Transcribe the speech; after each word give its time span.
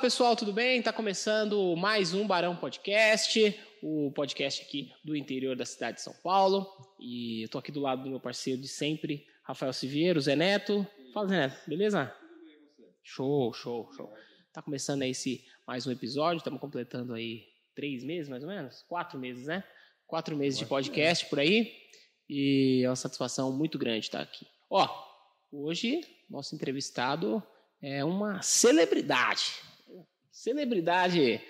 pessoal, 0.00 0.34
tudo 0.34 0.50
bem? 0.50 0.78
Está 0.78 0.94
começando 0.94 1.76
mais 1.76 2.14
um 2.14 2.26
Barão 2.26 2.56
Podcast, 2.56 3.54
o 3.82 4.10
podcast 4.12 4.62
aqui 4.62 4.90
do 5.04 5.14
interior 5.14 5.54
da 5.54 5.66
cidade 5.66 5.98
de 5.98 6.02
São 6.02 6.14
Paulo. 6.22 6.66
E 6.98 7.42
eu 7.42 7.50
tô 7.50 7.58
aqui 7.58 7.70
do 7.70 7.80
lado 7.80 8.04
do 8.04 8.08
meu 8.08 8.18
parceiro 8.18 8.58
de 8.58 8.66
sempre, 8.66 9.26
Rafael 9.42 9.74
Siviero, 9.74 10.18
Zé 10.18 10.34
Neto. 10.34 10.86
Fala, 11.12 11.28
Zé 11.28 11.36
Neto, 11.36 11.68
beleza? 11.68 12.16
Show, 13.02 13.52
show, 13.52 13.92
show. 13.92 14.10
Tá 14.54 14.62
começando 14.62 15.02
aí 15.02 15.10
esse 15.10 15.44
mais 15.66 15.86
um 15.86 15.92
episódio, 15.92 16.38
estamos 16.38 16.60
completando 16.60 17.12
aí 17.12 17.44
três 17.74 18.02
meses, 18.02 18.30
mais 18.30 18.42
ou 18.42 18.48
menos? 18.48 18.82
Quatro 18.88 19.18
meses, 19.18 19.46
né? 19.46 19.62
Quatro 20.06 20.34
meses 20.34 20.58
de 20.58 20.64
podcast 20.64 21.26
por 21.26 21.38
aí. 21.38 21.74
E 22.26 22.80
é 22.82 22.88
uma 22.88 22.96
satisfação 22.96 23.52
muito 23.52 23.78
grande 23.78 24.06
estar 24.06 24.22
aqui. 24.22 24.46
Ó, 24.70 24.88
hoje 25.52 26.00
nosso 26.30 26.54
entrevistado 26.54 27.42
é 27.82 28.02
uma 28.02 28.40
celebridade. 28.40 29.68
Celebridade. 30.30 31.40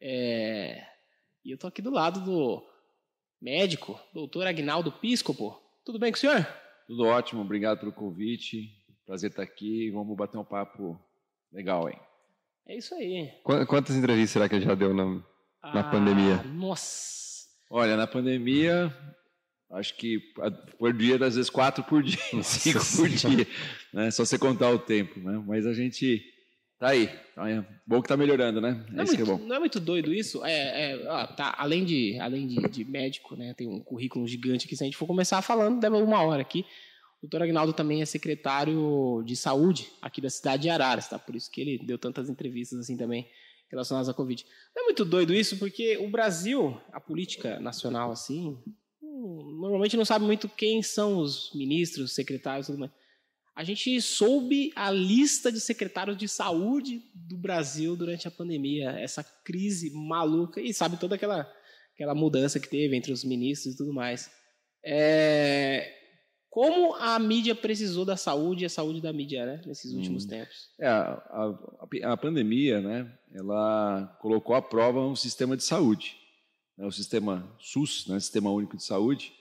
É... 0.00 0.82
E 1.44 1.52
eu 1.52 1.58
tô 1.58 1.66
aqui 1.66 1.80
do 1.80 1.90
lado 1.90 2.20
do 2.20 2.62
médico, 3.40 3.98
doutor 4.12 4.46
Agnaldo 4.46 4.90
Piscopo. 4.90 5.60
Tudo 5.84 5.98
bem 5.98 6.10
com 6.10 6.16
o 6.16 6.20
senhor? 6.20 6.46
Tudo 6.86 7.04
ótimo, 7.04 7.42
obrigado 7.42 7.80
pelo 7.80 7.92
convite. 7.92 8.70
Prazer 9.06 9.30
estar 9.30 9.42
aqui. 9.42 9.90
Vamos 9.90 10.16
bater 10.16 10.38
um 10.38 10.44
papo 10.44 10.98
legal 11.52 11.86
aí. 11.86 11.96
É 12.66 12.76
isso 12.76 12.94
aí. 12.94 13.30
Quantas 13.42 13.94
entrevistas 13.94 14.30
será 14.30 14.48
que 14.48 14.60
já 14.60 14.74
deu 14.74 14.94
na, 14.94 15.04
na 15.04 15.80
ah, 15.80 15.90
pandemia? 15.90 16.42
Nossa. 16.44 17.46
Olha, 17.70 17.96
na 17.96 18.06
pandemia, 18.06 18.94
acho 19.72 19.94
que 19.96 20.18
por 20.78 20.92
dia, 20.94 21.16
às 21.16 21.36
vezes 21.36 21.50
quatro 21.50 21.84
por 21.84 22.02
dia, 22.02 22.18
cinco 22.42 22.80
por 22.96 23.08
dia. 23.08 23.46
Né? 23.92 24.10
Só 24.10 24.24
você 24.24 24.38
contar 24.38 24.70
o 24.70 24.78
tempo, 24.78 25.20
né? 25.20 25.42
Mas 25.46 25.66
a 25.66 25.74
gente 25.74 26.33
tá 26.78 26.88
aí. 26.88 27.08
Tá 27.34 27.66
bom 27.86 28.02
que 28.02 28.08
tá 28.08 28.16
melhorando, 28.16 28.60
né? 28.60 28.84
Não 28.90 29.02
é, 29.02 29.06
muito, 29.06 29.22
é 29.22 29.38
não 29.38 29.56
é 29.56 29.58
muito 29.58 29.80
doido 29.80 30.12
isso? 30.12 30.44
É, 30.44 30.92
é 30.92 31.08
ó, 31.08 31.26
tá, 31.26 31.54
além 31.58 31.84
de, 31.84 32.18
além 32.20 32.46
de, 32.46 32.68
de, 32.68 32.84
médico, 32.84 33.36
né? 33.36 33.54
Tem 33.54 33.68
um 33.68 33.80
currículo 33.80 34.26
gigante 34.26 34.66
aqui. 34.66 34.76
Se 34.76 34.82
a 34.82 34.86
gente 34.86 34.96
for 34.96 35.06
começar 35.06 35.40
falando, 35.42 35.80
deve 35.80 35.96
uma 35.96 36.22
hora 36.22 36.42
aqui. 36.42 36.64
O 37.18 37.26
doutor 37.26 37.42
Agnaldo 37.42 37.72
também 37.72 38.02
é 38.02 38.04
secretário 38.04 39.22
de 39.24 39.34
saúde 39.34 39.88
aqui 40.02 40.20
da 40.20 40.28
cidade 40.28 40.64
de 40.64 40.68
Araras, 40.68 41.08
tá? 41.08 41.18
Por 41.18 41.34
isso 41.34 41.50
que 41.50 41.60
ele 41.60 41.78
deu 41.78 41.98
tantas 41.98 42.28
entrevistas 42.28 42.78
assim 42.78 42.96
também 42.96 43.26
relacionadas 43.70 44.08
à 44.08 44.14
Covid. 44.14 44.44
Não 44.74 44.82
é 44.82 44.86
muito 44.86 45.04
doido 45.04 45.34
isso, 45.34 45.58
porque 45.58 45.96
o 45.96 46.10
Brasil, 46.10 46.80
a 46.92 47.00
política 47.00 47.58
nacional 47.60 48.12
assim, 48.12 48.58
hum, 49.02 49.58
normalmente 49.60 49.96
não 49.96 50.04
sabe 50.04 50.24
muito 50.24 50.48
quem 50.48 50.82
são 50.82 51.18
os 51.18 51.50
ministros, 51.54 52.14
secretários, 52.14 52.66
tudo 52.66 52.78
mais. 52.78 52.92
A 53.54 53.62
gente 53.62 54.00
soube 54.00 54.72
a 54.74 54.90
lista 54.90 55.52
de 55.52 55.60
secretários 55.60 56.16
de 56.16 56.28
saúde 56.28 57.02
do 57.14 57.36
Brasil 57.36 57.94
durante 57.94 58.26
a 58.26 58.30
pandemia, 58.30 58.90
essa 58.90 59.22
crise 59.22 59.90
maluca, 59.90 60.60
e 60.60 60.74
sabe 60.74 60.96
toda 60.96 61.14
aquela, 61.14 61.48
aquela 61.94 62.14
mudança 62.14 62.58
que 62.58 62.68
teve 62.68 62.96
entre 62.96 63.12
os 63.12 63.22
ministros 63.22 63.74
e 63.74 63.76
tudo 63.76 63.92
mais. 63.92 64.28
É, 64.84 65.94
como 66.54 66.94
a 66.94 67.18
mídia 67.18 67.52
precisou 67.52 68.04
da 68.04 68.16
saúde 68.16 68.62
e 68.62 68.66
a 68.66 68.70
saúde 68.70 69.00
da 69.00 69.12
mídia, 69.12 69.44
né, 69.44 69.60
nesses 69.66 69.92
hum. 69.92 69.96
últimos 69.96 70.24
hum. 70.24 70.28
tempos? 70.28 70.70
É, 70.78 70.86
a, 70.86 71.12
a, 72.02 72.12
a, 72.12 72.16
pandemia, 72.16 72.80
né, 72.80 73.12
ela 73.32 74.16
colocou 74.20 74.54
à 74.54 74.62
prova 74.62 75.00
um 75.00 75.16
sistema 75.16 75.56
de 75.56 75.64
saúde. 75.64 76.16
Né, 76.78 76.86
o 76.86 76.92
sistema 76.92 77.52
SUS, 77.58 78.06
né, 78.06 78.20
Sistema 78.20 78.52
Único 78.52 78.76
de 78.76 78.84
Saúde, 78.84 79.32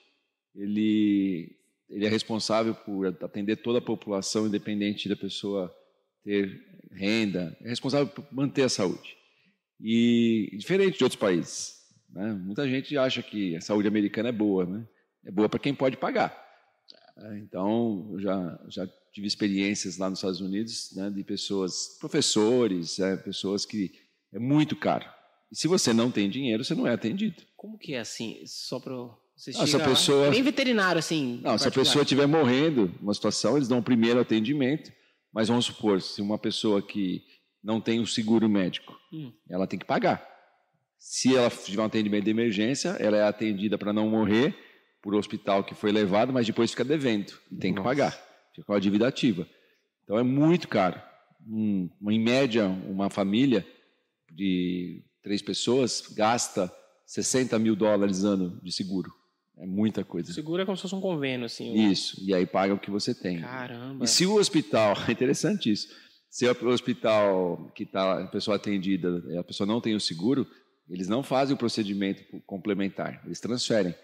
ele, 0.56 1.56
ele 1.89 2.06
é 2.06 2.09
responsável 2.09 2.74
por 2.74 3.08
atender 3.08 3.58
toda 3.58 3.80
a 3.80 3.81
população, 3.81 4.47
independente 4.47 5.08
da 5.08 5.16
pessoa 5.16 5.74
ter 6.24 6.62
renda, 6.91 7.56
é 7.62 7.69
responsável 7.69 8.08
por 8.08 8.25
manter 8.31 8.63
a 8.63 8.69
saúde. 8.69 9.16
E 9.80 10.50
diferente 10.58 10.97
de 10.97 11.03
outros 11.03 11.19
países, 11.19 11.75
né, 12.09 12.34
muita 12.34 12.68
gente 12.68 12.97
acha 12.97 13.22
que 13.22 13.56
a 13.56 13.62
saúde 13.62 13.88
americana 13.88 14.30
é 14.30 14.31
boa, 14.31 14.66
né, 14.66 14.88
é 15.25 15.31
boa 15.31 15.50
para 15.50 15.59
quem 15.59 15.74
pode 15.74 15.97
pagar. 15.97 16.41
Então, 17.35 18.09
eu 18.12 18.19
já, 18.19 18.59
já 18.69 18.88
tive 19.12 19.28
experiências 19.28 19.97
lá 19.97 20.09
nos 20.09 20.19
Estados 20.19 20.41
Unidos 20.41 20.91
né, 20.96 21.09
de 21.12 21.24
pessoas, 21.24 21.97
professores, 22.00 23.00
é, 23.00 23.16
pessoas 23.16 23.66
que 23.66 23.91
é 24.31 24.40
muito 24.40 24.75
caro. 24.75 25.08
E 25.52 25.56
se 25.56 25.68
você 25.68 25.94
não 25.94 26.09
tem 26.09 26.29
dinheiro, 26.29 26.63
você 26.63 26.74
não 26.74 26.88
é 26.88 26.94
atendido. 26.94 27.44
Como 27.56 27.78
que 27.78 27.94
é 27.94 28.00
assim? 28.00 28.41
Só 28.47 28.79
para 28.79 28.96
não, 29.58 29.68
se 29.68 29.76
a 29.76 29.80
pessoa... 29.80 30.30
Bem 30.30 30.44
veterinário, 30.44 31.00
assim. 31.00 31.42
Não, 31.44 31.58
se 31.58 31.68
a 31.68 31.72
pessoa 31.72 32.04
estiver 32.04 32.28
morrendo 32.28 32.94
numa 33.02 33.14
situação, 33.14 33.58
eles 33.58 33.68
dão 33.68 33.80
o 33.80 33.84
primeiro 33.84 34.20
atendimento. 34.20 34.92
Mas 35.34 35.48
vamos 35.48 35.66
supor, 35.66 36.02
se 36.02 36.22
uma 36.22 36.38
pessoa 36.38 36.82
que 36.82 37.24
não 37.64 37.82
tem 37.82 38.00
o 38.00 38.06
seguro 38.06 38.48
médico, 38.48 38.96
hum. 39.12 39.32
ela 39.50 39.66
tem 39.66 39.80
que 39.80 39.86
pagar. 39.86 40.24
Se 41.00 41.36
ela 41.36 41.50
tiver 41.50 41.82
um 41.82 41.86
atendimento 41.86 42.26
de 42.26 42.32
emergência, 42.32 42.90
ela 43.00 43.18
é 43.18 43.24
atendida 43.24 43.78
para 43.78 43.92
não 43.92 44.10
morrer 44.10 44.56
por 45.02 45.16
hospital 45.16 45.64
que 45.64 45.76
foi 45.76 45.92
levado, 45.92 46.32
mas 46.32 46.46
depois 46.46 46.72
fica 46.72 46.84
devendo 46.84 47.34
e 47.52 47.58
tem 47.58 47.72
Nossa. 47.72 47.82
que 47.82 47.90
pagar. 47.90 48.12
Fica 48.54 48.66
com 48.66 48.74
a 48.74 48.80
dívida 48.80 49.08
ativa. 49.08 49.48
Então 50.04 50.18
é 50.18 50.24
muito 50.24 50.68
caro. 50.68 51.02
Um, 51.46 51.90
em 52.10 52.20
média, 52.20 52.68
uma 52.68 53.10
família 53.10 53.68
de 54.32 55.04
três 55.22 55.42
pessoas 55.42 56.02
gasta 56.16 56.74
60 57.06 57.58
mil 57.60 57.76
dólares 57.76 58.24
ano 58.24 58.60
de 58.64 58.72
seguro. 58.72 59.12
É 59.58 59.66
muita 59.66 60.03
coisa. 60.03 60.34
Seguro 60.34 60.62
é 60.62 60.66
como 60.66 60.75
se 60.75 60.81
fosse 60.81 60.96
um 60.96 61.02
convênio, 61.02 61.46
assim. 61.46 61.72
O... 61.72 61.91
Isso, 61.91 62.18
e 62.24 62.34
aí 62.34 62.46
paga 62.46 62.74
o 62.74 62.80
que 62.80 62.90
você 62.90 63.14
tem. 63.14 63.40
Caramba. 63.40 64.03
E 64.03 64.08
se 64.08 64.25
o 64.25 64.36
hospital, 64.36 64.96
é 65.08 65.12
interessante 65.12 65.72
isso, 65.72 65.88
se 66.30 66.47
o 66.47 66.68
hospital 66.69 67.72
que 67.75 67.84
está 67.84 68.24
a 68.24 68.28
pessoa 68.28 68.58
atendida, 68.58 69.24
a 69.40 69.44
pessoa 69.44 69.68
não 69.68 69.80
tem 69.80 69.96
o 69.96 70.00
seguro, 70.00 70.47
eles 70.90 71.08
não 71.08 71.22
fazem 71.22 71.53
o 71.53 71.58
procedimento 71.58 72.24
complementar, 72.46 73.22
eles 73.25 73.40
transferem. 73.40 73.96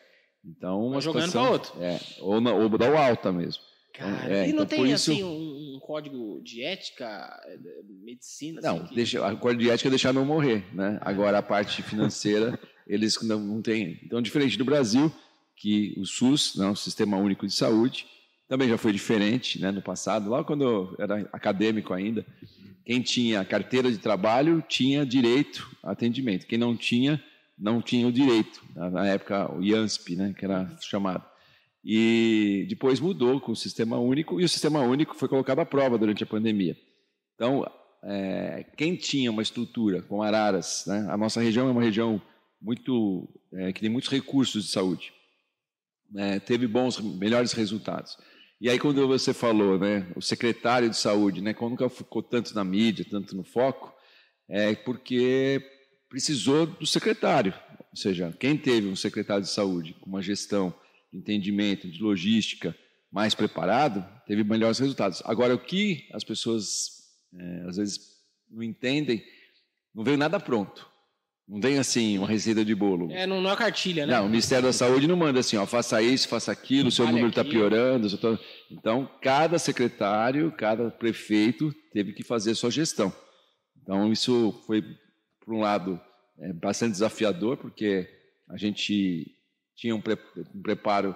Então, 0.46 0.86
uma 0.86 1.02
jogando 1.02 1.32
para 1.32 1.50
outro. 1.50 1.84
É, 1.84 2.00
ou, 2.20 2.40
na, 2.40 2.54
ou 2.54 2.70
dá 2.78 2.90
o 2.90 2.98
alta 2.98 3.32
mesmo. 3.32 3.62
Cara, 3.94 4.34
é, 4.34 4.48
e 4.48 4.54
não 4.54 4.64
então, 4.64 4.78
tem 4.78 4.92
isso... 4.92 5.12
assim 5.12 5.24
um, 5.24 5.76
um, 5.76 5.80
código 5.82 6.42
de 6.42 6.64
ética, 6.64 7.06
é, 7.46 7.58
medicina? 8.02 8.62
Não, 8.62 8.84
assim, 8.84 8.96
deixa, 8.96 9.26
a 9.26 9.36
código 9.36 9.62
de 9.62 9.70
ética 9.70 9.90
é 9.90 9.92
deixar 9.92 10.14
não 10.14 10.24
morrer, 10.24 10.64
né? 10.74 10.98
Agora 11.02 11.40
a 11.40 11.44
parte 11.44 11.82
financeira 11.82 12.58
eles 12.88 13.22
não, 13.22 13.40
não 13.40 13.62
têm. 13.62 14.00
Então, 14.04 14.22
diferente 14.22 14.58
do 14.58 14.64
Brasil, 14.64 15.12
que 15.60 15.94
o 15.98 16.06
SUS, 16.06 16.56
né, 16.56 16.68
o 16.70 16.76
Sistema 16.76 17.18
Único 17.18 17.46
de 17.46 17.54
Saúde, 17.54 18.08
também 18.48 18.68
já 18.68 18.78
foi 18.78 18.92
diferente, 18.92 19.60
né? 19.60 19.72
No 19.72 19.82
passado, 19.82 20.30
lá 20.30 20.44
quando 20.44 20.64
eu 20.64 20.96
era 20.98 21.30
acadêmico 21.32 21.94
ainda, 21.94 22.26
quem 22.86 23.02
tinha 23.02 23.46
carteira 23.46 23.92
de 23.92 24.00
trabalho 24.00 24.64
tinha 24.68 25.06
direito 25.06 25.70
a 25.84 25.92
atendimento. 25.92 26.48
Quem 26.48 26.58
não 26.58 26.76
tinha 26.76 27.24
não 27.56 27.82
tinha 27.82 28.08
o 28.08 28.12
direito, 28.12 28.64
na 28.74 29.06
época 29.06 29.54
o 29.54 29.62
IANSP, 29.62 30.16
né, 30.16 30.34
que 30.36 30.46
era 30.46 30.74
chamado. 30.80 31.26
E 31.84 32.66
depois 32.70 33.02
mudou 33.02 33.40
com 33.42 33.52
o 33.52 33.56
Sistema 33.56 34.00
Único, 34.00 34.40
e 34.40 34.46
o 34.46 34.50
Sistema 34.50 34.80
Único 34.80 35.14
foi 35.14 35.28
colocado 35.28 35.60
à 35.60 35.66
prova 35.66 35.98
durante 35.98 36.24
a 36.24 36.28
pandemia. 36.28 36.78
Então, 37.36 37.70
é, 38.02 38.66
quem 38.78 38.96
tinha 38.96 39.30
uma 39.30 39.42
estrutura 39.42 40.02
com 40.02 40.24
Araras, 40.24 40.86
né, 40.88 41.06
a 41.10 41.18
nossa 41.18 41.42
região 41.42 41.68
é 41.68 41.72
uma 41.72 41.84
região 41.84 42.22
muito 42.62 43.28
é, 43.54 43.74
que 43.74 43.82
tem 43.82 43.90
muitos 43.90 44.10
recursos 44.10 44.66
de 44.66 44.72
saúde, 44.72 45.12
né, 46.12 46.40
teve 46.40 46.68
bons, 46.68 47.00
melhores 47.00 47.54
resultados. 47.54 48.18
E 48.62 48.70
aí 48.70 48.78
quando 48.78 49.08
você 49.08 49.34
falou, 49.34 49.80
né, 49.80 50.12
o 50.16 50.22
secretário 50.22 50.90
de 50.90 50.98
saúde, 50.98 51.42
né, 51.42 51.54
como 51.54 51.72
nunca 51.72 51.90
ficou 51.90 52.22
tanto 52.22 52.54
na 52.54 52.64
mídia, 52.64 53.06
tanto 53.10 53.36
no 53.36 53.44
foco, 53.44 53.94
é 54.50 54.76
porque 54.76 55.64
precisou 56.10 56.66
do 56.66 56.86
secretário. 56.86 57.54
Ou 57.92 57.96
seja, 57.96 58.36
quem 58.40 58.58
teve 58.58 58.88
um 58.88 58.96
secretário 58.96 59.44
de 59.44 59.50
saúde 59.50 59.94
com 60.02 60.10
uma 60.10 60.22
gestão, 60.22 60.74
de 61.12 61.20
entendimento, 61.20 61.90
de 61.90 62.02
logística 62.02 62.76
mais 63.12 63.34
preparado, 63.34 64.06
teve 64.28 64.44
melhores 64.44 64.78
resultados. 64.78 65.22
Agora, 65.26 65.56
o 65.56 65.60
que 65.60 66.08
as 66.14 66.24
pessoas 66.24 67.00
é, 67.34 67.64
às 67.68 67.78
vezes 67.78 68.00
não 68.50 68.64
entendem, 68.64 69.24
não 69.94 70.04
veio 70.04 70.18
nada 70.18 70.40
pronto. 70.40 70.89
Não 71.50 71.60
tem 71.60 71.80
assim 71.80 72.20
uma 72.20 72.28
receita 72.28 72.64
de 72.64 72.76
bolo. 72.76 73.12
É, 73.12 73.26
não, 73.26 73.42
não 73.42 73.50
é 73.50 73.56
cartilha, 73.56 74.06
né? 74.06 74.14
Não, 74.14 74.28
o 74.28 74.30
Ministério 74.30 74.66
da 74.66 74.74
Saúde 74.74 75.08
não 75.08 75.18
manda 75.18 75.40
assim, 75.40 75.58
ó, 75.58 75.66
faça 75.66 76.00
isso, 76.00 76.28
faça 76.28 76.52
aquilo, 76.52 76.90
o 76.90 76.92
seu 76.92 77.08
número 77.08 77.30
está 77.30 77.44
piorando. 77.44 78.08
Então, 78.70 79.10
cada 79.20 79.58
secretário, 79.58 80.52
cada 80.52 80.92
prefeito 80.92 81.74
teve 81.92 82.14
que 82.14 82.24
fazer 82.24 82.52
a 82.52 82.56
sua 82.56 82.70
gestão. 82.70 83.12
Então, 83.82 84.12
isso 84.14 84.62
foi 84.68 84.84
por 85.44 85.56
um 85.56 85.62
lado, 85.62 86.00
é 86.38 86.54
bastante 86.54 86.92
desafiador, 86.92 87.58
porque 87.58 88.08
a 88.48 88.56
gente 88.56 89.36
tinha 89.76 89.96
um, 89.96 90.02
pre 90.02 90.20
um 90.54 90.62
preparo 90.62 91.16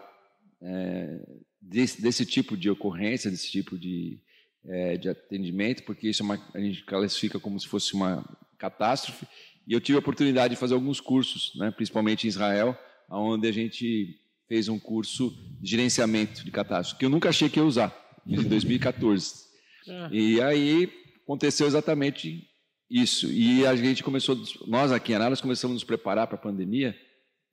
é, 0.59 1.19
desse, 1.61 2.01
desse, 2.01 2.25
tipo 2.25 2.57
de 2.57 2.71
ocorrência, 2.71 3.29
desse 3.29 3.51
tipo 3.51 3.77
de, 3.77 4.19
é, 4.65 4.97
de 4.97 5.09
atendimento, 5.09 5.83
porque 5.83 6.09
isso 6.09 6.23
é 6.23 6.25
uma, 6.25 6.51
a 6.55 6.59
gente 6.59 6.83
classifica 6.83 7.39
como 7.39 7.59
se 7.59 7.67
fosse 7.67 7.93
uma 7.93 8.25
catástrofe. 8.57 9.27
E 9.67 9.73
eu 9.73 9.81
tive 9.81 9.97
a 9.97 9.99
oportunidade 9.99 10.53
de 10.53 10.59
fazer 10.59 10.73
alguns 10.73 10.99
cursos, 10.99 11.53
né, 11.55 11.71
principalmente 11.71 12.25
em 12.25 12.27
Israel, 12.27 12.77
onde 13.09 13.47
a 13.47 13.51
gente 13.51 14.19
fez 14.47 14.67
um 14.67 14.79
curso 14.79 15.33
de 15.61 15.71
gerenciamento 15.71 16.43
de 16.43 16.51
catástrofe, 16.51 16.99
que 16.99 17.05
eu 17.05 17.09
nunca 17.09 17.29
achei 17.29 17.49
que 17.49 17.59
ia 17.59 17.65
usar, 17.65 17.93
em 18.27 18.35
2014. 18.43 19.33
Ah. 19.87 20.09
E 20.11 20.41
aí 20.41 20.91
aconteceu 21.23 21.67
exatamente 21.67 22.47
Isso. 22.89 23.31
E 23.31 23.65
a 23.65 23.75
gente 23.75 24.03
começou, 24.03 24.37
nós 24.67 24.91
aqui 24.91 25.13
em 25.13 25.15
Araras 25.15 25.41
começamos 25.41 25.73
a 25.73 25.75
nos 25.75 25.83
preparar 25.83 26.27
para 26.27 26.35
a 26.35 26.41
pandemia, 26.41 26.95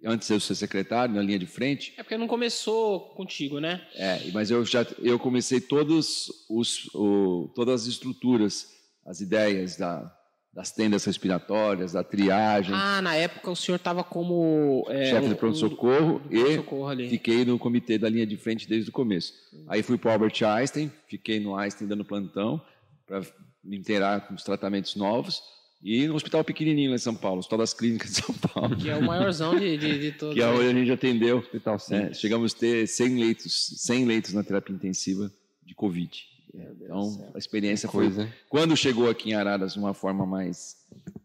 antes 0.04 0.28
de 0.28 0.34
eu 0.34 0.40
ser 0.40 0.54
secretário, 0.54 1.14
na 1.14 1.22
linha 1.22 1.38
de 1.38 1.46
frente. 1.46 1.94
É 1.96 2.02
porque 2.02 2.18
não 2.18 2.26
começou 2.26 3.14
contigo, 3.14 3.58
né? 3.58 3.86
É, 3.94 4.30
mas 4.32 4.50
eu 4.50 4.64
já 4.64 4.86
eu 4.98 5.18
comecei 5.18 5.60
todos 5.60 6.28
os, 6.48 6.92
o, 6.94 7.50
todas 7.54 7.82
as 7.82 7.86
estruturas, 7.86 8.66
as 9.06 9.20
ideias 9.20 9.76
da, 9.76 10.14
das 10.52 10.72
tendas 10.72 11.04
respiratórias, 11.04 11.92
da 11.92 12.02
triagem. 12.02 12.74
Ah, 12.74 13.00
na 13.00 13.14
época 13.14 13.50
o 13.50 13.56
senhor 13.56 13.76
estava 13.76 14.02
como 14.02 14.84
é, 14.88 15.06
chefe 15.06 15.28
de 15.28 15.34
pronto-socorro 15.36 16.20
um- 16.30 17.02
e 17.04 17.08
fiquei 17.08 17.44
no 17.44 17.58
comitê 17.58 17.96
da 17.98 18.08
linha 18.08 18.26
de 18.26 18.36
frente 18.36 18.68
desde 18.68 18.90
o 18.90 18.92
começo. 18.92 19.32
Aí 19.68 19.82
fui 19.82 19.96
para 19.96 20.08
o 20.10 20.12
Albert 20.12 20.42
Einstein, 20.44 20.90
fiquei 21.08 21.38
no 21.38 21.54
Einstein 21.56 21.86
dando 21.86 22.04
plantão 22.04 22.60
para 23.06 23.20
me 23.62 23.76
inteirar 23.76 24.26
com 24.26 24.34
os 24.34 24.42
tratamentos 24.42 24.96
novos 24.96 25.40
e 25.82 26.06
no 26.08 26.14
hospital 26.16 26.42
pequenininho 26.44 26.90
lá 26.90 26.96
em 26.96 26.98
São 26.98 27.14
Paulo, 27.14 27.38
Hospital 27.38 27.58
das 27.60 27.72
Clínicas 27.72 28.10
de 28.10 28.16
São 28.22 28.34
Paulo, 28.34 28.76
Que 28.76 28.90
é 28.90 28.96
o 28.96 29.02
maiorzão 29.02 29.56
de, 29.56 29.78
de, 29.78 29.98
de 30.00 30.12
todos. 30.12 30.34
que 30.34 30.42
é 30.42 30.46
onde 30.48 30.66
a 30.66 30.72
gente 30.74 30.90
atendeu. 30.90 31.38
Hospital? 31.38 31.78
Simples. 31.78 32.18
Chegamos 32.20 32.52
a 32.54 32.58
ter 32.58 32.86
100 32.88 33.18
leitos, 33.20 33.74
100 33.78 34.04
leitos 34.04 34.32
na 34.34 34.42
terapia 34.42 34.74
intensiva 34.74 35.30
de 35.64 35.74
Covid. 35.74 36.10
Então, 36.52 37.30
a 37.34 37.38
experiência 37.38 37.88
foi 37.88 38.06
Coisa, 38.06 38.32
quando 38.48 38.76
chegou 38.76 39.08
aqui 39.08 39.30
em 39.30 39.34
Araras 39.34 39.74
de 39.74 39.78
uma 39.78 39.94
forma 39.94 40.26
mais 40.26 40.76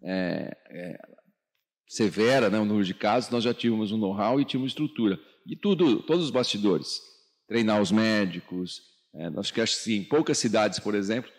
é, 0.04 0.56
é, 0.70 1.00
severa, 1.88 2.50
né, 2.50 2.60
o 2.60 2.66
número 2.66 2.86
de 2.86 2.94
casos, 2.94 3.30
nós 3.30 3.44
já 3.44 3.54
tínhamos 3.54 3.92
um 3.92 3.98
know-how 3.98 4.40
e 4.40 4.46
tínhamos 4.46 4.72
estrutura. 4.72 5.20
E 5.48 5.56
tudo, 5.56 6.02
todos 6.04 6.26
os 6.26 6.32
bastidores. 6.32 7.00
Treinar 7.48 7.82
os 7.82 7.92
médicos. 7.92 8.82
É, 9.14 9.30
nós 9.30 9.52
que 9.52 9.62
acho 9.62 9.84
que 9.84 9.96
em 9.96 10.04
poucas 10.04 10.38
cidades, 10.38 10.80
por 10.80 10.94
exemplo, 10.94 11.32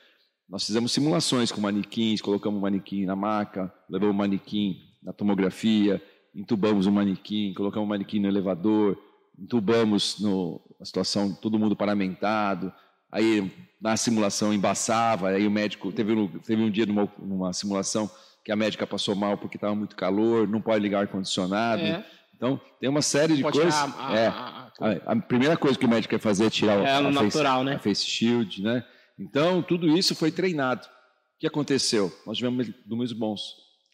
nós 0.48 0.64
fizemos 0.64 0.92
simulações 0.92 1.50
com 1.50 1.60
manequins, 1.60 2.20
colocamos 2.20 2.58
um 2.58 2.62
manequim 2.62 3.04
na 3.04 3.16
maca, 3.16 3.72
levamos 3.90 4.14
o 4.14 4.18
manequim 4.18 4.76
na 5.02 5.12
tomografia, 5.12 6.00
entubamos 6.34 6.86
o 6.86 6.92
manequim, 6.92 7.52
colocamos 7.54 7.86
o 7.86 7.90
manequim 7.90 8.20
no 8.20 8.28
elevador, 8.28 8.96
entubamos 9.38 10.20
no, 10.20 10.60
a 10.80 10.84
situação, 10.84 11.34
todo 11.34 11.58
mundo 11.58 11.76
paramentado, 11.76 12.72
aí 13.10 13.50
na 13.80 13.96
simulação 13.96 14.52
embaçava, 14.54 15.28
aí 15.28 15.46
o 15.46 15.50
médico, 15.50 15.92
teve, 15.92 16.12
um- 16.12 16.26
teve 16.38 16.62
um 16.62 16.70
dia 16.70 16.86
numa, 16.86 17.10
numa 17.18 17.52
simulação 17.52 18.10
que 18.44 18.50
a 18.52 18.56
médica 18.56 18.86
passou 18.86 19.14
mal 19.14 19.36
porque 19.36 19.56
estava 19.56 19.74
muito 19.74 19.96
calor, 19.96 20.46
não 20.48 20.60
pode 20.60 20.80
ligar 20.82 21.00
ar-condicionado, 21.00 21.82
É, 21.82 22.04
então 22.34 22.60
tem 22.80 22.88
uma 22.88 23.02
série 23.02 23.36
de 23.36 23.42
coisas. 23.42 23.74
tirar 23.74 23.94
a, 23.98 24.08
a- 24.12 24.16
é, 24.18 24.26
a- 24.28 25.12
a, 25.12 25.16
primeira 25.16 25.56
coisa 25.56 25.78
que 25.78 25.84
o 25.84 25.88
médico 25.88 26.10
quer 26.10 26.20
fazer 26.20 26.46
é 26.46 26.50
tirar 26.50 26.78
É, 26.78 26.96
a, 26.96 27.00
no 27.00 27.08
a 27.08 27.12
face, 27.12 27.24
natural, 27.24 27.64
né? 27.64 27.74
a 27.74 27.78
face 27.78 28.06
shield, 28.06 28.62
né? 28.62 28.84
Então, 29.18 29.62
tudo 29.62 29.96
isso 29.96 30.14
foi 30.14 30.30
treinado. 30.30 30.86
O 30.86 31.38
que 31.40 31.46
aconteceu? 31.46 32.12
Nós 32.26 32.36
tivemos 32.38 32.68
números 32.86 33.12
bons. 33.12 33.40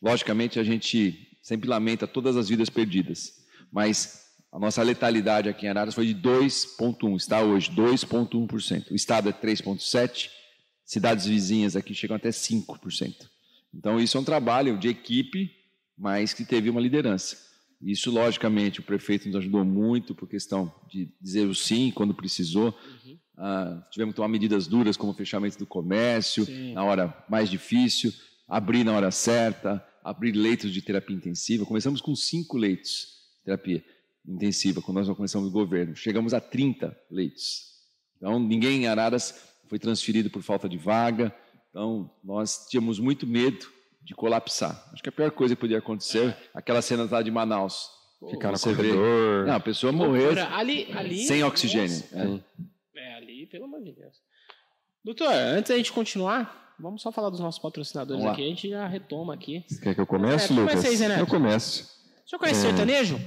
Logicamente, 0.02 0.58
a 0.58 0.64
gente 0.64 1.28
sempre 1.42 1.68
lamenta 1.68 2.06
todas 2.06 2.36
as 2.36 2.48
vidas 2.48 2.68
perdidas, 2.68 3.32
mas 3.72 4.31
a 4.52 4.58
nossa 4.58 4.82
letalidade 4.82 5.48
aqui 5.48 5.64
em 5.64 5.70
Araras 5.70 5.94
foi 5.94 6.06
de 6.06 6.14
2,1%, 6.14 7.16
está 7.16 7.40
hoje 7.40 7.70
2,1%. 7.70 8.90
O 8.90 8.94
estado 8.94 9.30
é 9.30 9.32
3,7%, 9.32 10.28
cidades 10.84 11.24
vizinhas 11.24 11.74
aqui 11.74 11.94
chegam 11.94 12.16
até 12.16 12.28
5%. 12.28 13.14
Então, 13.74 13.98
isso 13.98 14.18
é 14.18 14.20
um 14.20 14.24
trabalho 14.24 14.76
de 14.76 14.88
equipe, 14.88 15.50
mas 15.96 16.34
que 16.34 16.44
teve 16.44 16.68
uma 16.68 16.82
liderança. 16.82 17.38
Isso, 17.80 18.10
logicamente, 18.10 18.80
o 18.80 18.82
prefeito 18.82 19.26
nos 19.26 19.36
ajudou 19.36 19.64
muito 19.64 20.14
por 20.14 20.28
questão 20.28 20.70
de 20.86 21.08
dizer 21.18 21.46
o 21.46 21.54
sim 21.54 21.90
quando 21.90 22.12
precisou. 22.12 22.76
Ah, 23.38 23.82
tivemos 23.90 24.12
que 24.12 24.16
tomar 24.16 24.28
medidas 24.28 24.66
duras, 24.66 24.98
como 24.98 25.12
o 25.12 25.14
fechamento 25.14 25.58
do 25.58 25.66
comércio, 25.66 26.44
Sim. 26.44 26.74
na 26.74 26.84
hora 26.84 27.24
mais 27.28 27.48
difícil, 27.48 28.12
abrir 28.46 28.84
na 28.84 28.92
hora 28.92 29.10
certa, 29.10 29.82
abrir 30.04 30.32
leitos 30.32 30.70
de 30.70 30.82
terapia 30.82 31.16
intensiva. 31.16 31.64
Começamos 31.64 32.02
com 32.02 32.14
cinco 32.14 32.58
leitos 32.58 33.06
de 33.38 33.44
terapia 33.46 33.82
intensiva, 34.26 34.80
quando 34.80 34.98
nós 34.98 35.08
começamos 35.16 35.48
o 35.48 35.52
governo. 35.52 35.94
Chegamos 35.96 36.32
a 36.34 36.40
30 36.40 36.96
leitos. 37.10 37.72
Então, 38.16 38.38
ninguém 38.38 38.84
em 38.84 38.86
Araras 38.86 39.34
foi 39.68 39.78
transferido 39.78 40.30
por 40.30 40.42
falta 40.42 40.68
de 40.68 40.78
vaga. 40.78 41.34
Então, 41.70 42.10
nós 42.22 42.66
tínhamos 42.68 42.98
muito 43.00 43.26
medo 43.26 43.66
de 44.02 44.14
colapsar. 44.14 44.88
Acho 44.92 45.02
que 45.02 45.08
a 45.08 45.12
pior 45.12 45.30
coisa 45.30 45.54
que 45.56 45.60
podia 45.60 45.78
acontecer, 45.78 46.36
aquela 46.54 46.82
cena 46.82 47.08
lá 47.10 47.22
de 47.22 47.30
Manaus. 47.30 47.88
Ficar 48.30 48.52
no 48.52 48.56
Você 48.58 48.72
vê- 48.72 48.88
corredor. 48.90 49.46
Não, 49.46 49.54
a 49.54 49.60
pessoa 49.60 49.92
morreu. 49.92 50.30
Ali, 50.52 50.86
ali, 50.92 51.24
sem 51.24 51.42
oxigênio. 51.42 51.96
Nossa. 52.12 52.44
É. 52.94 53.00
É, 53.00 53.14
ali, 53.16 53.46
pelo 53.46 53.64
amor 53.64 53.82
de 53.82 53.90
Deus. 53.92 54.14
Doutor, 55.04 55.32
antes 55.32 55.70
da 55.70 55.76
gente 55.76 55.90
continuar, 55.92 56.74
vamos 56.78 57.02
só 57.02 57.10
falar 57.10 57.30
dos 57.30 57.40
nossos 57.40 57.60
patrocinadores 57.60 58.24
aqui. 58.24 58.42
A 58.44 58.46
gente 58.48 58.68
já 58.68 58.86
retoma 58.86 59.34
aqui. 59.34 59.64
Quer 59.82 59.96
que 59.96 60.00
eu 60.00 60.06
comece, 60.06 60.52
É, 60.52 60.56
Lucas? 60.56 60.84
aí, 60.84 61.18
eu 61.18 61.26
começo. 61.26 61.82
O 62.24 62.28
senhor 62.28 62.38
conhece 62.38 62.60
É. 62.64 62.68
sertanejo? 62.68 63.20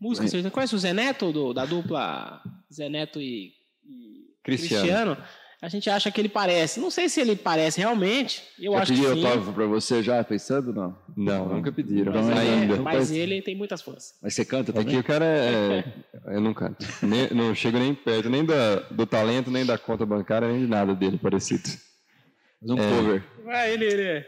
Música 0.00 0.26
sertaneja? 0.28 0.50
Conhece 0.50 0.74
o 0.74 0.78
Zé 0.78 0.92
Neto, 0.92 1.32
do- 1.32 1.52
da 1.54 1.64
dupla 1.64 2.40
Zé 2.72 2.88
Neto 2.88 3.20
e, 3.20 3.52
e 3.84 4.24
Cristiano. 4.42 5.16
A 5.60 5.68
gente 5.68 5.90
acha 5.90 6.08
que 6.12 6.20
ele 6.20 6.28
parece. 6.28 6.78
Não 6.78 6.88
sei 6.88 7.08
se 7.08 7.20
ele 7.20 7.34
parece 7.34 7.80
realmente. 7.80 8.44
Eu 8.60 8.74
Já 8.74 8.78
acho 8.82 8.92
que 8.92 9.00
pedi 9.00 9.12
sim. 9.12 9.24
autógrafo 9.26 9.52
para 9.52 9.66
você 9.66 10.00
já, 10.04 10.22
pensando 10.22 10.72
não? 10.72 10.96
Não, 11.16 11.48
nunca 11.48 11.72
pediram. 11.72 12.12
Mas, 12.12 12.26
Não, 12.28 12.36
é- 12.36 12.48
ainda. 12.48 12.76
mas 12.76 13.10
ele 13.10 13.42
tem 13.42 13.56
muitas 13.56 13.82
fãs. 13.82 14.12
Mas 14.22 14.34
você 14.34 14.44
canta 14.44 14.70
Aqui 14.70 14.80
também? 14.84 15.00
o 15.00 15.02
cara 15.04 15.24
é. 15.24 15.84
Eu 16.26 16.40
não 16.40 16.54
canto. 16.54 16.86
Nem- 17.02 17.30
não 17.30 17.52
chego 17.56 17.76
nem 17.76 17.92
perto, 17.92 18.30
nem 18.30 18.44
da, 18.44 18.76
do 18.88 19.04
talento, 19.04 19.50
nem 19.50 19.66
da 19.66 19.76
conta 19.76 20.06
bancária, 20.06 20.46
nem 20.46 20.60
de 20.60 20.66
nada 20.68 20.94
dele 20.94 21.18
parecido. 21.18 21.64
Faz 21.64 22.70
um 22.70 22.78
É. 22.78 22.88
cover. 22.96 23.24
Vai, 23.44 23.72
ele, 23.72 23.84
ele. 23.84 24.24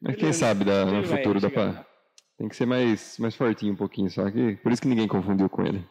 Mas 0.00 0.14
Ele- 0.14 0.20
quem 0.20 0.32
sabe 0.32 0.64
dá, 0.64 0.84
no 0.84 0.96
ele 0.98 1.06
futuro 1.06 1.40
pra. 1.50 1.64
lá. 1.64 1.86
Tem 2.42 2.48
que 2.48 2.56
ser 2.56 2.66
mais, 2.66 3.16
mais 3.20 3.36
fortinho 3.36 3.72
um 3.72 3.76
pouquinho, 3.76 4.10
só 4.10 4.28
que. 4.28 4.56
Por 4.56 4.72
isso 4.72 4.82
que 4.82 4.88
ninguém 4.88 5.06
confundiu 5.06 5.48
com 5.48 5.64
ele. 5.64 5.86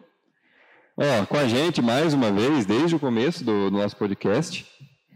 Ó, 0.97 1.25
com 1.25 1.37
a 1.37 1.47
gente, 1.47 1.81
mais 1.81 2.13
uma 2.13 2.29
vez, 2.29 2.65
desde 2.65 2.93
o 2.93 2.99
começo 2.99 3.45
do, 3.45 3.69
do 3.69 3.77
nosso 3.77 3.95
podcast, 3.95 4.67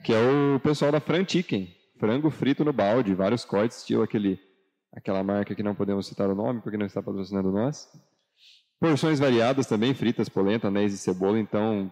que 0.01 0.13
é 0.13 0.17
o 0.17 0.61
pessoal 0.61 0.93
da 0.93 1.01
Fran 1.01 1.27
Chicken. 1.27 1.75
Frango 1.99 2.31
frito 2.31 2.63
no 2.63 2.71
balde, 2.71 3.13
vários 3.13 3.43
cortes, 3.43 3.79
estilo 3.79 4.01
aquele, 4.01 4.39
aquela 4.93 5.21
marca 5.25 5.53
que 5.53 5.61
não 5.61 5.75
podemos 5.75 6.07
citar 6.07 6.29
o 6.29 6.35
nome, 6.35 6.61
porque 6.61 6.77
não 6.77 6.85
está 6.85 7.03
patrocinando 7.03 7.51
nós. 7.51 7.85
Porções 8.79 9.19
variadas 9.19 9.67
também, 9.67 9.93
fritas, 9.93 10.29
polenta, 10.29 10.69
anéis 10.69 10.93
e 10.93 10.97
cebola. 10.97 11.37
Então, 11.37 11.91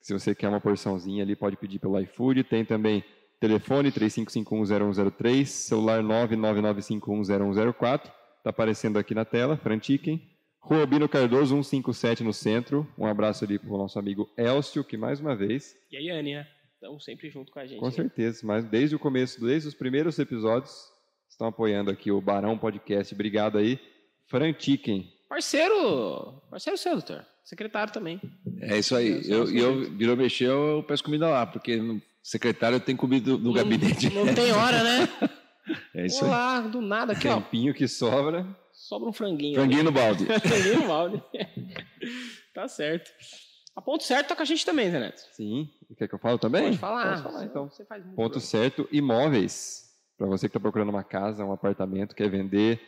se 0.00 0.12
você 0.12 0.36
quer 0.36 0.48
uma 0.48 0.60
porçãozinha 0.60 1.24
ali, 1.24 1.34
pode 1.34 1.56
pedir 1.56 1.80
pelo 1.80 1.98
iFood. 1.98 2.44
Tem 2.44 2.64
também 2.64 3.02
telefone 3.40 3.90
35510103, 3.90 5.46
celular 5.46 6.00
999510104. 6.00 8.17
Está 8.48 8.62
aparecendo 8.62 8.98
aqui 8.98 9.14
na 9.14 9.26
tela, 9.26 9.58
Frantiquem. 9.58 10.22
Rua 10.58 10.80
Albino 10.80 11.06
Cardoso, 11.06 11.54
157 11.62 12.24
no 12.24 12.32
centro. 12.32 12.88
Um 12.96 13.04
abraço 13.04 13.44
ali 13.44 13.58
para 13.58 13.70
o 13.70 13.76
nosso 13.76 13.98
amigo 13.98 14.26
Elcio, 14.38 14.82
que 14.82 14.96
mais 14.96 15.20
uma 15.20 15.36
vez, 15.36 15.76
E 15.92 15.98
a 15.98 16.00
Yane, 16.00 16.32
né? 16.32 16.46
Estão 16.72 16.98
sempre 16.98 17.28
junto 17.28 17.52
com 17.52 17.58
a 17.58 17.66
gente. 17.66 17.78
com 17.78 17.84
né? 17.84 17.92
certeza, 17.92 18.40
mas 18.46 18.64
desde 18.64 18.96
o 18.96 18.98
começo, 18.98 19.38
desde 19.38 19.68
os 19.68 19.74
primeiros 19.74 20.18
episódios, 20.18 20.72
estão 21.28 21.46
apoiando 21.46 21.90
aqui 21.90 22.10
o 22.10 22.22
Barão 22.22 22.56
Podcast. 22.56 23.12
Obrigado 23.12 23.58
aí. 23.58 23.78
Frantiquem. 24.28 25.12
Parceiro, 25.28 26.40
parceiro 26.50 26.78
seu, 26.78 26.92
doutor. 26.92 27.26
Secretário 27.44 27.92
também. 27.92 28.18
É 28.62 28.78
isso 28.78 28.96
aí. 28.96 29.28
Eu 29.28 29.40
Eu, 29.40 29.46
sou 29.46 29.54
e 29.54 29.58
eu, 29.58 29.90
virou 29.90 30.16
mexer, 30.16 30.48
eu 30.48 30.82
peço 30.88 31.04
comida 31.04 31.28
lá, 31.28 31.46
porque 31.46 31.76
no 31.76 32.00
secretário 32.22 32.80
tem 32.80 32.96
comida 32.96 33.36
no 33.36 33.52
gabinete. 33.52 34.08
Não, 34.08 34.24
não 34.24 34.34
tem 34.34 34.50
hora, 34.52 34.82
né? 34.82 35.08
É 35.94 36.06
isso 36.06 36.24
aí. 36.24 36.30
Olá, 36.30 36.60
do 36.60 36.80
nada 36.80 37.12
aqui, 37.12 37.28
ó. 37.28 37.36
Tempinho 37.40 37.74
que 37.74 37.86
sobra. 37.88 38.46
Sobra 38.72 39.08
um 39.08 39.12
franguinho. 39.12 39.54
Franguinho 39.56 39.84
no 39.84 39.92
balde. 39.92 40.24
Franguinho 40.40 40.80
no 40.82 40.88
balde. 40.88 41.22
tá 42.54 42.68
certo. 42.68 43.10
A 43.76 43.80
ponto 43.80 44.02
certo 44.02 44.28
tá 44.28 44.36
com 44.36 44.42
a 44.42 44.44
gente 44.44 44.64
também, 44.66 44.90
Zé 44.90 44.98
Neto. 44.98 45.20
Sim. 45.32 45.68
Quer 45.96 46.08
que 46.08 46.14
eu 46.14 46.18
fale 46.18 46.38
também? 46.38 46.64
Pode 46.64 46.78
falar. 46.78 47.10
Posso 47.10 47.22
falar, 47.22 47.44
então. 47.44 47.68
Você 47.70 47.84
faz 47.84 48.02
muito 48.04 48.16
Ponto 48.16 48.32
bem. 48.38 48.40
certo, 48.40 48.88
imóveis. 48.90 49.84
Para 50.16 50.26
você 50.26 50.46
que 50.48 50.50
está 50.50 50.60
procurando 50.60 50.88
uma 50.88 51.04
casa, 51.04 51.44
um 51.44 51.52
apartamento, 51.52 52.14
quer 52.14 52.28
vender, 52.28 52.80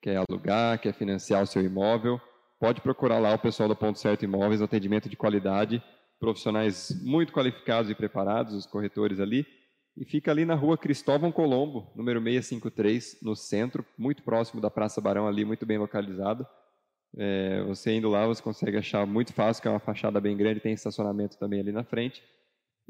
quer 0.00 0.22
alugar, 0.28 0.78
quer 0.80 0.94
financiar 0.94 1.42
o 1.42 1.46
seu 1.46 1.62
imóvel, 1.62 2.20
pode 2.60 2.80
procurar 2.80 3.18
lá 3.18 3.34
o 3.34 3.38
pessoal 3.38 3.68
da 3.68 3.74
Ponto 3.74 3.98
Certo 3.98 4.24
Imóveis, 4.24 4.62
atendimento 4.62 5.08
de 5.08 5.16
qualidade, 5.16 5.82
profissionais 6.20 6.92
muito 7.02 7.32
qualificados 7.32 7.90
e 7.90 7.94
preparados, 7.94 8.54
os 8.54 8.66
corretores 8.66 9.18
ali. 9.18 9.44
E 9.96 10.04
fica 10.04 10.30
ali 10.30 10.44
na 10.44 10.54
rua 10.54 10.76
Cristóvão 10.76 11.32
Colombo, 11.32 11.90
número 11.96 12.20
653, 12.20 13.18
no 13.22 13.34
centro, 13.34 13.84
muito 13.96 14.22
próximo 14.22 14.60
da 14.60 14.70
Praça 14.70 15.00
Barão, 15.00 15.26
ali, 15.26 15.44
muito 15.44 15.64
bem 15.64 15.78
localizado. 15.78 16.46
É, 17.16 17.62
você 17.62 17.94
indo 17.94 18.10
lá, 18.10 18.26
você 18.26 18.42
consegue 18.42 18.76
achar 18.76 19.06
muito 19.06 19.32
fácil, 19.32 19.62
que 19.62 19.68
é 19.68 19.70
uma 19.70 19.80
fachada 19.80 20.20
bem 20.20 20.36
grande, 20.36 20.60
tem 20.60 20.74
estacionamento 20.74 21.38
também 21.38 21.60
ali 21.60 21.72
na 21.72 21.82
frente. 21.82 22.22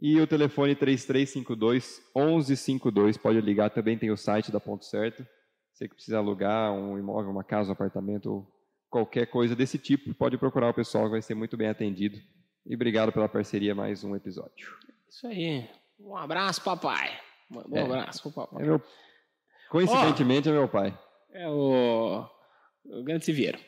E 0.03 0.21
o 0.21 0.27
telefone 0.27 0.75
3352 0.75 2.03
1152, 2.15 3.17
pode 3.17 3.41
ligar, 3.41 3.71
também 3.71 3.97
tem 3.97 4.11
o 4.11 4.17
site 4.17 4.51
da 4.51 4.59
Ponto 4.59 4.85
Certo. 4.85 5.25
Você 5.73 5.89
que 5.89 5.95
precisa 5.95 6.19
alugar 6.19 6.73
um 6.73 6.99
imóvel, 6.99 7.31
uma 7.31 7.45
casa, 7.45 7.69
um 7.69 7.73
apartamento 7.73 8.33
ou 8.33 8.47
qualquer 8.91 9.27
coisa 9.27 9.55
desse 9.55 9.79
tipo, 9.79 10.13
pode 10.15 10.37
procurar 10.39 10.71
o 10.71 10.75
pessoal 10.75 11.09
vai 11.09 11.23
ser 11.23 11.35
muito 11.35 11.57
bem 11.57 11.69
atendido. 11.69 12.19
E 12.67 12.75
obrigado 12.75 13.13
pela 13.13 13.29
parceria, 13.29 13.75
mais 13.75 14.03
um 14.03 14.17
episódio. 14.17 14.75
Isso 15.09 15.27
aí. 15.27 15.69
Um 15.99 16.17
abraço, 16.17 16.63
papai. 16.63 17.11
Um 17.51 17.77
É. 17.77 17.83
abraço 17.83 18.31
papai. 18.33 18.63
É 18.63 18.67
meu 18.67 18.83
Coincidentemente, 19.69 20.49
oh, 20.49 20.53
é 20.53 20.55
meu 20.55 20.69
pai. 20.69 20.97
É 21.33 21.49
o, 21.49 22.25
o 22.85 23.03
Grande 23.03 23.25
Siviero. 23.25 23.59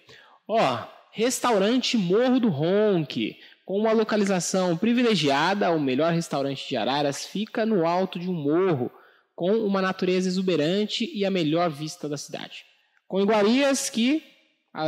Ó, 0.47 0.78
restaurante 1.11 1.97
Morro 1.97 2.38
do 2.38 2.49
Ronque, 2.49 3.37
com 3.64 3.78
uma 3.78 3.92
localização 3.92 4.76
privilegiada, 4.76 5.70
o 5.70 5.80
melhor 5.80 6.12
restaurante 6.12 6.68
de 6.68 6.76
Araras 6.76 7.26
fica 7.26 7.66
no 7.66 7.87
alto 7.87 8.18
de 8.18 8.30
um 8.30 8.32
morro, 8.32 8.90
com 9.35 9.52
uma 9.52 9.82
natureza 9.82 10.28
exuberante 10.28 11.11
e 11.14 11.25
a 11.25 11.30
melhor 11.30 11.68
vista 11.68 12.08
da 12.08 12.16
cidade. 12.16 12.64
Com 13.06 13.20
iguarias 13.20 13.90
que, 13.90 14.23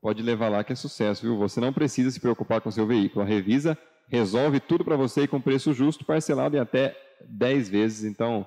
Pode 0.00 0.22
levar 0.22 0.48
lá 0.50 0.62
que 0.62 0.72
é 0.72 0.76
sucesso, 0.76 1.22
viu? 1.22 1.38
Você 1.38 1.60
não 1.60 1.72
precisa 1.72 2.10
se 2.10 2.20
preocupar 2.20 2.60
com 2.60 2.70
seu 2.70 2.86
veículo. 2.86 3.24
A 3.24 3.28
Revisa 3.28 3.78
resolve 4.08 4.60
tudo 4.60 4.84
para 4.84 4.96
você 4.96 5.26
com 5.26 5.40
preço 5.40 5.72
justo, 5.72 6.04
parcelado 6.04 6.56
em 6.56 6.60
até 6.60 6.94
10 7.28 7.68
vezes. 7.70 8.04
Então, 8.04 8.46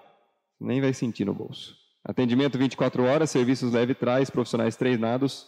nem 0.59 0.79
vai 0.79 0.93
sentir 0.93 1.25
no 1.25 1.33
bolso. 1.33 1.75
Atendimento 2.05 2.57
24 2.57 3.03
horas, 3.03 3.31
serviços 3.31 3.71
leve 3.71 3.95
trás, 3.95 4.29
profissionais 4.29 4.75
treinados, 4.75 5.47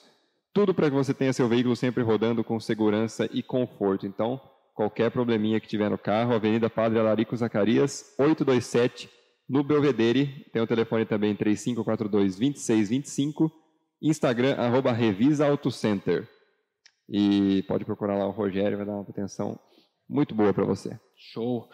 tudo 0.56 0.74
para 0.74 0.90
que 0.90 0.96
você 0.96 1.14
tenha 1.14 1.32
seu 1.34 1.48
veículo 1.50 1.76
sempre 1.76 2.02
rodando 2.02 2.42
com 2.42 2.58
segurança 2.62 3.28
e 3.34 3.44
conforto. 3.44 4.08
Então, 4.08 4.40
qualquer 4.74 5.12
probleminha 5.12 5.60
que 5.60 5.68
tiver 5.68 5.90
no 5.90 5.98
carro, 5.98 6.34
Avenida 6.34 6.70
Padre 6.70 6.98
Alarico 6.98 7.36
Zacarias, 7.36 8.16
827, 8.18 9.10
no 9.50 9.66
Belvedere. 9.66 10.46
Tem 10.54 10.62
o 10.62 10.68
telefone 10.68 11.06
também 11.06 11.36
3542-2625. 11.36 13.52
Instagram, 14.02 14.56
arroba 14.56 14.94
Revisa 14.94 15.46
Auto 15.46 15.70
Center. 15.70 16.26
E 17.10 17.62
pode 17.68 17.84
procurar 17.84 18.18
lá 18.18 18.26
o 18.26 18.32
Rogério, 18.32 18.78
vai 18.78 18.86
dar 18.86 18.94
uma 18.94 19.02
atenção 19.02 19.60
muito 20.10 20.34
boa 20.34 20.54
para 20.54 20.64
você. 20.64 20.98
Show. 21.34 21.68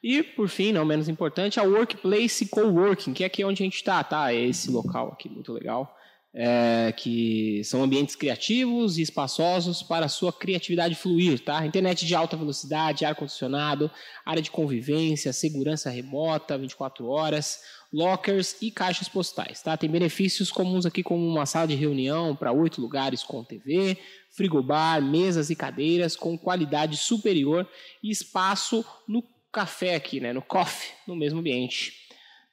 E, 0.00 0.22
por 0.22 0.48
fim, 0.48 0.70
não 0.70 0.84
menos 0.84 1.08
importante, 1.08 1.58
a 1.58 1.64
Workplace 1.64 2.48
Coworking, 2.48 3.12
que 3.12 3.24
é 3.24 3.26
aqui 3.26 3.44
onde 3.44 3.60
a 3.60 3.64
gente 3.64 3.74
está, 3.74 4.04
tá? 4.04 4.32
É 4.32 4.40
esse 4.40 4.70
local 4.70 5.08
aqui, 5.08 5.28
muito 5.28 5.52
legal. 5.52 5.96
É, 6.32 6.94
que 6.96 7.60
são 7.64 7.82
ambientes 7.82 8.14
criativos 8.14 8.98
e 8.98 9.02
espaçosos 9.02 9.82
para 9.82 10.06
a 10.06 10.08
sua 10.08 10.32
criatividade 10.32 10.94
fluir, 10.94 11.40
tá? 11.40 11.66
Internet 11.66 12.06
de 12.06 12.14
alta 12.14 12.36
velocidade, 12.36 13.04
ar-condicionado, 13.04 13.90
área 14.24 14.40
de 14.40 14.48
convivência, 14.48 15.32
segurança 15.32 15.90
remota, 15.90 16.56
24 16.56 17.08
horas, 17.08 17.58
lockers 17.92 18.56
e 18.62 18.70
caixas 18.70 19.08
postais, 19.08 19.60
tá? 19.60 19.76
Tem 19.76 19.90
benefícios 19.90 20.50
comuns 20.52 20.86
aqui 20.86 21.02
como 21.02 21.26
uma 21.26 21.46
sala 21.46 21.66
de 21.66 21.74
reunião 21.74 22.36
para 22.36 22.52
oito 22.52 22.80
lugares 22.80 23.24
com 23.24 23.42
TV, 23.42 23.98
frigobar, 24.30 25.02
mesas 25.02 25.50
e 25.50 25.56
cadeiras 25.56 26.14
com 26.14 26.38
qualidade 26.38 26.96
superior 26.96 27.68
e 28.02 28.10
espaço 28.10 28.84
no 29.08 29.24
café 29.52 29.96
aqui, 29.96 30.20
né, 30.20 30.32
no 30.32 30.42
coffee, 30.42 30.92
no 31.06 31.16
mesmo 31.16 31.40
ambiente. 31.40 31.92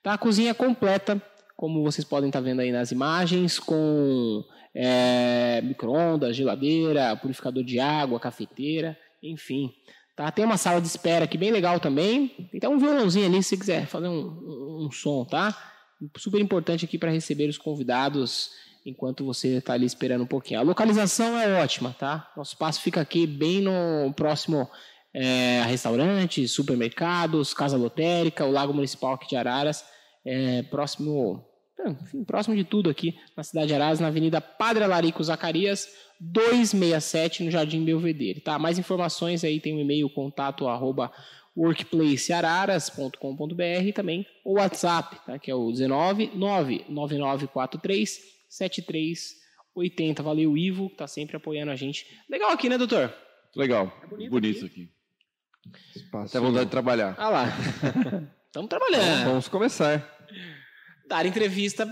Tá 0.02 0.14
a 0.14 0.18
cozinha 0.18 0.56
completa, 0.56 1.22
como 1.58 1.84
vocês 1.84 2.06
podem 2.06 2.30
estar 2.30 2.40
tá 2.40 2.46
vendo 2.46 2.62
aí 2.62 2.72
nas 2.72 2.92
imagens, 2.92 3.60
com 3.60 4.46
é, 4.74 5.60
micro-ondas, 5.64 6.36
geladeira, 6.36 7.16
purificador 7.18 7.64
de 7.64 7.80
água, 7.80 8.20
cafeteira, 8.20 8.98
enfim. 9.22 9.74
Tá? 10.16 10.32
Tem 10.32 10.46
uma 10.46 10.58
sala 10.58 10.80
de 10.80 10.88
espera 10.88 11.26
aqui 11.26 11.38
bem 11.38 11.52
legal 11.52 11.80
também. 11.80 12.28
Tem 12.52 12.60
até 12.60 12.70
um 12.70 12.78
violãozinho 12.78 13.26
ali 13.26 13.42
se 13.44 13.58
quiser 13.58 13.88
fazer 13.88 14.08
um, 14.08 14.22
um, 14.22 14.86
um 14.86 14.92
som, 14.92 15.26
tá? 15.26 15.56
Super 16.16 16.40
importante 16.40 16.86
aqui 16.86 16.98
para 16.98 17.12
receber 17.12 17.50
os 17.50 17.58
convidados 17.58 18.52
enquanto 18.86 19.26
você 19.26 19.58
está 19.58 19.74
ali 19.74 19.86
esperando 19.86 20.24
um 20.24 20.28
pouquinho. 20.28 20.60
A 20.60 20.64
localização 20.64 21.38
é 21.38 21.62
ótima, 21.62 21.96
tá? 21.98 22.32
Nosso 22.38 22.54
espaço 22.54 22.82
fica 22.82 23.02
aqui 23.02 23.28
bem 23.28 23.62
no 23.62 24.14
próximo 24.16 24.70
é, 25.14 25.64
restaurantes, 25.64 26.52
supermercados, 26.52 27.54
casa 27.54 27.76
lotérica, 27.76 28.46
o 28.46 28.52
Lago 28.52 28.74
Municipal 28.74 29.14
aqui 29.14 29.28
de 29.28 29.36
Araras, 29.36 29.84
é, 30.26 30.64
próximo, 30.64 31.44
enfim, 31.86 32.24
próximo 32.24 32.56
de 32.56 32.64
tudo 32.64 32.90
aqui 32.90 33.16
na 33.36 33.44
cidade 33.44 33.68
de 33.68 33.76
Araras, 33.76 34.00
na 34.00 34.08
Avenida 34.08 34.42
Padre 34.42 34.84
Alarico 34.84 35.24
Zacarias, 35.24 35.88
267, 36.20 37.44
no 37.44 37.52
Jardim 37.52 37.86
Belvedere. 37.86 38.42
Tá? 38.42 38.58
Mais 38.58 38.80
informações 38.80 39.44
aí 39.44 39.60
tem 39.60 39.74
o 39.74 39.78
um 39.78 39.82
e-mail 39.82 40.10
contato 40.10 40.68
arroba 40.68 41.12
workplaceararas.com.br 41.56 43.86
e 43.86 43.94
também 43.94 44.26
o 44.46 44.54
WhatsApp, 44.54 45.20
tá? 45.26 45.38
que 45.40 45.50
é 45.50 45.56
o 45.56 45.72
19 45.72 46.32
99943 46.36 48.20
7380. 48.50 50.24
Valeu, 50.24 50.58
Ivo, 50.58 50.88
que 50.88 50.96
está 50.96 51.08
sempre 51.08 51.38
apoiando 51.38 51.72
a 51.72 51.76
gente. 51.76 52.06
Legal 52.30 52.52
aqui, 52.52 52.70
né, 52.70 52.78
doutor? 52.78 53.14
Legal. 53.56 53.92
É 54.04 54.08
bonito, 54.08 54.30
bonito 54.30 54.66
aqui. 54.66 54.84
aqui. 54.84 54.92
Espaço. 56.00 56.38
Até 56.38 56.46
vontade 56.46 56.66
de 56.66 56.72
trabalhar. 56.72 57.16
Ah 57.18 57.30
lá. 57.30 57.46
Estamos 58.48 58.70
trabalhando. 58.70 59.26
vamos 59.26 59.48
começar. 59.48 60.18
Dar 61.08 61.26
entrevista 61.26 61.90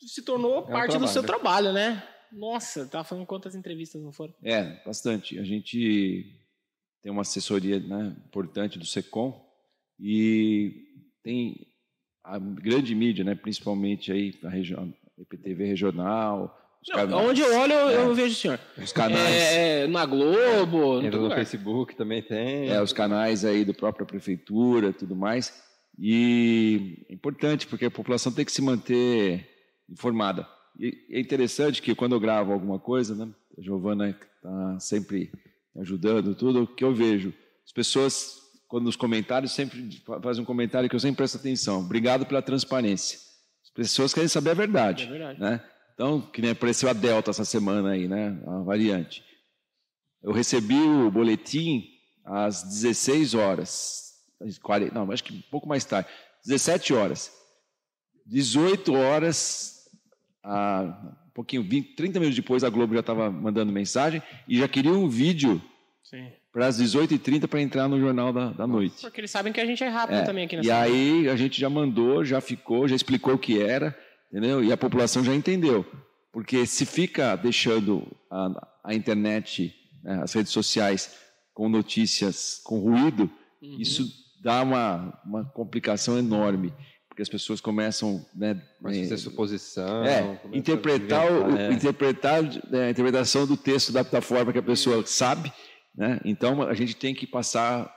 se 0.00 0.22
tornou 0.22 0.66
é 0.68 0.70
parte 0.70 0.96
um 0.96 1.00
do 1.00 1.08
seu 1.08 1.22
trabalho, 1.22 1.72
né? 1.72 2.02
Nossa, 2.32 2.86
tava 2.86 3.04
falando 3.04 3.26
quantas 3.26 3.54
entrevistas 3.54 4.00
não 4.02 4.12
foram? 4.12 4.34
É, 4.42 4.82
bastante. 4.84 5.38
A 5.38 5.44
gente 5.44 6.24
tem 7.02 7.10
uma 7.10 7.22
assessoria 7.22 7.80
né, 7.80 8.14
importante 8.26 8.78
do 8.78 8.86
SECOM 8.86 9.34
e 9.98 10.72
tem 11.22 11.66
a 12.24 12.38
grande 12.38 12.94
mídia, 12.94 13.24
né, 13.24 13.34
principalmente 13.34 14.12
aí 14.12 14.38
a 14.44 14.48
região, 14.48 14.92
EPTV 15.18 15.64
regional, 15.64 16.56
não, 17.08 17.26
onde 17.26 17.42
eu 17.42 17.54
olho, 17.58 17.72
eu, 17.74 17.88
é. 17.88 17.96
eu, 17.96 18.14
vejo 18.14 18.32
o 18.32 18.36
senhor. 18.36 18.58
Os 18.78 18.90
canais. 18.90 19.34
É, 19.34 19.86
na 19.86 20.06
Globo. 20.06 21.02
No, 21.02 21.28
no 21.28 21.30
Facebook 21.30 21.94
também 21.94 22.22
tem. 22.22 22.70
É, 22.70 22.80
os 22.80 22.92
canais 22.92 23.44
aí 23.44 23.66
do 23.66 23.74
própria 23.74 24.06
prefeitura 24.06 24.90
tudo 24.90 25.14
mais. 25.14 25.52
E 26.02 27.04
é 27.10 27.12
importante, 27.12 27.66
porque 27.66 27.84
a 27.84 27.90
população 27.90 28.32
tem 28.32 28.44
que 28.44 28.52
se 28.52 28.62
manter 28.62 29.46
informada. 29.90 30.48
E 30.78 30.96
é 31.10 31.20
interessante 31.20 31.82
que 31.82 31.94
quando 31.94 32.14
eu 32.14 32.20
gravo 32.20 32.52
alguma 32.52 32.78
coisa, 32.78 33.14
né, 33.14 33.30
a 33.58 33.60
Giovana 33.60 34.08
está 34.08 34.80
sempre 34.80 35.30
ajudando, 35.76 36.34
tudo, 36.34 36.62
o 36.62 36.66
que 36.66 36.82
eu 36.82 36.94
vejo. 36.94 37.34
As 37.66 37.72
pessoas, 37.72 38.34
quando 38.66 38.84
nos 38.84 38.96
comentários, 38.96 39.52
sempre 39.52 40.02
fazem 40.22 40.42
um 40.42 40.46
comentário 40.46 40.88
que 40.88 40.96
eu 40.96 41.00
sempre 41.00 41.18
presto 41.18 41.36
atenção. 41.36 41.80
Obrigado 41.80 42.24
pela 42.24 42.40
transparência. 42.40 43.18
As 43.62 43.70
pessoas 43.70 44.14
querem 44.14 44.28
saber 44.28 44.50
a 44.50 44.54
verdade. 44.54 45.04
É 45.04 45.10
verdade. 45.10 45.38
Né? 45.38 45.62
Então, 45.92 46.22
que 46.22 46.40
nem 46.40 46.52
apareceu 46.52 46.88
a 46.88 46.94
Delta 46.94 47.30
essa 47.30 47.44
semana 47.44 47.90
aí, 47.90 48.08
né? 48.08 48.42
A 48.46 48.62
variante. 48.62 49.22
Eu 50.22 50.32
recebi 50.32 50.80
o 50.80 51.10
boletim 51.10 51.84
às 52.24 52.62
16 52.62 53.34
horas. 53.34 54.09
40, 54.60 54.94
não, 54.94 55.10
acho 55.12 55.24
que 55.24 55.32
um 55.34 55.42
pouco 55.50 55.68
mais 55.68 55.84
tarde. 55.84 56.08
17 56.44 56.94
horas. 56.94 57.32
18 58.26 58.94
horas 58.94 59.88
a, 60.42 61.14
um 61.26 61.30
pouquinho, 61.30 61.62
20, 61.62 61.94
30 61.94 62.18
minutos 62.20 62.36
depois, 62.36 62.64
a 62.64 62.70
Globo 62.70 62.94
já 62.94 63.00
estava 63.00 63.30
mandando 63.30 63.72
mensagem 63.72 64.22
e 64.48 64.58
já 64.58 64.68
queria 64.68 64.92
um 64.92 65.08
vídeo 65.08 65.60
para 66.52 66.66
as 66.66 66.80
18h30 66.80 67.46
para 67.46 67.60
entrar 67.60 67.88
no 67.88 68.00
Jornal 68.00 68.32
da, 68.32 68.50
da 68.50 68.66
Noite. 68.66 69.00
Porque 69.00 69.20
eles 69.20 69.30
sabem 69.30 69.52
que 69.52 69.60
a 69.60 69.64
gente 69.66 69.82
é 69.84 69.88
rápido 69.88 70.16
É, 70.18 70.22
também 70.24 70.44
aqui 70.44 70.56
E 70.56 70.58
nessa 70.58 70.80
aí 70.80 71.28
a 71.28 71.36
gente 71.36 71.60
já 71.60 71.70
mandou, 71.70 72.24
já 72.24 72.40
ficou, 72.40 72.88
já 72.88 72.96
explicou 72.96 73.34
o 73.34 73.38
que 73.38 73.60
era, 73.60 73.96
entendeu? 74.30 74.62
E 74.62 74.72
a 74.72 74.76
população 74.76 75.22
já 75.24 75.34
entendeu. 75.34 75.86
Porque 76.32 76.66
se 76.66 76.84
fica 76.86 77.36
deixando 77.36 78.06
a, 78.30 78.68
a 78.84 78.94
internet, 78.94 79.74
né, 80.02 80.20
as 80.22 80.32
redes 80.32 80.52
sociais 80.52 81.16
com 81.54 81.68
notícias 81.68 82.60
com 82.64 82.78
ruído, 82.80 83.30
Uhum. 83.62 83.76
isso 83.78 84.10
dá 84.40 84.62
uma, 84.62 85.20
uma 85.24 85.44
complicação 85.44 86.18
enorme. 86.18 86.72
Porque 87.08 87.22
as 87.22 87.28
pessoas 87.28 87.60
começam 87.60 88.24
né, 88.34 88.60
Mas 88.80 88.96
fazer 88.96 89.18
suposição. 89.18 90.04
é, 90.04 90.22
começa 90.22 90.48
a 90.54 90.56
interpretar, 90.56 91.30
o, 91.30 91.56
é. 91.56 91.72
interpretar 91.72 92.44
é, 92.72 92.86
a 92.86 92.90
interpretação 92.90 93.46
do 93.46 93.56
texto 93.56 93.92
da, 93.92 94.02
da 94.02 94.20
forma 94.20 94.52
que 94.52 94.58
a 94.58 94.62
pessoa 94.62 95.04
sabe, 95.04 95.52
né? 95.94 96.20
Então 96.24 96.62
a 96.62 96.72
gente 96.72 96.94
tem 96.94 97.14
que 97.14 97.26
passar 97.26 97.92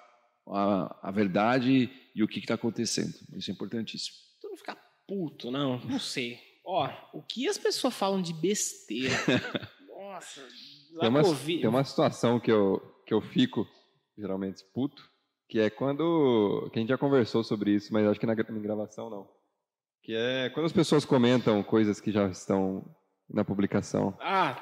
a, 0.47 1.09
a 1.09 1.11
verdade 1.11 1.89
e 2.15 2.23
o 2.23 2.27
que 2.27 2.39
está 2.39 2.55
acontecendo. 2.55 3.13
Isso 3.35 3.49
é 3.51 3.53
importantíssimo. 3.53 4.15
Tu 4.41 4.49
não 4.49 4.57
ficar 4.57 4.77
puto, 5.07 5.51
não. 5.51 5.79
Não 5.85 5.99
sei. 5.99 6.39
Ó, 6.65 6.89
o 7.13 7.21
que 7.21 7.47
as 7.47 7.57
pessoas 7.57 7.93
falam 7.93 8.21
de 8.21 8.33
besteira? 8.33 9.15
Nossa, 9.87 10.41
lá 10.93 11.01
Tem 11.01 11.09
uma, 11.09 11.23
tem 11.45 11.67
uma 11.67 11.83
situação 11.83 12.39
que 12.39 12.51
eu, 12.51 12.81
que 13.05 13.13
eu 13.13 13.21
fico, 13.21 13.67
geralmente, 14.17 14.63
puto, 14.73 15.03
que 15.53 15.59
é 15.59 15.69
quando. 15.69 16.67
que 16.73 16.79
a 16.79 16.81
gente 16.81 16.89
já 16.89 16.97
conversou 16.97 17.43
sobre 17.43 17.75
isso, 17.75 17.93
mas 17.93 18.07
acho 18.07 18.19
que 18.19 18.25
na, 18.25 18.33
gravação 18.33 19.07
não. 19.07 19.27
Que 20.01 20.15
é 20.15 20.49
quando 20.49 20.65
as 20.65 20.73
pessoas 20.73 21.05
comentam 21.05 21.61
coisas 21.61 22.01
que 22.01 22.11
já 22.11 22.27
estão 22.27 22.83
na 23.31 23.45
publicação. 23.45 24.17
Ah, 24.19 24.59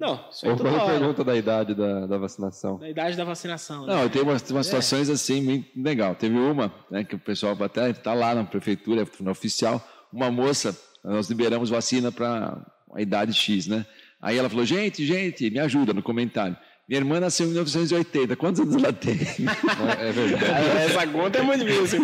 não, 0.00 0.28
isso 0.32 0.44
aí 0.44 0.50
Ou 0.50 0.58
toda 0.58 0.70
quando 0.70 0.82
hora. 0.82 0.98
pergunta 0.98 1.22
da 1.22 1.36
idade 1.36 1.76
da, 1.76 2.08
da 2.08 2.18
vacinação. 2.18 2.76
Da 2.76 2.90
idade 2.90 3.16
da 3.16 3.22
vacinação. 3.22 3.86
né? 3.86 3.94
Não, 3.94 4.08
tem 4.08 4.20
umas, 4.20 4.50
É. 4.50 4.52
umas 4.52 4.66
situações 4.66 5.08
assim 5.08 5.40
muito 5.40 5.80
legal. 5.80 6.16
Teve 6.16 6.36
uma, 6.36 6.74
né, 6.90 7.04
que 7.04 7.14
o 7.14 7.20
pessoal 7.20 7.56
até 7.62 7.90
está 7.90 8.12
lá 8.12 8.34
na 8.34 8.42
prefeitura, 8.42 9.06
na 9.20 9.30
oficial, 9.30 9.80
uma 10.12 10.28
moça, 10.28 10.76
nós 11.04 11.28
liberamos 11.28 11.70
vacina 11.70 12.10
para 12.10 12.60
a 12.92 13.00
idade 13.00 13.32
X, 13.32 13.68
né? 13.68 13.86
Aí 14.20 14.36
ela 14.38 14.48
falou, 14.48 14.64
gente, 14.64 15.06
gente, 15.06 15.48
me 15.50 15.60
ajuda 15.60 15.94
no 15.94 16.02
comentário. 16.02 16.56
Minha 16.92 17.00
irmã 17.00 17.20
nasceu 17.20 17.46
em 17.46 17.52
1980, 17.52 18.36
quantos 18.36 18.60
anos 18.60 18.76
ela 18.76 18.92
tem? 18.92 19.14
É 19.98 20.12
verdade. 20.12 20.44
Essa 20.84 21.06
conta 21.06 21.38
é 21.38 21.42
muito 21.42 21.64
difícil. 21.64 22.02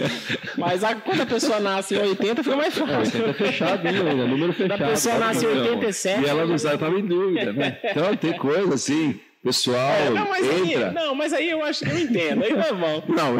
Mas 0.57 0.83
a, 0.83 0.95
quando 0.95 1.21
a 1.21 1.27
pessoa 1.27 1.61
nasce 1.61 1.95
em 1.95 1.99
80, 1.99 2.43
fica 2.43 2.57
mais 2.57 2.73
fácil. 2.75 3.27
Tá 3.27 3.35
fechadinho 3.35 4.09
ainda, 4.09 4.27
número 4.27 4.55
fechado. 4.55 4.79
Da 4.79 4.89
pessoa 4.89 5.19
nasce 5.19 5.45
em 5.45 5.49
fazer. 5.49 5.61
87. 5.73 6.23
E 6.23 6.27
ela 6.27 6.47
não 6.47 6.57
sabe, 6.57 6.75
estava 6.77 6.99
em 6.99 7.05
dúvida, 7.05 7.53
né? 7.53 7.79
Então 7.85 8.17
tem 8.17 8.33
coisa 8.39 8.77
assim, 8.77 9.21
pessoal 9.45 9.91
É, 9.91 10.09
não, 10.09 10.27
mas 10.27 10.49
aí, 10.49 10.73
entra. 10.73 10.91
não, 10.93 11.15
mas 11.15 11.33
aí 11.35 11.51
eu 11.51 11.63
acho 11.63 11.85
que 11.85 11.91
eu 11.91 11.99
entendo. 11.99 12.45
Aí 12.45 12.55
tá 12.55 12.73
bom. 12.73 13.05
Não, 13.09 13.37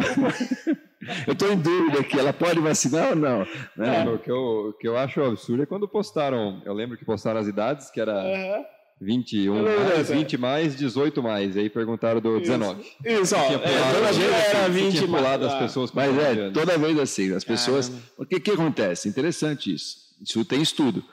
eu 1.25 1.33
estou 1.33 1.51
em 1.51 1.57
dúvida 1.57 2.01
aqui, 2.01 2.19
ela 2.19 2.31
pode 2.31 2.59
vacinar 2.59 3.09
ou 3.09 3.15
não? 3.15 3.39
Né? 3.75 4.07
O 4.07 4.19
que, 4.19 4.29
eu, 4.29 4.37
o 4.69 4.73
que 4.73 4.87
eu 4.87 4.95
acho 4.95 5.19
absurdo 5.23 5.63
é 5.63 5.65
quando 5.65 5.87
postaram. 5.87 6.61
Eu 6.63 6.73
lembro 6.73 6.95
que 6.95 7.03
postaram 7.03 7.39
as 7.39 7.47
idades, 7.47 7.89
que 7.89 7.99
era 7.99 8.13
Aham. 8.13 8.65
21 9.01 9.55
Eu 9.55 9.63
lembro 9.63 9.79
mais, 9.85 9.97
dessa. 9.97 10.13
20 10.13 10.37
mais, 10.37 10.75
18 10.75 11.23
mais. 11.23 11.55
E 11.55 11.59
aí 11.59 11.69
perguntaram 11.69 12.19
do 12.19 12.39
19. 12.39 12.83
Isso, 13.05 13.35
ó. 13.35 13.45
Tinha 13.47 13.57
É, 13.57 13.59
pulado, 13.59 13.93
toda 13.95 14.09
assim, 14.09 14.19
vez 14.19 14.31
era 14.33 14.49
tinha 14.49 14.69
20 14.69 14.99
pulado 15.07 15.43
mais. 15.45 15.53
as 15.53 15.59
pessoas 15.59 15.91
com 15.91 15.95
Mas 15.97 16.09
19 16.13 16.39
é, 16.39 16.43
anos. 16.43 16.53
toda 16.53 16.77
vez 16.77 16.99
assim, 16.99 17.33
as 17.33 17.43
pessoas. 17.43 17.87
Caramba. 17.89 18.07
O 18.17 18.25
que, 18.25 18.39
que 18.39 18.51
acontece? 18.51 19.07
Interessante 19.07 19.73
isso. 19.73 19.95
Isso 20.21 20.43
tem 20.45 20.61
estudo. 20.61 21.03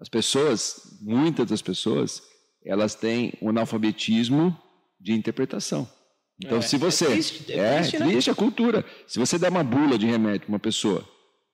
As 0.00 0.08
pessoas, 0.08 0.98
muitas 1.00 1.46
das 1.50 1.62
pessoas, 1.62 2.22
elas 2.64 2.94
têm 2.94 3.32
um 3.40 3.48
analfabetismo 3.50 4.56
de 5.00 5.12
interpretação. 5.12 5.88
Então, 6.42 6.58
É, 6.58 6.62
se 6.62 6.76
você. 6.78 7.04
é 7.04 7.08
triste, 7.10 7.52
é 7.52 7.56
é 7.58 7.76
triste, 7.78 7.98
né? 7.98 8.06
triste 8.08 8.30
a 8.30 8.34
cultura. 8.34 8.84
Se 9.06 9.18
você 9.18 9.38
der 9.38 9.50
uma 9.50 9.62
bula 9.62 9.98
de 9.98 10.06
remédio 10.06 10.40
para 10.46 10.48
uma 10.52 10.58
pessoa 10.58 11.06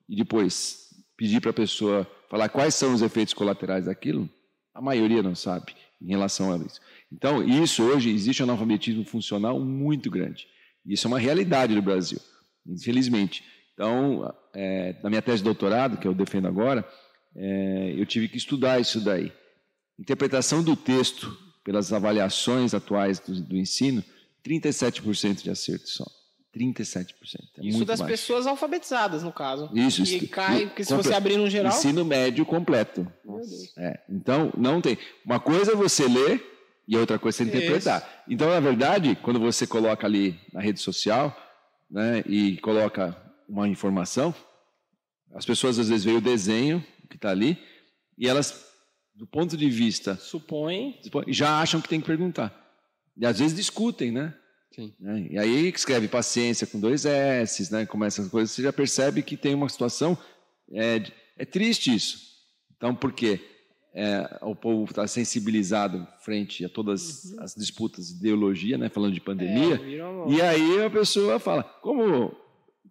e 0.08 0.16
depois 0.16 0.86
pedir 1.16 1.40
para 1.40 1.50
a 1.50 1.54
pessoa 1.54 2.06
falar 2.30 2.48
quais 2.48 2.74
são 2.74 2.94
os 2.94 3.02
efeitos 3.02 3.34
colaterais 3.34 3.86
daquilo, 3.86 4.28
a 4.76 4.82
maioria 4.82 5.22
não 5.22 5.34
sabe 5.34 5.74
em 6.00 6.08
relação 6.08 6.52
a 6.52 6.58
isso. 6.58 6.80
Então, 7.10 7.42
isso 7.42 7.82
hoje 7.82 8.10
existe 8.10 8.42
um 8.42 8.44
analfabetismo 8.44 9.04
funcional 9.04 9.58
muito 9.58 10.10
grande. 10.10 10.46
Isso 10.84 11.06
é 11.06 11.08
uma 11.08 11.18
realidade 11.18 11.74
no 11.74 11.80
Brasil, 11.80 12.20
infelizmente. 12.66 13.42
Então, 13.72 14.32
é, 14.54 14.94
na 15.02 15.08
minha 15.08 15.22
tese 15.22 15.38
de 15.38 15.44
doutorado, 15.44 15.96
que 15.96 16.06
eu 16.06 16.14
defendo 16.14 16.46
agora, 16.46 16.86
é, 17.34 17.94
eu 17.96 18.04
tive 18.04 18.28
que 18.28 18.36
estudar 18.36 18.78
isso 18.78 19.00
daí. 19.00 19.32
Interpretação 19.98 20.62
do 20.62 20.76
texto 20.76 21.34
pelas 21.64 21.92
avaliações 21.92 22.74
atuais 22.74 23.18
do, 23.18 23.40
do 23.40 23.56
ensino, 23.56 24.04
37% 24.46 25.42
de 25.42 25.50
acerto 25.50 25.88
só. 25.88 26.04
37%. 26.56 27.12
É 27.58 27.66
Isso 27.66 27.84
das 27.84 28.00
baixo. 28.00 28.12
pessoas 28.12 28.46
alfabetizadas, 28.46 29.22
no 29.22 29.32
caso. 29.32 29.70
Isso, 29.74 30.00
E 30.00 30.04
isso. 30.04 30.28
cai, 30.28 30.66
porque 30.66 30.84
se 30.84 30.94
você 30.94 31.12
abrir 31.12 31.36
no 31.36 31.48
geral. 31.50 31.72
Ensino 31.72 32.04
médio 32.04 32.46
completo. 32.46 33.06
É, 33.76 34.00
então, 34.08 34.52
não 34.56 34.80
tem. 34.80 34.96
Uma 35.24 35.38
coisa 35.38 35.72
é 35.72 35.74
você 35.76 36.06
ler 36.08 36.44
e 36.88 36.96
a 36.96 37.00
outra 37.00 37.18
coisa 37.18 37.42
é 37.42 37.44
você 37.44 37.50
interpretar. 37.50 38.24
Então, 38.28 38.48
na 38.48 38.60
verdade, 38.60 39.16
quando 39.22 39.38
você 39.38 39.66
coloca 39.66 40.06
ali 40.06 40.38
na 40.52 40.60
rede 40.60 40.80
social 40.80 41.36
né, 41.90 42.22
e 42.26 42.56
coloca 42.58 43.16
uma 43.48 43.68
informação, 43.68 44.34
as 45.34 45.44
pessoas 45.44 45.78
às 45.78 45.88
vezes 45.88 46.04
veem 46.04 46.16
o 46.16 46.20
desenho 46.20 46.84
que 47.10 47.16
está 47.16 47.30
ali 47.30 47.58
e 48.16 48.26
elas, 48.28 48.64
do 49.14 49.26
ponto 49.26 49.56
de 49.56 49.68
vista, 49.68 50.16
Supõe. 50.16 50.98
já 51.28 51.60
acham 51.60 51.80
que 51.80 51.88
tem 51.88 52.00
que 52.00 52.06
perguntar. 52.06 52.54
E 53.16 53.24
às 53.26 53.38
vezes 53.38 53.56
discutem, 53.56 54.10
né? 54.10 54.34
Sim. 54.76 54.92
né? 55.00 55.26
E 55.30 55.38
aí 55.38 55.72
que 55.72 55.78
escreve 55.78 56.06
paciência 56.06 56.66
com 56.66 56.78
dois 56.78 57.04
S, 57.04 57.72
né? 57.72 57.84
Começa 57.86 58.20
essas 58.20 58.30
coisas, 58.30 58.50
você 58.52 58.62
já 58.62 58.72
percebe 58.72 59.22
que 59.22 59.36
tem 59.36 59.54
uma 59.54 59.68
situação. 59.68 60.16
É, 60.72 61.02
é 61.38 61.44
triste 61.44 61.92
isso. 61.94 62.18
Então, 62.76 62.94
por 62.94 63.12
quê? 63.12 63.40
É, 63.94 64.38
o 64.42 64.54
povo 64.54 64.84
está 64.84 65.06
sensibilizado 65.06 66.06
frente 66.20 66.62
a 66.64 66.68
todas 66.68 67.34
as 67.38 67.54
disputas 67.54 68.08
de 68.08 68.16
ideologia, 68.18 68.76
né? 68.76 68.90
Falando 68.90 69.14
de 69.14 69.20
pandemia. 69.20 69.76
É, 69.82 70.30
E 70.30 70.42
aí 70.42 70.84
a 70.84 70.90
pessoa 70.90 71.38
fala, 71.38 71.62
como 71.62 72.36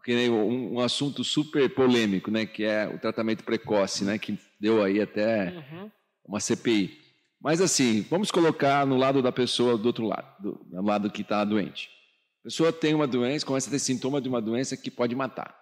que 0.04 0.14
nem 0.16 0.30
um, 0.30 0.74
um 0.76 0.80
assunto 0.80 1.24
super 1.24 1.70
polêmico, 1.70 2.30
né? 2.32 2.46
Que 2.46 2.64
é 2.64 2.88
o 2.88 2.98
tratamento 3.00 3.44
precoce, 3.44 4.04
né? 4.04 4.18
Que 4.18 4.38
deu 4.60 4.84
aí 4.84 5.00
até 5.02 5.52
Uhum. 5.52 5.92
uma 6.28 6.40
CPI. 6.40 7.05
Mas 7.46 7.62
assim, 7.62 8.02
vamos 8.10 8.32
colocar 8.32 8.88
no 8.88 8.98
lado 8.98 9.22
da 9.22 9.32
pessoa 9.32 9.78
do 9.78 9.86
outro 9.86 10.08
lado, 10.08 10.42
do, 10.42 10.54
do 10.66 10.82
lado 10.82 11.12
que 11.12 11.22
está 11.22 11.46
doente. 11.46 11.92
A 12.40 12.46
pessoa 12.46 12.74
tem 12.74 12.96
uma 12.96 13.06
doença, 13.06 13.46
começa 13.46 13.70
a 13.70 13.72
ter 13.72 13.78
sintoma 13.78 14.20
de 14.20 14.28
uma 14.28 14.42
doença 14.42 14.76
que 14.76 14.90
pode 14.90 15.14
matar. 15.14 15.56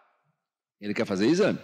Ele 0.80 0.94
quer 0.94 1.06
fazer 1.06 1.28
exame. 1.28 1.60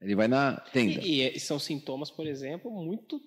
Ele 0.00 0.16
vai 0.16 0.26
na 0.26 0.58
tenda. 0.72 1.02
E, 1.02 1.20
e 1.20 1.38
são 1.38 1.58
sintomas, 1.58 2.10
por 2.10 2.26
exemplo, 2.26 2.70
muito 2.70 3.20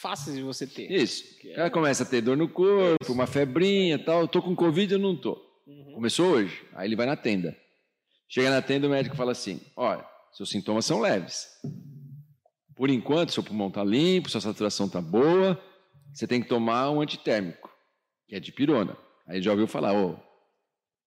fáceis 0.00 0.36
de 0.36 0.42
você 0.44 0.68
ter. 0.68 0.88
Isso. 0.88 1.24
Ela 1.48 1.68
começa 1.68 2.04
a 2.04 2.06
ter 2.06 2.20
dor 2.20 2.36
no 2.36 2.48
corpo, 2.48 3.12
uma 3.12 3.26
febrinha 3.26 3.98
tal. 3.98 4.28
Tô 4.28 4.40
com 4.40 4.54
Covid, 4.54 4.92
eu 4.92 5.00
não 5.00 5.20
tô. 5.20 5.32
Uhum. 5.66 5.94
Começou 5.94 6.30
hoje. 6.30 6.64
Aí 6.74 6.86
ele 6.86 6.94
vai 6.94 7.06
na 7.06 7.16
tenda. 7.16 7.56
Chega 8.28 8.50
na 8.50 8.62
tenda, 8.62 8.86
o 8.86 8.90
médico 8.90 9.16
fala 9.16 9.32
assim: 9.32 9.60
olha, 9.76 10.06
seus 10.32 10.48
sintomas 10.48 10.86
são 10.86 11.00
leves. 11.00 11.48
Por 12.76 12.90
enquanto, 12.90 13.32
seu 13.32 13.42
pulmão 13.42 13.68
está 13.68 13.84
limpo, 13.84 14.28
sua 14.28 14.40
saturação 14.40 14.86
está 14.86 15.00
boa, 15.00 15.60
você 16.12 16.26
tem 16.26 16.42
que 16.42 16.48
tomar 16.48 16.90
um 16.90 17.00
antitérmico, 17.00 17.70
que 18.28 18.34
é 18.34 18.40
dipirona. 18.40 18.96
Aí 19.26 19.40
já 19.40 19.52
ouviu 19.52 19.66
falar, 19.66 19.94
ô, 19.94 20.16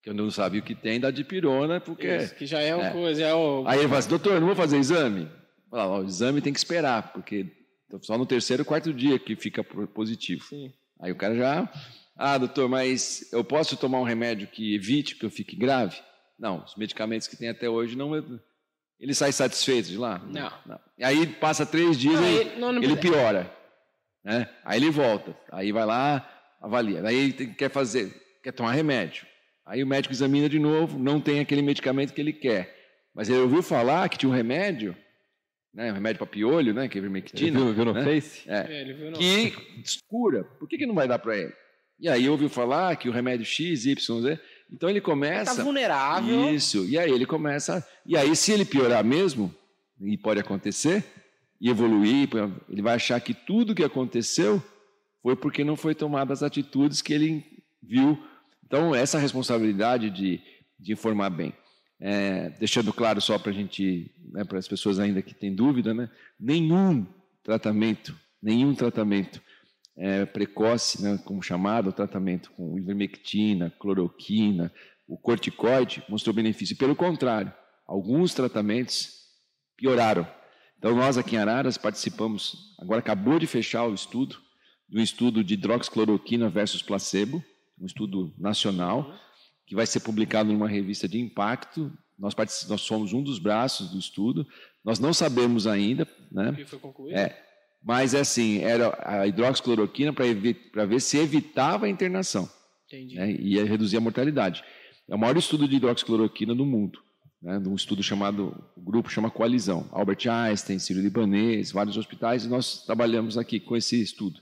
que 0.02 0.10
eu 0.10 0.14
não 0.14 0.32
sabia 0.32 0.62
o 0.62 0.64
que 0.64 0.74
tem 0.76 1.00
da 1.00 1.12
dipirona, 1.12 1.80
porque. 1.82 2.08
Isso, 2.18 2.36
que 2.36 2.46
já 2.46 2.60
é 2.62 2.74
uma 2.76 2.88
É. 2.88 2.92
coisa, 2.92 3.24
é 3.24 3.34
o... 3.34 3.64
Aí 3.68 3.80
ele 3.80 3.88
fala 3.88 4.00
assim, 4.00 4.10
doutor, 4.10 4.40
não 4.40 4.48
vou 4.48 4.56
fazer 4.56 4.78
exame? 4.78 5.30
Fala, 5.70 6.00
o 6.00 6.06
exame 6.06 6.42
tem 6.42 6.54
que 6.54 6.60
esperar, 6.60 7.12
porque 7.12 7.46
só 8.02 8.18
no 8.18 8.26
terceiro 8.26 8.62
ou 8.62 8.66
quarto 8.66 8.94
dia 8.94 9.20
que 9.20 9.36
fica 9.36 9.64
positivo. 9.64 10.44
Sim. 10.46 10.72
Aí 11.02 11.12
o 11.12 11.16
cara 11.16 11.36
já, 11.36 11.72
ah, 12.16 12.38
doutor, 12.38 12.68
mas 12.70 13.32
eu 13.32 13.44
posso 13.44 13.76
tomar 13.78 14.00
um 14.00 14.04
remédio 14.04 14.48
que 14.48 14.74
evite 14.74 15.16
que 15.16 15.26
eu 15.26 15.30
fique 15.30 15.56
grave? 15.56 15.96
Não, 16.40 16.64
os 16.64 16.76
medicamentos 16.76 17.28
que 17.28 17.36
tem 17.36 17.50
até 17.50 17.70
hoje 17.70 17.96
não. 17.96 18.12
Ele 19.00 19.14
sai 19.14 19.32
satisfeito 19.32 19.90
de 19.90 19.98
lá? 19.98 20.20
Não. 20.28 20.52
E 20.98 21.04
aí 21.04 21.28
passa 21.28 21.66
três 21.66 21.98
dias 21.98 22.16
Não, 22.20 22.28
e 22.28 22.36
ele- 22.36 22.60
não, 22.60 22.74
não 22.74 22.82
ele 22.84 22.96
piora. 22.98 23.52
Né? 24.24 24.50
Aí 24.66 24.80
ele 24.80 24.90
volta. 24.90 25.38
Aí 25.52 25.72
vai 25.72 25.86
lá, 25.86 26.28
avalia. 26.62 27.02
Aí 27.08 27.16
ele 27.16 27.34
tem- 27.34 27.54
quer 27.54 27.70
fazer, 27.70 28.12
quer 28.44 28.52
tomar 28.52 28.72
remédio. 28.74 29.26
Aí 29.66 29.84
o 29.84 29.88
médico 29.88 30.14
examina 30.14 30.50
de 30.50 30.58
novo, 30.60 30.98
não 30.98 31.20
tem 31.22 31.40
aquele 31.40 31.62
medicamento 31.62 32.14
que 32.14 32.22
ele 32.22 32.34
quer. 32.34 32.76
Mas 33.14 33.30
ele 33.30 33.40
ouviu 33.40 33.62
falar 33.62 34.08
que 34.10 34.18
tinha 34.18 34.30
um 34.30 34.34
remédio, 34.34 34.96
né? 35.74 35.92
Um 35.92 35.96
remédio 35.96 36.18
para 36.20 36.28
piolho, 36.28 36.74
né? 36.74 36.88
Que 36.88 36.98
é 36.98 37.00
Ele 37.00 37.08
vermectina. 37.08 37.60
viu, 37.60 37.74
viu 37.74 37.86
no 37.86 37.94
né? 37.94 38.04
Face? 38.04 38.50
É 38.50 38.66
É, 38.78 38.82
ele 38.82 38.94
viu 38.94 39.12
no... 39.12 39.18
que 39.18 39.54
cura. 40.08 40.44
Por 40.44 40.68
que, 40.68 40.78
que 40.78 40.86
não 40.86 40.96
vai 40.96 41.08
dar 41.08 41.20
para 41.20 41.38
ele? 41.38 41.54
E 42.00 42.08
aí 42.10 42.30
ouviu 42.30 42.48
falar 42.50 42.96
que 42.96 43.10
o 43.10 43.12
remédio 43.12 43.46
X, 43.46 43.86
Y, 43.86 44.22
Z. 44.22 44.40
Então 44.72 44.90
ele 44.90 45.02
começa. 45.02 45.64
vulnerável. 45.64 46.54
Isso. 46.54 46.86
E 46.86 46.98
aí 46.98 47.12
ele 47.12 47.26
começa. 47.26 47.86
E 48.06 48.18
aí, 48.18 48.36
se 48.36 48.52
ele 48.52 48.66
piorar 48.66 49.04
mesmo, 49.04 49.54
e 50.00 50.18
pode 50.18 50.40
acontecer, 50.40 51.04
e 51.60 51.70
evoluir, 51.70 52.30
ele 52.70 52.82
vai 52.82 52.96
achar 52.96 53.20
que 53.20 53.34
tudo 53.34 53.74
que 53.74 53.84
aconteceu 53.84 54.62
foi 55.24 55.36
porque 55.36 55.64
não 55.64 55.76
foi 55.76 55.96
tomadas 55.96 56.44
as 56.44 56.48
atitudes 56.48 57.02
que 57.02 57.14
ele 57.14 57.44
viu. 57.82 58.22
Então, 58.66 58.94
essa 58.94 59.18
responsabilidade 59.18 60.10
de, 60.10 60.42
de 60.80 60.94
informar 60.94 61.30
bem. 61.30 61.54
É, 62.00 62.50
deixando 62.60 62.94
claro 62.94 63.20
só 63.20 63.40
para 63.40 63.52
a 63.52 63.56
gente, 63.56 64.12
né, 64.32 64.44
para 64.44 64.60
as 64.60 64.68
pessoas 64.68 65.00
ainda 65.00 65.20
que 65.22 65.34
têm 65.34 65.56
dúvida, 65.56 65.96
né, 65.96 66.08
nenhum 66.40 67.08
tratamento, 67.44 68.16
nenhum 68.40 68.76
tratamento 68.76 69.42
é, 69.98 70.26
precoce, 70.26 71.02
né, 71.02 71.20
como 71.26 71.42
chamado, 71.42 71.90
o 71.90 71.94
tratamento 71.94 72.52
com 72.52 72.78
ivermectina, 72.78 73.74
cloroquina, 73.80 74.72
o 75.08 75.18
corticoide, 75.18 76.04
mostrou 76.08 76.36
benefício. 76.36 76.78
Pelo 76.78 76.96
contrário, 76.96 77.52
alguns 77.88 78.34
tratamentos 78.34 79.10
pioraram. 79.76 80.28
Então, 80.78 80.96
nós 80.96 81.18
aqui 81.18 81.36
em 81.36 81.40
Araras 81.40 81.78
participamos, 81.78 82.76
agora 82.80 83.00
acabou 83.00 83.40
de 83.40 83.48
fechar 83.48 83.86
o 83.88 83.94
estudo, 83.94 84.38
do 84.88 85.02
estudo 85.02 85.44
de 85.44 85.56
hidroxicloroquina 85.56 86.50
versus 86.50 86.82
placebo, 86.82 87.44
um 87.80 87.86
estudo 87.86 88.34
nacional, 88.38 89.12
que 89.66 89.76
vai 89.76 89.86
ser 89.86 90.02
publicado 90.02 90.52
numa 90.52 90.68
revista 90.68 91.08
de 91.08 91.20
impacto. 91.20 91.92
Nós, 92.18 92.34
nós 92.68 92.82
somos 92.82 93.14
um 93.14 93.22
dos 93.22 93.38
braços 93.40 93.92
do 93.92 94.00
estudo. 94.00 94.48
Nós 94.84 94.98
não 95.00 95.14
sabemos 95.14 95.68
ainda, 95.68 96.08
né? 96.32 96.54
Que 96.54 96.66
foi 96.66 96.80
concluído? 96.80 97.18
É, 97.18 97.47
mas 97.88 98.14
é 98.14 98.20
assim, 98.20 98.60
era 98.60 99.00
a 99.02 99.26
hidroxicloroquina 99.26 100.12
para 100.12 100.86
ver 100.86 101.00
se 101.00 101.18
evitava 101.18 101.86
a 101.86 101.90
internação. 101.90 102.50
Entendi. 102.86 103.16
Né, 103.16 103.32
e 103.32 103.64
reduzir 103.64 103.96
a 103.96 104.02
mortalidade. 104.02 104.62
É 105.10 105.16
o 105.16 105.18
maior 105.18 105.38
estudo 105.38 105.66
de 105.66 105.78
hidroxicloroquina 105.78 106.54
do 106.54 106.66
mundo. 106.66 107.00
Né, 107.42 107.58
um 107.66 107.76
estudo 107.76 108.04
chamado, 108.04 108.62
o 108.76 108.82
grupo 108.82 109.10
chama 109.10 109.32
Coalizão. 109.32 109.88
Albert 109.90 110.28
Einstein, 110.30 110.80
Ciro 110.80 111.00
Libanês, 111.00 111.72
vários 111.72 111.96
hospitais, 111.96 112.44
e 112.44 112.50
nós 112.50 112.84
trabalhamos 112.84 113.38
aqui 113.38 113.58
com 113.58 113.78
esse 113.78 114.02
estudo. 114.02 114.42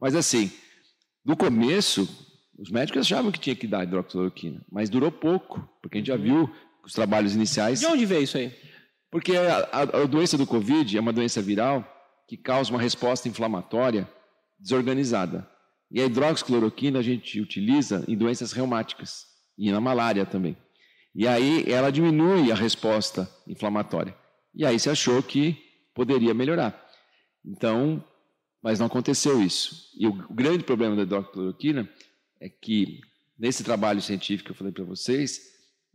Mas 0.00 0.14
assim, 0.14 0.50
no 1.22 1.36
começo, 1.36 2.08
os 2.58 2.70
médicos 2.70 3.02
achavam 3.02 3.30
que 3.30 3.38
tinha 3.38 3.54
que 3.54 3.66
dar 3.66 3.84
hidroxicloroquina, 3.84 4.64
mas 4.72 4.88
durou 4.88 5.12
pouco, 5.12 5.68
porque 5.82 5.98
a 5.98 6.00
gente 6.00 6.08
já 6.08 6.16
viu 6.16 6.50
os 6.82 6.94
trabalhos 6.94 7.34
iniciais. 7.34 7.80
De 7.80 7.86
onde 7.86 8.06
veio 8.06 8.22
isso 8.22 8.38
aí? 8.38 8.50
Porque 9.10 9.36
a, 9.36 9.58
a, 9.70 9.80
a 9.82 10.06
doença 10.06 10.38
do 10.38 10.46
Covid 10.46 10.96
é 10.96 11.00
uma 11.00 11.12
doença 11.12 11.42
viral 11.42 11.92
que 12.26 12.36
causa 12.36 12.70
uma 12.70 12.80
resposta 12.80 13.28
inflamatória 13.28 14.08
desorganizada. 14.58 15.48
E 15.90 16.00
a 16.00 16.06
hidroxicloroquina 16.06 16.98
a 16.98 17.02
gente 17.02 17.40
utiliza 17.40 18.04
em 18.08 18.16
doenças 18.16 18.52
reumáticas 18.52 19.26
e 19.56 19.70
na 19.70 19.80
malária 19.80 20.26
também. 20.26 20.56
E 21.14 21.26
aí 21.26 21.64
ela 21.70 21.90
diminui 21.90 22.50
a 22.50 22.54
resposta 22.54 23.30
inflamatória. 23.46 24.14
E 24.54 24.66
aí 24.66 24.78
se 24.78 24.90
achou 24.90 25.22
que 25.22 25.56
poderia 25.94 26.34
melhorar. 26.34 26.84
Então, 27.44 28.04
mas 28.62 28.78
não 28.78 28.86
aconteceu 28.86 29.40
isso. 29.40 29.90
E 29.96 30.06
o 30.06 30.12
grande 30.12 30.64
problema 30.64 30.96
da 30.96 31.02
hidroxicloroquina 31.02 31.88
é 32.40 32.48
que 32.48 33.00
nesse 33.38 33.62
trabalho 33.62 34.02
científico 34.02 34.46
que 34.46 34.52
eu 34.52 34.56
falei 34.56 34.72
para 34.72 34.84
vocês, 34.84 35.40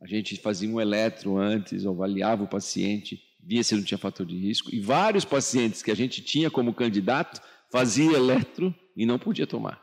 a 0.01 0.07
gente 0.07 0.37
fazia 0.37 0.69
um 0.69 0.79
eletro 0.79 1.37
antes, 1.37 1.85
avaliava 1.85 2.43
o 2.43 2.47
paciente, 2.47 3.21
via 3.43 3.63
se 3.63 3.75
não 3.75 3.83
tinha 3.83 3.97
fator 3.97 4.25
de 4.25 4.37
risco, 4.37 4.73
e 4.73 4.79
vários 4.79 5.25
pacientes 5.25 5.81
que 5.81 5.91
a 5.91 5.95
gente 5.95 6.21
tinha 6.21 6.49
como 6.49 6.73
candidato 6.73 7.41
fazia 7.71 8.17
eletro 8.17 8.73
e 8.95 9.05
não 9.05 9.17
podia 9.17 9.47
tomar. 9.47 9.81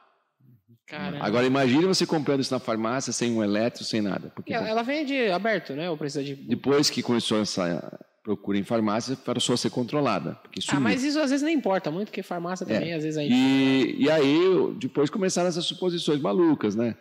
Caramba. 0.87 1.25
Agora 1.25 1.47
imagine 1.47 1.85
você 1.85 2.07
comprando 2.07 2.41
isso 2.41 2.53
na 2.53 2.59
farmácia 2.59 3.13
sem 3.13 3.31
um 3.33 3.45
eletro, 3.45 3.85
sem 3.85 4.01
nada. 4.01 4.33
Porque 4.35 4.55
ela, 4.55 4.69
ela 4.69 4.83
vende 4.83 5.15
aberto, 5.31 5.75
né? 5.75 5.91
Ou 5.91 5.99
precisa 5.99 6.25
de. 6.25 6.35
depois 6.35 6.89
que 6.89 7.03
começou 7.03 7.41
essa 7.41 8.01
procura 8.23 8.59
em 8.59 8.65
farmácia, 8.65 9.17
passou 9.17 9.55
a 9.55 9.59
ser 9.59 9.71
controlada. 9.71 10.35
Porque 10.43 10.61
Ah, 10.69 10.81
mas 10.81 11.03
isso 11.03 11.19
às 11.21 11.31
vezes 11.31 11.45
nem 11.45 11.57
importa 11.57 11.91
muito, 11.91 12.09
porque 12.09 12.23
farmácia 12.23 12.67
também, 12.67 12.95
às 12.95 13.03
vezes 13.03 13.19
a 13.19 13.23
gente. 13.23 13.35
E, 13.35 14.05
e 14.05 14.11
aí, 14.11 14.75
depois 14.79 15.11
começaram 15.11 15.49
essas 15.49 15.67
suposições 15.67 16.21
malucas, 16.21 16.75
né? 16.75 16.97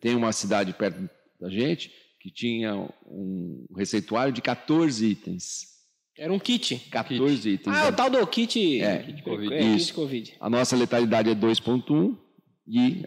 Tem 0.00 0.14
uma 0.14 0.32
cidade 0.32 0.72
perto 0.72 1.08
da 1.40 1.48
gente 1.48 1.92
que 2.20 2.30
tinha 2.30 2.74
um 3.06 3.66
receituário 3.76 4.32
de 4.32 4.42
14 4.42 5.04
itens. 5.04 5.75
Era 6.18 6.32
um 6.32 6.38
kit. 6.38 6.76
14 6.90 7.50
itens. 7.50 7.76
Ah, 7.76 7.88
o 7.88 7.92
tal 7.92 8.08
do 8.08 8.26
kit. 8.26 8.80
É, 8.80 9.02
kit 9.02 9.22
Covid. 9.22 9.54
É, 9.54 9.76
kit. 9.76 9.92
Covid. 9.92 10.34
A 10.40 10.48
nossa 10.48 10.74
letalidade 10.76 11.30
é 11.30 11.34
2,1 11.34 12.16
e 12.66 13.04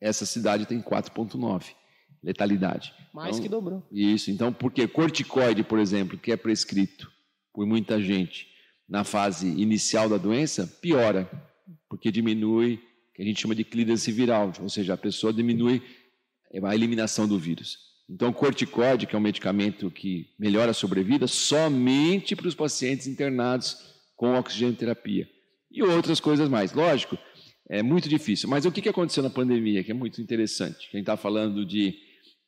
essa 0.00 0.24
cidade 0.24 0.66
tem 0.66 0.80
4,9 0.80 1.74
letalidade. 2.22 2.92
Mais 3.12 3.36
Então, 3.36 3.42
que 3.42 3.48
dobrou. 3.48 3.86
Isso, 3.90 4.30
então, 4.30 4.52
porque 4.52 4.86
corticoide, 4.86 5.62
por 5.62 5.78
exemplo, 5.78 6.18
que 6.18 6.32
é 6.32 6.36
prescrito 6.36 7.10
por 7.52 7.66
muita 7.66 8.00
gente 8.02 8.48
na 8.88 9.04
fase 9.04 9.48
inicial 9.48 10.08
da 10.08 10.16
doença, 10.16 10.66
piora, 10.80 11.28
porque 11.88 12.10
diminui 12.10 12.74
o 12.74 13.14
que 13.14 13.22
a 13.22 13.24
gente 13.24 13.40
chama 13.40 13.54
de 13.54 13.64
clearance 13.64 14.10
viral, 14.12 14.52
ou 14.60 14.68
seja, 14.68 14.94
a 14.94 14.96
pessoa 14.96 15.32
diminui 15.32 15.82
a 16.62 16.74
eliminação 16.74 17.26
do 17.26 17.38
vírus. 17.38 17.85
Então, 18.08 18.32
corticoide, 18.32 19.06
que 19.06 19.16
é 19.16 19.18
um 19.18 19.22
medicamento 19.22 19.90
que 19.90 20.28
melhora 20.38 20.70
a 20.70 20.74
sobrevida, 20.74 21.26
somente 21.26 22.36
para 22.36 22.46
os 22.46 22.54
pacientes 22.54 23.06
internados 23.06 23.76
com 24.16 24.34
oxigenoterapia. 24.38 25.28
E 25.70 25.82
outras 25.82 26.20
coisas 26.20 26.48
mais. 26.48 26.72
Lógico, 26.72 27.18
é 27.68 27.82
muito 27.82 28.08
difícil. 28.08 28.48
Mas 28.48 28.64
o 28.64 28.70
que 28.70 28.80
que 28.80 28.88
aconteceu 28.88 29.22
na 29.22 29.30
pandemia, 29.30 29.82
que 29.82 29.90
é 29.90 29.94
muito 29.94 30.22
interessante? 30.22 30.88
Que 30.88 30.96
a 30.96 30.98
gente 30.98 31.00
está 31.00 31.16
falando 31.16 31.66
de, 31.66 31.94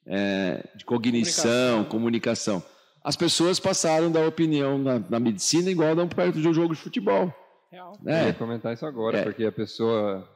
é, 0.06 0.64
de 0.76 0.84
cognição, 0.84 1.84
comunicação. 1.84 2.62
As 3.02 3.16
pessoas 3.16 3.58
passaram 3.58 4.06
a 4.06 4.10
dar 4.10 4.26
opinião 4.28 4.78
na, 4.78 4.98
na 5.00 5.18
medicina 5.18 5.70
igual 5.70 5.96
dão 5.96 6.08
perto 6.08 6.40
de 6.40 6.46
um 6.48 6.54
jogo 6.54 6.74
de 6.74 6.80
futebol. 6.80 7.34
Real. 7.70 7.98
Eu 8.04 8.12
ia 8.12 8.24
Né? 8.26 8.32
comentar 8.32 8.72
isso 8.72 8.86
agora, 8.86 9.18
É. 9.18 9.22
porque 9.24 9.44
a 9.44 9.52
pessoa, 9.52 10.26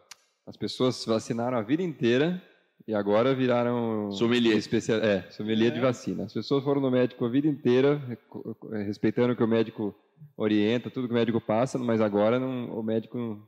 as 0.46 0.56
pessoas 0.56 0.96
se 0.96 1.06
vacinaram 1.06 1.56
a 1.56 1.62
vida 1.62 1.82
inteira 1.82 2.42
e 2.86 2.94
agora 2.94 3.34
viraram 3.34 4.10
Sommelier. 4.12 4.56
Especial, 4.56 4.98
é, 5.00 5.22
sommelier 5.30 5.70
É. 5.70 5.74
de 5.74 5.80
vacina. 5.80 6.24
As 6.24 6.32
pessoas 6.32 6.62
foram 6.64 6.80
no 6.80 6.90
médico 6.90 7.24
a 7.24 7.28
vida 7.28 7.46
inteira, 7.48 8.00
reco- 8.08 8.56
respeitando 8.86 9.32
o 9.32 9.36
que 9.36 9.42
o 9.44 9.48
médico 9.48 9.94
orienta, 10.36 10.90
tudo 10.90 11.06
que 11.08 11.14
o 11.14 11.16
médico 11.16 11.40
passa, 11.40 11.78
mas 11.78 12.00
agora 12.00 12.38
não, 12.38 12.66
o 12.78 12.82
médico 12.82 13.38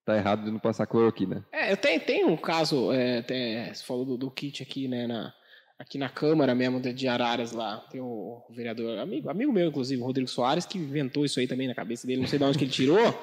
está 0.00 0.16
errado 0.16 0.44
de 0.44 0.50
não 0.50 0.58
passar 0.58 0.86
cloroquina. 0.86 1.46
É, 1.52 1.72
eu 1.72 1.76
tenho, 1.76 2.00
tenho 2.00 2.28
um 2.28 2.36
caso, 2.36 2.92
é, 2.92 3.18
até, 3.18 3.72
você 3.74 3.84
falou 3.84 4.04
do, 4.04 4.16
do 4.16 4.30
kit 4.30 4.62
aqui, 4.62 4.88
né, 4.88 5.06
na, 5.06 5.32
aqui 5.78 5.98
na 5.98 6.08
Câmara 6.08 6.54
mesmo 6.54 6.80
de 6.80 6.92
de 6.92 7.06
Araras 7.08 7.52
lá, 7.52 7.78
tem 7.90 8.00
o, 8.00 8.42
vereador, 8.50 8.98
amigo, 8.98 9.28
amigo 9.28 9.52
meu 9.52 9.68
inclusive, 9.68 10.00
o 10.00 10.04
Rodrigo 10.06 10.28
Soares, 10.28 10.64
que 10.66 10.78
inventou 10.78 11.24
isso 11.24 11.38
aí 11.40 11.46
também 11.46 11.68
na 11.68 11.74
cabeça 11.74 12.06
dele, 12.06 12.20
não 12.22 12.28
sei 12.28 12.38
de 12.38 12.44
onde 12.44 12.58
que 12.58 12.64
ele 12.64 12.70
tirou, 12.72 13.14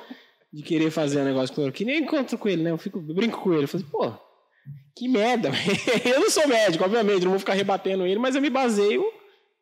de 0.54 0.62
querer 0.64 0.92
fazer 0.92 1.22
um 1.22 1.26
negócio 1.26 1.48
de 1.50 1.54
cloroquina, 1.56 1.92
eu 1.92 2.00
encontro 2.00 2.38
com 2.38 2.48
ele, 2.48 2.64
né, 2.64 2.72
eu, 2.72 2.78
fico, 2.78 3.00
eu 3.00 3.16
brinco 3.16 3.42
com 3.42 3.54
ele, 3.54 3.64
eu 3.64 3.68
falo 3.68 3.84
assim, 3.84 3.92
pô, 3.92 4.27
que 4.96 5.08
merda, 5.08 5.50
eu 6.06 6.20
não 6.22 6.30
sou 6.30 6.48
médico, 6.48 6.84
obviamente, 6.84 7.24
não 7.24 7.32
vou 7.32 7.40
ficar 7.40 7.54
rebatendo 7.54 8.06
ele, 8.06 8.20
mas 8.20 8.36
eu 8.36 8.42
me 8.42 8.50
baseio 8.50 9.04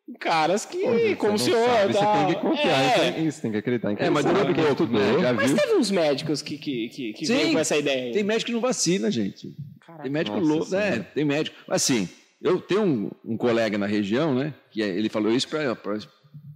em 0.07 0.13
caras 0.13 0.65
que, 0.65 0.77
Pô, 0.77 1.15
como 1.17 1.33
o 1.33 1.39
senhor, 1.39 1.67
sabe, 1.67 1.93
tal. 1.93 2.15
Você 2.15 2.25
tem 2.25 2.35
que 2.35 2.41
confiar 2.41 2.99
É. 3.17 3.19
em 3.21 3.31
tem 3.31 3.51
que 3.51 3.57
acreditar 3.57 3.91
em 3.91 3.95
quem 3.95 4.05
É, 4.05 4.09
mas 4.09 4.23
sabe, 4.23 4.53
quem 4.53 4.63
pouco, 4.63 4.71
estudou. 4.83 5.01
né? 5.01 5.19
Já 5.21 5.33
Mas 5.33 5.51
viu? 5.51 5.59
teve 5.59 5.73
uns 5.75 5.89
médicos 5.91 6.41
que, 6.43 6.57
que, 6.59 6.89
que, 6.89 7.13
que 7.13 7.25
Sim. 7.25 7.35
veio 7.35 7.51
com 7.53 7.59
essa 7.59 7.75
ideia 7.75 8.03
aí. 8.05 8.11
Tem 8.11 8.23
médico 8.23 8.45
que 8.45 8.53
não 8.53 8.61
vacina, 8.61 9.09
gente. 9.09 9.55
Caraca. 9.85 10.03
Tem 10.03 10.11
médico 10.11 10.37
Nossa 10.37 10.47
louco. 10.51 10.65
Senhora. 10.67 10.95
É, 10.95 10.99
tem 10.99 11.25
médico. 11.25 11.55
Assim, 11.67 12.07
eu 12.41 12.61
tenho 12.61 12.83
um, 12.83 13.11
um 13.25 13.35
colega 13.35 13.77
na 13.79 13.87
região, 13.87 14.35
né? 14.35 14.53
Que 14.69 14.83
é- 14.83 14.89
ele 14.89 15.09
falou 15.09 15.31
isso 15.31 15.47
para 15.49 15.75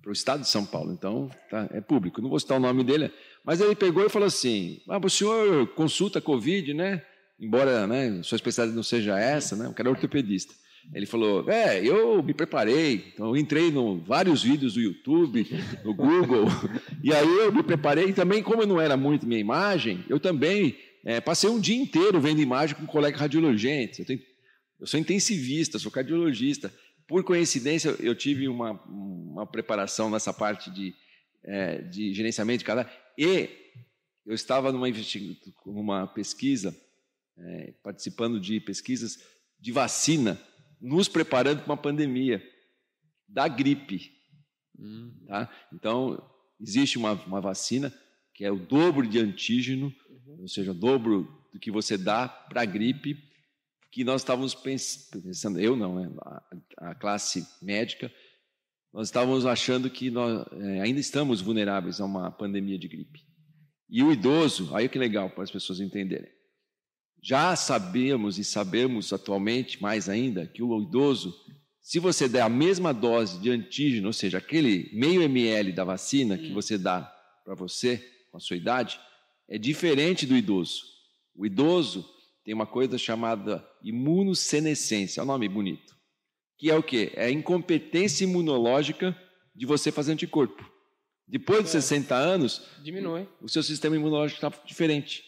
o 0.07 0.11
estado 0.11 0.41
de 0.41 0.47
São 0.47 0.63
Paulo, 0.63 0.91
então 0.93 1.27
tá, 1.49 1.67
é 1.73 1.81
público. 1.81 2.21
Não 2.21 2.29
vou 2.29 2.39
citar 2.39 2.57
o 2.57 2.61
nome 2.61 2.83
dele, 2.83 3.11
mas 3.43 3.59
ele 3.61 3.73
pegou 3.75 4.05
e 4.05 4.09
falou 4.09 4.27
assim: 4.27 4.79
Ah, 4.87 4.99
o 5.03 5.09
senhor 5.09 5.67
consulta 5.69 6.21
Covid, 6.21 6.71
né? 6.75 7.01
Embora 7.39 7.87
né, 7.87 8.21
sua 8.23 8.35
especialidade 8.35 8.75
não 8.75 8.83
seja 8.83 9.17
essa, 9.17 9.55
né? 9.55 9.67
O 9.67 9.73
é 9.87 9.89
ortopedista. 9.89 10.53
Ele 10.93 11.05
falou: 11.05 11.49
É, 11.49 11.83
eu 11.85 12.21
me 12.23 12.33
preparei, 12.33 13.11
então 13.13 13.27
eu 13.27 13.37
entrei 13.37 13.69
em 13.69 13.99
vários 13.99 14.43
vídeos 14.43 14.73
do 14.73 14.81
YouTube, 14.81 15.47
no 15.83 15.93
Google, 15.93 16.45
e 17.03 17.13
aí 17.13 17.27
eu 17.27 17.51
me 17.51 17.63
preparei. 17.63 18.09
E 18.09 18.13
também, 18.13 18.41
como 18.41 18.63
eu 18.63 18.67
não 18.67 18.81
era 18.81 18.97
muito 18.97 19.27
minha 19.27 19.39
imagem, 19.39 20.03
eu 20.09 20.19
também 20.19 20.77
é, 21.05 21.21
passei 21.21 21.49
um 21.49 21.59
dia 21.59 21.75
inteiro 21.75 22.19
vendo 22.19 22.41
imagem 22.41 22.75
com 22.75 22.83
um 22.83 22.87
colega 22.87 23.17
radiologente. 23.17 23.99
Eu, 23.99 24.05
tenho- 24.05 24.21
eu 24.79 24.87
sou 24.87 24.99
intensivista, 24.99 25.77
sou 25.79 25.91
cardiologista. 25.91 26.73
Por 27.07 27.23
coincidência, 27.23 27.95
eu 27.99 28.13
tive 28.15 28.47
uma, 28.47 28.71
uma 28.87 29.45
preparação 29.45 30.09
nessa 30.09 30.33
parte 30.33 30.69
de, 30.71 30.93
é, 31.43 31.81
de 31.81 32.13
gerenciamento 32.13 32.59
de 32.59 32.65
cadáver. 32.65 32.91
E 33.17 33.49
eu 34.25 34.33
estava 34.33 34.71
numa, 34.71 34.87
numa 35.65 36.07
pesquisa, 36.07 36.75
é, 37.39 37.73
participando 37.83 38.39
de 38.39 38.59
pesquisas 38.59 39.17
de 39.59 39.71
vacina, 39.71 40.39
nos 40.79 41.07
preparando 41.07 41.59
para 41.59 41.71
uma 41.73 41.77
pandemia 41.77 42.41
da 43.27 43.47
gripe. 43.47 44.11
Hum. 44.77 45.13
Tá? 45.27 45.49
Então, 45.73 46.21
existe 46.59 46.97
uma, 46.97 47.13
uma 47.13 47.41
vacina 47.41 47.93
que 48.33 48.45
é 48.45 48.51
o 48.51 48.57
dobro 48.57 49.07
de 49.07 49.19
antígeno, 49.19 49.93
ou 50.25 50.47
seja, 50.47 50.71
o 50.71 50.73
dobro 50.73 51.27
do 51.51 51.59
que 51.59 51.69
você 51.71 51.97
dá 51.97 52.27
para 52.27 52.61
a 52.61 52.65
gripe, 52.65 53.17
que 53.91 54.03
nós 54.03 54.21
estávamos 54.21 54.55
pens- 54.55 55.09
pensando, 55.11 55.59
eu 55.59 55.75
não, 55.75 55.95
né? 55.95 56.11
a, 56.21 56.91
a 56.91 56.95
classe 56.95 57.45
médica, 57.61 58.11
nós 58.93 59.07
estávamos 59.07 59.45
achando 59.45 59.89
que 59.89 60.09
nós 60.09 60.45
eh, 60.53 60.81
ainda 60.81 60.99
estamos 60.99 61.41
vulneráveis 61.41 61.99
a 61.99 62.05
uma 62.05 62.31
pandemia 62.31 62.77
de 62.77 62.87
gripe. 62.87 63.21
E 63.89 64.01
o 64.03 64.11
idoso, 64.11 64.75
aí 64.75 64.87
que 64.87 64.97
legal 64.97 65.29
para 65.29 65.43
as 65.43 65.51
pessoas 65.51 65.79
entenderem. 65.79 66.31
Já 67.21 67.55
sabemos 67.55 68.37
e 68.37 68.43
sabemos 68.43 69.11
atualmente, 69.11 69.81
mais 69.81 70.07
ainda, 70.07 70.47
que 70.47 70.63
o 70.63 70.81
idoso, 70.81 71.35
se 71.81 71.99
você 71.99 72.29
der 72.29 72.41
a 72.41 72.49
mesma 72.49 72.93
dose 72.93 73.39
de 73.39 73.49
antígeno, 73.49 74.07
ou 74.07 74.13
seja, 74.13 74.37
aquele 74.37 74.89
meio 74.93 75.21
ml 75.21 75.73
da 75.73 75.83
vacina 75.83 76.37
que 76.37 76.51
você 76.51 76.77
dá 76.77 77.01
para 77.43 77.55
você, 77.55 77.97
com 78.31 78.37
a 78.37 78.39
sua 78.39 78.55
idade, 78.55 78.99
é 79.47 79.57
diferente 79.57 80.25
do 80.25 80.37
idoso. 80.37 80.83
O 81.35 81.45
idoso 81.45 82.07
tem 82.43 82.53
uma 82.53 82.65
coisa 82.65 82.97
chamada 82.97 83.65
imunossenescência, 83.83 85.21
é 85.21 85.23
um 85.23 85.27
nome 85.27 85.47
bonito. 85.49 85.97
Que 86.57 86.69
é 86.69 86.75
o 86.75 86.83
quê? 86.83 87.11
É 87.15 87.25
a 87.25 87.31
incompetência 87.31 88.23
imunológica 88.23 89.17
de 89.55 89.65
você 89.65 89.91
fazer 89.91 90.13
anticorpo. 90.13 90.69
Depois 91.27 91.63
de 91.63 91.69
60 91.69 92.15
anos, 92.15 92.61
Diminui. 92.83 93.27
o 93.41 93.47
seu 93.47 93.61
sistema 93.61 93.95
imunológico 93.95 94.45
está 94.45 94.63
diferente. 94.65 95.23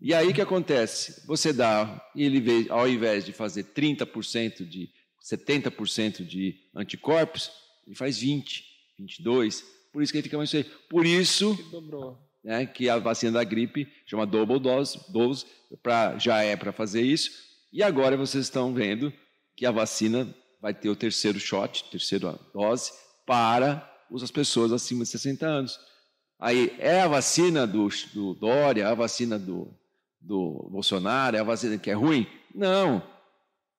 E 0.00 0.14
aí 0.14 0.28
o 0.28 0.34
que 0.34 0.40
acontece? 0.40 1.26
Você 1.26 1.52
dá, 1.52 2.02
ele 2.14 2.40
vê, 2.40 2.66
ao 2.70 2.88
invés 2.88 3.24
de 3.24 3.32
fazer 3.32 3.64
30% 3.64 4.66
de 4.66 4.88
70% 5.22 6.24
de 6.24 6.54
anticorpos, 6.74 7.50
ele 7.86 7.96
faz 7.96 8.18
20, 8.18 8.64
22. 8.98 9.64
Por 9.92 10.02
isso 10.02 10.12
que 10.12 10.18
ele 10.18 10.24
fica 10.24 10.36
mais 10.36 10.50
feio. 10.50 10.64
Por 10.88 11.04
isso 11.04 11.56
Que 11.56 12.48
né, 12.48 12.64
que 12.64 12.88
a 12.88 12.98
vacina 12.98 13.32
da 13.32 13.44
gripe 13.44 13.88
chama 14.06 14.24
double 14.24 14.60
dose, 14.60 15.00
dose 15.10 15.44
pra, 15.82 16.16
já 16.16 16.42
é 16.42 16.54
para 16.56 16.72
fazer 16.72 17.02
isso. 17.02 17.30
E 17.72 17.82
agora 17.82 18.16
vocês 18.16 18.44
estão 18.44 18.72
vendo 18.72 19.12
que 19.56 19.66
a 19.66 19.72
vacina 19.72 20.32
vai 20.60 20.72
ter 20.72 20.88
o 20.88 20.96
terceiro 20.96 21.40
shot, 21.40 21.84
terceira 21.90 22.38
dose, 22.54 22.92
para 23.26 23.92
as 24.14 24.30
pessoas 24.30 24.72
acima 24.72 25.02
de 25.02 25.10
60 25.10 25.44
anos. 25.46 25.78
Aí, 26.38 26.74
é 26.78 27.00
a 27.00 27.08
vacina 27.08 27.66
do, 27.66 27.88
do 28.12 28.34
Dória, 28.34 28.82
é 28.82 28.86
a 28.86 28.94
vacina 28.94 29.38
do, 29.38 29.68
do 30.20 30.68
Bolsonaro, 30.70 31.36
é 31.36 31.40
a 31.40 31.44
vacina 31.44 31.78
que 31.78 31.90
é 31.90 31.94
ruim? 31.94 32.26
Não. 32.54 33.02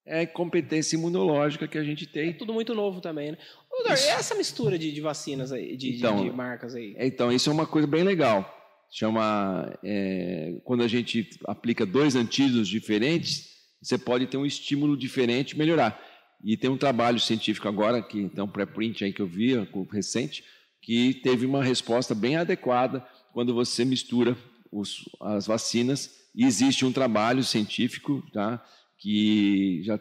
É 0.05 0.25
competência 0.25 0.95
imunológica 0.95 1.67
que 1.67 1.77
a 1.77 1.83
gente 1.83 2.05
É 2.05 2.07
tem. 2.07 2.33
tudo 2.33 2.53
muito 2.53 2.73
novo 2.73 3.01
também, 3.01 3.31
né? 3.31 3.37
Ô, 3.71 3.87
e 3.89 3.91
essa 3.91 4.33
mistura 4.35 4.77
de, 4.79 4.91
de 4.91 5.01
vacinas 5.01 5.51
aí, 5.51 5.75
de, 5.75 5.91
de- 5.91 5.97
Então, 5.97 6.23
de 6.23 6.31
marcas 6.31 6.73
aí? 6.75 6.95
Então, 6.97 7.31
isso 7.31 7.49
é 7.49 7.53
uma 7.53 7.67
coisa 7.67 7.87
bem 7.87 8.03
legal. 8.03 8.53
Chama. 8.89 9.77
é, 9.83 10.55
quando 10.63 10.81
a 10.81 10.87
gente 10.87 11.29
aplica 11.45 11.85
dois 11.85 12.15
antídotos 12.15 12.69
diferentes, 12.69 13.49
você 13.81 13.97
pode 13.97 14.25
ter 14.27 14.37
um 14.37 14.45
estímulo 14.45 14.97
diferente 14.97 15.51
e 15.51 15.57
melhorar. 15.57 16.01
E 16.43 16.55
tem 16.55 16.69
um 16.69 16.77
trabalho 16.77 17.19
científico 17.19 17.67
agora, 17.67 18.01
que 18.01 18.29
tem 18.29 18.43
um 18.43 18.47
pré-print 18.47 19.03
aí 19.03 19.11
que 19.11 19.21
eu 19.21 19.27
vi, 19.27 19.53
recente, 19.91 20.43
que 20.87 21.15
teve 21.15 21.45
uma 21.45 21.61
resposta 21.61 22.15
bem 22.15 22.37
adequada 22.37 23.05
quando 23.33 23.53
você 23.53 23.83
mistura 23.83 24.37
os- 24.71 25.03
as 25.19 25.45
vacinas. 25.45 26.09
E 26.33 26.45
existe 26.45 26.85
um 26.85 26.93
trabalho 26.93 27.43
científico 27.43 28.23
tá, 28.31 28.63
que 28.97 29.81
já 29.83 29.99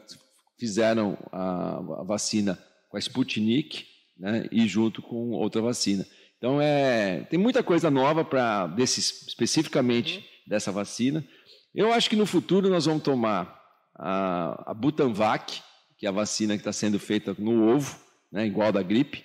fizeram 0.56 1.18
a, 1.32 1.78
a 2.02 2.04
vacina 2.04 2.56
com 2.88 2.96
a 2.96 3.00
Sputnik 3.00 3.84
né, 4.16 4.46
e 4.52 4.64
junto 4.68 5.02
com 5.02 5.32
outra 5.32 5.60
vacina. 5.60 6.06
Então, 6.38 6.60
é, 6.62 7.22
tem 7.28 7.36
muita 7.38 7.64
coisa 7.64 7.90
nova 7.90 8.24
para 8.24 8.72
especificamente 8.78 10.24
dessa 10.46 10.70
vacina. 10.70 11.26
Eu 11.74 11.92
acho 11.92 12.08
que 12.08 12.14
no 12.14 12.26
futuro 12.26 12.70
nós 12.70 12.86
vamos 12.86 13.02
tomar 13.02 13.60
a, 13.92 14.70
a 14.70 14.72
Butanvac, 14.72 15.60
que 15.98 16.06
é 16.06 16.08
a 16.08 16.12
vacina 16.12 16.54
que 16.54 16.60
está 16.60 16.72
sendo 16.72 17.00
feita 17.00 17.34
no 17.36 17.74
ovo, 17.74 17.98
né, 18.30 18.46
igual 18.46 18.70
da 18.70 18.84
gripe, 18.84 19.24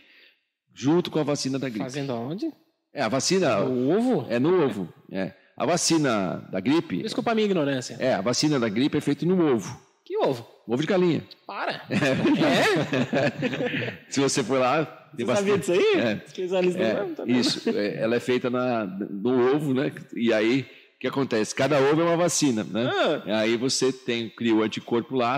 junto 0.74 1.12
com 1.12 1.20
a 1.20 1.24
vacina 1.24 1.60
da 1.60 1.70
gripe. 1.70 1.84
Fazendo 1.84 2.12
aonde? 2.14 2.52
É, 2.94 3.02
a 3.02 3.08
vacina 3.08 3.60
O 3.64 3.90
ovo? 3.90 4.26
é 4.30 4.40
no 4.40 4.64
ovo. 4.66 4.92
É. 5.12 5.34
A 5.58 5.66
vacina 5.66 6.48
da 6.52 6.60
gripe, 6.60 7.02
Desculpa 7.04 7.32
a 7.32 7.36
minha 7.36 7.46
ignorância. 7.46 7.96
é, 8.00 8.14
a 8.14 8.22
vacina 8.22 8.60
da 8.60 8.68
gripe 8.70 8.98
é 8.98 9.02
feita 9.02 9.26
no 9.26 9.54
ovo, 9.54 9.80
Que 10.04 10.18
ovo? 10.18 10.48
ovo 10.68 10.82
de 10.82 10.88
galinha. 10.88 11.24
Para. 11.46 11.82
É? 11.92 13.94
Se 14.10 14.20
você 14.20 14.44
for 14.44 14.60
lá, 14.60 15.10
Você 15.18 15.26
sabia 15.26 15.58
disso 15.58 15.72
aí? 15.74 15.94
É. 15.96 16.22
Especialista 16.26 16.82
É, 16.82 16.94
não, 16.94 17.14
tá 17.14 17.24
isso, 17.28 17.70
é, 17.70 18.02
ela 18.02 18.16
é 18.16 18.20
feita 18.20 18.50
na, 18.50 18.86
no 18.86 19.54
ovo, 19.56 19.74
né? 19.74 19.92
E 20.16 20.34
aí, 20.34 20.62
o 20.96 21.00
que 21.00 21.08
acontece? 21.08 21.54
Cada 21.54 21.80
ovo 21.80 22.02
é 22.02 22.06
uma 22.06 22.18
vacina, 22.18 22.64
né? 22.64 22.90
Ah. 23.28 23.40
Aí 23.40 23.58
você 23.58 23.92
tem, 23.92 24.30
cria 24.30 24.56
o 24.56 24.64
anticorpo 24.64 25.16
lá, 25.16 25.38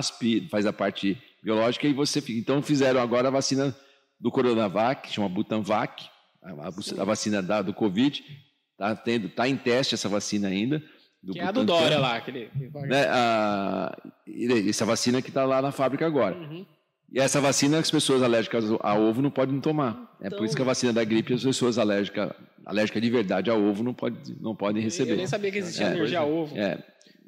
faz 0.50 0.66
a 0.66 0.74
parte 0.74 1.18
biológica 1.44 1.88
e 1.88 1.94
você... 1.94 2.24
Então 2.30 2.62
fizeram 2.62 3.02
agora 3.02 3.28
a 3.28 3.32
vacina 3.32 3.76
do 4.24 4.32
Coronavac, 4.32 5.12
chama 5.12 5.28
Butanvac, 5.28 6.06
a, 6.42 6.52
a- 7.02 7.06
vacina 7.06 7.42
da, 7.44 7.62
do 7.62 7.74
Covid, 7.74 8.24
tá, 8.78 8.96
tendo, 8.96 9.28
tá 9.30 9.48
em 9.50 9.58
teste 9.58 9.94
essa 9.96 10.08
vacina 10.08 10.48
ainda. 10.48 10.82
Que 11.32 11.40
é 11.40 11.44
a 11.44 11.52
do 11.52 11.62
Butantan, 11.62 11.82
Dória 11.82 12.00
lá. 12.00 12.16
Aquele... 12.16 12.50
Né? 12.88 13.06
A, 13.10 13.96
essa 14.70 14.86
vacina 14.86 15.22
que 15.22 15.28
está 15.30 15.44
lá 15.46 15.62
na 15.62 15.72
fábrica 15.72 16.06
agora. 16.06 16.36
Uhum. 16.38 16.66
E 17.12 17.20
essa 17.20 17.40
vacina 17.40 17.78
as 17.80 17.92
pessoas 17.92 18.24
alérgicas 18.24 18.66
a 18.82 18.96
ovo 18.96 19.22
não 19.22 19.30
podem 19.30 19.60
tomar. 19.62 20.16
É 20.22 20.30
por 20.30 20.36
Então- 20.36 20.46
isso 20.46 20.56
que 20.56 20.62
a 20.62 20.66
vacina 20.66 20.92
da 20.94 21.04
gripe 21.04 21.34
as 21.34 21.44
pessoas 21.44 21.78
alérgicas, 21.78 22.32
alérgicas 22.66 23.02
de 23.02 23.10
verdade 23.10 23.50
a 23.50 23.56
ovo 23.56 23.84
não, 23.84 23.94
pode, 23.94 24.36
não 24.42 24.56
podem 24.56 24.82
Eu 24.82 24.86
receber. 24.86 25.16
nem 25.16 25.28
sabia 25.28 25.52
que 25.52 25.58
existia 25.60 25.86
É, 25.88 25.92
alergia 25.92 26.20
a 26.22 26.26
ovo. 26.26 26.58
É. 26.58 26.82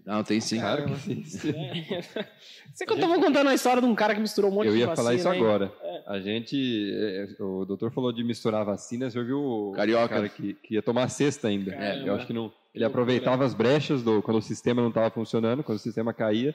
Não, 0.06 0.24
tem 0.24 0.39
sim. 0.39 0.60
Claro 0.60 0.86
que 0.86 0.96
sim. 0.96 1.24
Você 2.74 2.86
que 2.86 2.94
eu 2.94 3.00
tava 3.00 3.15
contando 3.20 3.48
a 3.50 3.54
história 3.56 3.82
de 3.82 3.88
um 3.88 3.96
cara 3.96 4.13
que 4.13 4.22
misturou 4.22 4.52
um 4.52 4.54
monte 4.54 4.68
Eu 4.68 4.74
de 4.74 4.80
ia 4.80 4.86
vacina. 4.88 5.04
falar 5.04 5.15
isso 5.15 5.28
agora. 5.30 5.72
A 6.06 6.20
gente, 6.20 6.91
é, 6.94 7.41
o 7.41 7.65
doutor 7.65 7.91
falou 7.91 8.12
de 8.12 8.24
misturar 8.24 8.63
vacinas, 8.65 9.15
eu 9.15 9.26
vi 9.26 9.34
o 9.34 9.72
Carioca. 9.76 10.10
cara 10.10 10.30
que, 10.30 10.54
que 10.54 10.76
ia 10.76 10.82
tomar 10.84 11.04
a 11.04 11.10
sexta 11.10 11.48
ainda. 11.48 11.72
Caramba. 11.72 12.08
eu 12.08 12.15
acho 12.15 12.28
que 12.28 12.34
não. 12.34 12.52
Ele 12.74 12.84
aproveitava 12.84 13.46
as 13.46 13.54
brechas 13.54 14.04
do 14.04 14.22
quando 14.22 14.38
o 14.38 14.41
sistema 14.41 14.82
não 14.82 14.89
estava 14.89 15.10
funcionando, 15.10 15.63
quando 15.63 15.78
o 15.78 15.82
sistema 15.82 16.13
caía, 16.13 16.54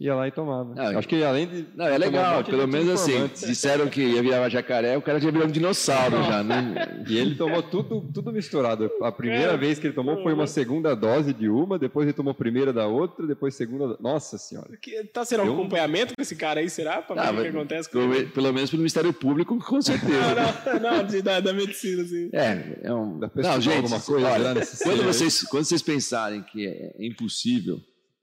ia 0.00 0.14
lá 0.14 0.28
e 0.28 0.30
tomava. 0.30 0.74
Não, 0.74 0.92
Eu 0.92 0.98
acho 0.98 1.08
que 1.08 1.22
além 1.24 1.46
de 1.48 1.66
Não, 1.74 1.86
é 1.86 1.94
um 1.94 1.98
legal. 1.98 2.44
Pelo 2.44 2.68
menos 2.68 2.88
assim, 2.90 3.28
disseram 3.46 3.88
que 3.88 4.00
ia 4.00 4.22
virar 4.22 4.48
jacaré, 4.48 4.96
o 4.96 5.02
cara 5.02 5.18
já 5.18 5.30
virou 5.30 5.46
um 5.46 5.50
dinossauro 5.50 6.22
já, 6.22 6.42
né? 6.44 7.02
E 7.08 7.18
ele 7.18 7.34
tomou 7.34 7.62
tudo, 7.62 8.00
tudo 8.14 8.32
misturado. 8.32 8.90
A 9.02 9.10
primeira 9.10 9.54
É. 9.54 9.56
vez 9.56 9.78
que 9.78 9.86
ele 9.88 9.94
tomou 9.94 10.22
foi 10.22 10.32
uma 10.32 10.46
segunda 10.46 10.94
dose 10.94 11.32
de 11.32 11.48
uma, 11.48 11.78
depois 11.78 12.06
ele 12.06 12.12
tomou 12.16 12.30
a 12.30 12.34
primeira 12.34 12.72
da 12.72 12.86
outra, 12.86 13.26
depois 13.26 13.54
segunda. 13.54 13.88
da- 13.88 13.96
Nossa 14.00 14.38
senhora. 14.38 14.68
Que- 14.80 15.02
Tá 15.04 15.24
sendo 15.24 15.42
um 15.44 15.52
acompanhamento 15.52 16.14
com 16.14 16.22
esse 16.22 16.36
cara 16.36 16.60
aí, 16.60 16.70
será? 16.70 17.02
Pra 17.02 17.14
ver 17.16 17.20
Ah, 17.28 17.32
o 17.32 17.42
que, 17.42 17.48
acontece 17.48 17.90
com 17.90 17.98
Pelo, 17.98 18.14
ele? 18.14 18.26
pelo 18.26 18.52
menos 18.52 18.70
pelo 18.70 18.80
Ministério 18.82 19.12
Público, 19.12 19.58
com 19.58 19.80
certeza. 19.82 20.34
Não, 20.34 20.80
não, 20.80 20.96
não, 20.98 21.04
de- 21.06 21.22
da, 21.22 21.40
da 21.40 21.52
medicina, 21.52 22.02
assim. 22.02 22.28
É, 22.32 22.78
é 22.84 22.92
um. 22.94 23.18
Pra 23.18 23.30
Não, 23.42 23.60
gente, 23.60 23.76
alguma 23.76 24.00
coisa 24.00 24.26
olha, 24.28 24.44
lá 24.44 24.54
nesse 24.54 24.82
quando 24.84 25.00
aí? 25.00 25.06
vocês, 25.06 25.42
quando 25.44 25.64
vocês 25.64 25.82
pensarem 25.82 26.42
que 26.42 26.66
é 26.66 26.94
impossível 27.04 27.80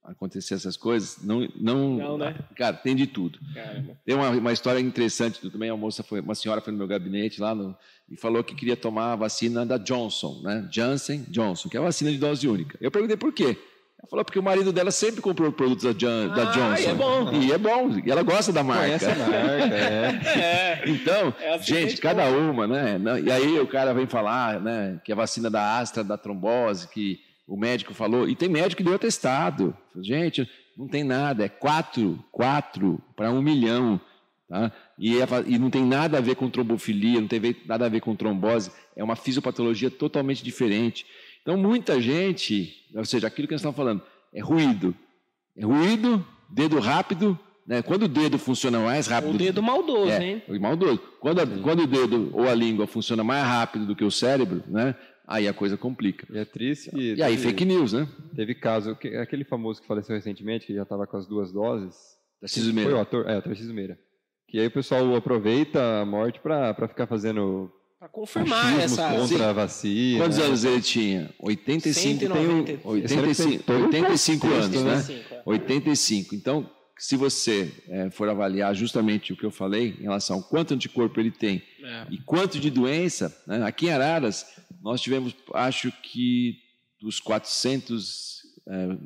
acontecer 0.07 0.53
essas 0.55 0.77
coisas, 0.77 1.17
não, 1.23 1.47
não, 1.55 1.97
Não, 1.97 2.17
né? 2.17 2.35
cara, 2.55 2.75
tem 2.75 2.95
de 2.95 3.07
tudo. 3.07 3.39
Caramba. 3.53 3.97
Tem 4.05 4.15
uma, 4.15 4.29
uma 4.29 4.53
história 4.53 4.79
interessante 4.79 5.39
também. 5.49 5.69
A 5.69 5.75
moça 5.77 6.03
foi, 6.03 6.19
uma 6.21 6.35
senhora 6.35 6.61
foi 6.61 6.71
no 6.71 6.77
meu 6.79 6.87
gabinete 6.87 7.41
lá 7.41 7.53
no- 7.55 7.75
e 8.09 8.15
falou 8.15 8.43
que 8.43 8.53
queria 8.55 8.77
tomar 8.77 9.13
a 9.13 9.15
vacina 9.15 9.65
da 9.65 9.77
Johnson, 9.77 10.41
né? 10.43 10.67
Janssen 10.71 11.25
Johnson, 11.29 11.69
que 11.69 11.77
é 11.77 11.79
a 11.79 11.83
vacina 11.83 12.11
de 12.11 12.17
dose 12.17 12.47
única. 12.47 12.77
Eu 12.79 12.91
perguntei 12.91 13.17
por 13.17 13.33
quê. 13.33 13.57
Ela 13.97 14.09
falou 14.09 14.23
porque 14.25 14.37
o 14.37 14.43
marido 14.43 14.71
dela 14.71 14.91
sempre 14.91 15.19
comprou 15.21 15.51
produtos 15.51 15.83
da, 15.85 15.97
Jan- 15.97 16.27
da 16.27 16.43
Ah, 16.43 16.51
Johnson. 16.51 16.81
e 16.83 16.85
é 16.85 16.93
bom. 16.93 17.33
E 17.33 17.51
é 17.51 17.57
bom. 17.57 17.89
E 18.05 18.11
ela 18.11 18.21
gosta 18.21 18.53
da 18.53 18.63
Conhece 18.63 19.05
marca. 19.07 19.23
a 19.23 19.27
marca, 19.27 19.75
é. 19.75 20.21
É. 20.85 20.89
Então, 20.89 21.33
É 21.39 21.55
assim 21.55 21.73
gente, 21.73 21.97
cada 21.97 22.27
uma, 22.29 22.67
né? 22.67 22.99
E 23.23 23.31
aí 23.31 23.59
o 23.59 23.65
cara 23.65 23.91
vem 23.95 24.05
falar, 24.05 24.61
né, 24.61 24.99
que 25.03 25.11
a 25.11 25.15
vacina 25.15 25.49
da 25.49 25.79
Astra 25.79 26.03
da 26.03 26.17
trombose, 26.17 26.87
que 26.89 27.19
o 27.47 27.57
médico 27.57 27.93
falou, 27.93 28.27
e 28.27 28.35
tem 28.35 28.49
médico 28.49 28.77
que 28.77 28.83
deu 28.83 28.95
atestado. 28.95 29.75
Gente, 30.01 30.49
não 30.77 30.87
tem 30.87 31.03
nada, 31.03 31.45
é 31.45 31.49
quatro, 31.49 32.23
quatro 32.31 32.99
para 33.15 33.31
um 33.31 33.41
milhão, 33.41 33.99
tá? 34.49 34.71
E, 34.97 35.19
é 35.19 35.25
e 35.45 35.57
não 35.59 35.69
tem 35.69 35.83
nada 35.85 36.17
a 36.17 36.21
ver 36.21 36.35
com 36.35 36.49
trombofilia, 36.49 37.21
não 37.21 37.27
tem 37.27 37.55
nada 37.65 37.85
a 37.85 37.89
ver 37.89 38.01
com 38.01 38.15
trombose, 38.15 38.71
é 38.95 39.03
uma 39.03 39.15
fisiopatologia 39.15 39.91
totalmente 39.91 40.43
diferente. 40.43 41.05
Então, 41.41 41.55
muita 41.57 42.01
gente, 42.01 42.73
ou 42.95 43.05
seja, 43.05 43.27
aquilo 43.27 43.47
que 43.47 43.53
nós 43.53 43.61
estamos 43.61 43.75
falando, 43.77 44.01
é 44.33 44.41
ruído. 44.41 44.95
É 45.57 45.63
ruído, 45.63 46.25
dedo 46.49 46.79
rápido, 46.79 47.37
né? 47.67 47.81
Quando 47.81 48.03
o 48.03 48.07
dedo 48.07 48.37
funciona 48.39 48.79
mais 48.79 49.07
rápido... 49.07 49.35
O 49.35 49.37
dedo 49.37 49.61
maldoso, 49.61 50.11
É, 50.11 50.23
hein? 50.25 50.43
maldoso. 50.59 50.99
Quando, 51.19 51.39
a- 51.41 51.47
quando 51.63 51.83
o 51.83 51.87
dedo 51.87 52.29
ou 52.33 52.49
a 52.49 52.53
língua 52.53 52.85
funciona 52.87 53.23
mais 53.23 53.45
rápido 53.45 53.85
do 53.85 53.95
que 53.95 54.03
o 54.03 54.11
cérebro, 54.11 54.63
né? 54.67 54.95
Aí 55.27 55.47
a 55.47 55.53
coisa 55.53 55.75
complica. 55.77 56.27
E 56.31 56.37
é 56.37 56.45
triste 56.45 56.91
que 56.91 57.15
E 57.15 57.23
aí, 57.23 57.35
teve, 57.35 57.47
fake 57.49 57.65
news, 57.65 57.93
né? 57.93 58.07
teve 58.35 58.53
caso, 58.55 58.95
que- 58.95 59.15
aquele 59.17 59.43
famoso 59.43 59.81
que 59.81 59.87
faleceu 59.87 60.15
recentemente, 60.15 60.67
que 60.67 60.73
já 60.75 60.83
estava 60.83 61.07
com 61.07 61.17
as 61.17 61.25
duas 61.27 61.51
doses. 61.51 61.95
Tarcísio 62.39 62.71
Foi 62.73 62.83
o 62.83 62.85
Meira. 62.87 63.01
ator, 63.01 63.27
é, 63.29 63.37
o 63.37 63.41
Tarcísio 63.41 63.73
Meira. 63.73 63.97
Que 64.47 64.59
aí 64.59 64.67
o 64.67 64.71
pessoal 64.71 65.15
aproveita 65.15 66.01
a 66.01 66.05
morte 66.05 66.39
para 66.39 66.87
ficar 66.87 67.07
fazendo 67.07 67.71
Pra 67.97 68.07
confirmar 68.07 68.79
essa... 68.79 69.09
contra 69.09 69.49
a 69.49 69.53
vacina. 69.53 70.19
Quantos 70.19 70.37
anos 70.37 70.63
ele 70.63 70.81
tinha? 70.81 71.33
85, 71.39 72.19
tem 72.19 72.27
um- 72.29 72.65
190. 72.65 72.71
Esse 72.71 73.13
ano 73.15 73.27
85, 73.27 73.49
tem 73.49 73.59
todo 73.59 73.79
um 73.81 73.85
85 73.85 74.47
anos, 74.47 74.83
né? 74.83 74.95
85, 74.95 75.33
é. 75.33 75.41
85. 75.45 76.35
Então, 76.35 76.69
se 76.97 77.17
você 77.17 77.71
eh, 77.89 78.09
for 78.11 78.29
avaliar 78.29 78.73
justamente 78.75 79.33
o 79.33 79.35
que 79.35 79.43
eu 79.45 79.51
falei 79.51 79.95
em 79.99 80.03
relação 80.03 80.37
ao 80.37 80.43
quanto 80.43 80.73
anticorpo 80.73 81.19
ele 81.19 81.31
tem 81.31 81.61
É. 81.83 82.05
e 82.11 82.17
quanto 82.19 82.59
de 82.59 82.69
doença, 82.69 83.35
né? 83.47 83.63
aqui 83.65 83.87
em 83.87 83.91
Araras, 83.91 84.45
nós 84.85 85.01
tivemos, 85.01 85.35
acho 85.55 85.91
que 86.03 86.59
dos 87.01 87.19
400, 87.19 88.41
é, 88.69 88.97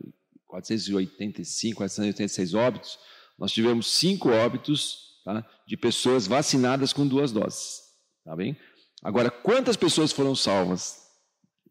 485, 0.46 1.78
486 1.78 2.54
óbitos, 2.54 3.00
nós 3.38 3.54
tivemos 3.54 3.88
cinco 3.88 4.28
óbitos 4.30 5.22
tá, 5.24 5.48
de 5.66 5.78
pessoas 5.78 6.28
vacinadas 6.28 6.92
com 6.92 7.08
duas 7.08 7.32
doses. 7.32 7.80
Tá 8.26 8.36
bem? 8.36 8.58
Agora, 9.02 9.32
quantas 9.32 9.78
pessoas 9.78 10.12
foram 10.12 10.36
salvas? 10.36 10.98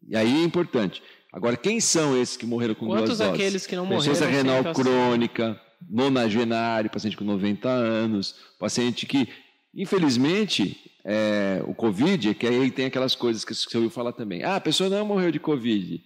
E 0.07 0.17
aí 0.17 0.41
é 0.41 0.43
importante. 0.43 1.03
Agora, 1.31 1.55
quem 1.55 1.79
são 1.79 2.19
esses 2.19 2.35
que 2.35 2.47
morreram 2.47 2.73
com 2.73 2.87
Quantos 2.87 3.05
duas 3.05 3.19
doses? 3.19 3.33
aqueles 3.35 3.67
que 3.67 3.75
não 3.75 3.85
morreram? 3.85 4.27
renal 4.27 4.63
sem 4.63 4.63
vacina? 4.63 4.73
crônica, 4.73 5.61
nonagenário, 5.87 6.89
paciente 6.89 7.15
com 7.15 7.23
90 7.23 7.69
anos, 7.69 8.35
paciente 8.57 9.05
que, 9.05 9.29
infelizmente, 9.71 10.88
é, 11.03 11.61
o 11.65 11.73
Covid, 11.73 12.33
que 12.35 12.47
aí 12.47 12.71
tem 12.71 12.85
aquelas 12.85 13.15
coisas 13.15 13.45
que 13.45 13.53
você 13.53 13.77
ouviu 13.77 13.89
falar 13.89 14.13
também. 14.13 14.43
Ah, 14.43 14.55
a 14.55 14.61
pessoa 14.61 14.89
não 14.89 15.05
morreu 15.05 15.31
de 15.31 15.39
Covid. 15.39 16.03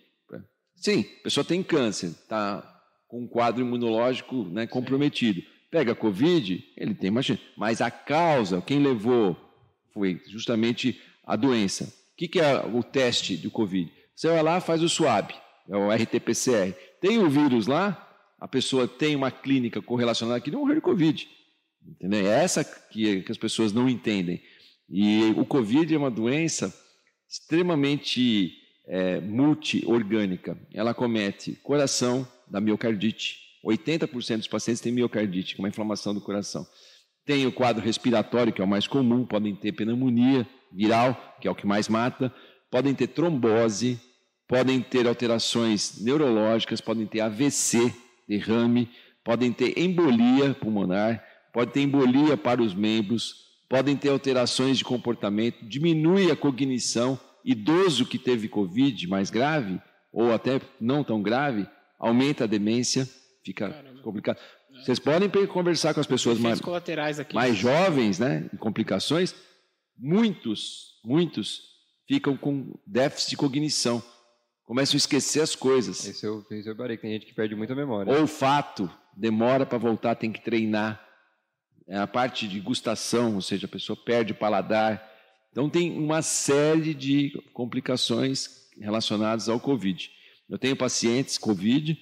Sim, 0.76 1.06
a 1.22 1.24
pessoa 1.24 1.46
tem 1.46 1.64
câncer, 1.64 2.08
está 2.08 2.70
com 3.08 3.22
um 3.22 3.28
quadro 3.28 3.62
imunológico 3.62 4.44
né, 4.44 4.68
comprometido. 4.68 5.42
Pega 5.72 5.96
Covid, 5.96 6.64
ele 6.76 6.94
tem 6.94 7.10
mais 7.10 7.26
chance. 7.26 7.42
Mas 7.56 7.80
a 7.80 7.90
causa, 7.90 8.62
quem 8.62 8.84
levou, 8.84 9.38
foi 9.94 10.22
justamente 10.28 11.00
a 11.26 11.36
doença. 11.36 11.86
O 11.86 12.16
que, 12.18 12.28
que 12.28 12.40
é 12.40 12.60
o 12.66 12.84
teste 12.84 13.38
do 13.38 13.50
Covid? 13.50 13.92
Você 14.16 14.28
vai 14.28 14.44
lá, 14.44 14.60
faz 14.60 14.84
o 14.84 14.90
SWAB, 14.90 15.32
é 15.70 15.78
o 15.78 15.90
RT-PCR. 15.90 16.76
Tem 17.00 17.18
o 17.18 17.30
vírus 17.30 17.66
lá, 17.66 18.10
a 18.40 18.48
pessoa 18.48 18.88
tem 18.88 19.16
uma 19.16 19.32
clínica 19.32 19.82
correlacionada 19.82 20.38
aqui, 20.38 20.52
não 20.52 20.60
morreu 20.60 20.76
de 20.76 20.82
Covid. 20.82 21.28
Entendeu? 21.88 22.28
É 22.30 22.44
essa 22.44 22.64
que, 22.64 23.22
que 23.22 23.32
as 23.32 23.38
pessoas 23.38 23.72
não 23.72 23.88
entendem. 23.88 24.42
E 24.90 25.34
o 25.38 25.46
Covid 25.46 25.94
é 25.94 25.98
uma 25.98 26.12
doença 26.12 26.74
extremamente 27.30 28.54
é, 28.88 29.20
multiorgânica. 29.22 30.58
Ela 30.74 30.94
comete 30.94 31.54
coração 31.64 32.28
da 32.48 32.60
miocardite. 32.62 33.40
80% 33.66 34.38
dos 34.38 34.48
pacientes 34.48 34.82
têm 34.82 34.92
miocardite, 34.92 35.58
uma 35.58 35.70
inflamação 35.70 36.14
do 36.14 36.22
coração. 36.22 36.68
Tem 37.26 37.46
o 37.48 37.52
quadro 37.52 37.84
respiratório, 37.84 38.52
que 38.52 38.62
é 38.62 38.64
o 38.64 38.68
mais 38.68 38.86
comum, 38.86 39.26
podem 39.26 39.56
ter 39.56 39.72
pneumonia 39.72 40.48
viral, 40.72 41.38
que 41.40 41.48
é 41.48 41.52
o 41.52 41.56
que 41.56 41.66
mais 41.66 41.88
mata, 41.88 42.34
podem 42.70 42.94
ter 42.94 43.08
trombose, 43.08 44.00
podem 44.48 44.82
ter 44.82 45.08
alterações 45.08 46.02
neurológicas, 46.02 46.82
podem 46.82 47.08
ter 47.08 47.22
AVC, 47.22 47.94
derrame, 48.28 48.90
podem 49.24 49.54
ter 49.54 49.80
embolia 49.80 50.54
pulmonar, 50.54 51.24
pode 51.54 51.72
ter 51.72 51.82
embolia 51.82 52.36
para 52.36 52.62
os 52.62 52.74
membros, 52.74 53.36
podem 53.74 53.98
ter 53.98 54.10
alterações 54.10 54.78
de 54.78 54.84
comportamento, 54.84 55.66
diminui 55.66 56.30
a 56.30 56.36
cognição. 56.36 57.20
Idoso 57.44 58.06
que 58.06 58.20
teve 58.20 58.48
Covid 58.48 59.08
mais 59.08 59.32
grave, 59.32 59.82
ou 60.12 60.32
até 60.32 60.62
não 60.80 61.04
tão 61.04 61.24
grave, 61.24 61.68
aumenta 61.98 62.44
a 62.44 62.48
demência, 62.48 63.10
fica 63.44 63.72
Caramba. 63.72 64.02
complicado. 64.04 64.38
Vocês 64.76 65.00
podem 65.00 65.28
conversar 65.48 65.96
com 65.96 66.00
as 66.00 66.06
pessoas 66.06 66.38
mais, 66.38 66.54
Efeitos 66.54 66.66
colaterais 66.66 67.20
aqui. 67.20 67.34
mais 67.34 67.58
jovens, 67.58 68.20
né, 68.20 68.48
em 68.54 68.58
complicações, 68.58 69.34
muitos, 69.98 71.00
muitos 71.04 71.64
ficam 72.08 72.38
com 72.38 72.80
déficit 72.86 73.32
de 73.32 73.38
cognição, 73.38 74.04
começam 74.66 74.96
a 74.96 74.98
esquecer 74.98 75.42
as 75.42 75.56
coisas. 75.56 76.06
Esse 76.06 76.28
eu, 76.28 76.46
esse 76.52 76.70
eu 76.70 76.76
parei, 76.76 76.96
que 76.96 77.02
tem 77.02 77.14
gente 77.14 77.26
que 77.26 77.34
perde 77.34 77.56
muita 77.56 77.74
memória. 77.74 78.14
Olfato, 78.14 78.88
demora 79.18 79.66
para 79.66 79.80
voltar, 79.80 80.14
tem 80.14 80.32
que 80.32 80.42
treinar. 80.42 81.03
É 81.88 81.98
a 81.98 82.08
parte 82.08 82.48
de 82.48 82.60
gustação, 82.60 83.36
ou 83.36 83.42
seja, 83.42 83.66
a 83.66 83.70
pessoa 83.70 83.96
perde 83.96 84.32
o 84.32 84.36
paladar. 84.36 85.12
Então 85.52 85.70
tem 85.70 85.98
uma 85.98 86.22
série 86.22 86.94
de 86.94 87.32
complicações 87.54 88.70
relacionadas 88.80 89.50
ao 89.50 89.60
Covid. 89.60 90.10
Eu 90.50 90.58
tenho 90.58 90.76
pacientes 90.76 91.38
Covid 91.38 91.98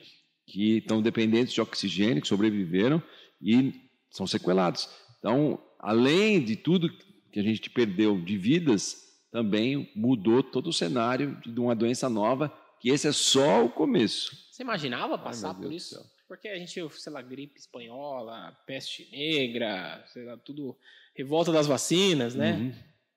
que 0.46 0.78
estão 0.78 1.02
dependentes 1.02 1.54
de 1.54 1.62
oxigênio, 1.62 2.22
que 2.22 2.28
sobreviveram 2.28 3.02
e 3.41 3.74
são 4.12 4.28
sequelados. 4.28 4.89
Então, 5.20 5.62
além 5.80 6.44
de 6.44 6.56
tudo 6.56 6.91
que 7.32 7.39
a 7.39 7.44
gente 7.44 7.70
perdeu 7.70 8.20
de 8.20 8.38
vidas, 8.38 8.98
também 9.32 9.89
mudou 9.96 10.44
todo 10.44 10.67
o 10.67 10.74
cenário 10.74 11.39
de 11.46 11.60
uma 11.60 11.74
doença 11.74 12.10
nova, 12.10 12.54
que 12.80 12.89
esse 12.89 13.08
é 13.08 13.12
só 13.12 13.63
o 13.63 13.70
começo. 13.70 14.32
Você 14.52 14.63
imaginava 14.63 15.17
passar 15.17 15.54
meu 15.54 15.70
por 15.70 15.74
isso? 15.74 15.98
Porque 16.32 16.48
a 16.48 16.56
gente, 16.58 16.82
sei 16.91 17.12
lá, 17.12 17.22
gripe 17.22 17.60
espanhola, 17.60 18.58
peste 18.65 19.06
negra, 19.12 20.02
sei 20.13 20.24
lá, 20.24 20.38
tudo, 20.38 20.78
revolta 21.13 21.52
das 21.52 21.67
vacinas, 21.67 22.34
né? 22.36 22.54
Uhum. 22.54 22.74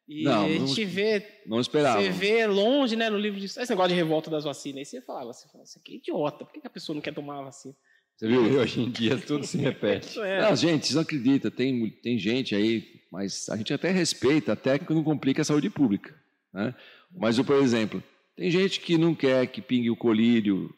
E 0.09 0.25
Não, 0.25 0.45
a 0.47 0.49
não- 0.49 0.67
gente 0.67 0.85
vê, 0.85 1.25
Não 1.47 1.61
esperava. 1.61 2.03
você 2.03 2.11
vê 2.11 2.45
longe, 2.49 2.97
né, 2.97 3.09
no 3.09 3.17
livro 3.17 3.39
de 3.39 3.47
esse 3.47 3.71
negócio 3.71 3.91
de 3.91 3.95
revolta 3.95 4.29
das 4.29 4.43
vacinas. 4.43 4.79
Aí 4.79 4.85
você 4.85 5.01
falava, 5.01 5.33
você 5.33 5.47
fala, 5.47 5.63
isso 5.63 5.79
aqui 5.79 5.93
é 5.93 5.97
idiota, 5.99 6.45
por 6.45 6.53
que 6.53 6.67
a 6.67 6.69
pessoa 6.69 6.93
não 6.93 7.01
quer 7.01 7.15
tomar 7.15 7.39
a 7.39 7.43
vacina? 7.45 7.73
Você 8.17 8.27
viu? 8.27 8.41
Hoje 8.61 8.81
em 8.81 8.91
dia 8.91 9.17
tudo 9.17 9.47
se 9.47 9.59
repete. 9.59 10.19
É. 10.19 10.41
Não, 10.41 10.57
gente, 10.57 10.85
vocês 10.85 10.97
não 10.97 11.03
acreditam, 11.03 11.53
tem, 11.53 11.89
tem 12.03 12.19
gente 12.19 12.53
aí, 12.57 13.01
mas 13.13 13.49
a 13.49 13.57
gente 13.57 13.73
até 13.73 13.93
respeita, 13.93 14.55
até 14.55 14.77
que 14.77 14.93
não 14.93 15.05
complica 15.05 15.43
a 15.43 15.45
saúde 15.45 15.71
pública. 15.71 16.13
Né? 16.53 16.75
Mas, 17.17 17.39
por 17.41 17.63
exemplo, 17.63 18.03
tem 18.35 18.51
gente 18.51 18.81
que 18.81 18.99
não 18.99 19.15
quer 19.15 19.47
que 19.47 19.63
pingue 19.63 19.89
o 19.89 19.95
colírio 19.97 20.75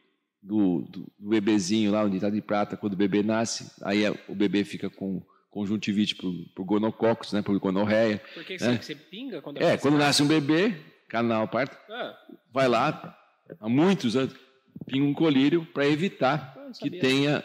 do, 0.47 0.83
do, 0.83 1.01
do 1.19 1.29
bebezinho 1.29 1.91
lá, 1.91 2.05
onde 2.05 2.17
está 2.17 2.31
de 2.31 2.41
prata, 2.41 2.77
quando 2.77 2.93
o 2.93 2.97
bebê 2.97 3.23
nasce, 3.23 3.71
aí 3.83 4.05
é- 4.05 4.15
o 4.29 4.35
bebê 4.35 4.65
fica 4.65 4.89
com 4.89 5.21
conjuntivite 5.51 6.15
por, 6.15 6.33
por 6.55 6.65
gonococcus, 6.65 7.33
né, 7.33 7.43
por 7.43 7.59
gonorreia. 7.59 8.23
Por 8.35 8.45
que, 8.45 8.57
que 8.57 8.65
É. 8.65 8.77
você, 8.81 8.95
pinga 8.95 9.41
quando 9.43 9.61
É, 9.63 9.77
quando 9.77 9.97
nasce 9.99 10.23
um 10.23 10.29
bebê, 10.29 10.75
canal 11.09 11.49
parto, 11.49 11.77
Ah, 11.91 12.15
vai 12.53 12.69
lá, 12.69 13.17
há 13.61 13.69
muitos 13.69 14.17
anos, 14.17 14.35
pinga 14.87 15.05
um 15.07 15.15
colírio 15.15 15.65
para 15.73 15.87
evitar 15.87 16.55
não 16.57 16.71
que 16.73 16.91
tenha 16.91 17.43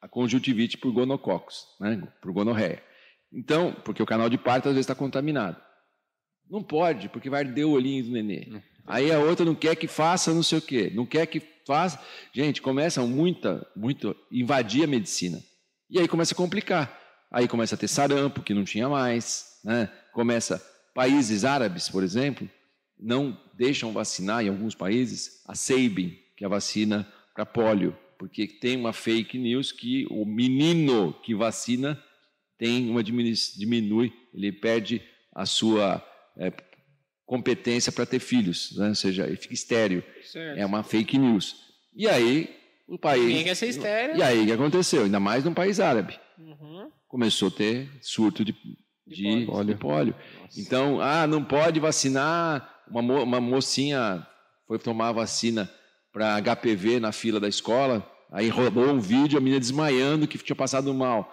a 0.00 0.08
conjuntivite 0.08 0.78
por 0.78 0.90
gonococcus, 0.92 1.66
né? 1.80 2.02
por 2.22 2.32
gonorreia. 2.32 2.82
Então, 3.32 3.72
porque 3.84 4.02
o 4.02 4.06
canal 4.06 4.28
de 4.30 4.38
parto 4.38 4.68
às 4.68 4.74
vezes 4.74 4.84
está 4.86 4.94
contaminado. 4.94 5.56
Não 6.50 6.62
pode, 6.64 7.08
porque 7.10 7.30
vai 7.30 7.44
arder 7.44 7.64
o 7.66 7.70
olhinho 7.72 8.04
do 8.04 8.10
nenê. 8.10 8.48
Aí 8.86 9.12
a 9.12 9.20
outra 9.20 9.44
não 9.44 9.54
quer 9.54 9.76
que 9.76 9.86
faça 9.86 10.34
não 10.34 10.42
sei 10.42 10.58
o 10.58 10.62
quê, 10.62 10.90
não 10.94 11.06
quer 11.06 11.26
que 11.26 11.38
faça. 11.70 12.00
Gente, 12.34 12.60
começa 12.60 13.00
muita, 13.02 13.64
muito 13.76 14.16
invadir 14.32 14.82
a 14.82 14.88
medicina. 14.88 15.40
E 15.88 16.00
aí 16.00 16.08
começa 16.08 16.34
a 16.34 16.36
complicar. 16.36 16.98
Aí 17.30 17.46
começa 17.46 17.76
a 17.76 17.78
ter 17.78 17.86
sarampo, 17.86 18.42
que 18.42 18.52
não 18.52 18.64
tinha 18.64 18.88
mais. 18.88 19.60
Né? 19.64 19.88
Começa, 20.12 20.60
países 20.92 21.44
árabes, 21.44 21.88
por 21.88 22.02
exemplo, 22.02 22.50
não 22.98 23.40
deixam 23.56 23.92
vacinar 23.92 24.44
em 24.44 24.48
alguns 24.48 24.74
países 24.74 25.44
a 25.46 25.54
Sabin, 25.54 26.18
que 26.36 26.42
é 26.42 26.46
a 26.46 26.50
vacina 26.50 27.06
para 27.32 27.46
pólio, 27.46 27.96
porque 28.18 28.48
tem 28.48 28.76
uma 28.76 28.92
fake 28.92 29.38
news 29.38 29.70
que 29.70 30.08
o 30.10 30.24
menino 30.24 31.12
que 31.22 31.36
vacina 31.36 32.02
tem 32.58 32.90
uma 32.90 33.02
diminui, 33.02 33.34
diminui 33.56 34.12
ele 34.34 34.50
perde 34.50 35.00
a 35.32 35.46
sua 35.46 36.04
é, 36.36 36.50
competência 37.30 37.92
para 37.92 38.04
ter 38.04 38.18
filhos, 38.18 38.76
né? 38.76 38.88
ou 38.88 38.94
seja, 38.96 39.24
ele 39.24 39.36
fica 39.36 39.54
estéreo. 39.54 40.02
Certo. 40.24 40.58
É 40.58 40.66
uma 40.66 40.82
fake 40.82 41.16
news. 41.16 41.54
E 41.94 42.08
aí 42.08 42.50
o 42.88 42.98
país. 42.98 43.24
Ninguém 43.24 43.44
quer 43.44 43.54
ser 43.54 43.68
estéreo. 43.68 44.16
E 44.16 44.22
aí 44.22 44.42
o 44.42 44.46
que 44.46 44.52
aconteceu? 44.52 45.04
Ainda 45.04 45.20
mais 45.20 45.44
num 45.44 45.54
país 45.54 45.78
árabe. 45.78 46.18
Uhum. 46.36 46.90
Começou 47.06 47.46
a 47.46 47.50
ter 47.52 47.88
surto 48.02 48.44
de, 48.44 48.52
De 49.06 49.14
de, 49.14 49.46
pólio. 49.46 49.64
de 49.74 49.80
pólio. 49.80 50.14
Então, 50.58 51.00
ah, 51.00 51.24
não 51.28 51.44
pode 51.44 51.78
vacinar. 51.78 52.68
Uma, 52.90 53.00
mo- 53.00 53.22
uma 53.22 53.40
mocinha 53.40 54.26
foi 54.66 54.80
tomar 54.80 55.10
a 55.10 55.12
vacina 55.12 55.70
para 56.12 56.36
HPV 56.42 56.98
na 56.98 57.12
fila 57.12 57.38
da 57.38 57.46
escola, 57.46 58.04
aí 58.32 58.48
rolou 58.48 58.88
um 58.88 58.98
vídeo, 58.98 59.38
a 59.38 59.40
menina 59.40 59.60
desmaiando 59.60 60.26
que 60.26 60.36
tinha 60.36 60.56
passado 60.56 60.92
mal. 60.92 61.32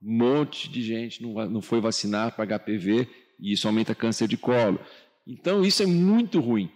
Um 0.00 0.16
monte 0.18 0.70
de 0.70 0.80
gente 0.82 1.20
não, 1.20 1.32
não 1.50 1.60
foi 1.60 1.80
vacinar 1.80 2.30
para 2.36 2.44
HPV 2.58 3.08
e 3.40 3.52
isso 3.52 3.66
aumenta 3.66 3.92
câncer 3.96 4.28
de 4.28 4.36
colo. 4.36 4.78
Então, 5.26 5.64
isso 5.64 5.82
é 5.82 5.86
muito 5.86 6.40
ruim. 6.40 6.70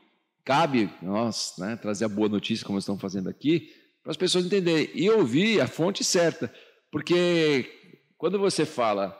Cabe 0.44 0.88
nós 1.03 1.55
né, 1.59 1.76
trazer 1.76 2.05
a 2.05 2.09
boa 2.09 2.28
notícia, 2.28 2.64
como 2.64 2.78
estamos 2.78 3.01
fazendo 3.01 3.28
aqui, 3.28 3.72
para 4.03 4.12
as 4.12 4.16
pessoas 4.16 4.47
entenderem. 4.47 4.90
E 4.94 5.11
ouvir 5.11 5.61
a 5.61 5.66
fonte 5.66 6.05
certa. 6.05 6.53
Porque 6.90 7.68
quando 8.16 8.38
você 8.38 8.64
fala 8.64 9.18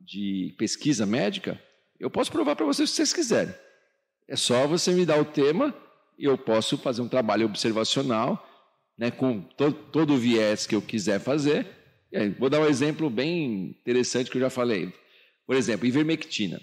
de 0.00 0.54
pesquisa 0.58 1.06
médica, 1.06 1.60
eu 1.98 2.10
posso 2.10 2.30
provar 2.32 2.56
para 2.56 2.66
vocês 2.66 2.90
que 2.90 2.96
vocês 2.96 3.12
quiserem. 3.12 3.54
É 4.26 4.36
só 4.36 4.66
você 4.66 4.92
me 4.92 5.06
dar 5.06 5.20
o 5.20 5.24
tema 5.24 5.74
e 6.18 6.24
eu 6.24 6.36
posso 6.36 6.76
fazer 6.78 7.02
um 7.02 7.08
trabalho 7.08 7.46
observacional, 7.46 8.44
né, 8.96 9.10
com 9.10 9.40
to 9.40 9.72
todo 9.72 10.14
o 10.14 10.18
viés 10.18 10.66
que 10.66 10.74
eu 10.74 10.82
quiser 10.82 11.20
fazer. 11.20 11.66
Aí, 12.12 12.30
vou 12.30 12.48
dar 12.48 12.60
um 12.60 12.66
exemplo 12.66 13.10
bem 13.10 13.76
interessante 13.80 14.30
que 14.30 14.36
eu 14.36 14.42
já 14.42 14.50
falei. 14.50 14.92
Por 15.46 15.56
exemplo, 15.56 15.86
ivermectina. 15.86 16.60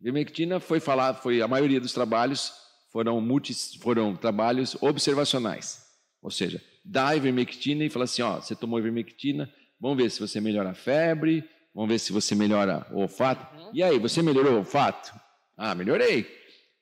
Ivermectina 0.00 0.58
foi 0.60 0.80
falar, 0.80 1.14
foi 1.14 1.42
a 1.42 1.48
maioria 1.48 1.80
dos 1.80 1.92
trabalhos 1.92 2.52
foram 2.90 3.20
multi, 3.20 3.54
foram 3.78 4.16
trabalhos 4.16 4.76
observacionais. 4.80 5.84
Ou 6.22 6.30
seja, 6.30 6.62
dá 6.84 7.14
ivermectina 7.14 7.84
e 7.84 7.90
fala 7.90 8.04
assim, 8.04 8.22
ó, 8.22 8.40
você 8.40 8.54
tomou 8.54 8.78
ivermectina, 8.78 9.50
vamos 9.80 9.96
ver 9.96 10.10
se 10.10 10.20
você 10.20 10.40
melhora 10.40 10.70
a 10.70 10.74
febre, 10.74 11.44
vamos 11.74 11.90
ver 11.90 11.98
se 11.98 12.12
você 12.12 12.34
melhora 12.34 12.86
o 12.90 12.98
olfato. 12.98 13.46
E 13.72 13.82
aí, 13.82 13.98
você 13.98 14.22
melhorou 14.22 14.54
o 14.54 14.58
olfato? 14.58 15.12
Ah, 15.56 15.74
melhorei. 15.74 16.26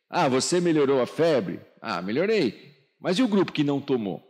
Ah, 0.08 0.28
você 0.28 0.60
melhorou 0.60 1.00
a 1.02 1.06
febre? 1.06 1.60
Ah, 1.80 2.00
melhorei. 2.00 2.76
Mas 2.98 3.18
e 3.18 3.22
o 3.22 3.28
grupo 3.28 3.52
que 3.52 3.62
não 3.62 3.80
tomou? 3.80 4.22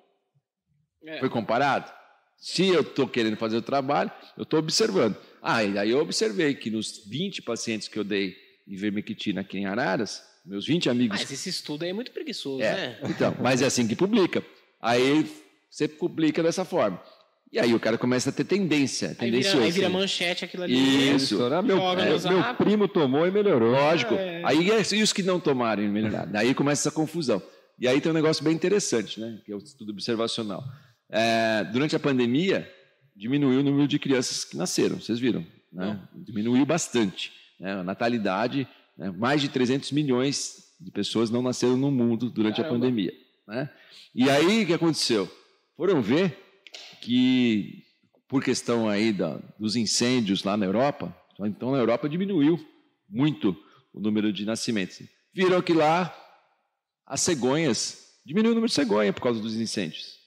É. 1.05 1.21
Foi 1.21 1.29
comparado? 1.29 1.93
Se 2.37 2.67
eu 2.67 2.83
estou 2.83 3.09
querendo 3.09 3.37
fazer 3.37 3.57
o 3.57 3.63
trabalho, 3.63 4.11
eu 4.37 4.43
estou 4.43 4.59
observando. 4.59 5.17
Ah, 5.41 5.63
e 5.63 5.79
aí 5.79 5.91
eu 5.91 6.01
observei 6.01 6.55
que 6.55 6.71
nos 6.71 7.05
20 7.07 7.43
pacientes 7.43 7.89
que 7.89 7.99
eu 7.99 8.05
dei 8.05 8.37
ivermectina 8.69 9.41
aqui 9.41 9.59
em 9.59 9.67
Araras, 9.67 10.23
meus 10.45 10.67
20 10.67 10.91
amigos. 10.91 11.19
Mas 11.19 11.31
esse 11.31 11.49
estudo 11.49 11.85
aí 11.85 11.91
é 11.91 11.93
muito 11.93 12.11
preguiçoso, 12.13 12.63
É, 12.63 12.75
né? 12.75 12.99
então, 13.05 13.35
mas 13.41 13.63
é 13.63 13.67
assim 13.67 13.87
que 13.87 13.97
publica. 13.97 14.45
Aí 14.81 15.27
você 15.71 15.89
publica 15.89 16.43
dessa 16.43 16.65
forma. 16.65 17.03
E 17.51 17.59
aí 17.59 17.75
o 17.75 17.81
cara 17.81 17.97
começa 17.97 18.29
a 18.29 18.33
ter 18.33 18.45
tendência, 18.45 19.17
Aí 19.19 19.31
vira, 19.31 19.63
aí 19.63 19.71
vira 19.71 19.89
manchete 19.89 20.45
aquilo 20.45 20.65
ali. 20.65 21.15
Isso. 21.15 21.35
Estourar, 21.35 21.63
meu, 21.63 21.79
é, 21.79 22.19
meu 22.29 22.55
primo 22.57 22.87
tomou 22.87 23.27
e 23.27 23.31
melhorou. 23.31 23.73
Lógico. 23.73 24.15
É. 24.15 24.43
Aí 24.45 24.69
e 24.69 25.03
os 25.03 25.13
que 25.15 25.23
não 25.23 25.41
tomaram 25.41 25.83
e 25.83 25.89
melhoraram. 25.89 26.31
Daí 26.31 26.55
começa 26.55 26.89
essa 26.89 26.95
confusão. 26.95 27.43
E 27.79 27.89
aí 27.89 28.01
tem 28.01 28.11
um 28.13 28.15
negócio 28.15 28.45
bem 28.45 28.53
interessante, 28.53 29.19
né? 29.19 29.41
Que 29.47 29.53
é 29.53 29.55
o 29.55 29.59
estudo 29.59 29.93
observacional. 29.93 30.63
É, 31.09 31.65
durante 31.73 31.97
a 31.97 31.99
pandemia, 31.99 32.71
diminuiu 33.17 33.61
o 33.61 33.63
número 33.63 33.89
de 33.89 33.99
crianças 33.99 34.45
que 34.45 34.57
nasceram, 34.57 35.01
vocês 35.01 35.19
viram? 35.19 35.47
Né? 35.73 35.99
Diminuiu 36.15 36.67
bastante. 36.67 37.33
Né? 37.59 37.73
A 37.73 37.83
natalidade, 37.83 38.69
né? 38.97 39.11
mais 39.11 39.41
de 39.41 39.49
300 39.49 39.93
milhões 39.93 40.75
de 40.81 40.91
pessoas 40.91 41.31
não 41.31 41.43
nasceram 41.43 41.77
no 41.77 41.91
mundo 41.91 42.31
durante 42.31 42.57
Caramba. 42.57 42.77
a 42.77 42.79
pandemia. 42.79 43.13
Né? 43.47 43.71
E 44.15 44.29
aí 44.31 44.63
o 44.63 44.67
que 44.67 44.75
aconteceu? 44.75 45.31
Foram 45.77 46.01
ver 46.03 46.37
que, 47.01 47.85
por 48.29 48.43
questão 48.43 48.89
aí 48.89 49.13
da, 49.13 49.41
dos 49.59 49.77
incêndios 49.77 50.45
lá 50.45 50.57
na 50.57 50.67
Europa, 50.67 51.15
então 51.41 51.73
na 51.73 51.79
Europa 51.79 52.09
diminuiu 52.09 52.59
muito 53.09 53.57
o 53.93 54.01
número 54.01 54.33
de 54.33 54.45
nascimentos. 54.45 55.03
Viram 55.33 55.63
que 55.63 55.73
lá 55.73 56.15
as 57.07 57.21
cegonhas, 57.21 58.19
diminuiu 58.25 58.53
o 58.53 58.55
número 58.55 58.69
de 58.69 58.75
cegonha 58.75 59.13
por 59.13 59.23
causa 59.23 59.41
dos 59.41 59.55
incêndios. 59.55 60.19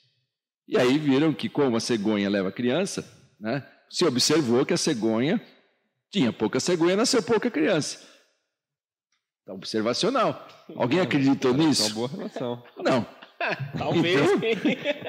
E 0.67 0.77
aí 0.77 0.97
viram 0.97 1.33
que 1.33 1.49
como 1.49 1.75
a 1.75 1.79
cegonha 1.79 2.29
leva 2.29 2.51
criança, 2.51 3.05
né, 3.39 3.65
se 3.89 4.05
observou 4.05 4.65
que 4.65 4.73
a 4.73 4.77
cegonha 4.77 5.41
tinha 6.11 6.31
pouca 6.33 6.59
cegonha, 6.59 6.95
nasceu 6.95 7.23
pouca 7.23 7.49
criança. 7.49 7.99
Tá 9.45 9.53
observacional. 9.53 10.47
Alguém 10.75 10.99
acreditou 10.99 11.51
É 11.51 11.53
uma 11.53 11.63
nisso? 11.63 11.93
boa 11.93 12.07
relação. 12.07 12.63
Não. 12.77 13.05
Talvez. 13.75 14.21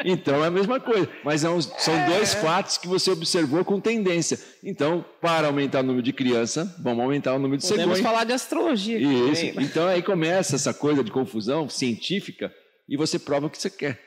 Então 0.07 0.43
é 0.43 0.47
a 0.47 0.51
mesma 0.51 0.81
coisa. 0.81 1.07
Mas 1.23 1.45
é 1.45 1.51
um- 1.51 1.61
são 1.61 2.07
dois 2.07 2.33
fatos 2.33 2.79
que 2.79 2.89
você 2.89 3.11
observou 3.11 3.63
com 3.63 3.79
tendência. 3.79 4.39
Então, 4.65 5.05
para 5.21 5.49
aumentar 5.49 5.81
o 5.81 5.83
número 5.83 6.03
de 6.03 6.15
criança, 6.15 6.65
vamos 6.83 7.05
aumentar 7.05 7.35
o 7.35 7.39
número 7.39 7.61
de 7.61 7.69
Podemos 7.69 7.99
cegonha. 7.99 8.11
falar 8.11 8.25
de 8.25 8.33
astrologia. 8.33 8.99
Isso. 8.99 9.47
também. 9.49 9.67
Então 9.67 9.87
aí 9.87 10.03
começa 10.03 10.57
essa 10.57 10.73
coisa 10.73 11.05
de 11.05 11.11
confusão 11.11 11.69
científica 11.69 12.51
e 12.89 12.97
você 12.97 13.19
prova 13.19 13.49
o 13.49 13.51
que 13.51 13.59
você 13.61 13.69
quer. 13.69 14.01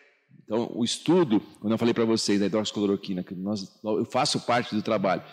Então, 0.43 0.71
o 0.73 0.83
estudo, 0.83 1.39
quando 1.59 1.73
eu 1.73 1.77
falei 1.77 1.93
para 1.93 2.05
vocês 2.05 2.39
da 2.39 2.47
hidroxicloroquina, 2.47 3.23
que 3.23 3.33
nós, 3.35 3.61
eu 3.83 4.05
faço 4.05 4.39
parte 4.41 4.73
do 4.75 4.81
trabalho, 4.81 5.23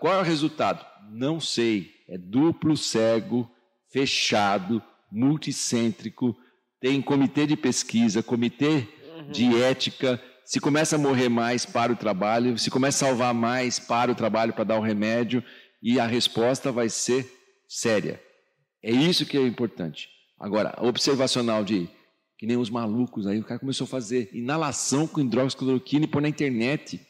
qual 0.00 0.14
é 0.14 0.18
o 0.18 0.24
resultado? 0.24 0.84
Não 1.10 1.40
sei. 1.40 1.94
É 2.08 2.16
duplo 2.16 2.76
cego, 2.76 3.50
fechado, 3.90 4.82
multicêntrico, 5.10 6.36
tem 6.80 7.00
comitê 7.00 7.46
de 7.46 7.56
pesquisa, 7.56 8.22
comitê 8.22 8.86
de 9.30 9.60
ética. 9.62 10.22
Se 10.44 10.60
começa 10.60 10.96
a 10.96 10.98
morrer 10.98 11.28
mais 11.28 11.66
para 11.66 11.92
o 11.92 11.96
trabalho, 11.96 12.58
se 12.58 12.70
começa 12.70 13.04
a 13.04 13.08
salvar 13.08 13.34
mais 13.34 13.78
para 13.78 14.12
o 14.12 14.14
trabalho 14.14 14.52
para 14.52 14.64
dar 14.64 14.78
o 14.78 14.82
remédio, 14.82 15.42
e 15.82 15.98
a 15.98 16.06
resposta 16.06 16.70
vai 16.70 16.88
ser 16.88 17.28
séria. 17.68 18.22
É 18.82 18.90
isso 18.90 19.26
que 19.26 19.36
é 19.36 19.42
importante. 19.42 20.08
Agora, 20.38 20.76
observacional 20.80 21.64
de 21.64 21.88
que 22.38 22.46
nem 22.46 22.56
os 22.56 22.68
malucos 22.68 23.26
aí, 23.26 23.40
o 23.40 23.44
cara 23.44 23.58
começou 23.58 23.86
a 23.86 23.88
fazer 23.88 24.30
inalação 24.32 25.06
com 25.06 25.20
hidroxicloroquina 25.20 26.04
e 26.04 26.08
pôr 26.08 26.20
na 26.20 26.28
internet. 26.28 27.00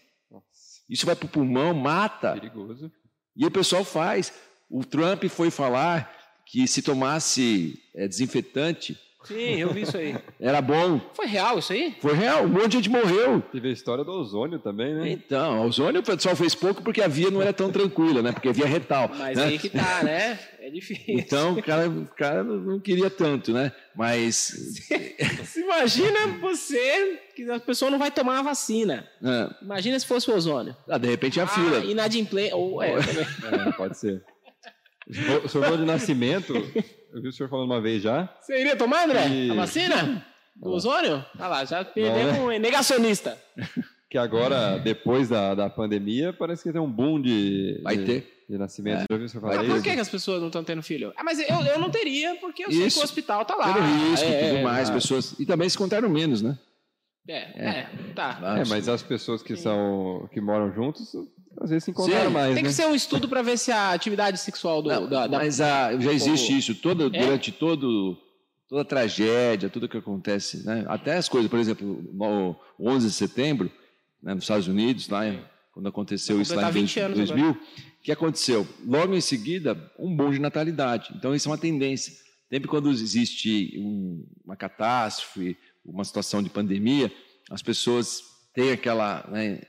Isso 0.88 1.06
vai 1.06 1.16
para 1.16 1.26
o 1.26 1.28
pulmão, 1.28 1.74
mata. 1.74 2.32
perigoso. 2.32 2.90
E 3.34 3.44
o 3.44 3.50
pessoal 3.50 3.84
faz. 3.84 4.32
O 4.68 4.84
Trump 4.84 5.24
foi 5.24 5.50
falar 5.50 6.12
que 6.46 6.66
se 6.66 6.82
tomasse 6.82 7.82
é, 7.94 8.06
desinfetante 8.06 8.98
Sim, 9.26 9.56
eu 9.60 9.72
vi 9.72 9.82
isso 9.82 9.96
aí. 9.96 10.16
era 10.40 10.60
bom. 10.60 11.00
Foi 11.14 11.26
real 11.26 11.58
isso 11.58 11.72
aí? 11.72 11.94
Foi 12.00 12.14
real, 12.14 12.44
um 12.44 12.48
monte 12.48 12.68
de 12.68 12.76
gente 12.78 12.90
morreu. 12.90 13.42
Teve 13.52 13.68
a 13.68 13.72
história 13.72 14.04
do 14.04 14.12
ozônio 14.12 14.58
também, 14.58 14.94
né? 14.94 15.10
Então, 15.10 15.60
o 15.62 15.66
ozônio 15.66 16.00
o 16.00 16.04
pessoal 16.04 16.36
fez 16.36 16.54
pouco 16.54 16.82
porque 16.82 17.02
a 17.02 17.08
via 17.08 17.30
não 17.30 17.42
era 17.42 17.52
tão 17.52 17.70
tranquila, 17.70 18.22
né? 18.22 18.32
Porque 18.32 18.48
a 18.48 18.52
via 18.52 18.66
retal. 18.66 19.10
Mas 19.16 19.36
né? 19.36 19.44
aí 19.44 19.58
que 19.58 19.68
tá, 19.68 20.02
né? 20.02 20.38
É 20.60 20.70
difícil. 20.70 21.04
Então, 21.08 21.54
o 21.54 21.62
cara, 21.62 21.88
o 21.88 22.06
cara 22.16 22.42
não 22.42 22.80
queria 22.80 23.08
tanto, 23.10 23.52
né? 23.52 23.72
Mas. 23.94 24.52
Se 25.44 25.60
imagina 25.60 26.26
você 26.40 27.20
que 27.34 27.48
a 27.50 27.60
pessoa 27.60 27.90
não 27.90 27.98
vai 27.98 28.10
tomar 28.10 28.38
a 28.40 28.42
vacina. 28.42 29.08
ah, 29.22 29.54
Imagina 29.62 29.98
se 29.98 30.06
fosse 30.06 30.30
o 30.30 30.34
ozônio. 30.34 30.76
ah, 30.88 30.98
de 30.98 31.08
repente 31.08 31.38
é 31.38 31.42
a 31.42 31.46
Ah, 31.46 31.48
fila. 31.48 31.78
inadimplente. 31.84 32.52
Ou 32.54 32.82
é, 32.82 32.96
também. 33.00 33.26
É, 33.68 33.72
pode 33.72 33.96
ser. 33.98 34.22
O 35.44 35.48
senhor 35.48 35.62
falou 35.64 35.78
de 35.78 35.84
nascimento, 35.84 36.52
eu 37.16 37.22
vi 37.22 37.28
o 37.28 37.32
senhor 37.32 37.48
falando 37.48 37.66
uma 37.66 37.80
vez 37.80 38.02
já. 38.02 38.28
Você 38.40 38.60
iria 38.60 38.76
tomar, 38.76 39.04
André? 39.04 39.26
E- 39.28 39.50
A 39.50 39.54
vacina? 39.54 40.24
Do 40.56 40.70
ozônio? 40.70 41.24
Ah 41.38 41.48
lá, 41.48 41.64
já 41.64 41.84
perdeu 41.84 42.32
né? 42.32 42.40
um 42.40 42.48
negacionista. 42.58 43.36
Que 44.08 44.16
agora, 44.18 44.78
depois 44.78 45.28
da, 45.28 45.52
da 45.52 45.68
pandemia, 45.68 46.32
parece 46.32 46.62
que 46.62 46.70
tem 46.72 46.80
um 46.80 46.88
boom 46.90 47.20
de, 47.20 47.80
Vai 47.82 47.96
de, 47.96 48.04
ter. 48.04 48.44
de 48.48 48.56
nascimento. 48.56 49.00
Já 49.00 49.06
ouviu 49.10 49.26
o 49.26 49.28
senhor 49.28 49.40
falar 49.40 49.56
Mas 49.56 49.66
por 49.66 49.74
isso? 49.74 49.82
que, 49.82 49.94
que 49.94 50.00
as 50.00 50.08
pessoas 50.08 50.38
não 50.40 50.46
estão 50.46 50.62
tendo 50.62 50.80
filho? 50.80 51.12
Ah, 51.16 51.24
mas 51.24 51.40
eu, 51.40 51.46
eu 51.48 51.78
não 51.80 51.90
teria, 51.90 52.36
porque 52.36 52.64
eu 52.64 52.70
sei 52.70 52.82
que 52.82 52.86
Isso. 52.86 53.00
o 53.00 53.02
hospital 53.02 53.44
tá 53.44 53.56
lá. 53.56 53.74
Pelo 53.74 53.84
risco 53.84 54.24
e 54.24 54.32
é, 54.32 54.50
tudo 54.52 54.62
mais, 54.62 54.88
ah. 54.88 54.92
pessoas. 54.92 55.34
E 55.40 55.44
também 55.44 55.68
se 55.68 55.76
contaram 55.76 56.08
menos, 56.08 56.40
né? 56.40 56.56
É, 57.28 57.80
é, 57.80 57.86
tá. 58.14 58.38
Ah, 58.40 58.60
É, 58.60 58.64
mas 58.66 58.88
as 58.88 59.02
pessoas 59.02 59.42
que 59.42 59.56
são 59.56 60.28
que 60.32 60.40
moram 60.40 60.72
juntos, 60.72 61.12
às 61.60 61.70
vezes 61.70 61.84
se 61.84 61.90
encontraram 61.90 62.26
Sim. 62.28 62.32
mais, 62.32 62.54
Tem 62.54 62.62
né? 62.62 62.68
que 62.68 62.74
ser 62.74 62.86
um 62.86 62.94
estudo 62.94 63.28
para 63.28 63.42
ver 63.42 63.56
se 63.58 63.70
a 63.72 63.92
atividade 63.92 64.38
sexual 64.38 64.82
do, 64.82 64.88
Não, 64.88 65.08
da, 65.08 65.26
da- 65.26 65.38
mas 65.38 65.60
ah, 65.60 65.96
já 65.98 66.12
existe 66.12 66.56
isso. 66.56 66.74
Todo, 66.74 67.06
É? 67.06 67.20
Durante 67.20 67.50
todo, 67.52 68.16
toda 68.68 68.82
a 68.82 68.84
tragédia, 68.84 69.68
tudo 69.68 69.88
que 69.88 69.96
acontece, 69.96 70.64
né? 70.66 70.84
até 70.88 71.16
as 71.16 71.28
coisas, 71.28 71.50
por 71.50 71.58
exemplo, 71.58 72.04
no 72.12 72.56
11 72.80 73.06
de 73.08 73.12
setembro, 73.14 73.70
né, 74.22 74.34
nos 74.34 74.44
Estados 74.44 74.66
Unidos, 74.68 75.08
lá, 75.08 75.22
quando 75.72 75.88
aconteceu 75.88 76.40
isso 76.40 76.54
lá 76.54 76.62
em 76.62 76.64
completar 76.66 76.82
20 76.82 77.00
anos 77.00 77.18
2000, 77.18 77.50
o 77.52 77.56
que 78.02 78.10
aconteceu? 78.12 78.66
Logo 78.86 79.14
em 79.14 79.20
seguida, 79.20 79.90
um 79.98 80.14
boom 80.16 80.30
de 80.30 80.38
natalidade. 80.38 81.12
Então, 81.16 81.34
isso 81.34 81.48
é 81.48 81.52
uma 81.52 81.58
tendência. 81.58 82.12
Sempre 82.50 82.68
quando 82.68 82.90
existe 82.90 83.74
um- 83.78 84.24
uma 84.44 84.56
catástrofe, 84.56 85.56
uma 85.84 86.04
situação 86.04 86.42
de 86.42 86.48
pandemia, 86.50 87.12
as 87.50 87.62
pessoas 87.62 88.20
têm 88.54 88.70
aquela, 88.72 89.28
né, 89.30 89.60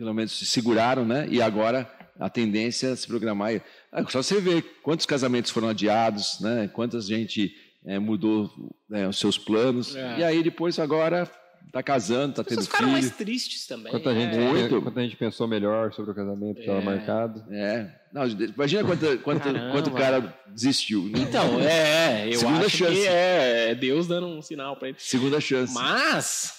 pelo 0.00 0.14
menos 0.14 0.32
se 0.32 0.46
seguraram, 0.46 1.04
né? 1.04 1.26
E 1.30 1.42
agora 1.42 1.86
a 2.18 2.30
tendência 2.30 2.86
é 2.88 2.96
se 2.96 3.06
programar. 3.06 3.52
É 3.52 3.62
só 4.08 4.22
você 4.22 4.40
ver 4.40 4.62
quantos 4.82 5.04
casamentos 5.04 5.50
foram 5.50 5.68
adiados, 5.68 6.40
né? 6.40 6.70
Quanta 6.72 6.98
gente 7.02 7.54
eh, 7.84 7.98
mudou 7.98 8.50
né, 8.88 9.06
os 9.06 9.18
seus 9.18 9.36
planos. 9.36 9.94
É. 9.94 10.20
E 10.20 10.24
aí 10.24 10.42
depois 10.42 10.78
agora 10.78 11.30
está 11.66 11.82
casando, 11.82 12.30
está 12.30 12.40
As 12.40 12.48
tendo 12.48 12.56
pessoas 12.60 12.66
ficaram 12.66 12.88
filho. 12.94 13.02
mais 13.02 13.14
tristes 13.14 13.66
também. 13.66 13.92
Quanta 13.92 14.14
gente, 14.14 14.36
É. 14.36 14.38
Muito. 14.48 14.80
quanta 14.80 15.02
gente 15.02 15.16
pensou 15.16 15.46
melhor 15.46 15.92
sobre 15.92 16.12
o 16.12 16.14
casamento 16.14 16.54
que 16.54 16.60
estava 16.62 16.80
É. 16.80 16.84
marcado. 16.84 17.44
É. 17.54 17.94
Não, 18.10 18.26
imagina 18.26 18.82
quanto, 18.84 19.18
quanto, 19.18 19.42
Caramba. 19.44 19.72
quanto 19.72 19.90
o 19.90 19.92
cara 19.94 20.34
desistiu. 20.48 21.02
né? 21.04 21.18
Então, 21.20 21.60
é, 21.60 22.26
eu 22.26 22.38
Segunda 22.38 22.64
acho 22.64 22.70
chance. 22.78 22.92
que 23.02 23.06
é, 23.06 23.70
é 23.72 23.74
Deus 23.74 24.08
dando 24.08 24.28
um 24.28 24.40
sinal 24.40 24.76
para 24.76 24.88
ele. 24.88 24.96
Segunda 24.98 25.38
chance. 25.42 25.74
Mas, 25.74 26.54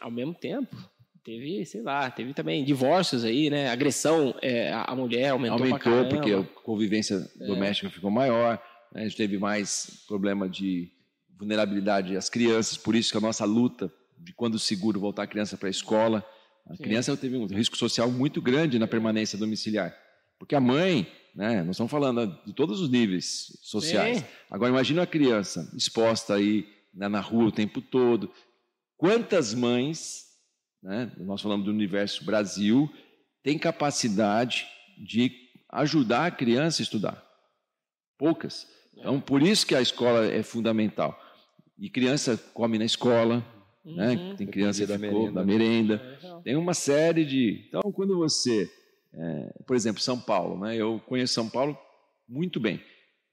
ao 0.00 0.10
mesmo 0.10 0.34
tempo, 0.34 0.76
teve, 1.24 1.64
sei 1.64 1.82
lá, 1.82 2.10
teve 2.10 2.34
também 2.34 2.64
divórcios 2.64 3.24
aí, 3.24 3.48
né? 3.48 3.70
Agressão, 3.70 4.34
é, 4.42 4.72
a 4.72 4.82
a 4.84 4.94
mulher 4.96 5.30
aumentou, 5.30 5.58
Aumentou 5.58 6.08
porque 6.08 6.32
a 6.32 6.42
convivência 6.62 7.30
doméstica 7.36 7.90
ficou 7.90 8.10
maior, 8.10 8.62
né? 8.92 9.02
a 9.02 9.04
gente 9.04 9.16
teve 9.16 9.38
mais 9.38 10.04
problema 10.06 10.48
de 10.48 10.90
vulnerabilidade 11.38 12.16
às 12.16 12.28
crianças, 12.28 12.76
por 12.76 12.94
isso 12.94 13.10
que 13.10 13.18
a 13.18 13.20
nossa 13.20 13.44
luta 13.44 13.92
de 14.18 14.32
quando 14.32 14.54
o 14.54 14.58
seguro 14.58 15.00
voltar 15.00 15.24
a 15.24 15.26
criança 15.26 15.56
para 15.56 15.68
a 15.68 15.70
escola, 15.70 16.24
a 16.68 16.76
Sim. 16.76 16.82
criança 16.82 17.16
teve 17.16 17.36
um 17.36 17.46
risco 17.46 17.76
social 17.76 18.10
muito 18.10 18.40
grande 18.40 18.78
na 18.78 18.86
permanência 18.86 19.38
domiciliar, 19.38 19.96
porque 20.38 20.54
a 20.54 20.60
mãe, 20.60 21.06
né, 21.34 21.62
nós 21.62 21.76
estamos 21.76 21.90
falando 21.90 22.26
de 22.46 22.52
todos 22.52 22.80
os 22.80 22.88
níveis 22.90 23.58
sociais. 23.62 24.18
Sim. 24.18 24.24
Agora 24.50 24.70
imagina 24.70 25.02
a 25.02 25.06
criança 25.06 25.68
exposta 25.76 26.34
aí 26.34 26.68
né, 26.94 27.08
na 27.08 27.20
rua 27.20 27.46
o 27.46 27.52
tempo 27.52 27.80
todo. 27.80 28.30
Quantas 28.96 29.54
mães, 29.54 30.31
né, 30.82 31.12
nós 31.18 31.40
falamos 31.40 31.64
do 31.64 31.70
universo 31.70 32.24
Brasil, 32.24 32.90
têm 33.42 33.58
capacidade 33.58 34.66
de 34.98 35.30
ajudar 35.70 36.26
a 36.26 36.30
criança 36.30 36.82
a 36.82 36.84
estudar? 36.84 37.24
Poucas. 38.18 38.66
Então, 38.96 39.20
por 39.20 39.42
isso 39.42 39.66
que 39.66 39.74
a 39.74 39.80
escola 39.80 40.26
é 40.26 40.42
fundamental. 40.42 41.18
E 41.78 41.88
criança 41.88 42.36
come 42.52 42.78
na 42.78 42.84
escola, 42.84 43.44
né? 43.84 44.12
Uhum. 44.12 44.36
Tem 44.36 44.46
criança 44.46 44.86
da 44.86 44.98
ficou 44.98 45.20
merenda. 45.20 45.40
da 45.40 45.46
merenda. 45.46 46.18
É. 46.22 46.42
Tem 46.42 46.56
uma 46.56 46.74
série 46.74 47.24
de. 47.24 47.64
Então, 47.68 47.80
quando 47.92 48.16
você, 48.16 48.70
é, 49.12 49.52
por 49.66 49.74
exemplo, 49.74 50.00
São 50.00 50.20
Paulo, 50.20 50.60
né? 50.60 50.76
Eu 50.76 51.00
conheço 51.00 51.34
São 51.34 51.48
Paulo 51.48 51.76
muito 52.28 52.60
bem, 52.60 52.80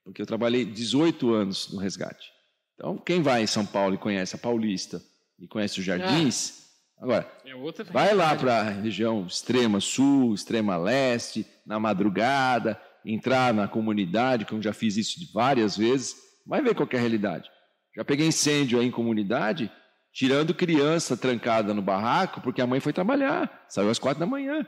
porque 0.03 0.21
eu 0.21 0.25
trabalhei 0.25 0.65
18 0.65 1.31
anos 1.33 1.71
no 1.71 1.79
resgate. 1.79 2.31
Então, 2.73 2.97
quem 2.97 3.21
vai 3.21 3.43
em 3.43 3.47
São 3.47 3.65
Paulo 3.65 3.95
e 3.95 3.99
conhece 3.99 4.35
a 4.35 4.39
Paulista, 4.39 5.01
e 5.37 5.47
conhece 5.47 5.79
os 5.79 5.85
jardins. 5.85 6.59
Agora, 6.99 7.31
É 7.45 7.91
vai 7.91 8.13
lá 8.13 8.35
para 8.35 8.59
a 8.59 8.63
região 8.63 9.25
extrema 9.25 9.79
sul, 9.79 10.33
extrema 10.33 10.75
leste, 10.75 11.45
na 11.65 11.79
madrugada, 11.79 12.79
entrar 13.05 13.53
na 13.53 13.67
comunidade, 13.67 14.43
que 14.45 14.53
eu 14.53 14.61
já 14.61 14.73
fiz 14.73 14.97
isso 14.97 15.19
várias 15.33 15.77
vezes, 15.77 16.15
vai 16.45 16.61
ver 16.61 16.75
qual 16.75 16.87
que 16.87 16.95
é 16.95 16.99
a 16.99 17.01
realidade. 17.01 17.49
Já 17.95 18.03
peguei 18.03 18.27
incêndio 18.27 18.79
aí 18.79 18.85
em 18.87 18.91
comunidade, 18.91 19.71
tirando 20.13 20.53
criança 20.53 21.15
trancada 21.15 21.73
no 21.73 21.81
barraco, 21.81 22.41
porque 22.41 22.61
a 22.61 22.67
mãe 22.67 22.79
foi 22.79 22.91
trabalhar, 22.91 23.65
saiu 23.69 23.89
às 23.89 23.99
quatro 23.99 24.19
da 24.19 24.25
manhã. 24.25 24.65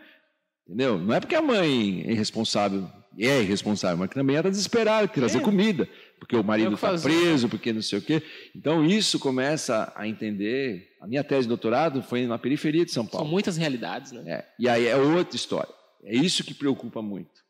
Entendeu? 0.66 0.98
Não 1.00 1.14
é 1.14 1.20
porque 1.20 1.36
a 1.36 1.42
mãe 1.42 2.04
é 2.08 2.12
irresponsável, 2.12 2.88
é 3.20 3.42
irresponsável, 3.42 3.98
mas 3.98 4.08
que 4.10 4.16
também 4.16 4.38
era 4.38 4.50
desesperada, 4.50 5.08
quer 5.08 5.20
trazer 5.20 5.40
É. 5.40 5.42
comida, 5.42 5.90
porque 6.18 6.36
o 6.36 6.44
marido 6.44 6.78
que 6.78 6.86
está 6.86 6.98
preso, 6.98 7.50
porque 7.50 7.74
não 7.74 7.82
sei 7.82 8.00
o 8.00 8.02
quê. 8.02 8.24
Então 8.56 8.86
isso 8.86 9.20
começa 9.20 9.92
a 9.96 10.08
entender. 10.08 10.91
A 11.02 11.08
minha 11.08 11.24
tese 11.24 11.42
de 11.42 11.48
doutorado 11.48 12.04
foi 12.04 12.28
na 12.28 12.38
periferia 12.38 12.86
de 12.86 12.92
São 12.92 13.04
São 13.04 13.12
Paulo. 13.12 13.28
muitas 13.28 13.58
realidades, 13.58 14.12
né? 14.12 14.24
É, 14.28 14.46
e 14.60 14.70
aí 14.70 14.86
é 14.86 14.96
outra 14.96 15.36
história. 15.36 15.74
É 16.04 16.16
isso 16.16 16.44
que 16.44 16.54
preocupa 16.54 17.02
muito. 17.02 17.42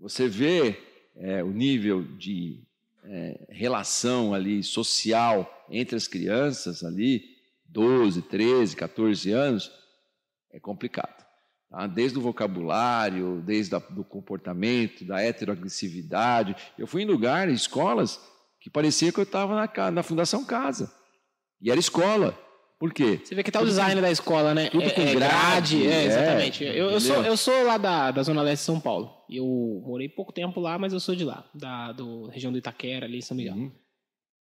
Você 0.00 0.26
vê 0.26 0.76
é, 1.14 1.40
o 1.44 1.52
nível 1.52 2.02
de 2.02 2.64
é, 3.04 3.46
relação 3.48 4.34
ali 4.34 4.60
social 4.64 5.64
entre 5.70 5.94
as 5.94 6.08
crianças 6.08 6.82
ali, 6.82 7.22
12, 7.66 8.22
13, 8.22 8.74
14 8.74 9.30
anos, 9.30 9.70
é 10.52 10.58
complicado. 10.58 11.24
tá? 11.70 11.86
Desde 11.86 12.18
o 12.18 12.22
vocabulário, 12.22 13.40
desde 13.46 13.76
o 13.76 13.80
do 13.88 14.02
comportamento, 14.02 15.04
da 15.04 15.22
heteroagressividade. 15.22 16.56
Eu 16.76 16.88
fui 16.88 17.02
em 17.02 17.06
lugares, 17.06 17.60
escolas, 17.60 18.20
que 18.60 18.68
parecia 18.68 19.12
que 19.12 19.20
eu 19.20 19.24
estava 19.24 19.54
na, 19.54 19.90
na 19.92 20.02
Fundação 20.02 20.44
Casa. 20.44 20.92
E 21.60 21.70
era 21.70 21.78
escola. 21.78 22.36
Por 22.78 22.92
quê? 22.92 23.20
Você 23.24 23.34
vê 23.34 23.42
que 23.42 23.50
tá 23.50 23.60
o 23.60 23.64
design 23.64 24.00
da 24.02 24.10
escola, 24.10 24.52
né? 24.54 24.68
tudo 24.68 24.84
é, 24.84 24.90
com 24.90 25.00
é 25.00 25.14
grade, 25.14 25.86
é, 25.86 25.90
é, 25.90 26.04
exatamente. 26.04 26.62
eu, 26.64 26.90
eu, 26.90 27.00
sou, 27.00 27.24
eu 27.24 27.36
sou 27.36 27.64
lá 27.64 27.78
da, 27.78 28.10
da 28.10 28.22
Zona 28.22 28.42
Leste 28.42 28.62
de 28.62 28.66
São 28.66 28.78
Paulo. 28.78 29.10
Eu 29.30 29.46
morei 29.86 30.08
pouco 30.10 30.30
tempo 30.32 30.60
lá, 30.60 30.78
mas 30.78 30.92
eu 30.92 31.00
sou 31.00 31.16
de 31.16 31.24
lá, 31.24 31.48
da 31.54 31.92
do, 31.92 32.28
região 32.28 32.52
do 32.52 32.58
Itaquera, 32.58 33.06
ali 33.06 33.18
em 33.18 33.22
São 33.22 33.36
Miguel. 33.36 33.54
Uhum. 33.54 33.72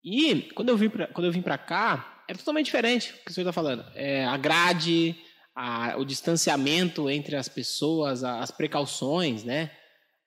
E 0.04 0.50
quando 0.54 0.70
eu 0.70 0.78
vim 0.78 0.90
pra, 0.90 1.08
quando 1.08 1.26
eu 1.26 1.32
vim 1.32 1.42
pra 1.42 1.58
cá, 1.58 2.24
era 2.28 2.38
totalmente 2.38 2.66
diferente 2.66 3.14
o 3.14 3.24
que 3.26 3.32
o 3.32 3.34
senhor 3.34 3.44
está 3.48 3.54
falando. 3.54 3.86
É, 3.96 4.26
a 4.26 4.36
grade, 4.36 5.16
a- 5.56 5.96
o 5.98 6.04
distanciamento 6.04 7.10
entre 7.10 7.38
as 7.38 7.48
pessoas, 7.48 8.22
a- 8.24 8.40
as 8.42 8.52
precauções, 8.52 9.44
né? 9.46 9.72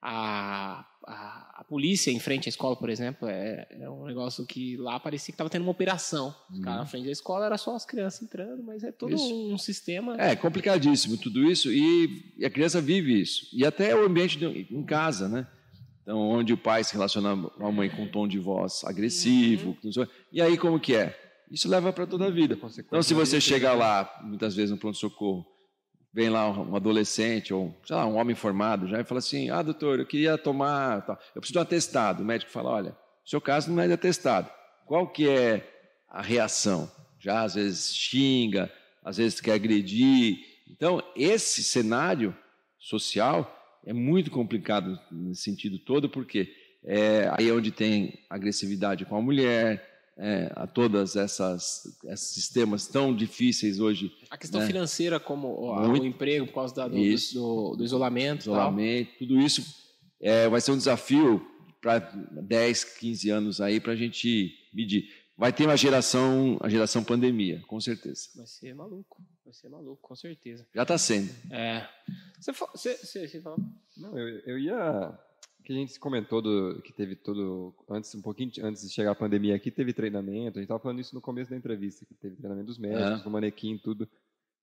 A, 0.02 0.84
a 1.06 1.47
polícia 1.68 2.10
em 2.10 2.18
frente 2.18 2.48
à 2.48 2.50
escola, 2.50 2.74
por 2.74 2.88
exemplo, 2.88 3.28
é, 3.28 3.66
é 3.70 3.90
um 3.90 4.04
negócio 4.06 4.46
que 4.46 4.76
lá 4.78 4.98
parecia 4.98 5.26
que 5.26 5.32
estava 5.34 5.50
tendo 5.50 5.62
uma 5.62 5.70
operação. 5.70 6.34
Os 6.50 6.56
Uhum. 6.58 6.62
caras 6.64 6.80
na 6.80 6.86
frente 6.86 7.04
da 7.06 7.10
escola 7.12 7.46
era 7.46 7.58
só 7.58 7.76
as 7.76 7.84
crianças 7.84 8.22
entrando, 8.22 8.62
mas 8.62 8.82
é 8.82 8.90
todo 8.90 9.14
Isso. 9.14 9.34
um 9.52 9.58
sistema. 9.58 10.16
É 10.18 10.34
complicadíssimo 10.34 11.16
tudo 11.18 11.44
isso 11.50 11.70
e, 11.70 12.32
e 12.38 12.44
a 12.44 12.50
criança 12.50 12.80
vive 12.80 13.20
isso. 13.20 13.46
E 13.52 13.64
até 13.66 13.94
o 13.94 14.04
ambiente 14.06 14.38
de- 14.38 14.66
em 14.74 14.82
casa, 14.82 15.28
né? 15.28 15.46
Então, 16.02 16.18
onde 16.18 16.54
o 16.54 16.56
pai 16.56 16.82
se 16.82 16.94
relaciona 16.94 17.36
com 17.36 17.66
a 17.66 17.70
mãe 17.70 17.90
com 17.90 18.02
um 18.04 18.08
tom 18.10 18.26
de 18.26 18.38
voz 18.38 18.82
agressivo. 18.84 19.76
sei- 19.92 20.06
E 20.32 20.40
aí, 20.40 20.56
como 20.56 20.80
que 20.80 20.94
é? 20.94 21.14
Isso 21.50 21.68
leva 21.68 21.92
para 21.92 22.06
toda 22.06 22.26
a 22.26 22.30
vida. 22.30 22.58
Então, 22.78 23.02
se 23.02 23.12
você 23.14 23.40
chega 23.40 23.72
lá, 23.74 24.20
muitas 24.24 24.54
vezes 24.54 24.70
no 24.70 24.78
pronto-socorro, 24.78 25.46
vem 26.12 26.28
lá 26.28 26.50
um 26.50 26.74
adolescente 26.74 27.52
ou, 27.52 27.74
sei 27.84 27.96
lá, 27.96 28.06
um 28.06 28.16
homem 28.16 28.34
formado 28.34 28.88
já 28.88 29.00
e 29.00 29.04
fala 29.04 29.18
assim, 29.18 29.50
ah, 29.50 29.62
doutor, 29.62 29.98
eu 29.98 30.06
queria 30.06 30.38
tomar, 30.38 31.04
tal. 31.04 31.18
eu 31.34 31.40
preciso 31.40 31.52
de 31.52 31.58
um 31.58 31.62
atestado. 31.62 32.22
O 32.22 32.26
médico 32.26 32.50
fala, 32.50 32.70
olha, 32.70 32.96
seu 33.24 33.40
caso 33.40 33.70
não 33.70 33.82
é 33.82 33.86
de 33.86 33.92
atestado. 33.92 34.50
Qual 34.86 35.06
que 35.06 35.28
é 35.28 35.68
a 36.08 36.22
reação? 36.22 36.90
Já 37.18 37.42
às 37.42 37.54
vezes 37.54 37.94
xinga, 37.94 38.72
às 39.04 39.16
vezes 39.18 39.40
quer 39.40 39.52
agredir. 39.52 40.38
Então, 40.68 41.02
esse 41.14 41.62
cenário 41.62 42.36
social 42.78 43.80
é 43.84 43.92
muito 43.92 44.30
complicado 44.30 44.98
nesse 45.10 45.42
sentido 45.42 45.78
todo, 45.78 46.08
porque 46.08 46.52
é 46.84 47.28
aí 47.36 47.48
é 47.48 47.52
onde 47.52 47.70
tem 47.70 48.24
agressividade 48.30 49.04
com 49.04 49.16
a 49.16 49.22
mulher, 49.22 49.87
é, 50.18 50.50
a 50.56 50.66
todas 50.66 51.14
essas 51.16 51.82
esses 52.04 52.34
sistemas 52.34 52.86
tão 52.88 53.14
difíceis 53.14 53.78
hoje 53.78 54.10
A 54.30 54.36
questão 54.36 54.60
né? 54.60 54.66
financeira, 54.66 55.20
como 55.20 55.48
o 55.48 55.96
emprego 56.04 56.46
por 56.46 56.54
causa 56.54 56.74
da- 56.74 56.88
do, 56.88 56.98
Isso. 56.98 57.34
do, 57.34 57.76
do 57.76 57.84
isolamento. 57.84 58.42
e 58.42 58.44
tal. 58.46 58.54
isolamento, 58.54 59.10
tudo 59.18 59.38
isso 59.40 59.62
é, 60.20 60.48
vai 60.48 60.60
ser 60.60 60.72
um 60.72 60.76
desafio 60.76 61.40
para 61.80 61.98
10, 62.42 62.82
15 62.98 63.30
anos 63.30 63.60
aí 63.60 63.78
para 63.80 63.92
a 63.92 63.96
gente 63.96 64.52
medir. 64.74 65.04
Vai 65.36 65.52
ter 65.52 65.66
uma 65.66 65.76
geração, 65.76 66.58
a 66.60 66.68
geração 66.68 67.04
pandemia, 67.04 67.62
com 67.68 67.80
certeza. 67.80 68.22
Vai 68.34 68.44
ser 68.48 68.74
maluco, 68.74 69.22
vai 69.44 69.54
ser 69.54 69.68
maluco, 69.68 70.02
com 70.02 70.16
certeza. 70.16 70.66
Já 70.74 70.82
está 70.82 70.98
sendo. 70.98 71.30
É. 71.52 71.86
Você, 72.40 72.50
você, 72.52 72.96
você, 72.96 73.28
você 73.28 73.40
fala? 73.40 73.56
Não, 73.96 74.18
eu, 74.18 74.40
eu 74.40 74.58
ia. 74.58 75.16
Que 75.68 75.74
a 75.74 75.76
gente 75.76 76.00
comentou 76.00 76.40
do, 76.40 76.80
que 76.80 76.94
teve 76.94 77.14
todo. 77.14 77.74
Antes, 77.90 78.14
um 78.14 78.22
pouquinho 78.22 78.50
antes 78.62 78.88
de 78.88 78.88
chegar 78.88 79.10
a 79.10 79.14
pandemia 79.14 79.54
aqui, 79.54 79.70
teve 79.70 79.92
treinamento. 79.92 80.56
A 80.58 80.62
gente 80.62 80.62
estava 80.62 80.80
falando 80.80 80.98
isso 80.98 81.14
no 81.14 81.20
começo 81.20 81.50
da 81.50 81.58
entrevista, 81.58 82.06
que 82.06 82.14
teve 82.14 82.36
treinamento 82.36 82.68
dos 82.68 82.78
médicos, 82.78 83.20
É. 83.20 83.22
do 83.22 83.28
manequim, 83.28 83.76
tudo. 83.76 84.08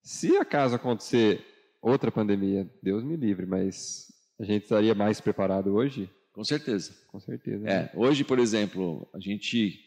Se 0.01 0.35
acaso 0.37 0.73
acontecer 0.73 1.45
outra 1.79 2.11
pandemia, 2.11 2.67
Deus 2.81 3.03
me 3.03 3.15
livre, 3.15 3.45
mas 3.45 4.11
a 4.39 4.43
gente 4.45 4.63
estaria 4.63 4.95
mais 4.95 5.21
preparado 5.21 5.75
hoje? 5.75 6.09
Com 6.33 6.43
certeza. 6.43 6.95
Com 7.11 7.19
certeza. 7.19 7.59
né? 7.63 7.71
É, 7.71 7.91
hoje, 7.93 8.23
por 8.23 8.39
exemplo, 8.39 9.07
a 9.13 9.19
gente, 9.19 9.79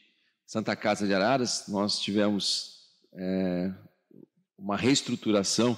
Santa 0.46 0.76
Casa 0.76 1.04
de 1.04 1.12
Araras, 1.14 1.64
nós 1.66 1.98
tivemos 1.98 2.92
é, 3.14 3.74
uma 4.56 4.76
reestruturação. 4.76 5.76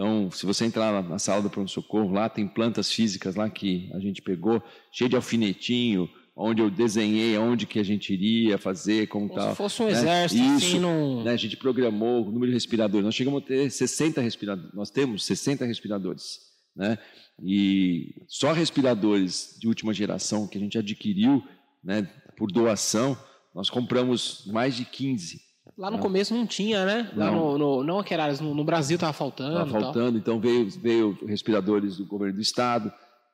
Então, 0.00 0.30
se 0.30 0.46
você 0.46 0.64
entrar 0.64 1.02
na, 1.02 1.18
sala 1.18 1.42
do 1.42 1.50
pronto-socorro, 1.50 2.10
lá 2.10 2.26
tem 2.26 2.48
plantas 2.48 2.90
físicas 2.90 3.34
lá 3.34 3.50
que 3.50 3.90
a 3.92 4.00
gente 4.00 4.22
pegou, 4.22 4.62
cheio 4.90 5.10
de 5.10 5.14
alfinetinho, 5.14 6.08
onde 6.34 6.62
eu 6.62 6.70
desenhei 6.70 7.36
aonde 7.36 7.66
que 7.66 7.78
a 7.78 7.82
gente 7.82 8.10
iria 8.10 8.56
fazer, 8.56 9.08
como 9.08 9.28
Como 9.28 9.38
tal. 9.38 9.50
se 9.50 9.56
fosse 9.58 9.82
um 9.82 9.84
né? 9.84 9.92
exército, 9.92 10.42
Isso, 10.42 10.66
assim, 10.68 10.78
num... 10.78 11.22
né, 11.22 11.32
a 11.32 11.36
gente 11.36 11.54
programou 11.54 12.26
o 12.26 12.30
número 12.30 12.46
de 12.46 12.54
respiradores. 12.54 13.04
Nós 13.04 13.14
chegamos 13.14 13.42
a 13.42 13.46
ter 13.46 13.70
60 13.70 14.22
respiradores. 14.22 14.72
Nós 14.72 14.90
temos 14.90 15.22
60 15.26 15.66
respiradores. 15.66 16.38
Né? 16.74 16.96
E 17.44 18.24
só 18.26 18.52
respiradores 18.52 19.54
de 19.60 19.68
última 19.68 19.92
geração 19.92 20.48
que 20.48 20.56
a 20.56 20.60
gente 20.62 20.78
adquiriu 20.78 21.44
né, 21.84 22.08
por 22.38 22.50
doação, 22.50 23.18
nós 23.54 23.68
compramos 23.68 24.46
mais 24.46 24.74
de 24.74 24.86
15. 24.86 25.49
Lá 25.80 25.90
no 25.90 25.98
começo 25.98 26.34
não 26.34 26.46
tinha, 26.46 26.84
né? 26.84 27.10
Lá 27.16 27.30
Não. 27.30 27.56
no, 27.56 27.58
no, 27.58 27.84
não 27.84 27.98
Aqueraras, 27.98 28.38
no, 28.38 28.54
no 28.54 28.62
Brasil 28.62 28.98
tava 28.98 29.14
faltando. 29.14 29.52
Estava 29.52 29.70
faltando, 29.70 30.18
então 30.18 30.38
veio, 30.38 30.68
veio 30.72 31.18
respiradores 31.26 31.96
do 31.96 32.04
governo 32.04 32.34
do 32.34 32.42
estado. 32.42 32.92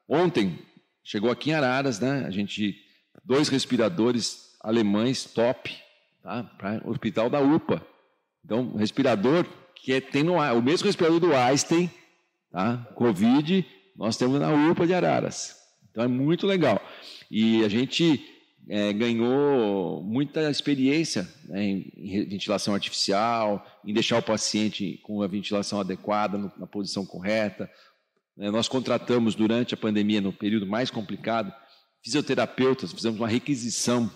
Ontem 0.08 0.56
chegou 1.02 1.28
aqui 1.28 1.50
em 1.50 1.54
Araras, 1.54 1.98
né? 1.98 2.24
A 2.24 2.30
gente 2.30 2.76
dois 3.24 3.48
respiradores 3.48 4.56
alemães 4.60 5.24
top, 5.24 5.76
tá? 6.22 6.44
Para 6.56 6.86
o 6.86 6.90
hospital 6.90 7.28
da 7.28 7.40
UPA. 7.40 7.84
Então, 8.44 8.76
respirador 8.76 9.44
que 9.74 9.92
é, 9.92 10.00
tem 10.00 10.22
no 10.22 10.34
o 10.34 10.62
mesmo 10.62 10.86
respirador 10.86 11.18
do 11.18 11.34
Einstein, 11.34 11.90
tá? 12.52 12.76
Covid, 12.94 13.66
nós 13.96 14.16
temos 14.16 14.38
na 14.38 14.52
UPA 14.70 14.86
de 14.86 14.94
Araras. 14.94 15.56
Então 15.90 16.04
é 16.04 16.08
muito 16.08 16.46
legal. 16.46 16.80
E 17.28 17.64
a 17.64 17.68
gente 17.68 18.24
é, 18.68 18.92
ganhou 18.92 20.02
muita 20.02 20.50
experiência 20.50 21.28
né, 21.44 21.64
em, 21.64 21.92
em 21.96 22.24
ventilação 22.28 22.74
artificial, 22.74 23.64
em 23.84 23.92
deixar 23.92 24.18
o 24.18 24.22
paciente 24.22 24.98
com 25.02 25.22
a 25.22 25.26
ventilação 25.26 25.78
adequada, 25.80 26.36
no- 26.36 26.52
na 26.56 26.66
posição 26.66 27.06
correta. 27.06 27.70
Né, 28.36 28.50
nós 28.50 28.68
contratamos 28.68 29.34
durante 29.34 29.74
a 29.74 29.76
pandemia, 29.76 30.20
no 30.20 30.32
período 30.32 30.66
mais 30.66 30.90
complicado, 30.90 31.52
fisioterapeutas, 32.02 32.92
fizemos 32.92 33.18
uma 33.18 33.28
requisição 33.28 34.10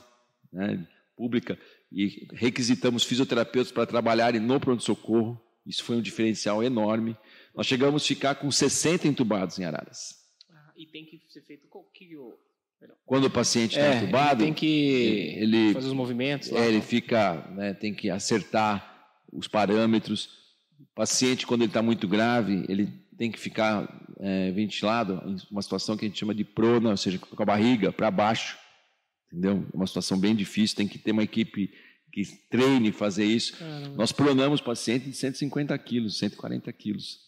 né, 0.53 0.87
pública 1.17 1.59
e 1.93 2.27
requisitamos 2.33 3.05
fisioterapeutas 3.05 3.73
para 3.73 3.87
trabalharem 3.87 4.41
no 4.41 4.61
pronto-socorro. 4.61 5.41
Isso 5.67 5.85
foi 5.85 5.97
um 5.97 6.01
diferencial 6.03 6.63
enorme. 6.63 7.17
Nós 7.55 7.67
chegamos 7.67 8.03
a 8.03 8.07
ficar 8.07 8.35
com 8.37 8.51
60 8.51 9.07
entubados 9.09 9.59
em 9.59 9.65
Araras. 9.65 10.17
Ah, 10.51 10.73
E 10.77 10.87
tem 10.87 11.05
que 11.05 11.21
ser 11.29 11.43
feito... 11.43 11.67
o 11.71 11.83
que 11.93 12.05
Quando 13.05 13.25
o 13.25 13.31
paciente 13.31 13.73
está 13.77 13.87
É, 13.95 13.97
entubado, 13.99 14.43
ele 14.43 14.53
tem 14.53 14.55
que 14.55 15.35
ele, 15.37 15.73
fazer 15.75 15.89
os 15.89 15.93
movimentos 15.93 16.49
lá. 16.51 16.61
é, 16.61 16.69
ele 16.69 16.81
fica, 16.81 17.35
né, 17.57 17.75
tem 17.75 17.93
que 17.93 18.09
acertar 18.09 19.09
os 19.33 19.49
parâmetros. 19.49 20.29
O 20.81 20.87
paciente, 20.95 21.47
quando 21.47 21.63
ele 21.63 21.71
está 21.71 21.83
muito 21.83 22.07
grave, 22.07 22.65
ele 22.69 22.87
tem 23.19 23.31
que 23.31 23.39
ficar 23.39 24.07
é, 24.21 24.51
ventilado 24.53 25.23
em 25.27 25.37
uma 25.51 25.61
situação 25.61 25.97
que 25.97 26.05
a 26.05 26.09
gente 26.09 26.19
chama 26.19 26.35
de 26.35 26.45
prona, 26.45 26.91
ou 26.91 26.97
seja, 26.97 27.19
com 27.19 27.43
a 27.43 27.47
barriga 27.47 27.93
para 27.93 28.11
baixo. 28.11 28.57
Entendeu? 29.33 29.67
Uma 29.73 29.87
situação 29.87 30.19
bem 30.19 30.35
difícil, 30.35 30.77
tem 30.77 30.89
que 30.89 30.99
ter 30.99 31.13
uma 31.13 31.23
equipe 31.23 31.71
que 32.13 32.23
treine 32.51 32.91
fazer 32.93 33.25
isso. 33.25 33.57
Caramba. 33.57 33.97
Nós 33.97 34.11
pronamos 34.13 34.61
pacientes 34.61 35.09
de 35.09 35.17
150 35.17 35.77
quilos, 35.79 36.19
140 36.19 36.73
quilos. 36.73 37.19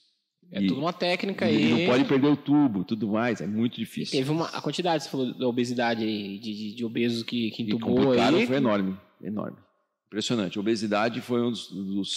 É 0.53 0.61
E- 0.63 0.67
tudo 0.67 0.81
uma 0.81 0.93
técnica 0.93 1.51
e 1.51 1.57
aí. 1.57 1.71
não 1.71 1.87
pode 1.87 2.05
perder 2.05 2.27
o 2.29 2.37
tubo, 2.37 2.85
tudo 2.85 3.09
mais, 3.09 3.41
é 3.41 3.47
muito 3.47 3.77
difícil. 3.77 4.19
Teve 4.19 4.31
uma 4.31 4.47
a 4.49 4.61
quantidade, 4.61 5.03
você 5.05 5.09
falou 5.11 5.33
da 5.33 5.49
obesidade 5.49 6.05
aí, 6.05 6.39
de, 6.39 6.55
de, 6.55 6.75
de 6.75 6.85
obesos 6.85 7.23
que, 7.23 7.51
que 7.51 7.63
E 7.63 7.67
entubou 7.67 8.13
aí. 8.13 8.47
foi 8.47 8.57
enorme, 8.57 8.97
enorme. 9.23 9.57
Impressionante. 10.09 10.59
A 10.59 10.61
obesidade 10.61 11.23
foi 11.23 11.41
uma 11.41 11.53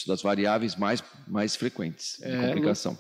das 0.06 0.22
variáveis 0.22 0.76
mais, 0.76 1.02
mais 1.26 1.56
frequentes 1.56 2.18
de 2.20 2.26
É, 2.26 2.48
complicação. 2.48 2.98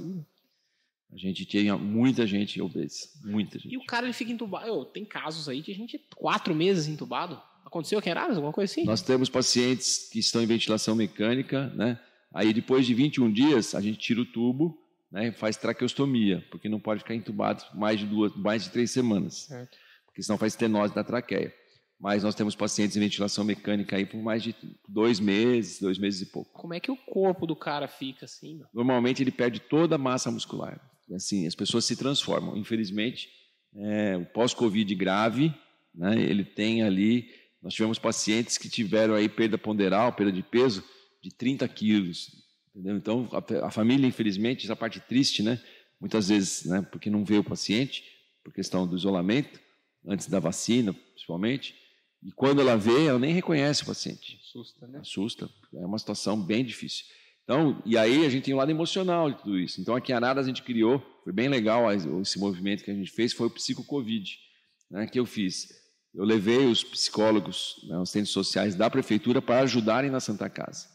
A 1.11 1.17
gente 1.17 1.45
tinha 1.45 1.77
muita 1.77 2.25
gente 2.25 2.61
obesa, 2.61 3.07
muita 3.25 3.59
gente. 3.59 3.73
E 3.73 3.77
o 3.77 3.85
cara 3.85 4.05
ele 4.05 4.13
fica 4.13 4.31
entubado. 4.31 4.85
Tem 4.85 5.03
casos 5.03 5.49
aí 5.49 5.61
de 5.61 5.73
gente 5.73 5.99
quatro 6.15 6.55
meses 6.55 6.87
entubado. 6.87 7.37
Aconteceu 7.65 7.99
aqui 7.99 8.07
em 8.07 8.11
Araras, 8.11 8.37
alguma 8.37 8.53
coisa 8.53 8.71
assim? 8.71 8.85
Nós 8.85 9.01
temos 9.01 9.29
pacientes 9.29 10.07
que 10.11 10.19
estão 10.19 10.41
em 10.41 10.45
ventilação 10.45 10.95
mecânica, 10.95 11.67
né? 11.75 11.99
Aí 12.33 12.53
depois 12.53 12.85
de 12.85 12.93
21 12.93 13.31
dias, 13.31 13.75
a 13.75 13.81
gente 13.81 13.97
tira 13.97 14.21
o 14.21 14.25
tubo, 14.25 14.77
né? 15.15 15.31
Faz 15.31 15.55
traqueostomia, 15.55 16.45
porque 16.51 16.67
não 16.67 16.79
pode 16.79 16.99
ficar 16.99 17.15
entubado 17.15 17.63
mais 17.73 18.01
de 18.01 18.05
duas, 18.05 18.35
mais 18.35 18.65
de 18.65 18.69
três 18.69 18.91
semanas. 18.91 19.45
Certo. 19.45 19.77
Porque 20.05 20.21
senão 20.21 20.37
faz 20.37 20.51
estenose 20.51 20.93
da 20.93 21.05
traqueia. 21.05 21.55
Mas 21.97 22.23
nós 22.23 22.35
temos 22.35 22.53
pacientes 22.53 22.97
em 22.97 22.99
ventilação 22.99 23.45
mecânica 23.45 23.95
aí 23.95 24.05
por 24.05 24.21
mais 24.21 24.43
de 24.43 24.53
dois 24.89 25.17
meses, 25.21 25.79
dois 25.79 25.97
meses 25.97 26.21
e 26.21 26.25
pouco. 26.25 26.51
Como 26.51 26.73
é 26.73 26.81
que 26.81 26.91
o 26.91 26.97
corpo 26.97 27.47
do 27.47 27.55
cara 27.55 27.87
fica 27.87 28.25
assim? 28.25 28.57
meu? 28.57 28.67
Normalmente 28.73 29.23
ele 29.23 29.31
perde 29.31 29.61
toda 29.61 29.95
a 29.95 29.97
massa 29.97 30.29
muscular. 30.29 30.81
Assim, 31.15 31.47
as 31.47 31.55
pessoas 31.55 31.85
se 31.85 31.95
transformam. 31.95 32.57
Infelizmente, 32.57 33.29
é, 33.73 34.17
o 34.17 34.25
pós-Covid 34.25 34.93
grave, 34.95 35.53
né, 35.93 36.19
ele 36.19 36.43
tem 36.43 36.83
ali. 36.83 37.29
Nós 37.63 37.73
tivemos 37.73 37.97
pacientes 37.97 38.57
que 38.57 38.67
tiveram 38.67 39.13
aí 39.13 39.29
perda 39.29 39.57
ponderal, 39.57 40.11
perda 40.11 40.33
de 40.33 40.43
peso 40.43 40.83
de 41.23 41.33
30 41.33 41.65
quilos. 41.69 42.44
Entendeu? 42.75 42.97
Então, 42.97 43.29
a, 43.31 43.67
a 43.67 43.71
família, 43.71 44.05
infelizmente, 44.05 44.65
essa 44.65 44.75
parte 44.75 44.99
triste, 44.99 45.41
né? 45.41 45.61
Muitas 45.99 46.27
vezes, 46.27 46.65
né, 46.65 46.81
porque 46.91 47.09
não 47.09 47.23
vê 47.23 47.37
o 47.37 47.43
paciente, 47.43 48.03
por 48.43 48.53
questão 48.53 48.85
do 48.85 48.97
isolamento, 48.97 49.59
antes 50.05 50.27
da 50.27 50.39
vacina, 50.39 50.93
principalmente. 50.93 51.73
E 52.21 52.31
quando 52.33 52.59
ela 52.59 52.75
vê, 52.75 53.05
ela 53.05 53.17
nem 53.17 53.33
reconhece 53.33 53.83
o 53.83 53.85
paciente 53.85 54.37
Assusta, 54.43 54.87
né? 54.87 54.99
assusta. 54.99 55.49
É 55.73 55.85
uma 55.85 55.97
situação 55.97 56.39
bem 56.39 56.63
difícil. 56.65 57.05
Então, 57.43 57.81
e 57.85 57.97
aí 57.97 58.25
a 58.25 58.29
gente 58.29 58.45
tem 58.45 58.53
o 58.53 58.57
lado 58.57 58.71
emocional 58.71 59.31
de 59.31 59.37
tudo 59.37 59.57
isso. 59.57 59.79
Então, 59.79 59.95
aqui 59.95 60.11
em 60.11 60.15
Araras 60.15 60.45
a 60.45 60.47
gente 60.47 60.63
criou, 60.63 60.99
foi 61.23 61.31
bem 61.31 61.47
legal 61.47 61.91
esse 61.93 62.39
movimento 62.39 62.83
que 62.83 62.91
a 62.91 62.93
gente 62.93 63.11
fez, 63.11 63.33
foi 63.33 63.47
o 63.47 63.51
Psico-Covid, 63.51 64.37
né, 64.89 65.07
que 65.07 65.19
eu 65.19 65.25
fiz. 65.25 65.67
Eu 66.13 66.23
levei 66.23 66.65
os 66.65 66.83
psicólogos, 66.83 67.75
né, 67.87 67.97
os 67.99 68.09
centros 68.09 68.31
sociais 68.31 68.75
da 68.75 68.89
prefeitura 68.89 69.41
para 69.41 69.59
ajudarem 69.61 70.09
na 70.09 70.19
Santa 70.19 70.49
Casa, 70.49 70.87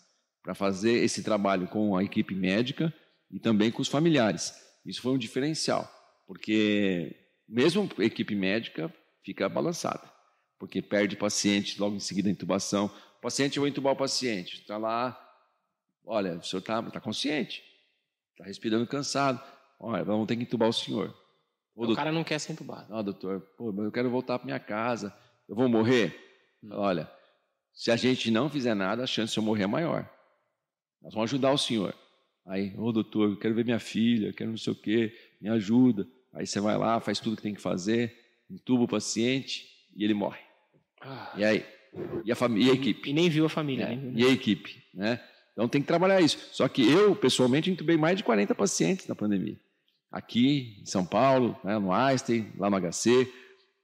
para 0.43 0.55
fazer 0.55 0.93
esse 1.05 1.23
trabalho 1.23 1.67
com 1.69 1.97
a 1.97 2.03
equipe 2.03 2.35
médica 2.35 2.93
e 3.31 3.39
também 3.39 3.71
com 3.71 3.83
os 3.83 3.89
familiares. 3.89 4.55
Isso 4.85 5.03
foi 5.03 5.13
um 5.13 5.19
diferencial, 5.19 5.89
porque 6.27 7.15
mesmo 7.49 7.89
a 7.99 8.05
equipe 8.05 8.35
médica 8.35 8.93
fica 9.23 9.49
balançada, 9.49 10.11
porque 10.59 10.81
perde 10.81 11.17
paciente 11.17 11.79
logo 11.81 11.97
em 11.97 12.01
seguida 12.01 12.29
a 12.29 12.33
intubação. 12.33 12.87
O 13.19 13.21
paciente, 13.21 13.57
eu 13.57 13.61
vou 13.63 13.69
intubar 13.69 13.93
o 13.93 13.97
paciente, 13.97 14.61
está 14.61 14.79
lá, 14.79 15.19
olha, 16.05 16.39
o 16.39 16.43
senhor 16.43 16.61
está 16.61 16.83
tá 16.83 17.01
consciente, 17.01 17.63
está 18.33 18.45
respirando 18.45 18.87
cansado, 18.87 19.41
olha, 19.79 20.03
vamos 20.03 20.27
ter 20.27 20.37
que 20.37 20.43
intubar 20.43 20.69
o 20.69 20.73
senhor. 20.73 21.15
Ô, 21.75 21.83
O 21.83 21.87
doutor, 21.87 21.97
cara 21.97 22.13
não 22.13 22.25
quer 22.25 22.39
ser 22.39 22.53
entubado. 22.53 22.91
não, 22.91 23.05
doutor, 23.05 23.41
pô, 23.59 23.71
mas 23.73 23.85
eu 23.85 23.93
quero 23.93 24.09
voltar 24.11 24.39
para 24.39 24.47
minha 24.47 24.59
casa, 24.61 25.15
eu 25.47 25.55
vou 25.55 25.69
morrer? 25.69 26.19
Olha, 26.73 27.11
se 27.73 27.91
a 27.91 27.97
gente 27.97 28.31
não 28.31 28.49
fizer 28.49 28.75
nada, 28.75 29.03
a 29.05 29.07
chance 29.07 29.33
de 29.35 29.39
eu 29.39 29.43
morrer 29.45 29.65
é 29.65 29.67
maior. 29.67 30.11
Nós 31.03 31.15
vamos 31.15 31.31
ajudar 31.31 31.53
o 31.53 31.59
senhor. 31.59 31.95
Aí, 32.47 32.75
ô 32.77 32.91
doutor, 32.93 33.31
eu 33.31 33.37
quero 33.37 33.55
ver 33.55 33.65
minha 33.65 33.79
filha, 33.79 34.33
quero 34.33 34.51
não 34.51 34.57
sei 34.59 34.73
o 34.73 34.77
quê, 34.77 35.15
me 35.41 35.49
ajuda. 35.49 36.07
Aí 36.33 36.47
você 36.47 36.61
vai 36.61 36.77
lá, 36.77 37.01
faz 37.01 37.19
tudo 37.21 37.37
que 37.37 37.43
tem 37.43 37.55
que 37.55 37.61
fazer, 37.61 38.17
intuba 38.51 38.85
o 38.85 38.89
paciente 38.89 39.67
e 39.95 40.05
ele 40.05 40.15
morre. 40.15 40.41
Ah, 41.01 41.33
E 41.37 41.45
aí? 41.45 41.65
E 42.25 42.31
a, 42.31 42.37
família, 42.37 42.69
e 42.69 42.71
a 42.71 42.75
equipe? 42.75 43.11
E 43.11 43.13
nem 43.13 43.29
viu 43.29 43.45
a 43.45 43.49
família. 43.49 43.85
É, 43.85 43.97
viu 43.97 44.13
e 44.15 44.25
a 44.25 44.31
equipe, 44.31 44.83
né? 44.95 45.21
Então 45.53 45.69
tem 45.69 45.81
que 45.81 45.87
trabalhar 45.87 46.21
isso. 46.21 46.39
Só 46.53 46.69
que 46.69 46.89
eu, 46.89 47.15
pessoalmente, 47.17 47.71
entubei 47.71 47.97
mais 47.97 48.17
de 48.17 48.23
40 48.25 48.55
pacientes 48.55 49.07
na 49.07 49.15
pandemia. 49.15 49.59
Aqui 50.11 50.79
em 50.81 50.87
São 50.87 51.05
Paulo, 51.05 51.59
né, 51.65 51.79
no 51.79 51.93
Einstein, 51.93 52.53
lá 52.57 52.71
no 52.71 52.77
HC. 52.81 53.29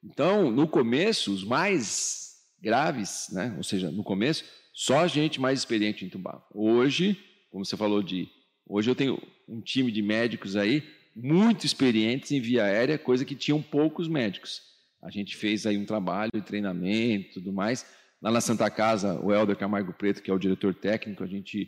Então, 0.02 0.50
no 0.50 0.66
começo, 0.68 1.32
os 1.32 1.44
mais 1.44 2.36
graves, 2.60 3.28
né, 3.32 3.54
ou 3.56 3.62
seja, 3.62 3.90
no 3.90 4.02
começo, 4.02 4.44
só 4.76 5.08
gente 5.08 5.40
mais 5.40 5.58
experiente 5.58 6.04
entubava. 6.04 6.44
Hoje, 6.54 7.18
como 7.50 7.64
você 7.64 7.78
falou 7.78 8.02
de... 8.02 8.28
Hoje 8.68 8.90
eu 8.90 8.94
tenho 8.94 9.18
um 9.48 9.58
time 9.62 9.90
de 9.90 10.02
médicos 10.02 10.54
aí, 10.54 10.82
muito 11.14 11.64
experientes 11.64 12.30
em 12.30 12.42
via 12.42 12.64
aérea, 12.64 12.98
coisa 12.98 13.24
que 13.24 13.34
tinham 13.34 13.62
poucos 13.62 14.06
médicos. 14.06 14.60
A 15.02 15.10
gente 15.10 15.34
fez 15.34 15.64
aí 15.64 15.78
um 15.78 15.86
trabalho 15.86 16.30
de 16.34 16.42
treinamento 16.42 17.34
tudo 17.34 17.54
mais. 17.54 17.86
Lá 18.20 18.30
na 18.30 18.42
Santa 18.42 18.68
Casa, 18.70 19.18
o 19.18 19.32
Helder 19.32 19.56
Camargo 19.56 19.94
Preto, 19.94 20.22
que 20.22 20.30
é 20.30 20.34
o 20.34 20.38
diretor 20.38 20.74
técnico, 20.74 21.24
a 21.24 21.26
gente 21.26 21.66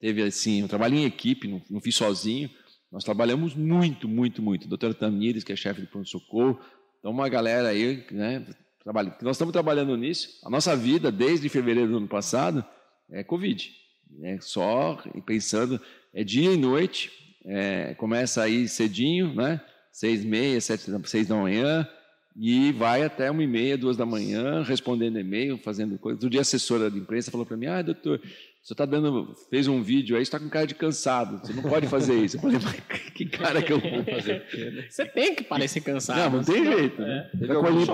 teve 0.00 0.22
assim, 0.22 0.62
um 0.62 0.68
trabalho 0.68 0.94
em 0.94 1.04
equipe, 1.04 1.46
não, 1.46 1.62
não 1.68 1.80
fiz 1.82 1.94
sozinho. 1.94 2.48
Nós 2.90 3.04
trabalhamos 3.04 3.54
muito, 3.54 4.08
muito, 4.08 4.40
muito. 4.40 4.66
Doutor 4.66 4.94
Tamires, 4.94 5.44
que 5.44 5.52
é 5.52 5.56
chefe 5.56 5.82
de 5.82 5.88
pronto-socorro. 5.88 6.58
Então, 7.00 7.10
uma 7.10 7.28
galera 7.28 7.68
aí, 7.68 8.02
né? 8.10 8.46
Trabalha. 8.86 9.16
Nós 9.20 9.34
estamos 9.34 9.50
trabalhando 9.50 9.96
nisso. 9.96 10.38
A 10.44 10.48
nossa 10.48 10.76
vida, 10.76 11.10
desde 11.10 11.48
fevereiro 11.48 11.90
do 11.90 11.96
ano 11.96 12.06
passado, 12.06 12.64
é 13.10 13.24
Covid. 13.24 13.74
É 14.22 14.38
só 14.40 15.02
pensando, 15.26 15.80
é 16.14 16.22
dia 16.22 16.52
e 16.52 16.56
noite, 16.56 17.10
é, 17.44 17.94
começa 17.94 18.44
aí 18.44 18.68
cedinho, 18.68 19.34
né? 19.34 19.60
Seis 19.90 20.24
meia, 20.24 20.60
sete, 20.60 20.84
seis 21.06 21.26
da 21.26 21.34
manhã, 21.34 21.88
e 22.36 22.70
vai 22.70 23.02
até 23.02 23.28
uma 23.28 23.42
e 23.42 23.46
meia, 23.48 23.76
duas 23.76 23.96
da 23.96 24.06
manhã, 24.06 24.62
respondendo 24.62 25.18
e-mail, 25.18 25.58
fazendo 25.58 25.98
coisas. 25.98 26.18
Outro 26.18 26.30
dia 26.30 26.40
a 26.40 26.42
assessora 26.42 26.88
de 26.88 27.00
imprensa 27.00 27.32
falou 27.32 27.44
para 27.44 27.56
mim, 27.56 27.66
ah, 27.66 27.82
doutor, 27.82 28.22
você 28.66 28.72
está 28.72 28.84
dando, 28.84 29.32
fez 29.48 29.68
um 29.68 29.80
vídeo 29.80 30.16
aí, 30.16 30.24
você 30.24 30.28
está 30.28 30.40
com 30.40 30.48
cara 30.48 30.66
de 30.66 30.74
cansado, 30.74 31.38
você 31.38 31.52
não 31.52 31.62
pode 31.62 31.86
fazer 31.86 32.18
isso. 32.24 32.36
Eu 32.36 32.40
falei, 32.40 32.58
mas 32.58 32.80
que 33.12 33.24
cara 33.26 33.62
que 33.62 33.72
eu 33.72 33.78
vou 33.78 34.02
fazer? 34.04 34.44
Você 34.90 35.06
tem 35.06 35.36
que 35.36 35.44
parecer 35.44 35.82
cansado. 35.82 36.32
Não, 36.32 36.38
não 36.38 36.44
tem 36.44 36.64
jeito, 36.64 37.00
né? 37.00 37.30
Tá 37.46 37.54
com 37.54 37.86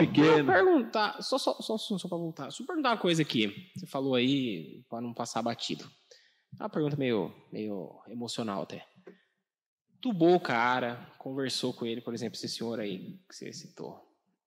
pra 0.46 0.54
perguntar, 0.54 1.22
só, 1.22 1.36
só, 1.36 1.60
só, 1.60 1.76
só 1.76 2.08
pra 2.08 2.16
voltar. 2.16 2.50
Só 2.50 2.64
perguntar 2.64 2.92
uma 2.92 2.96
coisa 2.96 3.20
aqui. 3.20 3.70
Você 3.76 3.86
falou 3.86 4.14
aí, 4.14 4.82
para 4.88 5.02
não 5.02 5.12
passar 5.12 5.42
batido. 5.42 5.84
É 6.58 6.62
uma 6.62 6.70
pergunta 6.70 6.96
meio, 6.96 7.30
meio 7.52 8.00
emocional 8.08 8.62
até. 8.62 8.82
Tubou 10.00 10.36
o 10.36 10.40
cara, 10.40 11.06
conversou 11.18 11.74
com 11.74 11.84
ele, 11.84 12.00
por 12.00 12.14
exemplo, 12.14 12.36
esse 12.36 12.48
senhor 12.48 12.80
aí 12.80 13.20
que 13.28 13.36
você 13.36 13.52
citou. 13.52 14.00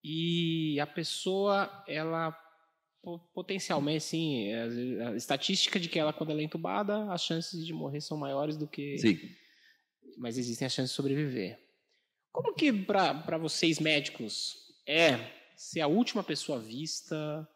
E 0.03 0.79
a 0.79 0.87
pessoa, 0.87 1.83
ela 1.87 2.35
potencialmente, 3.33 3.97
assim, 3.97 4.53
a, 4.53 5.09
a 5.09 5.15
estatística 5.15 5.79
de 5.79 5.89
que 5.89 5.99
ela, 5.99 6.13
quando 6.13 6.31
ela 6.31 6.41
é 6.41 6.43
entubada, 6.43 7.11
as 7.11 7.23
chances 7.23 7.65
de 7.65 7.73
morrer 7.73 8.01
são 8.01 8.17
maiores 8.17 8.57
do 8.57 8.67
que 8.67 8.97
Sim. 8.97 9.19
mas 10.17 10.37
existem 10.37 10.65
as 10.65 10.73
chances 10.73 10.91
de 10.91 10.95
sobreviver. 10.95 11.59
Como 12.31 12.53
que 12.53 12.71
para 12.73 13.37
vocês 13.37 13.79
médicos 13.79 14.57
é 14.85 15.31
ser 15.55 15.81
a 15.81 15.87
última 15.87 16.23
pessoa 16.23 16.59
vista 16.59 17.47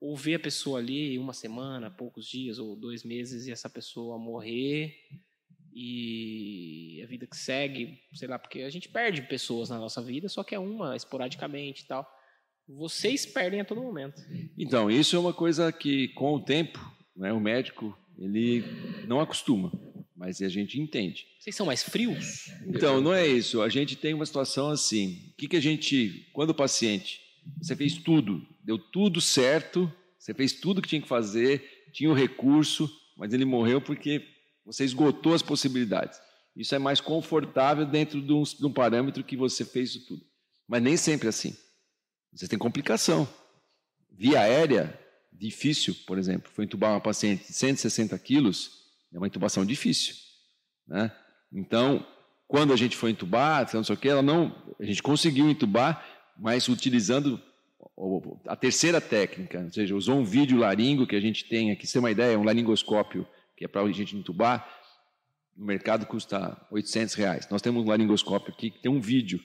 ou 0.00 0.16
ver 0.16 0.36
a 0.36 0.40
pessoa 0.40 0.78
ali 0.78 1.18
uma 1.18 1.32
semana, 1.32 1.90
poucos 1.90 2.26
dias 2.26 2.58
ou 2.58 2.76
dois 2.76 3.04
meses 3.04 3.46
e 3.46 3.52
essa 3.52 3.68
pessoa 3.68 4.18
morrer 4.18 4.96
e 5.72 7.00
a 7.02 7.06
vida 7.06 7.26
que 7.26 7.36
segue, 7.36 8.00
sei 8.14 8.28
lá, 8.28 8.38
porque 8.38 8.62
a 8.62 8.70
gente 8.70 8.88
perde 8.88 9.22
pessoas 9.22 9.70
na 9.70 9.78
nossa 9.78 10.02
vida, 10.02 10.28
só 10.28 10.42
que 10.42 10.54
é 10.54 10.58
uma 10.58 10.96
esporadicamente 10.96 11.84
e 11.84 11.86
tal. 11.86 12.19
Vocês 12.76 13.26
perdem 13.26 13.60
a 13.60 13.64
todo 13.64 13.82
momento. 13.82 14.22
Então, 14.56 14.90
isso 14.90 15.16
é 15.16 15.18
uma 15.18 15.32
coisa 15.32 15.72
que, 15.72 16.08
com 16.08 16.34
o 16.34 16.40
tempo, 16.40 16.78
né, 17.16 17.32
o 17.32 17.40
médico 17.40 17.96
ele 18.18 18.62
não 19.06 19.20
acostuma, 19.20 19.72
mas 20.14 20.40
a 20.42 20.48
gente 20.48 20.78
entende. 20.78 21.26
Vocês 21.38 21.56
são 21.56 21.66
mais 21.66 21.82
frios? 21.82 22.50
Então, 22.66 23.00
não 23.00 23.12
é 23.12 23.26
isso. 23.26 23.62
A 23.62 23.68
gente 23.68 23.96
tem 23.96 24.14
uma 24.14 24.26
situação 24.26 24.68
assim. 24.68 25.32
O 25.32 25.36
que, 25.36 25.48
que 25.48 25.56
a 25.56 25.60
gente. 25.60 26.28
Quando 26.32 26.50
o 26.50 26.54
paciente. 26.54 27.20
Você 27.60 27.74
fez 27.74 27.94
tudo, 27.94 28.46
deu 28.62 28.78
tudo 28.78 29.20
certo, 29.20 29.90
você 30.18 30.34
fez 30.34 30.52
tudo 30.52 30.82
que 30.82 30.88
tinha 30.88 31.00
que 31.00 31.08
fazer, 31.08 31.88
tinha 31.90 32.10
o 32.10 32.14
recurso, 32.14 32.88
mas 33.16 33.32
ele 33.32 33.46
morreu 33.46 33.80
porque 33.80 34.22
você 34.64 34.84
esgotou 34.84 35.32
as 35.32 35.42
possibilidades. 35.42 36.20
Isso 36.54 36.74
é 36.74 36.78
mais 36.78 37.00
confortável 37.00 37.86
dentro 37.86 38.20
de 38.20 38.32
um, 38.32 38.42
de 38.42 38.66
um 38.66 38.72
parâmetro 38.72 39.24
que 39.24 39.36
você 39.36 39.64
fez 39.64 39.94
tudo. 40.04 40.22
Mas 40.68 40.82
nem 40.82 40.96
sempre 40.98 41.26
é 41.26 41.30
assim. 41.30 41.56
Você 42.32 42.46
tem 42.48 42.58
complicação. 42.58 43.28
Via 44.10 44.40
aérea, 44.40 44.98
difícil, 45.32 45.94
por 46.06 46.18
exemplo, 46.18 46.50
foi 46.52 46.64
entubar 46.64 46.92
uma 46.92 47.00
paciente 47.00 47.46
de 47.46 47.52
160 47.52 48.18
quilos, 48.18 48.70
é 49.12 49.18
uma 49.18 49.26
intubação 49.26 49.64
difícil. 49.64 50.14
Né? 50.86 51.10
Então, 51.52 52.06
quando 52.46 52.72
a 52.72 52.76
gente 52.76 52.96
foi 52.96 53.10
entubar, 53.10 53.68
não 53.72 53.84
sei 53.84 53.94
o 53.94 53.98
que, 53.98 54.08
ela 54.08 54.22
não, 54.22 54.54
a 54.78 54.84
gente 54.84 55.02
conseguiu 55.02 55.48
entubar, 55.48 56.04
mas 56.36 56.68
utilizando 56.68 57.40
a 58.46 58.56
terceira 58.56 59.00
técnica, 59.00 59.60
ou 59.60 59.72
seja, 59.72 59.94
usou 59.94 60.18
um 60.18 60.24
vídeo 60.24 60.58
laringo 60.58 61.06
que 61.06 61.16
a 61.16 61.20
gente 61.20 61.44
tem 61.44 61.70
aqui, 61.70 61.86
você 61.86 61.94
tem 61.94 62.00
uma 62.00 62.10
ideia, 62.10 62.38
um 62.38 62.44
laringoscópio 62.44 63.26
que 63.56 63.64
é 63.64 63.68
para 63.68 63.82
a 63.82 63.92
gente 63.92 64.16
entubar, 64.16 64.66
no 65.54 65.66
mercado 65.66 66.06
custa 66.06 66.56
800 66.70 67.14
reais. 67.14 67.48
Nós 67.50 67.60
temos 67.60 67.84
um 67.84 67.88
laringoscópio 67.88 68.52
aqui 68.52 68.70
que 68.70 68.80
tem 68.80 68.90
um 68.90 69.00
vídeo, 69.00 69.38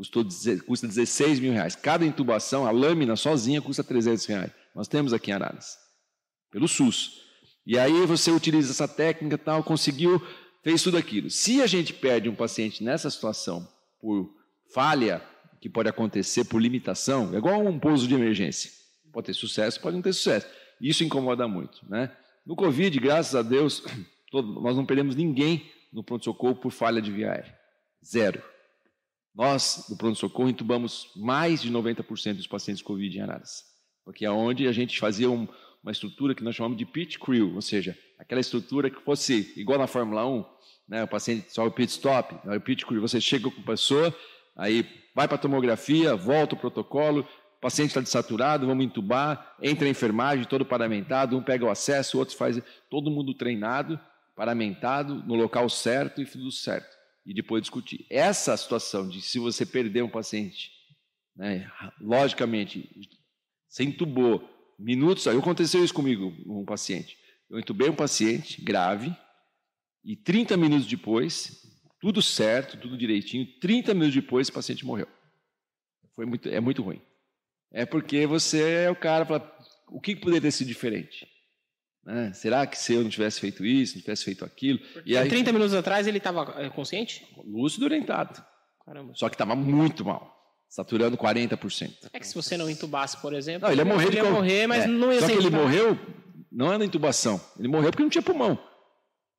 custou, 0.00 0.24
custa 0.66 0.86
16 0.86 1.40
mil 1.40 1.52
reais. 1.52 1.76
Cada 1.76 2.06
intubação, 2.06 2.66
a 2.66 2.70
lâmina 2.70 3.16
sozinha 3.16 3.60
custa 3.60 3.84
300 3.84 4.24
reais. 4.24 4.50
Nós 4.74 4.88
temos 4.88 5.12
aqui 5.12 5.30
em 5.30 5.34
Araras, 5.34 5.76
pelo 6.50 6.66
SUS. 6.66 7.20
E 7.66 7.78
aí 7.78 8.06
você 8.06 8.30
utiliza 8.30 8.70
essa 8.70 8.88
técnica 8.88 9.36
tal, 9.36 9.62
conseguiu, 9.62 10.22
fez 10.64 10.82
tudo 10.82 10.96
aquilo. 10.96 11.28
Se 11.28 11.60
a 11.60 11.66
gente 11.66 11.92
perde 11.92 12.28
um 12.30 12.34
paciente 12.34 12.82
nessa 12.82 13.10
situação 13.10 13.68
por 14.00 14.34
falha, 14.72 15.22
que 15.60 15.68
pode 15.68 15.90
acontecer 15.90 16.44
por 16.44 16.62
limitação, 16.62 17.34
é 17.34 17.36
igual 17.36 17.60
um 17.66 17.78
pouso 17.78 18.08
de 18.08 18.14
emergência. 18.14 18.70
Pode 19.12 19.26
ter 19.26 19.34
sucesso, 19.34 19.80
pode 19.80 19.96
não 19.96 20.02
ter 20.02 20.14
sucesso. 20.14 20.46
Isso 20.80 21.04
incomoda 21.04 21.46
muito. 21.46 21.78
Né? 21.86 22.10
No 22.46 22.56
Covid, 22.56 22.98
graças 22.98 23.34
a 23.34 23.42
Deus, 23.42 23.84
nós 24.32 24.74
não 24.76 24.86
perdemos 24.86 25.14
ninguém 25.14 25.70
no 25.92 26.02
pronto-socorro 26.02 26.54
por 26.54 26.70
falha 26.70 27.02
de 27.02 27.12
via 27.12 27.32
aérea. 27.32 27.58
Zero. 28.02 28.42
Nós, 29.34 29.86
no 29.88 29.96
pronto-socorro, 29.96 30.48
entubamos 30.48 31.10
mais 31.16 31.62
de 31.62 31.70
90% 31.70 32.34
dos 32.34 32.46
pacientes 32.46 32.82
Covid 32.82 33.16
em 33.16 33.20
Araras. 33.20 33.64
Porque 34.04 34.24
é 34.24 34.30
onde 34.30 34.66
a 34.66 34.72
gente 34.72 34.98
fazia 34.98 35.30
um, 35.30 35.46
uma 35.82 35.92
estrutura 35.92 36.34
que 36.34 36.42
nós 36.42 36.54
chamamos 36.54 36.76
de 36.76 36.84
pit 36.84 37.18
crew, 37.18 37.54
ou 37.54 37.62
seja, 37.62 37.96
aquela 38.18 38.40
estrutura 38.40 38.90
que 38.90 39.00
fosse 39.00 39.52
igual 39.56 39.78
na 39.78 39.86
Fórmula 39.86 40.26
1, 40.26 40.44
né, 40.88 41.04
o 41.04 41.08
paciente 41.08 41.52
só 41.52 41.64
o 41.66 41.70
pit 41.70 41.90
stop, 41.90 42.34
o 42.44 42.60
pit 42.60 42.84
crew, 42.84 43.00
você 43.00 43.20
chega 43.20 43.50
com 43.50 43.60
a 43.60 43.64
pessoa, 43.64 44.14
aí 44.56 44.86
vai 45.14 45.28
para 45.28 45.36
a 45.36 45.40
tomografia, 45.40 46.16
volta 46.16 46.54
o 46.54 46.58
protocolo, 46.58 47.26
o 47.56 47.60
paciente 47.60 47.90
está 47.90 48.00
desaturado, 48.00 48.66
vamos 48.66 48.84
entubar, 48.84 49.54
entra 49.62 49.86
a 49.86 49.90
enfermagem, 49.90 50.44
todo 50.44 50.64
paramentado, 50.64 51.36
um 51.36 51.42
pega 51.42 51.64
o 51.64 51.70
acesso, 51.70 52.16
o 52.16 52.20
outro 52.20 52.36
faz, 52.36 52.60
todo 52.90 53.10
mundo 53.10 53.34
treinado, 53.34 54.00
paramentado, 54.34 55.14
no 55.26 55.34
local 55.34 55.68
certo 55.68 56.20
e 56.20 56.26
tudo 56.26 56.50
certo. 56.50 56.99
E 57.30 57.32
depois 57.32 57.62
discutir. 57.62 58.04
Essa 58.10 58.56
situação 58.56 59.08
de 59.08 59.22
se 59.22 59.38
você 59.38 59.64
perder 59.64 60.02
um 60.02 60.10
paciente, 60.10 60.72
né, 61.36 61.70
logicamente, 62.00 62.90
você 63.68 63.84
entubou, 63.84 64.42
minutos, 64.76 65.28
aí 65.28 65.38
aconteceu 65.38 65.84
isso 65.84 65.94
comigo, 65.94 66.34
um 66.44 66.64
paciente. 66.64 67.16
Eu 67.48 67.60
entubei 67.60 67.88
um 67.88 67.94
paciente 67.94 68.60
grave 68.60 69.16
e 70.04 70.16
30 70.16 70.56
minutos 70.56 70.88
depois, 70.88 71.62
tudo 72.00 72.20
certo, 72.20 72.76
tudo 72.76 72.98
direitinho, 72.98 73.46
30 73.60 73.94
minutos 73.94 74.14
depois 74.16 74.48
o 74.48 74.52
paciente 74.52 74.84
morreu. 74.84 75.06
Foi 76.16 76.26
muito, 76.26 76.48
é 76.48 76.58
muito 76.58 76.82
ruim. 76.82 77.00
É 77.70 77.86
porque 77.86 78.26
você 78.26 78.86
é 78.86 78.90
o 78.90 78.96
cara 78.96 79.24
fala, 79.24 79.56
o 79.86 80.00
que 80.00 80.16
poderia 80.16 80.40
ter 80.40 80.50
sido 80.50 80.66
diferente? 80.66 81.28
Né? 82.10 82.32
Será 82.32 82.66
que 82.66 82.78
se 82.78 82.94
eu 82.94 83.02
não 83.02 83.10
tivesse 83.10 83.40
feito 83.40 83.64
isso, 83.64 83.94
não 83.94 84.02
tivesse 84.02 84.24
feito 84.24 84.44
aquilo? 84.44 84.78
Porque 84.78 85.10
e 85.10 85.16
aí, 85.16 85.28
30 85.28 85.52
minutos 85.52 85.74
atrás 85.74 86.06
ele 86.06 86.18
estava 86.18 86.54
é, 86.60 86.68
consciente? 86.68 87.26
Lúcido 87.44 87.84
orientado. 87.84 88.42
Caramba. 88.84 89.12
Só 89.14 89.28
que 89.28 89.34
estava 89.34 89.54
muito 89.54 90.04
mal 90.04 90.40
saturando 90.68 91.16
40%. 91.16 92.10
É 92.12 92.20
que 92.20 92.26
se 92.26 92.34
você 92.34 92.56
não 92.56 92.70
entubasse, 92.70 93.16
por 93.16 93.34
exemplo, 93.34 93.66
não, 93.66 93.72
ele 93.72 93.80
ia 93.80 93.84
morrer, 93.84 94.06
ele 94.06 94.16
ia 94.16 94.30
morrer 94.30 94.66
mas 94.68 94.84
é. 94.84 94.86
não 94.86 95.12
ia 95.12 95.20
Só 95.20 95.26
que 95.26 95.32
ele 95.32 95.50
morreu, 95.50 95.98
não 96.50 96.72
é 96.72 96.78
na 96.78 96.84
intubação, 96.84 97.40
ele 97.58 97.66
morreu 97.66 97.90
porque 97.90 98.04
não 98.04 98.10
tinha 98.10 98.22
pulmão. 98.22 98.56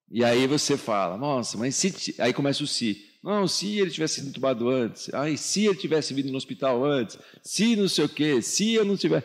E 0.10 0.26
aí 0.26 0.46
você 0.46 0.76
fala, 0.76 1.18
nossa, 1.18 1.58
mas 1.58 1.74
se... 1.74 2.16
Aí 2.20 2.34
começa 2.34 2.62
o 2.62 2.68
se. 2.68 3.10
Não, 3.24 3.48
se 3.48 3.80
ele 3.80 3.90
tivesse 3.90 4.16
sido 4.16 4.28
entubado 4.28 4.68
antes, 4.68 5.14
ai, 5.14 5.38
se 5.38 5.66
ele 5.66 5.76
tivesse 5.76 6.14
vindo 6.14 6.30
no 6.30 6.38
hospital 6.38 6.84
antes, 6.84 7.18
se 7.42 7.78
não 7.78 7.88
sei 7.88 8.06
o 8.06 8.10
quê, 8.10 8.42
se 8.42 8.74
eu 8.74 8.84
não 8.84 8.98
tiver... 8.98 9.24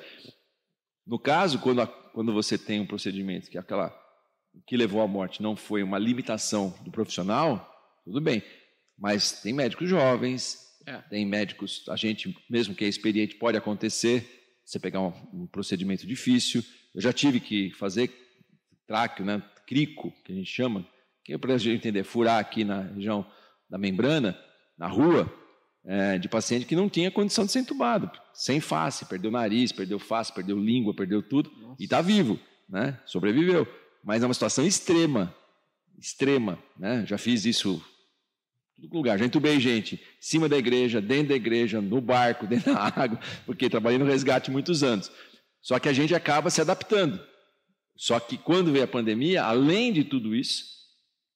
No 1.05 1.19
caso, 1.19 1.59
quando, 1.59 1.81
a... 1.81 1.87
quando 2.17 2.33
você 2.33 2.57
tem 2.57 2.81
um 2.81 2.87
procedimento 2.87 3.51
que 3.51 3.59
aquela 3.59 3.95
que 4.67 4.75
levou 4.75 5.03
à 5.03 5.07
morte 5.07 5.43
não 5.43 5.55
foi 5.55 5.83
uma 5.83 5.99
limitação 5.99 6.75
do 6.81 6.91
profissional, 6.91 7.71
tudo 8.07 8.23
bem. 8.23 8.43
Mas 8.99 9.43
tem 9.43 9.53
médicos 9.53 9.87
jovens, 9.87 10.65
é. 10.87 10.97
Tem 11.11 11.27
médicos, 11.27 11.85
a 11.91 11.97
gente, 11.97 12.35
mesmo 12.49 12.75
que 12.75 12.87
é 12.87 12.89
experiente, 12.89 13.35
pode 13.35 13.59
acontecer, 13.59 14.27
você 14.65 14.79
pegar 14.79 15.03
um, 15.03 15.13
um 15.35 15.47
procedimento 15.47 16.07
difícil. 16.07 16.63
Eu 16.95 17.03
já 17.03 17.13
tive 17.13 17.39
que 17.39 17.71
fazer 17.73 18.11
tráqueo, 18.87 19.23
né, 19.23 19.43
crico, 19.67 20.11
que 20.25 20.33
a 20.33 20.35
gente 20.35 20.51
chama, 20.51 20.89
que 21.23 21.35
é 21.35 21.39
para 21.39 21.53
a 21.53 21.59
gente 21.59 21.77
entender, 21.77 22.03
furar 22.03 22.39
aqui 22.39 22.65
na 22.65 22.81
região 22.81 23.31
da 23.69 23.77
membrana, 23.77 24.43
na 24.79 24.89
rua, 24.89 25.31
é, 25.87 26.19
de 26.19 26.29
paciente 26.29 26.67
que 26.67 26.75
não 26.75 26.89
tinha 26.89 27.11
condição 27.11 27.47
de 27.47 27.53
ser 27.53 27.61
entubado, 27.61 28.11
sem 28.35 28.61
face, 28.61 29.05
perdeu 29.05 29.31
nariz, 29.31 29.71
perdeu 29.71 29.99
face, 30.01 30.33
perdeu 30.33 30.59
língua, 30.59 30.93
perdeu 30.93 31.23
tudo, 31.23 31.51
Nossa. 31.61 31.77
e 31.81 31.85
está 31.85 32.03
vivo, 32.03 32.39
né, 32.69 32.99
sobreviveu. 33.07 33.67
Mas 34.05 34.23
é 34.23 34.27
uma 34.27 34.35
situação 34.35 34.67
extrema, 34.67 35.35
extrema. 35.99 36.59
Né? 36.79 37.05
Já 37.07 37.17
fiz 37.17 37.45
isso 37.45 37.83
todo 38.81 38.95
lugar. 38.95 39.19
Já 39.19 39.25
entubei 39.25 39.59
gente 39.59 39.97
em 39.97 40.01
cima 40.21 40.49
da 40.49 40.57
igreja, 40.57 41.01
dentro 41.01 41.29
da 41.29 41.35
igreja, 41.35 41.81
no 41.81 42.01
barco, 42.01 42.47
dentro 42.49 42.73
da 42.73 42.81
água, 42.81 43.19
porque 43.45 43.71
trabalhei 43.71 43.99
no 43.99 44.05
resgate 44.05 44.51
muitos 44.51 44.83
anos. 44.83 45.11
Só 45.63 45.79
que 45.79 45.89
a 45.89 45.93
gente 45.93 46.15
acaba 46.15 46.51
se 46.51 46.61
adaptando. 46.61 47.21
Só 47.97 48.21
que 48.21 48.37
quando 48.37 48.71
veio 48.71 48.85
a 48.85 48.89
pandemia, 48.89 49.43
além 49.43 49.93
de 49.93 50.05
tudo 50.05 50.35
isso, 50.35 50.65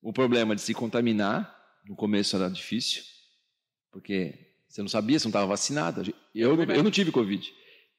o 0.03 0.12
problema 0.12 0.55
de 0.55 0.61
se 0.61 0.74
contaminar, 0.74 1.57
no 1.86 1.96
começo 1.96 2.36
era 2.36 2.48
difícil, 2.48 3.03
porque 3.91 4.34
você 4.68 4.82
não 4.82 4.88
sabia, 4.88 5.18
você 5.18 5.26
não 5.26 5.30
estava 5.30 5.47
vacinado. 5.47 6.03
Eu, 6.34 6.62
eu 6.62 6.82
não 6.82 6.91
tive 6.91 7.11
Covid, 7.11 7.53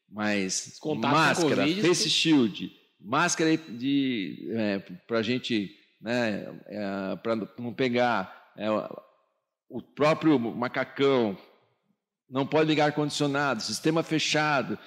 mas 0.09 0.77
Contato 0.79 1.11
máscara, 1.11 1.63
COVID, 1.63 1.81
face 1.81 2.09
shield, 2.09 2.71
máscara 2.99 3.57
de 3.57 4.49
é, 4.51 4.79
para 4.79 5.19
a 5.19 5.23
gente, 5.23 5.71
né, 6.01 6.47
é, 6.67 7.15
para 7.17 7.35
não 7.57 7.73
pegar 7.73 8.51
é, 8.57 8.69
o 9.69 9.81
próprio 9.81 10.39
macacão, 10.39 11.37
não 12.29 12.45
pode 12.45 12.69
ligar 12.69 12.85
ar-condicionado, 12.85 13.61
sistema 13.61 14.03
fechado, 14.03 14.77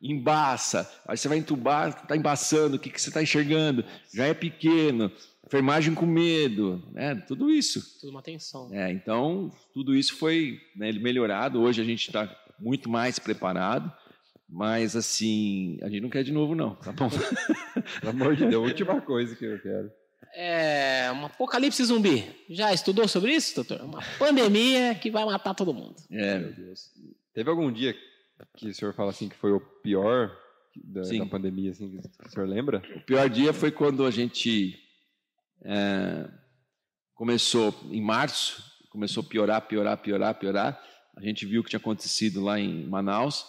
embaça, 0.00 0.90
aí 1.06 1.16
você 1.16 1.28
vai 1.28 1.38
entubar, 1.38 1.88
está 1.88 2.16
embaçando, 2.16 2.76
o 2.76 2.78
que, 2.78 2.90
que 2.90 3.00
você 3.00 3.08
está 3.10 3.22
enxergando? 3.22 3.84
Já 4.12 4.26
é 4.26 4.34
pequeno, 4.34 5.10
enfermagem 5.46 5.94
com 5.94 6.06
medo, 6.06 6.82
né? 6.92 7.14
tudo 7.26 7.50
isso. 7.50 8.00
Tudo 8.00 8.10
uma 8.10 8.22
tensão. 8.22 8.72
É, 8.72 8.90
então, 8.90 9.52
tudo 9.72 9.94
isso 9.94 10.16
foi 10.16 10.60
né, 10.76 10.92
melhorado, 10.92 11.60
hoje 11.60 11.80
a 11.80 11.84
gente 11.84 12.06
está 12.06 12.34
muito 12.58 12.88
mais 12.88 13.18
preparado, 13.18 13.92
mas 14.48 14.96
assim, 14.96 15.78
a 15.82 15.88
gente 15.88 16.00
não 16.00 16.10
quer 16.10 16.22
de 16.22 16.32
novo 16.32 16.54
não, 16.54 16.74
tá 16.76 16.92
bom? 16.92 17.10
Pelo 18.00 18.10
amor 18.10 18.36
de 18.36 18.46
Deus, 18.46 18.68
última 18.68 19.00
coisa 19.00 19.34
que 19.34 19.44
eu 19.44 19.60
quero 19.60 19.90
é, 20.34 21.10
um 21.12 21.24
apocalipse 21.24 21.84
zumbi. 21.84 22.24
Já 22.50 22.72
estudou 22.72 23.06
sobre 23.06 23.32
isso, 23.32 23.54
doutor? 23.54 23.80
Uma 23.82 24.02
pandemia 24.18 24.94
que 24.94 25.10
vai 25.10 25.24
matar 25.24 25.54
todo 25.54 25.72
mundo. 25.72 25.96
É, 26.10 26.38
meu 26.38 26.52
Deus. 26.52 26.90
Teve 27.32 27.48
algum 27.48 27.72
dia 27.72 27.94
que 28.56 28.68
o 28.68 28.74
senhor 28.74 28.92
fala 28.92 29.10
assim 29.10 29.28
que 29.28 29.36
foi 29.36 29.52
o 29.52 29.60
pior 29.60 30.36
da, 30.76 31.02
da 31.02 31.26
pandemia, 31.26 31.70
assim, 31.70 32.00
que 32.00 32.26
o 32.26 32.30
senhor 32.30 32.48
lembra? 32.48 32.82
O 32.96 33.00
pior 33.00 33.28
dia 33.30 33.52
foi 33.52 33.70
quando 33.70 34.04
a 34.04 34.10
gente 34.10 34.76
é, 35.64 36.28
começou 37.14 37.74
em 37.90 38.00
março, 38.00 38.62
começou 38.90 39.22
a 39.22 39.26
piorar, 39.26 39.62
piorar, 39.62 39.96
piorar, 39.98 40.34
piorar. 40.34 40.82
A 41.16 41.22
gente 41.22 41.46
viu 41.46 41.60
o 41.60 41.64
que 41.64 41.70
tinha 41.70 41.80
acontecido 41.80 42.42
lá 42.42 42.60
em 42.60 42.86
Manaus 42.86 43.44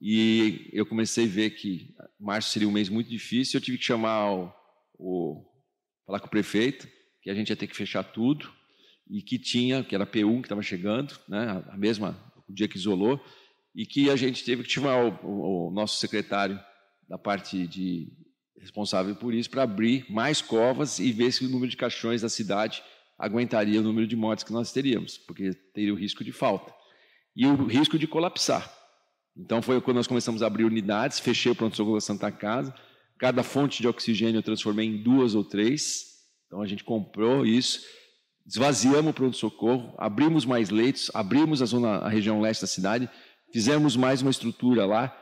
e 0.00 0.68
eu 0.72 0.84
comecei 0.84 1.26
a 1.26 1.28
ver 1.28 1.50
que 1.50 1.94
março 2.18 2.50
seria 2.50 2.68
um 2.68 2.72
mês 2.72 2.88
muito 2.88 3.08
difícil. 3.08 3.58
Eu 3.58 3.64
tive 3.64 3.78
que 3.78 3.84
chamar 3.84 4.32
o, 4.32 4.52
o 4.98 5.44
falar 6.04 6.20
com 6.20 6.26
o 6.26 6.30
prefeito 6.30 6.88
que 7.22 7.30
a 7.30 7.34
gente 7.34 7.50
ia 7.50 7.56
ter 7.56 7.68
que 7.68 7.76
fechar 7.76 8.02
tudo 8.02 8.52
e 9.08 9.22
que 9.22 9.38
tinha, 9.38 9.84
que 9.84 9.94
era 9.94 10.06
P1 10.06 10.40
que 10.40 10.46
estava 10.46 10.62
chegando, 10.62 11.16
né, 11.28 11.62
a 11.68 11.76
mesma, 11.76 12.18
o 12.48 12.52
dia 12.52 12.66
que 12.66 12.76
isolou, 12.76 13.22
e 13.74 13.86
que 13.86 14.10
a 14.10 14.16
gente 14.16 14.44
teve 14.44 14.62
que 14.62 14.70
chamar 14.70 15.04
o, 15.04 15.18
o, 15.22 15.68
o 15.68 15.70
nosso 15.70 15.98
secretário 15.98 16.58
da 17.08 17.18
parte 17.18 17.66
de 17.66 18.12
responsável 18.62 19.14
por 19.14 19.34
isso 19.34 19.50
para 19.50 19.64
abrir 19.64 20.06
mais 20.08 20.40
covas 20.40 20.98
e 20.98 21.12
ver 21.12 21.30
se 21.32 21.44
o 21.44 21.48
número 21.50 21.70
de 21.70 21.76
caixões 21.76 22.22
da 22.22 22.30
cidade 22.30 22.82
aguentaria 23.18 23.80
o 23.80 23.82
número 23.82 24.06
de 24.06 24.16
mortes 24.16 24.44
que 24.44 24.52
nós 24.52 24.72
teríamos, 24.72 25.18
porque 25.18 25.52
teria 25.74 25.92
o 25.92 25.96
risco 25.96 26.24
de 26.24 26.32
falta 26.32 26.72
e 27.36 27.46
o 27.46 27.66
risco 27.66 27.98
de 27.98 28.06
colapsar. 28.06 28.72
Então 29.36 29.60
foi 29.60 29.80
quando 29.80 29.98
nós 29.98 30.06
começamos 30.06 30.42
a 30.42 30.46
abrir 30.46 30.64
unidades, 30.64 31.18
fechei 31.18 31.52
o 31.52 31.54
pronto-socorro 31.54 31.96
da 31.96 32.00
Santa 32.00 32.32
Casa, 32.32 32.74
Cada 33.22 33.44
fonte 33.44 33.80
de 33.80 33.86
oxigênio 33.86 34.38
eu 34.38 34.42
transformei 34.42 34.84
em 34.84 35.00
duas 35.00 35.36
ou 35.36 35.44
três. 35.44 36.06
Então 36.44 36.60
a 36.60 36.66
gente 36.66 36.82
comprou 36.82 37.46
isso, 37.46 37.86
esvaziamos 38.44 39.12
o 39.12 39.14
pronto-socorro, 39.14 39.94
abrimos 39.96 40.44
mais 40.44 40.70
leitos, 40.70 41.08
abrimos 41.14 41.62
a 41.62 41.66
zona, 41.66 41.98
a 41.98 42.08
região 42.08 42.40
leste 42.40 42.62
da 42.62 42.66
cidade, 42.66 43.08
fizemos 43.52 43.96
mais 43.96 44.22
uma 44.22 44.30
estrutura 44.32 44.84
lá. 44.86 45.16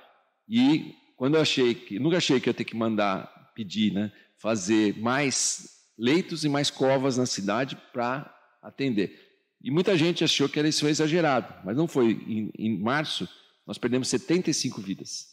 E 0.49 0.95
quando 1.21 1.35
eu 1.35 1.43
achei 1.43 1.75
que, 1.75 1.99
nunca 1.99 2.17
achei 2.17 2.41
que 2.41 2.49
ia 2.49 2.55
ter 2.55 2.65
que 2.65 2.75
mandar 2.75 3.53
pedir, 3.55 3.93
né, 3.93 4.11
fazer 4.39 4.99
mais 4.99 5.69
leitos 5.99 6.47
e 6.47 6.49
mais 6.49 6.71
covas 6.71 7.19
na 7.19 7.27
cidade 7.27 7.77
para 7.93 8.35
atender. 8.63 9.21
E 9.63 9.71
muita 9.71 9.99
gente 9.99 10.25
achou 10.25 10.49
que 10.49 10.59
era 10.59 10.67
isso 10.67 10.89
exagerado, 10.89 11.53
mas 11.63 11.77
não 11.77 11.87
foi. 11.87 12.13
Em, 12.27 12.51
em 12.59 12.79
março, 12.81 13.29
nós 13.67 13.77
perdemos 13.77 14.09
75 14.09 14.81
vidas. 14.81 15.27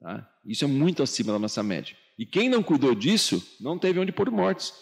Tá? 0.00 0.26
Isso 0.46 0.64
é 0.64 0.66
muito 0.66 1.02
acima 1.02 1.34
da 1.34 1.38
nossa 1.38 1.62
média. 1.62 1.94
E 2.18 2.24
quem 2.24 2.48
não 2.48 2.62
cuidou 2.62 2.94
disso, 2.94 3.46
não 3.60 3.78
teve 3.78 4.00
onde 4.00 4.12
pôr 4.12 4.30
mortes. 4.30 4.72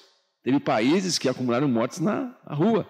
Teve 0.44 0.60
países 0.60 1.18
que 1.18 1.28
acumularam 1.28 1.66
mortes 1.66 1.98
na, 1.98 2.38
na 2.48 2.54
rua. 2.54 2.88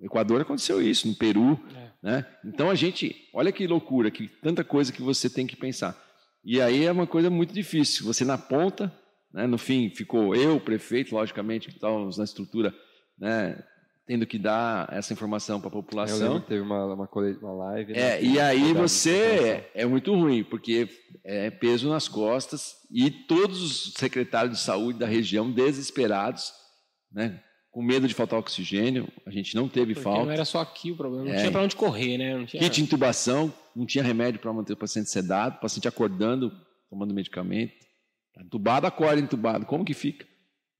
No 0.00 0.06
Equador 0.06 0.40
aconteceu 0.40 0.82
isso, 0.82 1.06
no 1.06 1.14
Peru. 1.14 1.60
É. 1.76 1.90
Né? 2.02 2.26
Então 2.44 2.68
a 2.68 2.74
gente, 2.74 3.14
olha 3.32 3.52
que 3.52 3.68
loucura, 3.68 4.10
que 4.10 4.26
tanta 4.26 4.64
coisa 4.64 4.92
que 4.92 5.00
você 5.00 5.30
tem 5.30 5.46
que 5.46 5.54
pensar. 5.54 6.07
E 6.44 6.60
aí 6.60 6.84
é 6.84 6.92
uma 6.92 7.06
coisa 7.06 7.28
muito 7.30 7.52
difícil. 7.52 8.06
Você 8.06 8.24
na 8.24 8.38
ponta, 8.38 8.92
Né? 9.32 9.46
No 9.46 9.58
fim, 9.58 9.90
ficou 9.90 10.34
eu, 10.34 10.58
prefeito, 10.58 11.14
logicamente, 11.14 11.68
que 11.68 11.74
estávamos 11.74 12.16
na 12.16 12.24
estrutura, 12.24 12.74
né? 13.18 13.62
tendo 14.08 14.26
que 14.26 14.38
dar 14.38 14.88
essa 14.90 15.12
informação 15.12 15.60
para 15.60 15.68
a 15.68 15.72
população. 15.72 16.40
teve 16.40 16.62
uma, 16.62 16.94
uma, 16.94 17.08
uma 17.42 17.52
live. 17.52 17.92
Né? 17.92 18.00
É, 18.00 18.24
e 18.24 18.40
aí 18.40 18.72
você 18.72 19.68
é, 19.74 19.82
é 19.82 19.86
muito 19.86 20.14
ruim, 20.14 20.42
porque 20.42 20.88
é 21.22 21.50
peso 21.50 21.90
nas 21.90 22.08
costas 22.08 22.72
e 22.90 23.10
todos 23.10 23.60
os 23.62 23.92
secretários 23.98 24.56
de 24.56 24.64
saúde 24.64 24.98
da 24.98 25.06
região 25.06 25.52
desesperados, 25.52 26.50
né? 27.12 27.38
Com 27.78 27.82
medo 27.84 28.08
de 28.08 28.14
faltar 28.14 28.40
oxigênio, 28.40 29.06
a 29.24 29.30
gente 29.30 29.54
não 29.54 29.68
teve 29.68 29.94
porque 29.94 30.02
falta. 30.02 30.24
Não 30.24 30.32
era 30.32 30.44
só 30.44 30.60
aqui 30.60 30.90
o 30.90 30.96
problema, 30.96 31.26
não 31.26 31.32
é. 31.32 31.36
tinha 31.36 31.52
para 31.52 31.62
onde 31.62 31.76
correr, 31.76 32.18
né? 32.18 32.36
Não 32.36 32.44
tinha... 32.44 32.60
Kit 32.60 32.82
intubação, 32.82 33.54
não 33.72 33.86
tinha 33.86 34.02
remédio 34.02 34.40
para 34.40 34.52
manter 34.52 34.72
o 34.72 34.76
paciente 34.76 35.08
sedado, 35.08 35.58
o 35.58 35.60
paciente 35.60 35.86
acordando, 35.86 36.50
tomando 36.90 37.14
medicamento. 37.14 37.72
Tá 38.34 38.42
entubado, 38.42 38.84
acorda 38.84 39.20
entubado. 39.20 39.64
Como 39.64 39.84
que 39.84 39.94
fica? 39.94 40.26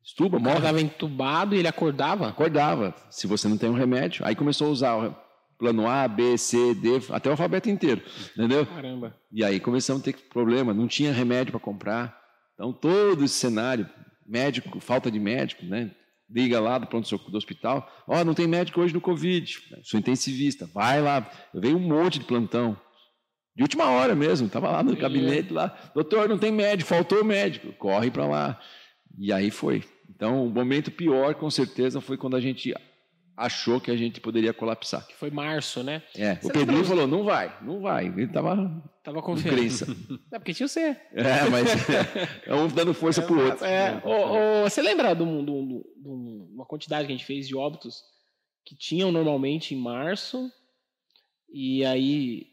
Estuba, 0.03 0.41
morre. 0.41 0.57
estava 0.57 0.81
entubado 0.81 1.55
e 1.55 1.61
ele 1.61 1.69
acordava? 1.69 2.27
Acordava, 2.27 2.93
se 3.09 3.29
você 3.29 3.47
não 3.47 3.57
tem 3.57 3.71
um 3.71 3.75
remédio. 3.75 4.27
Aí 4.27 4.35
começou 4.35 4.67
a 4.67 4.71
usar 4.71 4.97
o 4.97 5.17
plano 5.57 5.87
A, 5.87 6.09
B, 6.09 6.37
C, 6.37 6.75
D, 6.75 7.01
até 7.11 7.29
o 7.29 7.33
alfabeto 7.35 7.71
inteiro, 7.71 8.03
entendeu? 8.37 8.67
Caramba. 8.67 9.17
E 9.31 9.45
aí 9.45 9.61
começamos 9.61 10.03
a 10.03 10.05
ter 10.05 10.17
problema, 10.31 10.75
não 10.75 10.89
tinha 10.89 11.13
remédio 11.13 11.53
para 11.53 11.61
comprar. 11.61 12.21
Então 12.55 12.73
todo 12.73 13.25
esse 13.25 13.35
cenário, 13.35 13.89
médico, 14.27 14.81
falta 14.81 15.09
de 15.09 15.21
médico, 15.21 15.65
né? 15.65 15.93
Liga 16.31 16.61
lá 16.61 16.79
do 16.79 16.87
pronto-socorro 16.87 17.31
do 17.31 17.39
hospital, 17.39 17.91
ó, 18.07 18.21
oh, 18.21 18.25
não 18.25 18.35
tem 18.35 18.47
médico 18.47 18.81
hoje 18.81 18.93
no 18.93 19.01
Covid, 19.01 19.59
sou 19.83 19.99
intensivista, 19.99 20.69
vai 20.75 21.01
lá. 21.01 21.31
Eu 21.55 21.61
veio 21.61 21.77
um 21.77 21.81
monte 21.81 22.19
de 22.19 22.27
plantão, 22.27 22.79
de 23.57 23.63
última 23.63 23.91
hora 23.91 24.15
mesmo, 24.15 24.47
estava 24.47 24.71
lá 24.71 24.83
no 24.83 24.95
gabinete 24.95 25.53
lá, 25.53 25.91
doutor, 25.95 26.29
não 26.29 26.39
tem 26.39 26.53
médico, 26.53 26.89
faltou 26.89 27.25
médico, 27.25 27.73
corre 27.73 28.11
para 28.11 28.27
lá. 28.27 28.61
E 29.19 29.33
aí 29.33 29.51
foi. 29.51 29.83
Então, 30.09 30.47
o 30.47 30.51
momento 30.51 30.91
pior, 30.91 31.35
com 31.35 31.51
certeza, 31.51 32.01
foi 32.01 32.17
quando 32.17 32.37
a 32.37 32.41
gente 32.41 32.75
achou 33.39 33.81
que 33.81 33.91
a 33.91 33.97
gente 33.97 34.21
poderia 34.21 34.53
colapsar. 34.53 35.07
Que 35.07 35.15
foi 35.15 35.31
março, 35.31 35.83
né? 35.83 36.03
É. 36.15 36.35
Você 36.35 36.49
o 36.49 36.53
Pedrinho 36.53 36.85
falou, 36.85 37.07
não 37.07 37.23
vai, 37.23 37.57
não 37.63 37.81
vai. 37.81 38.07
Ele 38.07 38.25
estava 38.25 38.83
tava 39.03 39.23
confiante. 39.23 39.85
É 40.33 40.39
porque 40.39 40.53
tinha 40.53 40.69
você. 40.69 40.97
É, 41.13 41.49
mas 41.51 41.69
é 42.45 42.55
um 42.55 42.69
dando 42.69 42.93
força 42.93 43.21
é, 43.21 43.25
pro 43.25 43.45
outro. 43.45 43.65
É, 43.65 44.03
o, 44.05 44.11
o, 44.11 44.63
você 44.65 44.83
lembra 44.83 45.15
de, 45.15 45.23
um, 45.23 45.45
de, 45.45 45.51
um, 45.51 45.67
de, 45.69 46.53
uma 46.53 46.67
quantidade 46.67 47.07
que 47.07 47.13
a 47.13 47.17
gente 47.17 47.25
fez 47.25 47.47
de 47.47 47.57
óbitos 47.57 48.03
que 48.65 48.77
tinham 48.77 49.11
normalmente 49.11 49.75
em 49.75 49.79
março 49.79 50.51
e 51.51 51.85
aí 51.85 52.47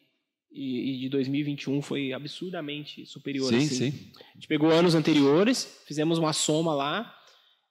e, 0.52 0.96
e 0.96 1.00
de 1.00 1.10
2021 1.10 1.82
foi 1.82 2.14
absurdamente 2.14 3.06
superior. 3.06 3.50
Sim, 3.50 3.58
assim. 3.58 3.92
sim. 3.92 4.12
A 4.32 4.34
gente 4.36 4.48
pegou 4.48 4.70
anos 4.70 4.96
anteriores, 4.96 5.84
fizemos 5.86 6.18
uma 6.18 6.32
soma 6.32 6.74
lá 6.74 7.14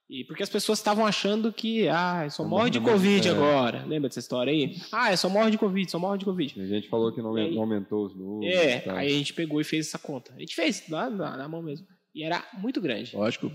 e 0.09 0.23
porque 0.23 0.43
as 0.43 0.49
pessoas 0.49 0.77
estavam 0.77 1.05
achando 1.05 1.51
que, 1.51 1.87
ah, 1.87 2.27
só 2.29 2.43
morre 2.43 2.69
de 2.69 2.79
Covid 2.79 3.27
é. 3.27 3.31
agora. 3.31 3.83
Lembra 3.85 4.07
dessa 4.07 4.19
história 4.19 4.53
aí? 4.53 4.75
Ah, 4.91 5.11
é 5.11 5.15
só 5.15 5.27
morre 5.27 5.49
de 5.49 5.57
Covid, 5.57 5.89
só 5.89 5.97
morre 5.97 6.19
de 6.19 6.25
Covid. 6.25 6.61
A 6.61 6.67
gente 6.67 6.87
falou 6.89 7.11
que 7.11 7.21
não, 7.21 7.35
aí, 7.35 7.57
aumentou 7.57 8.05
os 8.05 8.15
números. 8.15 8.55
É, 8.55 8.83
aí 8.91 9.07
a 9.07 9.17
gente 9.17 9.33
pegou 9.33 9.59
e 9.59 9.63
fez 9.63 9.87
essa 9.87 9.97
conta. 9.97 10.31
A 10.35 10.39
gente 10.39 10.53
fez 10.53 10.87
lá 10.89 11.09
na, 11.09 11.35
na 11.37 11.49
mão 11.49 11.63
mesmo. 11.63 11.87
E 12.13 12.23
era 12.23 12.43
muito 12.53 12.79
grande. 12.79 13.15
Lógico. 13.15 13.51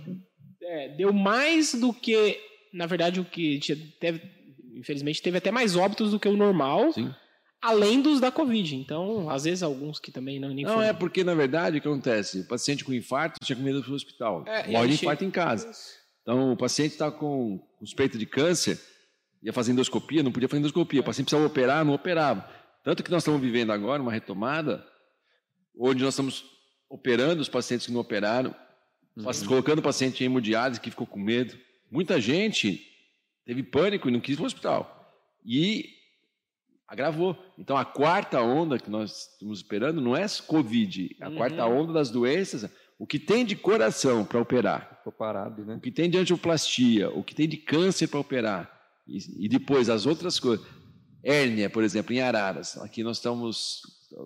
É, 0.61 0.89
deu 0.89 1.13
mais 1.13 1.73
do 1.73 1.93
que, 1.93 2.37
na 2.75 2.87
verdade, 2.87 3.21
o 3.21 3.25
que 3.25 3.61
teve, 4.01 4.21
infelizmente, 4.75 5.23
teve 5.23 5.39
até 5.39 5.53
mais 5.53 5.77
óbitos 5.77 6.11
do 6.11 6.19
que 6.19 6.29
o 6.29 6.37
normal. 6.37 6.93
Sim. 6.93 7.15
Além 7.63 8.03
dos 8.03 8.21
da 8.21 8.33
Covid. 8.33 8.75
Então, 8.75 9.31
às 9.31 9.45
vezes, 9.45 9.63
alguns 9.63 10.01
que 10.01 10.11
também 10.11 10.41
não 10.41 10.49
nem 10.49 10.65
Não, 10.65 10.83
é 10.83 10.93
porque, 10.93 11.23
na 11.23 11.35
verdade, 11.35 11.79
o 11.79 11.81
que 11.81 11.87
acontece? 11.87 12.41
O 12.41 12.49
paciente 12.49 12.85
com 12.85 12.93
infarto 12.93 13.39
tinha 13.45 13.55
com 13.55 13.63
medo 13.63 13.83
do 13.83 13.95
hospital. 13.95 14.45
É, 14.49 14.67
Morre 14.69 14.89
de 14.89 14.95
infarto 14.95 15.25
em 15.25 15.31
casa. 15.31 15.71
Então, 16.31 16.53
o 16.53 16.57
paciente 16.57 16.93
está 16.93 17.11
com 17.11 17.61
suspeita 17.81 18.17
de 18.17 18.25
câncer, 18.25 18.81
ia 19.43 19.53
fazer 19.53 19.73
endoscopia, 19.73 20.23
não 20.23 20.31
podia 20.31 20.49
fazer 20.49 20.61
endoscopia. 20.61 21.01
O 21.01 21.05
paciente 21.05 21.27
precisava 21.27 21.45
operar, 21.45 21.85
não 21.85 21.93
operava. 21.93 22.49
Tanto 22.85 23.03
que 23.03 23.11
nós 23.11 23.23
estamos 23.25 23.41
vivendo 23.41 23.73
agora 23.73 24.01
uma 24.01 24.13
retomada, 24.13 24.87
onde 25.77 26.05
nós 26.05 26.15
estamos 26.15 26.45
operando 26.89 27.43
os 27.43 27.49
pacientes 27.49 27.87
que 27.87 27.93
não 27.93 27.99
operaram, 28.01 28.55
uhum. 29.17 29.25
colocando 29.49 29.81
o 29.81 29.83
paciente 29.83 30.23
em 30.23 30.27
hemodiálise 30.27 30.81
que 30.81 30.91
ficou 30.91 31.05
com 31.05 31.19
medo. 31.19 31.59
Muita 31.91 32.21
gente 32.21 32.81
teve 33.45 33.65
pânico 33.65 34.09
e 34.09 34.13
não 34.13 34.21
quis 34.21 34.35
ir 34.35 34.37
para 34.37 34.45
o 34.45 34.47
hospital. 34.47 35.13
E 35.45 35.85
agravou. 36.87 37.37
Então, 37.59 37.77
a 37.77 37.85
quarta 37.85 38.41
onda 38.41 38.79
que 38.79 38.89
nós 38.89 39.33
estamos 39.33 39.59
esperando 39.59 40.01
não 40.01 40.17
é 40.17 40.27
Covid. 40.47 41.17
A 41.21 41.29
uhum. 41.29 41.35
quarta 41.35 41.67
onda 41.67 41.93
das 41.93 42.09
doenças 42.09 42.71
o 43.01 43.07
que 43.07 43.19
tem 43.19 43.47
de 43.47 43.57
coração 43.57 44.27
para 44.27 44.39
operar, 44.39 45.03
parado, 45.17 45.65
né? 45.65 45.77
o 45.77 45.81
que 45.81 45.91
tem 45.91 46.11
de 46.11 46.19
angioplastia, 46.19 47.09
o 47.09 47.25
que 47.25 47.35
tem 47.35 47.49
de 47.49 47.57
câncer 47.57 48.07
para 48.09 48.21
operar, 48.21 48.71
e, 49.09 49.47
e, 49.47 49.49
depois 49.49 49.89
as 49.89 50.05
outras 50.05 50.39
coisas. 50.39 50.65
Hérnia, 51.25 51.71
por 51.71 51.83
exemplo, 51.83 52.13
em 52.13 52.21
Araras. 52.21 52.77
Aqui 52.77 53.03
nós 53.03 53.17
estamos, 53.17 53.81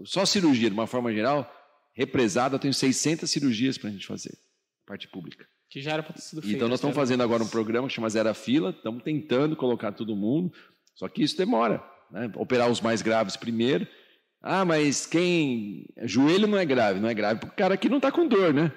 só 0.05 0.27
cirurgia, 0.27 0.68
de 0.68 0.75
uma 0.75 0.89
forma 0.89 1.12
geral, 1.14 1.49
represada, 1.95 2.57
eu 2.57 2.59
tenho 2.59 2.75
600 2.75 3.31
cirurgias 3.31 3.79
para 3.79 3.91
a 3.91 3.93
gente 3.93 4.09
fazer, 4.09 4.37
parte 4.85 5.07
pública. 5.07 5.47
Que 5.70 5.81
já 5.81 5.93
era 5.93 6.03
para 6.03 6.14
ter 6.14 6.22
sido 6.22 6.43
feito. 6.43 6.57
Então 6.57 6.68
nós 6.68 6.79
estamos 6.79 6.97
fazendo 6.97 7.22
agora 7.22 7.45
um 7.45 7.49
programa 7.49 7.87
que 7.87 7.95
chama 7.95 8.11
Zero 8.11 8.35
Fila, 8.35 8.70
estamos 8.70 9.05
tentando 9.05 9.55
colocar 9.55 9.93
todo 9.93 10.16
mundo, 10.16 10.53
só 10.97 11.09
que 11.09 11.22
isso 11.22 11.37
demora. 11.39 11.81
Né? 12.11 12.31
Operar 12.35 12.68
os 12.68 12.81
mais 12.81 13.03
graves 13.03 13.37
primeiro, 13.37 13.87
ah, 14.47 14.62
mas 14.62 15.07
quem. 15.07 15.86
Joelho 16.03 16.47
não 16.47 16.59
é 16.59 16.66
grave, 16.66 17.01
não 17.01 17.09
é 17.09 17.14
grave 17.14 17.40
porque 17.40 17.55
o 17.55 17.57
cara 17.57 17.72
aqui 17.72 17.88
não 17.88 17.97
está 17.97 18.12
com 18.12 18.28
dor, 18.28 18.53
né? 18.53 18.70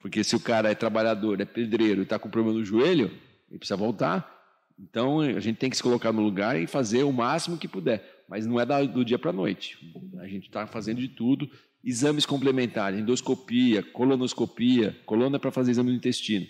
Porque 0.00 0.24
se 0.24 0.34
o 0.34 0.40
cara 0.40 0.72
é 0.72 0.74
trabalhador, 0.74 1.40
é 1.40 1.44
pedreiro 1.44 2.00
e 2.00 2.02
está 2.02 2.18
com 2.18 2.28
problema 2.28 2.58
no 2.58 2.64
joelho, 2.64 3.12
ele 3.48 3.58
precisa 3.58 3.76
voltar. 3.76 4.28
Então 4.76 5.20
a 5.20 5.38
gente 5.38 5.56
tem 5.56 5.70
que 5.70 5.76
se 5.76 5.82
colocar 5.84 6.12
no 6.12 6.20
lugar 6.20 6.60
e 6.60 6.66
fazer 6.66 7.04
o 7.04 7.12
máximo 7.12 7.56
que 7.56 7.68
puder. 7.68 8.24
Mas 8.28 8.44
não 8.44 8.58
é 8.58 8.66
do 8.88 9.04
dia 9.04 9.16
para 9.16 9.30
a 9.30 9.32
noite. 9.32 9.78
A 10.18 10.26
gente 10.26 10.46
está 10.46 10.66
fazendo 10.66 11.00
de 11.00 11.06
tudo. 11.06 11.48
Exames 11.84 12.26
complementares, 12.26 12.98
endoscopia, 12.98 13.84
colonoscopia. 13.84 14.98
Coluna 15.06 15.36
é 15.36 15.38
para 15.38 15.52
fazer 15.52 15.70
exame 15.70 15.90
do 15.90 15.96
intestino. 15.96 16.46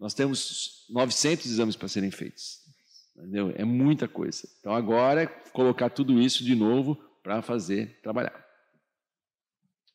Nós 0.00 0.14
temos 0.14 0.84
900 0.90 1.46
exames 1.46 1.76
para 1.76 1.86
serem 1.86 2.10
feitos. 2.10 2.58
Entendeu? 3.16 3.52
É 3.54 3.64
muita 3.64 4.08
coisa. 4.08 4.48
Então 4.58 4.74
agora 4.74 5.22
é 5.22 5.26
colocar 5.52 5.90
tudo 5.90 6.20
isso 6.20 6.42
de 6.42 6.56
novo 6.56 7.00
para 7.22 7.42
fazer 7.42 8.00
trabalhar. 8.02 8.50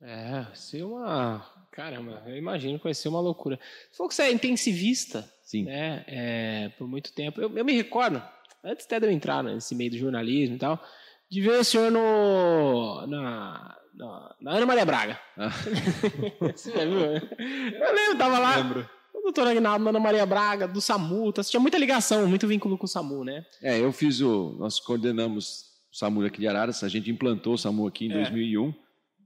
É, 0.02 0.46
ser 0.54 0.84
uma. 0.84 1.46
Caramba, 1.72 2.24
eu 2.28 2.38
imagino 2.38 2.78
que 2.78 2.84
vai 2.84 2.94
ser 2.94 3.10
uma 3.10 3.20
loucura. 3.20 3.60
Se 3.92 3.98
for 3.98 4.08
que 4.08 4.16
você 4.16 4.24
é 4.24 4.32
intensivista, 4.32 5.30
Sim. 5.44 5.66
né, 5.66 6.06
é, 6.08 6.70
por 6.78 6.88
muito 6.88 7.14
tempo, 7.14 7.42
eu, 7.42 7.56
eu, 7.56 7.66
me 7.66 7.74
recordo, 7.74 8.22
antes 8.64 8.86
até 8.86 9.00
de 9.00 9.08
eu 9.08 9.12
entrar 9.12 9.44
nesse 9.44 9.74
meio 9.76 9.92
do 9.92 9.98
jornalismo 9.98 10.56
e 10.56 10.60
tal, 10.60 10.82
de 11.30 11.42
ver 11.42 11.60
o 11.60 11.64
senhor 11.64 11.92
no, 11.92 13.08
na, 13.08 13.78
na, 13.94 14.36
na 14.42 14.52
Ana 14.52 14.66
Maria 14.66 14.86
Braga. 14.86 15.20
Ah. 15.38 15.50
você 16.56 16.72
já 16.72 16.86
viu? 16.86 17.00
Eu 17.00 17.96
lembro, 17.96 18.18
tava 18.18 18.40
lá. 18.40 18.58
Lembro. 18.58 18.90
Doutor 19.24 19.48
Agnaldo, 19.48 19.90
Ana 19.90 20.00
Maria 20.00 20.24
Braga, 20.24 20.68
do 20.68 20.80
SAMU, 20.80 21.34
tá, 21.34 21.44
tinha 21.44 21.60
muita 21.60 21.80
ligação, 21.80 22.28
muito 22.28 22.48
vínculo 22.48 22.78
com 22.78 22.86
o 22.86 22.88
SAMU, 22.88 23.24
né? 23.24 23.44
É, 23.60 23.80
eu 23.80 23.92
fiz 23.92 24.22
o. 24.22 24.56
Nós 24.60 24.80
coordenamos 24.80 25.75
SAMU 25.96 26.26
aqui 26.26 26.42
de 26.42 26.48
Araras. 26.48 26.84
A 26.84 26.90
gente 26.90 27.10
implantou 27.10 27.54
o 27.54 27.58
SAMU 27.58 27.88
aqui 27.88 28.08
em 28.08 28.12
é. 28.12 28.16
2001, 28.16 28.74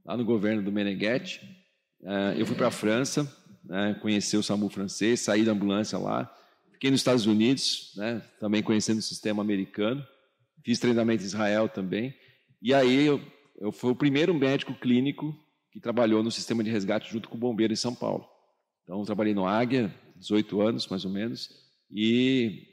lá 0.04 0.16
no 0.16 0.24
governo 0.24 0.62
do 0.62 0.70
Meneghetti. 0.70 1.40
Uh, 2.00 2.38
eu 2.38 2.46
fui 2.46 2.54
para 2.54 2.68
a 2.68 2.70
França, 2.70 3.28
né, 3.64 3.98
conhecer 4.00 4.36
o 4.36 4.42
SAMU 4.42 4.68
francês, 4.68 5.18
saí 5.18 5.44
da 5.44 5.50
ambulância 5.50 5.98
lá. 5.98 6.32
Fiquei 6.72 6.88
nos 6.92 7.00
Estados 7.00 7.26
Unidos, 7.26 7.92
né, 7.96 8.22
também 8.38 8.62
conhecendo 8.62 8.98
o 8.98 9.02
sistema 9.02 9.42
americano. 9.42 10.06
Fiz 10.64 10.78
treinamento 10.78 11.24
em 11.24 11.26
Israel 11.26 11.68
também. 11.68 12.14
E 12.62 12.72
aí 12.72 13.04
eu, 13.04 13.20
eu 13.60 13.72
fui 13.72 13.90
o 13.90 13.96
primeiro 13.96 14.32
médico 14.32 14.72
clínico 14.72 15.36
que 15.72 15.80
trabalhou 15.80 16.22
no 16.22 16.30
sistema 16.30 16.62
de 16.62 16.70
resgate 16.70 17.10
junto 17.10 17.28
com 17.28 17.36
o 17.36 17.40
bombeiro 17.40 17.72
em 17.72 17.76
São 17.76 17.94
Paulo. 17.94 18.28
Então, 18.84 19.04
trabalhei 19.04 19.34
no 19.34 19.44
Águia, 19.44 19.92
18 20.16 20.60
anos 20.60 20.86
mais 20.86 21.04
ou 21.04 21.10
menos, 21.10 21.50
e 21.90 22.68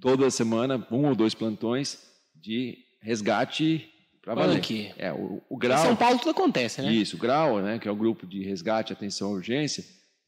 toda 0.00 0.28
semana, 0.30 0.84
um 0.90 1.06
ou 1.06 1.14
dois 1.14 1.34
plantões 1.34 2.02
de 2.34 2.84
resgate 3.04 3.86
para 4.22 4.34
valer. 4.34 4.56
Aqui. 4.56 4.92
É, 4.96 5.12
o, 5.12 5.42
o 5.48 5.56
grau. 5.56 5.78
Em 5.78 5.86
São 5.86 5.96
Paulo 5.96 6.18
tudo 6.18 6.30
acontece, 6.30 6.80
né? 6.80 6.90
Isso, 6.90 7.16
o 7.16 7.18
grau, 7.18 7.60
né, 7.60 7.78
que 7.78 7.86
é 7.86 7.90
o 7.90 7.96
grupo 7.96 8.26
de 8.26 8.42
resgate, 8.42 8.92
atenção 8.92 9.28
à 9.28 9.32
urgência. 9.32 9.84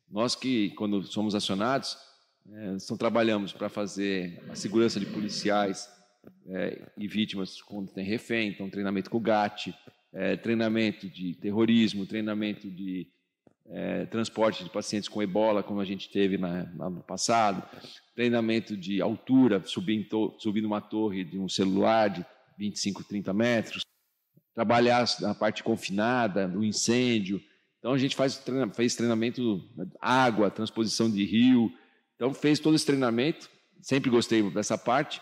Nós 0.09 0.35
que, 0.35 0.71
quando 0.71 1.03
somos 1.05 1.35
acionados, 1.35 1.97
é, 2.53 2.77
então 2.77 2.97
trabalhamos 2.97 3.53
para 3.53 3.69
fazer 3.69 4.41
a 4.51 4.55
segurança 4.55 5.01
de 5.01 5.07
policiais 5.07 5.89
é, 6.49 6.83
e 6.97 7.09
vítimas 7.09 7.61
quando 7.63 7.93
tem 7.93 8.05
refém, 8.05 8.51
então 8.51 8.69
treinamento 8.69 9.11
com 9.11 9.17
o 9.17 9.21
GAT, 9.21 9.75
é, 10.13 10.37
treinamento 10.37 11.09
de 11.09 11.35
terrorismo, 11.35 12.07
treinamento 12.07 12.71
de 12.71 13.09
é, 13.69 14.07
transporte 14.07 14.63
de 14.63 14.71
pacientes 14.71 15.09
com 15.09 15.23
ebola, 15.23 15.63
como 15.63 15.81
a 15.81 15.85
gente 15.85 16.09
teve 16.11 16.39
na, 16.39 16.65
no 16.65 17.03
passado, 17.03 17.63
treinamento 18.15 18.77
de 18.77 19.01
altura, 19.01 19.63
subir, 19.65 20.09
subir 20.39 20.61
numa 20.61 20.81
torre 20.81 21.25
de 21.25 21.39
um 21.39 21.49
celular, 21.49 22.09
de 22.09 22.25
25, 22.59 23.05
30 23.05 23.33
metros, 23.33 23.83
trabalhar 24.55 25.05
a 25.25 25.35
parte 25.35 25.63
confinada, 25.63 26.49
no 26.49 26.65
incêndio. 26.65 27.41
Então, 27.79 27.93
a 27.93 27.99
gente 27.99 28.17
faz, 28.17 28.43
fez 28.75 28.97
treinamento 28.97 29.63
água, 30.01 30.51
transposição 30.51 31.11
de 31.11 31.25
rio. 31.25 31.73
Então 32.17 32.33
fez 32.35 32.59
todo 32.59 32.75
esse 32.75 32.87
treinamento. 32.87 33.49
Sempre 33.81 34.11
gostei 34.11 34.43
dessa 34.51 34.77
parte. 34.77 35.21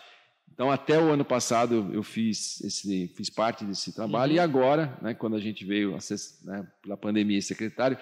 Então 0.51 0.71
até 0.71 0.97
o 0.97 1.11
ano 1.11 1.25
passado 1.25 1.91
eu 1.93 2.01
fiz 2.01 2.61
esse, 2.61 3.09
fiz 3.09 3.29
parte 3.29 3.65
desse 3.65 3.93
trabalho 3.93 4.31
uhum. 4.31 4.37
e 4.37 4.39
agora, 4.39 4.97
né, 5.01 5.13
quando 5.13 5.35
a 5.35 5.39
gente 5.39 5.65
veio 5.65 5.97
né, 6.43 6.65
pela 6.81 6.95
pandemia 6.95 7.41
secretário, 7.41 7.97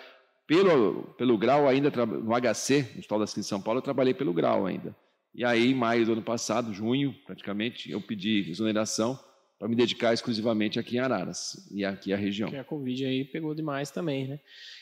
pelo 0.46 1.16
pelo 1.18 1.38
grau 1.38 1.68
ainda 1.68 1.90
no 1.90 2.32
HC, 2.40 2.92
no 2.94 3.00
Hospital 3.00 3.20
da 3.20 3.28
Cidade 3.28 3.46
de 3.46 3.50
São 3.50 3.62
Paulo, 3.62 3.80
eu 3.80 3.84
trabalhei 3.84 4.14
pelo 4.14 4.34
grau 4.34 4.68
ainda. 4.68 4.96
E 5.36 5.44
aí, 5.44 5.72
em 5.72 5.76
maio 5.76 6.06
do 6.06 6.14
ano 6.14 6.22
passado, 6.22 6.74
junho, 6.74 7.16
praticamente, 7.26 7.90
eu 7.92 8.00
pedi 8.00 8.50
exoneração 8.50 9.20
para 9.58 9.68
me 9.68 9.76
dedicar 9.76 10.14
exclusivamente 10.14 10.78
aqui 10.78 10.98
em 10.98 11.00
Araras 11.00 11.68
e 11.72 11.84
aqui 11.86 12.14
a 12.14 12.18
região. 12.18 12.50
Que 12.50 12.58
a 12.58 12.64
Covid 12.64 13.06
aí 13.06 13.26
pegou 13.26 13.56
demais 13.56 13.90
também, 13.90 14.28
né? 14.28 14.40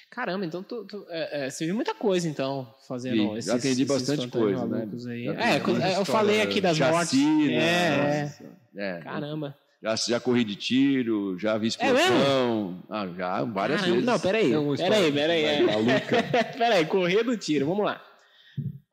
Caramba, 0.10 0.45
então 0.45 0.62
tu, 0.62 0.84
tu, 0.84 1.06
é, 1.10 1.45
é, 1.45 1.49
você 1.49 1.66
viu 1.66 1.74
muita 1.74 1.95
coisa, 1.95 2.28
então, 2.28 2.68
fazendo 2.86 3.38
esses 3.38 3.49
Já 3.49 3.56
atendi 3.56 3.86
bastante 3.86 4.28
coisa, 4.28 4.66
né? 4.66 4.89
Aí. 5.08 5.28
É, 5.28 5.97
eu 5.97 6.04
falei 6.04 6.41
aqui 6.41 6.60
das 6.60 6.78
mortes. 6.78 7.18
É, 7.49 8.30
é, 8.76 8.99
Caramba. 8.99 9.56
Já, 9.82 9.95
já 9.95 10.20
corri 10.20 10.43
de 10.43 10.56
tiro, 10.56 11.39
já 11.39 11.58
vi 11.58 11.66
é 11.66 11.70
explosão. 11.70 12.84
É 12.89 12.93
ah, 12.93 13.08
já, 13.18 13.43
várias 13.45 13.80
Caramba, 13.80 13.95
vezes. 13.95 14.06
Não, 14.06 14.20
peraí. 14.20 14.52
Peraí, 14.78 15.12
peraí. 15.12 15.43
É. 15.45 16.43
peraí, 16.58 16.86
correr 16.86 17.24
do 17.24 17.38
tiro, 17.38 17.66
vamos 17.66 17.86
lá. 17.86 18.02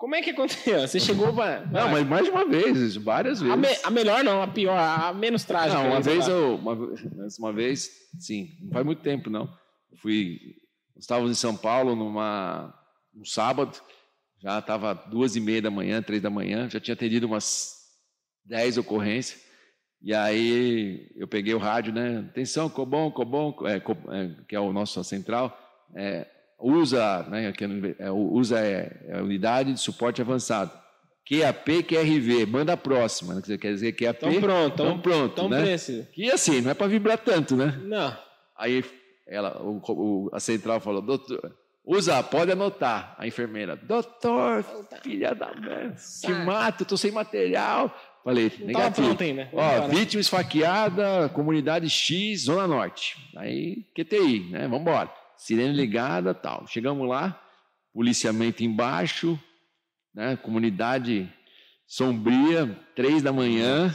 Como 0.08 0.16
é 0.16 0.22
que 0.22 0.30
aconteceu? 0.30 0.80
Você 0.80 0.98
chegou 0.98 1.34
para. 1.34 1.66
Não, 1.66 1.90
mas 1.90 2.06
mais 2.06 2.24
de 2.24 2.30
uma 2.30 2.46
vez, 2.46 2.96
várias 2.96 3.42
vezes. 3.42 3.52
A, 3.52 3.56
me, 3.58 3.68
a 3.84 3.90
melhor 3.90 4.24
não, 4.24 4.40
a 4.40 4.48
pior, 4.48 4.74
a 4.74 5.12
menos 5.12 5.44
trágica. 5.44 5.82
Não, 5.82 5.90
uma 5.90 6.00
vez 6.00 6.26
eu. 6.26 6.54
Uma, 6.54 6.78
uma 7.38 7.52
vez, 7.52 7.90
sim, 8.18 8.56
não 8.62 8.72
faz 8.72 8.86
muito 8.86 9.02
tempo, 9.02 9.28
não. 9.28 9.52
Fui. 9.96 10.38
Estávamos 10.96 11.30
em 11.30 11.34
São 11.34 11.54
Paulo 11.54 11.94
numa, 11.94 12.74
um 13.14 13.22
sábado, 13.22 13.78
já 14.40 14.58
estava 14.60 14.94
duas 14.94 15.36
e 15.36 15.40
meia 15.40 15.60
da 15.60 15.70
manhã, 15.70 16.00
três 16.00 16.22
da 16.22 16.30
manhã, 16.30 16.70
já 16.70 16.80
tinha 16.80 16.94
atendido 16.94 17.26
umas 17.26 17.74
dez 18.46 18.78
ocorrências. 18.78 19.42
E 20.00 20.14
aí 20.14 21.06
eu 21.16 21.28
peguei 21.28 21.52
o 21.52 21.58
rádio, 21.58 21.92
né? 21.92 22.24
Atenção, 22.30 22.70
Cobom, 22.70 23.10
Cobom, 23.10 23.54
é, 23.66 23.76
é, 23.76 24.44
que 24.48 24.56
é 24.56 24.60
o 24.60 24.72
nosso 24.72 25.04
central. 25.04 25.54
É, 25.94 26.26
usa, 26.58 27.24
né, 27.28 27.52
é, 27.98 28.10
usa 28.10 28.58
é, 28.58 29.00
é, 29.06 29.18
a 29.18 29.22
unidade 29.22 29.72
de 29.72 29.80
suporte 29.80 30.20
avançado. 30.20 30.72
QAP, 31.28 31.82
QRV, 31.82 32.46
manda 32.46 32.72
a 32.72 32.76
próxima, 32.76 33.34
né? 33.34 33.42
quer 33.42 33.74
dizer 33.74 33.92
QAP. 33.92 34.16
Estão 34.16 34.40
pronto, 34.40 34.70
estão 34.70 34.98
pronto, 34.98 35.34
tão 35.34 35.48
né? 35.48 35.60
Preciso. 35.60 36.06
E 36.16 36.30
assim, 36.30 36.62
não 36.62 36.70
é 36.70 36.74
para 36.74 36.86
vibrar 36.86 37.18
tanto, 37.18 37.54
né? 37.54 37.78
Não. 37.84 38.16
Aí 38.56 38.82
ela, 39.26 39.60
o, 39.62 39.78
o, 39.86 40.30
a 40.32 40.40
central 40.40 40.80
falou, 40.80 41.02
doutor, 41.02 41.54
usa, 41.84 42.22
pode 42.22 42.50
anotar. 42.50 43.14
A 43.18 43.26
enfermeira, 43.26 43.76
doutor, 43.76 44.64
filha 45.02 45.34
da 45.34 45.52
mãe, 45.54 45.92
te 45.92 46.32
mato, 46.32 46.84
estou 46.84 46.96
sem 46.96 47.12
material. 47.12 47.94
Falei, 48.24 48.50
não 48.60 48.66
negativo. 48.66 49.08
Pronto 49.08 49.22
ainda. 49.22 49.50
Ó, 49.52 49.86
vítima 49.88 50.22
esfaqueada, 50.22 51.28
comunidade 51.28 51.90
X, 51.90 52.44
Zona 52.44 52.66
Norte. 52.66 53.16
Aí, 53.36 53.84
QTI, 53.94 54.48
né? 54.50 54.62
Vamos 54.62 54.80
embora 54.80 55.17
sirene 55.38 55.72
ligada, 55.72 56.34
tal. 56.34 56.66
Chegamos 56.66 57.08
lá, 57.08 57.40
policiamento 57.94 58.62
embaixo, 58.62 59.40
né? 60.14 60.36
Comunidade 60.36 61.32
sombria, 61.86 62.78
três 62.94 63.22
da 63.22 63.32
manhã, 63.32 63.94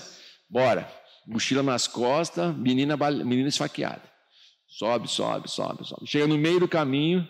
bora. 0.50 0.90
Mochila 1.28 1.62
nas 1.62 1.88
costas, 1.88 2.56
menina, 2.56 2.98
menina 3.24 3.48
esfaqueada. 3.48 4.02
Sobe, 4.68 5.08
sobe, 5.08 5.50
sobe, 5.50 5.86
sobe. 5.86 6.08
Chega 6.08 6.26
no 6.26 6.38
meio 6.38 6.60
do 6.60 6.68
caminho, 6.68 7.28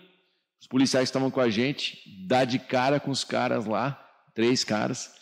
os 0.59 0.68
policiais 0.68 1.09
estavam 1.09 1.30
com 1.30 1.41
a 1.41 1.49
gente, 1.49 2.01
dá 2.26 2.45
de 2.45 2.57
cara 2.57 2.99
com 2.99 3.11
os 3.11 3.24
caras 3.24 3.66
lá, 3.66 4.01
três 4.34 4.64
caras, 4.64 5.14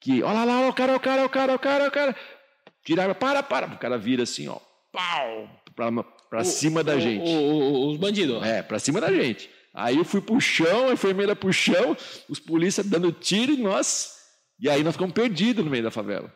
que, 0.00 0.22
olha 0.22 0.44
lá, 0.44 0.68
o 0.68 0.72
cara, 0.72 0.96
o 0.96 1.00
cara, 1.00 1.24
o 1.24 1.28
cara, 1.28 1.54
o 1.54 1.58
cara, 1.58 1.88
o 1.88 1.90
cara. 1.90 2.16
Tiraram, 2.84 3.14
para, 3.14 3.42
para. 3.42 3.66
O 3.68 3.78
cara 3.78 3.96
vira 3.96 4.24
assim, 4.24 4.48
ó, 4.48 4.58
pau, 4.90 5.62
pra, 5.76 5.90
para 6.30 6.44
cima 6.44 6.84
da 6.84 6.94
o, 6.94 7.00
gente. 7.00 7.28
O, 7.28 7.90
os 7.90 7.96
bandidos. 7.98 8.40
É, 8.44 8.62
para 8.62 8.78
cima 8.78 9.00
da 9.00 9.12
gente. 9.12 9.50
Aí 9.74 9.96
eu 9.96 10.04
fui 10.04 10.20
pro 10.20 10.40
chão, 10.40 10.88
a 10.88 10.92
enfermeira 10.92 11.34
pro 11.34 11.52
chão, 11.52 11.96
os 12.28 12.38
polícias 12.38 12.86
dando 12.86 13.10
tiro 13.10 13.52
e 13.52 13.56
nós. 13.56 14.14
E 14.60 14.70
aí 14.70 14.84
nós 14.84 14.94
ficamos 14.94 15.12
perdidos 15.12 15.64
no 15.64 15.70
meio 15.70 15.82
da 15.82 15.90
favela. 15.90 16.32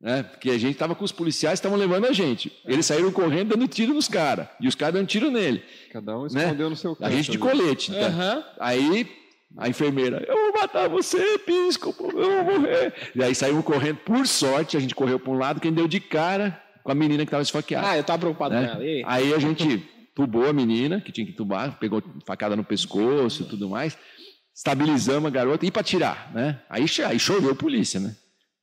Né? 0.00 0.24
Porque 0.24 0.50
a 0.50 0.58
gente 0.58 0.72
estava 0.72 0.96
com 0.96 1.04
os 1.04 1.12
policiais, 1.12 1.58
estavam 1.58 1.78
levando 1.78 2.06
a 2.06 2.12
gente. 2.12 2.52
Eles 2.66 2.86
saíram 2.86 3.12
correndo 3.12 3.50
dando 3.50 3.68
tiro 3.68 3.94
nos 3.94 4.08
caras. 4.08 4.48
E 4.60 4.66
os 4.66 4.74
caras 4.74 4.94
dando 4.94 5.06
tiro 5.06 5.30
nele. 5.30 5.62
Cada 5.92 6.18
um 6.18 6.22
né? 6.22 6.26
escondeu 6.26 6.66
né? 6.66 6.70
no 6.70 6.76
seu 6.76 6.96
canto. 6.96 7.06
A 7.06 7.10
gente 7.10 7.30
de 7.30 7.38
colete. 7.38 7.92
Tá? 7.92 8.08
Uhum. 8.08 8.42
Aí 8.58 9.08
a 9.56 9.68
enfermeira, 9.68 10.24
eu 10.26 10.34
vou 10.34 10.60
matar 10.60 10.88
você, 10.88 11.34
episcopo, 11.34 12.10
eu 12.18 12.44
vou 12.44 12.60
morrer. 12.60 12.92
E 13.14 13.22
aí 13.22 13.34
saímos 13.34 13.64
correndo. 13.64 13.98
Por 13.98 14.26
sorte, 14.26 14.76
a 14.76 14.80
gente 14.80 14.94
correu 14.94 15.20
para 15.20 15.30
um 15.30 15.38
lado, 15.38 15.60
quem 15.60 15.72
deu 15.72 15.86
de 15.86 16.00
cara 16.00 16.60
com 16.82 16.92
a 16.92 16.94
menina 16.94 17.24
que 17.24 17.28
estava 17.28 17.42
esfaqueada. 17.42 17.88
Ah, 17.88 17.96
eu 17.96 18.00
estava 18.00 18.18
preocupado 18.18 18.54
né? 18.54 18.66
com 18.66 18.72
ela. 18.74 18.84
E... 18.84 19.02
Aí 19.06 19.34
a 19.34 19.38
gente 19.38 19.78
tubou 20.14 20.48
a 20.48 20.52
menina, 20.52 21.00
que 21.00 21.12
tinha 21.12 21.26
que 21.26 21.32
tubar, 21.32 21.78
pegou 21.78 22.02
facada 22.26 22.54
no 22.54 22.64
pescoço 22.64 23.42
e 23.42 23.46
tudo 23.46 23.68
mais, 23.68 23.96
estabilizamos 24.54 25.26
a 25.26 25.30
garota 25.30 25.64
e 25.64 25.70
para 25.70 25.82
tirar, 25.82 26.30
né? 26.34 26.60
Aí, 26.68 26.84
aí 27.06 27.18
choveu 27.18 27.56
polícia, 27.56 27.98
né? 27.98 28.14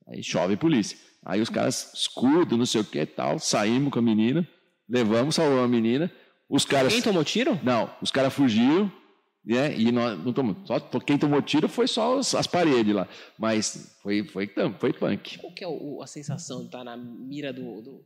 Aí 0.08 0.22
chove 0.22 0.56
polícia. 0.56 0.96
Aí 1.24 1.40
os 1.40 1.50
caras 1.50 1.92
escudo, 1.94 2.56
não 2.56 2.66
sei 2.66 2.80
o 2.80 2.84
que 2.84 3.04
tal, 3.04 3.38
saímos 3.38 3.92
com 3.92 3.98
a 3.98 4.02
menina, 4.02 4.46
levamos, 4.88 5.34
salvamos 5.34 5.64
a 5.64 5.68
menina. 5.68 6.10
Os 6.48 6.64
caras. 6.64 6.92
Quem 6.92 7.02
tomou 7.02 7.22
tiro? 7.22 7.58
Não, 7.62 7.94
os 8.00 8.10
caras 8.10 8.32
fugiram, 8.32 8.90
né? 9.44 9.76
E 9.76 9.92
nós 9.92 10.18
não 10.24 10.32
tomamos. 10.32 10.66
Só 10.66 10.80
quem 10.80 11.18
tomou 11.18 11.40
tiro 11.42 11.68
foi 11.68 11.86
só 11.86 12.18
as, 12.18 12.34
as 12.34 12.46
paredes 12.46 12.94
lá. 12.94 13.06
Mas 13.38 13.96
foi, 14.02 14.24
foi, 14.24 14.50
foi 14.78 14.92
punk. 14.92 15.38
Qual 15.38 15.52
que 15.52 15.62
é 15.62 15.68
o, 15.68 16.00
a 16.02 16.06
sensação 16.06 16.60
de 16.60 16.66
estar 16.66 16.82
na 16.82 16.96
mira 16.96 17.52
do, 17.52 17.80
do, 17.82 18.04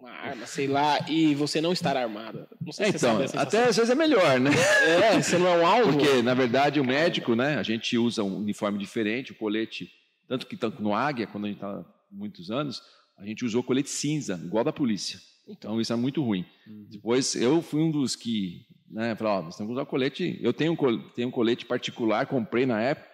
uma 0.00 0.10
arma, 0.10 0.46
sei 0.46 0.66
lá, 0.66 0.98
e 1.08 1.34
você 1.34 1.60
não 1.60 1.72
estar 1.72 1.96
armado. 1.96 2.46
Não 2.60 2.72
sei 2.72 2.92
se 2.92 2.96
então, 2.96 3.18
até 3.36 3.64
às 3.64 3.76
vezes 3.76 3.90
é 3.90 3.94
melhor, 3.94 4.38
né? 4.38 4.50
É, 4.86 5.20
você 5.20 5.38
não 5.38 5.46
é 5.46 5.58
um 5.58 5.66
alvo. 5.66 5.92
Porque, 5.92 6.22
na 6.22 6.34
verdade, 6.34 6.80
o 6.80 6.84
médico, 6.84 7.34
né, 7.34 7.56
a 7.56 7.62
gente 7.62 7.96
usa 7.98 8.22
um 8.22 8.38
uniforme 8.38 8.78
diferente, 8.78 9.32
o 9.32 9.34
colete, 9.34 9.90
tanto 10.28 10.46
que 10.46 10.56
tanto 10.56 10.82
no 10.82 10.94
Águia, 10.94 11.26
quando 11.26 11.44
a 11.44 11.48
gente 11.48 11.56
está 11.56 11.84
muitos 12.10 12.50
anos, 12.50 12.82
a 13.18 13.26
gente 13.26 13.44
usou 13.44 13.62
colete 13.62 13.90
cinza, 13.90 14.40
igual 14.44 14.64
da 14.64 14.72
polícia. 14.72 15.18
Então, 15.48 15.80
isso 15.80 15.92
é 15.92 15.96
muito 15.96 16.22
ruim. 16.22 16.44
Uhum. 16.66 16.86
Depois, 16.90 17.34
eu 17.34 17.62
fui 17.62 17.80
um 17.80 17.90
dos 17.90 18.14
que, 18.14 18.66
né, 18.90 19.14
falou, 19.14 19.32
ó, 19.34 19.42
nós 19.42 19.56
temos 19.56 19.70
que 19.70 19.80
usar 19.80 19.86
colete, 19.86 20.38
eu 20.40 20.52
tenho 20.52 20.72
um, 20.72 21.08
tenho 21.10 21.28
um 21.28 21.32
colete 21.32 21.64
particular, 21.66 22.26
comprei 22.26 22.66
na 22.66 22.80
época, 22.80 23.08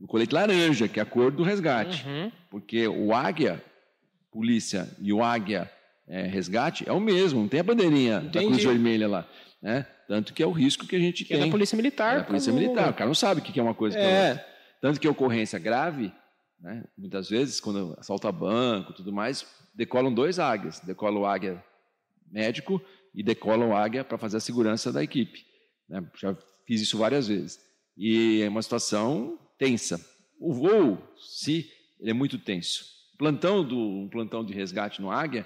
o 0.00 0.06
colete 0.06 0.34
laranja, 0.34 0.88
que 0.88 1.00
é 1.00 1.02
a 1.02 1.06
cor 1.06 1.30
do 1.30 1.42
resgate. 1.42 2.06
Uhum. 2.06 2.30
Porque 2.50 2.86
o 2.86 3.12
Águia, 3.12 3.62
polícia, 4.30 4.88
e 5.00 5.12
o 5.12 5.22
Águia 5.22 5.70
é, 6.08 6.22
resgate 6.22 6.88
é 6.88 6.92
o 6.92 7.00
mesmo, 7.00 7.40
não 7.40 7.48
tem 7.48 7.60
a 7.60 7.62
bandeirinha 7.62 8.18
Entendi. 8.18 8.32
da 8.32 8.50
Cruz 8.50 8.64
Vermelha 8.64 9.06
lá. 9.06 9.28
Né? 9.60 9.86
Tanto 10.06 10.32
que 10.32 10.42
é 10.42 10.46
o 10.46 10.52
risco 10.52 10.86
que 10.86 10.96
a 10.96 10.98
gente 10.98 11.24
que 11.24 11.30
tem. 11.30 11.42
É 11.42 11.44
da 11.44 11.50
Polícia 11.50 11.76
Militar. 11.76 12.16
É 12.16 12.18
da 12.20 12.24
Polícia 12.24 12.52
como... 12.52 12.62
Militar. 12.62 12.90
O 12.90 12.94
cara 12.94 13.06
não 13.06 13.14
sabe 13.14 13.40
o 13.40 13.44
que 13.44 13.58
é 13.58 13.62
uma 13.62 13.74
coisa. 13.74 13.98
É. 13.98 14.02
Que 14.02 14.08
é 14.08 14.46
Tanto 14.80 15.00
que 15.00 15.06
a 15.06 15.10
ocorrência 15.10 15.58
grave, 15.58 16.12
né? 16.60 16.84
muitas 16.96 17.28
vezes, 17.28 17.60
quando 17.60 17.94
assalta 17.98 18.30
banco 18.32 18.92
tudo 18.92 19.12
mais, 19.12 19.46
decolam 19.74 20.12
dois 20.12 20.38
águias. 20.38 20.80
Decola 20.80 21.18
o 21.18 21.26
águia 21.26 21.62
médico 22.30 22.80
e 23.14 23.22
decola 23.22 23.66
o 23.66 23.74
águia 23.74 24.04
para 24.04 24.16
fazer 24.16 24.38
a 24.38 24.40
segurança 24.40 24.92
da 24.92 25.02
equipe. 25.02 25.44
Né? 25.88 26.02
Já 26.14 26.36
fiz 26.66 26.80
isso 26.80 26.96
várias 26.96 27.28
vezes. 27.28 27.60
E 27.96 28.40
é 28.42 28.48
uma 28.48 28.62
situação 28.62 29.38
tensa. 29.58 30.00
O 30.38 30.54
voo, 30.54 30.98
se 31.18 31.70
ele 32.00 32.10
é 32.10 32.14
muito 32.14 32.38
tenso. 32.38 32.84
Plantão 33.18 33.64
do 33.64 33.76
um 33.76 34.08
plantão 34.08 34.44
de 34.44 34.54
resgate 34.54 35.02
no 35.02 35.10
Águia 35.10 35.44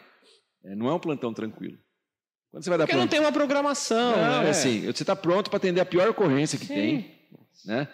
é, 0.65 0.75
não 0.75 0.89
é 0.89 0.95
um 0.95 0.99
plantão 0.99 1.33
tranquilo. 1.33 1.79
Quando 2.51 2.65
você 2.65 2.71
vai 2.71 2.79
dar 2.79 2.87
Porque 2.87 2.99
não 2.99 3.09
tem 3.09 3.21
uma 3.21 3.33
programação. 3.33 4.13
Não, 4.13 4.43
né? 4.43 4.47
é 4.47 4.51
assim, 4.51 4.83
você 4.83 5.03
está 5.03 5.17
pronto 5.17 5.49
para 5.49 5.57
atender 5.57 5.81
a 5.81 5.87
pior 5.87 6.09
ocorrência 6.09 6.59
que 6.59 6.67
Sim. 6.67 6.75
tem. 6.75 7.23
Né? 7.65 7.89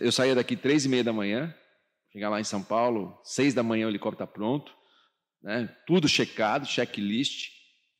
eu 0.00 0.12
saía 0.12 0.34
daqui 0.34 0.56
três 0.56 0.84
e 0.84 0.88
meia 0.88 1.02
da 1.02 1.12
manhã, 1.12 1.54
chegar 2.12 2.28
lá 2.28 2.40
em 2.40 2.44
São 2.44 2.62
Paulo, 2.62 3.18
seis 3.24 3.54
da 3.54 3.62
manhã 3.62 3.86
o 3.86 3.90
helicóptero 3.90 4.24
está 4.24 4.26
pronto, 4.26 4.72
né? 5.42 5.74
tudo 5.86 6.08
checado, 6.08 6.66
checklist, 6.66 7.50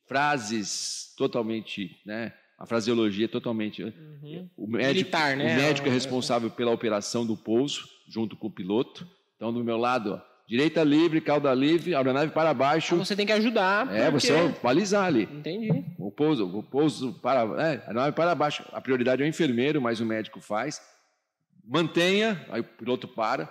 frases 0.07 1.13
totalmente, 1.17 1.99
né? 2.05 2.33
a 2.61 2.65
fraseologia 2.65 3.27
totalmente. 3.27 3.83
Uhum. 3.83 4.49
O 4.55 4.67
médico, 4.67 4.93
Militar, 4.93 5.35
né? 5.35 5.53
o 5.53 5.57
médico 5.57 5.87
é 5.87 5.91
responsável 5.91 6.51
pela 6.51 6.71
operação 6.71 7.25
do 7.25 7.35
pouso, 7.35 7.87
junto 8.07 8.35
com 8.35 8.47
o 8.47 8.51
piloto. 8.51 9.09
Então, 9.35 9.51
do 9.51 9.63
meu 9.63 9.77
lado, 9.77 10.21
Direita 10.51 10.83
livre, 10.83 11.21
cauda 11.21 11.53
livre, 11.53 11.95
aeronave 11.95 12.33
para 12.33 12.53
baixo. 12.53 12.95
Então 12.95 13.05
você 13.05 13.15
tem 13.15 13.25
que 13.25 13.31
ajudar. 13.31 13.89
É, 13.95 14.11
você 14.11 14.33
vai 14.33 14.53
balizar 14.61 15.05
ali. 15.05 15.23
Entendi. 15.23 15.85
O 15.97 16.11
pouso, 16.11 16.45
o 16.45 16.61
pouso 16.61 17.13
para, 17.21 17.39
é, 17.63 17.81
aeronave 17.87 18.13
para 18.13 18.35
baixo. 18.35 18.61
A 18.73 18.81
prioridade 18.81 19.23
é 19.23 19.25
o 19.25 19.29
enfermeiro, 19.29 19.81
mas 19.81 20.01
o 20.01 20.05
médico 20.05 20.41
faz. 20.41 20.81
Mantenha, 21.63 22.45
aí 22.49 22.59
o 22.59 22.65
piloto 22.65 23.07
para. 23.07 23.49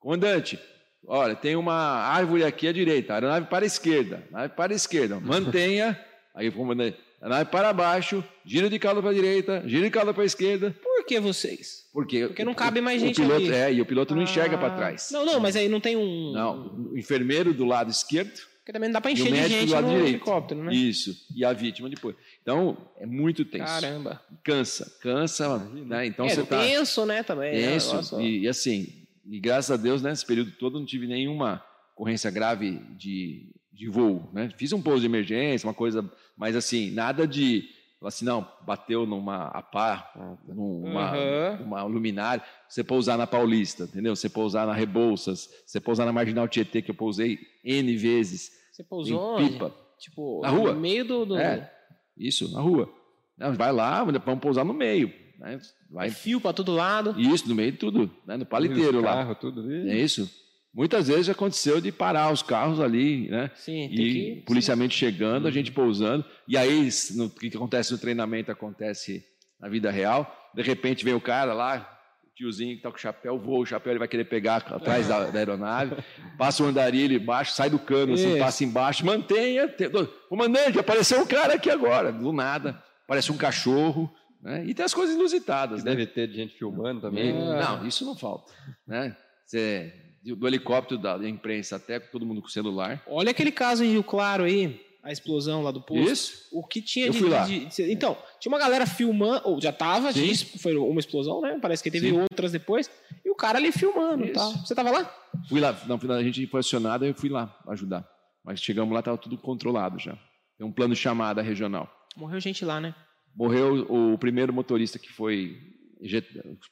Comandante, 0.00 0.58
olha, 1.06 1.36
tem 1.36 1.54
uma 1.54 1.72
árvore 1.72 2.42
aqui 2.42 2.66
à 2.66 2.72
direita, 2.72 3.14
aeronave 3.14 3.46
para 3.46 3.64
a 3.64 3.68
esquerda, 3.68 4.16
aeronave 4.32 4.54
para 4.56 4.72
a 4.72 4.74
esquerda. 4.74 5.20
Mantenha, 5.20 5.96
aí 6.34 6.48
o 6.48 6.52
comandante, 6.52 6.98
Vai 7.20 7.44
para 7.44 7.72
baixo, 7.72 8.22
gira 8.44 8.68
de 8.68 8.78
cauda 8.78 9.00
para 9.00 9.10
a 9.10 9.14
direita, 9.14 9.62
gira 9.66 9.84
de 9.84 9.90
cauda 9.90 10.12
para 10.12 10.22
a 10.22 10.26
esquerda. 10.26 10.74
Por 10.82 10.95
que 11.06 11.18
vocês? 11.20 11.86
Porque, 11.92 12.26
Porque 12.26 12.44
não 12.44 12.52
cabe 12.54 12.80
mais 12.80 13.02
o 13.02 13.06
gente 13.06 13.16
piloto, 13.20 13.36
ali. 13.36 13.52
É, 13.52 13.72
e 13.72 13.80
o 13.80 13.86
piloto 13.86 14.14
não 14.14 14.22
enxerga 14.22 14.56
Ah. 14.56 14.58
para 14.58 14.76
trás. 14.76 15.08
Não, 15.12 15.24
não, 15.24 15.40
mas 15.40 15.56
aí 15.56 15.68
não 15.68 15.80
tem 15.80 15.96
um. 15.96 16.32
Não, 16.32 16.90
o 16.92 16.98
enfermeiro 16.98 17.54
do 17.54 17.64
lado 17.64 17.90
esquerdo 17.90 18.32
Porque 18.58 18.72
também 18.72 18.90
não 18.90 19.00
dá 19.00 19.06
o 19.08 19.10
encher 19.10 19.24
de 19.24 19.30
médico 19.30 19.60
gente 19.60 19.68
do 19.68 19.72
lado 19.74 19.84
no 19.86 19.90
direito. 19.94 20.08
helicóptero, 20.10 20.64
né? 20.64 20.74
Isso, 20.74 21.14
e 21.34 21.44
a 21.44 21.52
vítima 21.52 21.88
depois. 21.88 22.16
Então, 22.42 22.76
é 22.98 23.06
muito 23.06 23.44
tenso. 23.44 23.64
Caramba. 23.64 24.20
Cansa, 24.44 24.92
cansa, 25.00 25.58
né? 25.58 26.06
Então 26.06 26.26
é, 26.26 26.30
você 26.30 26.42
tá 26.44 26.60
tenso, 26.60 27.06
né, 27.06 27.22
também. 27.22 27.52
né, 27.54 27.70
tenso. 27.72 27.90
negócio- 27.92 28.20
E, 28.20 28.40
e 28.40 28.48
assim, 28.48 28.86
e 29.28 29.40
graças 29.40 29.70
a 29.70 29.76
Deus, 29.80 30.02
né, 30.02 30.10
nesse 30.10 30.26
período 30.26 30.50
todo, 30.52 30.78
não 30.78 30.84
tive 30.86 31.06
nenhuma 31.06 31.64
ocorrência 31.94 32.30
grave 32.30 32.78
de, 32.98 33.48
de 33.72 33.88
voo, 33.88 34.28
né? 34.34 34.50
Fiz 34.58 34.72
um 34.72 34.82
pouso 34.82 35.00
de 35.00 35.06
emergência, 35.06 35.66
uma 35.66 35.72
coisa, 35.74 36.04
mas 36.36 36.54
assim, 36.56 36.90
nada 36.90 37.26
de 37.26 37.68
assim, 38.04 38.24
não, 38.24 38.46
bateu 38.66 39.06
numa 39.06 39.46
a 39.48 39.62
pá, 39.62 40.12
numa, 40.46 41.10
Aham. 41.10 41.58
numa 41.60 41.82
luminária, 41.84 42.44
você 42.68 42.84
pousar 42.84 43.16
na 43.16 43.26
Paulista, 43.26 43.84
entendeu? 43.84 44.14
Você 44.14 44.28
pousar 44.28 44.66
na 44.66 44.72
Rebouças, 44.74 45.48
você 45.64 45.80
pousar 45.80 46.04
na 46.04 46.12
Marginal 46.12 46.46
Tietê, 46.48 46.82
que 46.82 46.90
eu 46.90 46.94
pousei 46.94 47.38
N 47.64 47.96
vezes, 47.96 48.50
Você 48.72 48.82
em 48.82 48.86
pousou 48.86 49.20
onde? 49.20 49.50
pipa. 49.52 49.74
Tipo, 49.98 50.40
Na 50.42 50.48
rua? 50.50 50.74
no 50.74 50.80
meio 50.80 51.04
do. 51.06 51.24
do... 51.24 51.36
É, 51.38 51.72
isso, 52.18 52.52
na 52.52 52.60
rua. 52.60 52.92
Não, 53.38 53.52
vai 53.54 53.72
lá, 53.72 54.04
vamos 54.04 54.40
pousar 54.40 54.64
no 54.64 54.74
meio. 54.74 55.10
Né? 55.38 55.58
Vai, 55.90 56.10
Fio 56.10 56.40
pra 56.40 56.52
todo 56.52 56.72
lado. 56.72 57.18
isso, 57.18 57.48
no 57.48 57.54
meio 57.54 57.72
de 57.72 57.78
tudo, 57.78 58.10
né? 58.26 58.36
no 58.36 58.44
paliteiro 58.46 59.00
lá. 59.00 59.14
Carro, 59.16 59.34
tudo 59.34 59.60
ali. 59.62 59.90
É 59.90 59.98
isso. 59.98 60.30
Muitas 60.76 61.08
vezes 61.08 61.30
aconteceu 61.30 61.80
de 61.80 61.90
parar 61.90 62.30
os 62.30 62.42
carros 62.42 62.80
ali, 62.80 63.30
né? 63.30 63.50
Sim, 63.54 63.88
tem 63.88 63.98
E 64.06 64.12
que. 64.36 64.42
policiamento 64.42 64.92
chegando, 64.92 65.48
a 65.48 65.50
gente 65.50 65.72
pousando. 65.72 66.22
E 66.46 66.54
aí, 66.56 66.88
o 67.18 67.30
que 67.30 67.56
acontece 67.56 67.92
no 67.92 67.98
treinamento 67.98 68.52
acontece 68.52 69.24
na 69.58 69.68
vida 69.70 69.90
real. 69.90 70.30
De 70.54 70.60
repente 70.62 71.02
vem 71.02 71.14
o 71.14 71.20
cara 71.20 71.54
lá, 71.54 71.98
o 72.30 72.34
tiozinho 72.36 72.76
que 72.76 72.82
tá 72.82 72.90
com 72.90 72.96
o 72.96 73.00
chapéu, 73.00 73.38
voa 73.38 73.60
o 73.60 73.64
chapéu, 73.66 73.92
ele 73.92 73.98
vai 73.98 74.06
querer 74.08 74.26
pegar 74.26 74.56
atrás 74.56 75.08
da, 75.08 75.30
da 75.30 75.38
aeronave, 75.38 75.96
passa 76.36 76.62
o 76.62 76.66
andarilho 76.66 77.16
embaixo, 77.16 77.52
sai 77.52 77.70
do 77.70 77.78
cano, 77.78 78.12
assim, 78.12 78.38
passa 78.38 78.62
embaixo, 78.62 79.04
mantenha. 79.06 79.68
te- 79.68 79.88
Comandante, 80.28 80.78
apareceu 80.78 81.22
um 81.22 81.26
cara 81.26 81.54
aqui 81.54 81.70
agora, 81.70 82.12
do 82.12 82.32
nada. 82.34 82.82
Parece 83.08 83.32
um 83.32 83.36
cachorro. 83.38 84.12
Né? 84.42 84.64
E 84.66 84.74
tem 84.74 84.84
as 84.84 84.92
coisas 84.92 85.16
inusitadas, 85.16 85.82
né? 85.82 85.92
Deve 85.92 86.06
ter 86.06 86.28
gente 86.30 86.54
filmando 86.58 87.00
também. 87.00 87.30
E- 87.30 87.32
né? 87.32 87.60
Não, 87.62 87.86
isso 87.86 88.04
não 88.04 88.14
falta. 88.14 88.52
Né? 88.86 89.16
Você, 89.44 89.92
do 90.34 90.46
helicóptero 90.46 91.00
da, 91.00 91.16
da 91.18 91.28
imprensa 91.28 91.76
até 91.76 92.00
todo 92.00 92.26
mundo 92.26 92.42
com 92.42 92.48
celular. 92.48 93.02
Olha 93.06 93.30
aquele 93.30 93.52
caso 93.52 93.84
em 93.84 93.92
Rio 93.92 94.02
Claro 94.02 94.44
aí, 94.44 94.80
a 95.02 95.12
explosão 95.12 95.62
lá 95.62 95.70
do 95.70 95.80
posto. 95.80 96.10
Isso. 96.10 96.48
O 96.52 96.66
que 96.66 96.82
tinha 96.82 97.06
Eu 97.06 97.12
de, 97.12 97.18
fui 97.20 97.28
lá. 97.28 97.44
de- 97.46 97.66
de- 97.66 97.92
Então, 97.92 98.16
tinha 98.40 98.50
uma 98.52 98.58
galera 98.58 98.86
filmando, 98.86 99.42
ou 99.48 99.60
já 99.60 99.72
tava, 99.72 100.12
Sim. 100.12 100.26
disso, 100.26 100.58
foi 100.58 100.74
uma 100.76 100.98
explosão, 100.98 101.40
né? 101.40 101.58
Parece 101.62 101.82
que 101.82 101.90
teve 101.90 102.10
Sim. 102.10 102.20
outras 102.20 102.50
depois. 102.50 102.90
E 103.24 103.30
o 103.30 103.34
cara 103.36 103.58
ali 103.58 103.70
filmando 103.70 104.24
e 104.24 104.26
Isso. 104.26 104.34
tal. 104.34 104.50
Você 104.52 104.74
tava 104.74 104.90
lá? 104.90 105.14
Fui 105.48 105.60
lá, 105.60 105.78
não, 105.86 105.98
a 106.14 106.22
gente 106.22 106.46
foi 106.48 106.60
acionado, 106.60 107.04
eu 107.04 107.14
fui 107.14 107.28
lá 107.28 107.56
ajudar. 107.68 108.04
Mas 108.44 108.60
chegamos 108.60 108.92
lá, 108.92 109.00
estava 109.00 109.18
tudo 109.18 109.36
controlado 109.38 109.98
já. 109.98 110.16
Tem 110.58 110.66
um 110.66 110.72
plano 110.72 110.94
de 110.94 111.00
chamada 111.00 111.42
regional. 111.42 111.88
Morreu 112.16 112.40
gente 112.40 112.64
lá, 112.64 112.80
né? 112.80 112.94
Morreu 113.34 113.86
o 113.90 114.16
primeiro 114.16 114.52
motorista 114.52 114.98
que 114.98 115.12
foi 115.12 115.56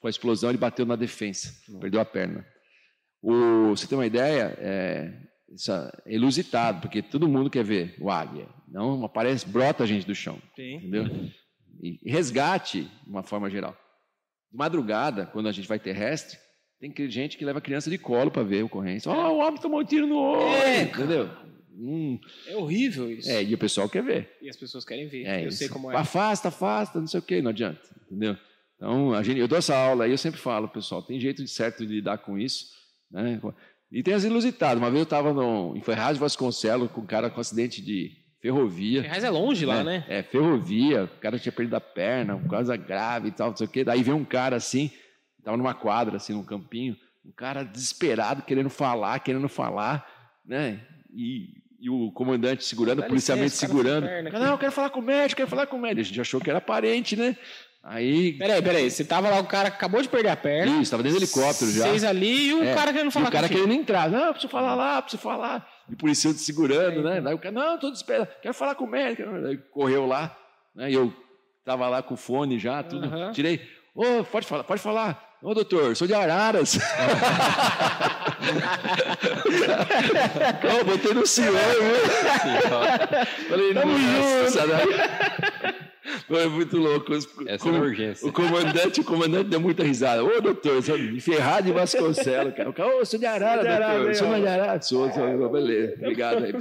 com 0.01 0.07
a 0.07 0.11
explosão, 0.11 0.51
ele 0.51 0.59
bateu 0.59 0.85
na 0.87 0.97
defensa, 0.97 1.53
perdeu 1.81 2.01
a 2.01 2.05
perna. 2.05 2.45
O, 3.27 3.71
você 3.71 3.87
tem 3.87 3.97
uma 3.97 4.07
ideia? 4.07 4.55
É, 4.59 5.13
é 6.07 6.15
ilusitado, 6.15 6.81
porque 6.83 7.01
todo 7.01 7.29
mundo 7.29 7.49
quer 7.49 7.65
ver 7.65 7.97
o 8.01 8.11
águia. 8.11 8.47
Não 8.69 9.05
aparece, 9.05 9.49
brota 9.49 9.85
a 9.85 9.87
gente 9.87 10.07
do 10.07 10.15
chão. 10.15 10.39
Sim. 10.55 10.75
entendeu? 10.77 11.05
E 11.83 11.99
resgate, 12.11 12.83
de 12.83 13.11
uma 13.11 13.23
forma 13.23 13.49
geral. 13.49 13.77
De 14.51 14.59
madrugada, 14.59 15.27
quando 15.27 15.49
a 15.49 15.53
gente 15.53 15.67
vai 15.69 15.79
terrestre, 15.79 16.39
tem 16.81 16.93
gente 17.11 17.39
que 17.39 17.45
leva 17.45 17.61
criança 17.61 17.89
de 17.89 17.97
colo 17.99 18.31
para 18.31 18.43
ver 18.43 18.61
a 18.61 18.65
ocorrência. 18.67 19.11
Ó, 19.11 19.33
o 19.33 19.39
homem 19.39 19.61
tomou 19.61 19.81
um 19.81 19.85
tiro 19.85 20.07
no 20.07 20.17
olho, 20.19 20.55
É, 20.63 20.83
entendeu? 20.83 21.31
Hum, 21.77 22.19
É 22.47 22.57
horrível 22.57 23.11
isso. 23.11 23.29
é, 23.31 23.43
e 23.43 23.55
o 23.55 23.59
pessoal 23.59 23.89
quer 23.89 24.03
ver. 24.03 24.37
E 24.43 24.49
as 24.49 24.57
pessoas 24.57 24.85
querem 24.85 25.09
ver. 25.09 25.25
É, 25.25 25.45
eu 25.45 25.49
isso. 25.49 25.59
sei 25.59 25.69
como 25.69 25.91
é. 25.91 25.97
Afasta, 25.97 26.49
afasta, 26.49 27.01
não 27.01 27.07
sei 27.07 27.19
o 27.21 27.23
quê, 27.23 27.41
não 27.43 27.51
adianta, 27.51 27.81
entendeu? 28.07 28.37
Então, 28.77 29.13
a 29.15 29.23
gente, 29.23 29.41
eu 29.41 29.49
dou 29.49 29.57
essa 29.59 29.75
aula 29.77 30.05
aí, 30.05 30.11
eu 30.11 30.19
sempre 30.19 30.39
falo, 30.41 30.69
pessoal, 30.69 31.03
tem 31.03 31.19
jeito 31.19 31.43
de 31.43 31.51
certo 31.51 31.85
de 31.87 31.93
lidar 31.93 32.19
com 32.19 32.39
isso, 32.39 32.67
né? 33.15 33.41
E 33.93 34.03
tem 34.03 34.13
as 34.13 34.25
inusitadas. 34.25 34.79
Uma 34.79 34.91
vez 34.91 35.01
eu 35.01 35.05
estava 35.05 35.33
em 35.75 35.81
Ferraz 35.81 36.15
de 36.15 36.21
Vasconcelos 36.21 36.91
com 36.91 37.03
um 37.03 37.07
cara 37.07 37.31
com 37.31 37.41
acidente 37.41 37.81
de 37.81 38.11
ferrovia. 38.41 39.03
Ferraz 39.03 39.23
é 39.23 39.31
longe 39.31 39.65
lá, 39.65 39.85
né? 39.85 40.05
É, 40.09 40.23
ferrovia, 40.23 41.05
o 41.05 41.21
cara 41.21 41.39
tinha 41.39 41.53
perdido 41.53 41.77
a 41.77 41.81
perna, 41.81 42.37
coisa 42.49 42.77
grave 42.77 43.29
e 43.29 43.31
tal, 43.31 43.51
não 43.51 43.57
sei 43.57 43.67
o 43.67 43.71
quê. 43.71 43.85
Daí 43.85 44.03
veio 44.03 44.17
um 44.17 44.25
cara 44.25 44.57
assim, 44.57 44.91
tava 45.45 45.57
numa 45.57 45.75
quadra, 45.75 46.17
assim, 46.17 46.33
num 46.33 46.43
campinho, 46.43 46.97
um 47.25 47.31
cara 47.31 47.63
desesperado, 47.63 48.43
querendo 48.43 48.69
falar, 48.69 49.21
querendo 49.21 49.49
falar, 49.49 50.05
né? 50.45 50.81
E, 51.15 51.63
e 51.81 51.89
o 51.89 52.11
comandante 52.11 52.65
segurando, 52.65 52.99
Dá 53.01 53.07
o 53.07 53.09
policiamento 53.09 53.45
licença, 53.45 53.67
segurando. 53.67 54.07
perna. 54.07 54.31
Não, 54.31 54.53
eu 54.53 54.59
quero 54.59 54.73
falar 54.73 54.91
com 54.91 54.99
o 55.01 55.03
médico, 55.03 55.37
quero 55.37 55.49
falar 55.49 55.67
com 55.67 55.77
o 55.77 55.81
médico. 55.81 56.01
A 56.01 56.05
gente 56.05 56.21
achou 56.21 56.41
que 56.41 56.51
era 56.51 56.61
parente, 56.61 57.15
né? 57.15 57.37
Aí, 57.87 58.33
Peraí, 58.39 58.63
peraí. 58.63 58.91
Você 58.91 59.05
tava 59.05 59.29
lá, 59.29 59.39
o 59.41 59.45
cara 59.47 59.69
acabou 59.69 60.01
de 60.01 60.09
perder 60.09 60.31
a 60.31 60.37
perna. 60.37 60.73
isso, 60.73 60.83
estava 60.85 61.03
dentro 61.03 61.19
do 61.19 61.25
helicóptero 61.25 61.71
já. 61.71 61.85
Vocês 61.85 62.03
ali 62.03 62.49
e 62.49 62.55
o 62.55 62.65
É, 62.65 62.75
cara 62.75 62.93
querendo 62.95 63.11
E 63.11 63.13
falar 63.13 63.29
o 63.29 63.33
cara 63.33 63.47
querendo 63.49 63.73
entrar. 63.75 64.09
Não, 64.09 64.33
preciso 64.33 64.51
falar 64.51 64.75
lá, 64.75 65.03
preciso 65.03 65.23
falar. 65.23 65.69
E 65.91 65.93
o 65.93 65.97
policial 65.97 66.33
te 66.33 66.41
segurando, 66.41 67.03
né? 67.03 67.21
Daí 67.21 67.35
o 67.35 67.39
cara, 67.39 67.53
não, 67.53 67.75
estou 67.75 67.91
desesperado, 67.91 68.29
quero 68.41 68.55
falar 68.55 68.75
com 68.75 68.85
o 68.85 68.91
médico. 68.91 69.31
Daí 69.43 69.59
correu 69.71 70.07
lá, 70.07 70.35
né? 70.75 70.91
E 70.91 70.95
eu 70.95 71.13
tava 71.63 71.87
lá 71.89 72.03
com 72.03 72.15
o 72.15 72.17
fone 72.17 72.59
já, 72.59 72.83
tudo. 72.83 73.07
Tirei. 73.33 73.61
Ô, 73.95 74.25
pode 74.25 74.47
falar, 74.47 74.65
pode 74.65 74.81
falar. 74.81 75.23
Ô, 75.43 75.53
doutor, 75.53 75.95
sou 75.95 76.07
de 76.07 76.15
Araras. 76.15 76.79
Ô, 80.81 80.85
botei 80.85 81.13
no 81.13 81.27
senhor, 81.27 81.53
viu? 81.53 81.97
Falei, 83.49 83.75
Tamo 83.75 83.99
né? 83.99 84.49
Foi 86.27 86.47
muito 86.49 86.77
louco. 86.77 87.15
Essa 87.15 87.29
é 87.47 87.59
como- 87.59 87.77
uma 87.77 87.85
urgência. 87.85 88.29
o 88.29 88.33
comandante, 88.33 89.01
o 89.01 89.05
comandante 89.05 89.49
deu 89.49 89.61
muita 89.61 89.83
risada. 89.83 90.23
Ô, 90.25 90.41
doutor, 90.41 90.83
sou 90.83 90.99
de 90.99 91.21
Ferrado 91.21 91.67
de 91.67 91.73
Vasconcelos, 91.73 92.55
cara. 92.55 92.69
O 92.71 92.73
cara, 92.75 92.97
ô, 92.97 93.05
sou 93.05 93.19
de 93.19 93.27
Arara, 93.27 93.55
Sou 93.57 93.63
de 93.63 93.69
Arara, 93.69 93.95
doutor. 93.95 94.09
né, 94.09 94.15
Sou 94.15 94.35
de 94.41 94.47
Arara. 94.47 94.83
Sou, 94.83 95.13
sou, 95.13 95.49
beleza. 95.51 95.95
Obrigado 96.01 96.45
aí. 96.45 96.53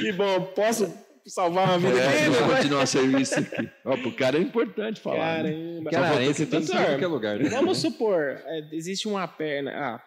que 0.00 0.12
bom, 0.12 0.42
posso 0.54 0.92
salvar 1.26 1.68
uma 1.68 1.78
vida 1.78 1.98
É, 2.00 2.22
dele? 2.24 2.30
vou 2.30 2.56
continuar 2.56 2.82
o 2.82 2.86
serviço 2.86 3.38
aqui. 3.40 3.68
Ó, 3.84 3.96
pro 3.96 4.12
cara 4.12 4.36
é 4.38 4.40
importante 4.40 5.00
falar. 5.00 5.42
né? 5.44 5.50
Caramba. 5.52 5.90
Canarense 5.90 6.46
tem 6.46 6.60
Doutor, 6.60 6.80
em 6.80 6.84
qualquer 6.86 7.06
lugar. 7.06 7.38
Né? 7.38 7.48
Vamos 7.50 7.78
supor, 7.78 8.40
é, 8.46 8.64
existe 8.72 9.06
uma 9.08 9.26
perna. 9.28 9.70
Ah, 9.74 10.02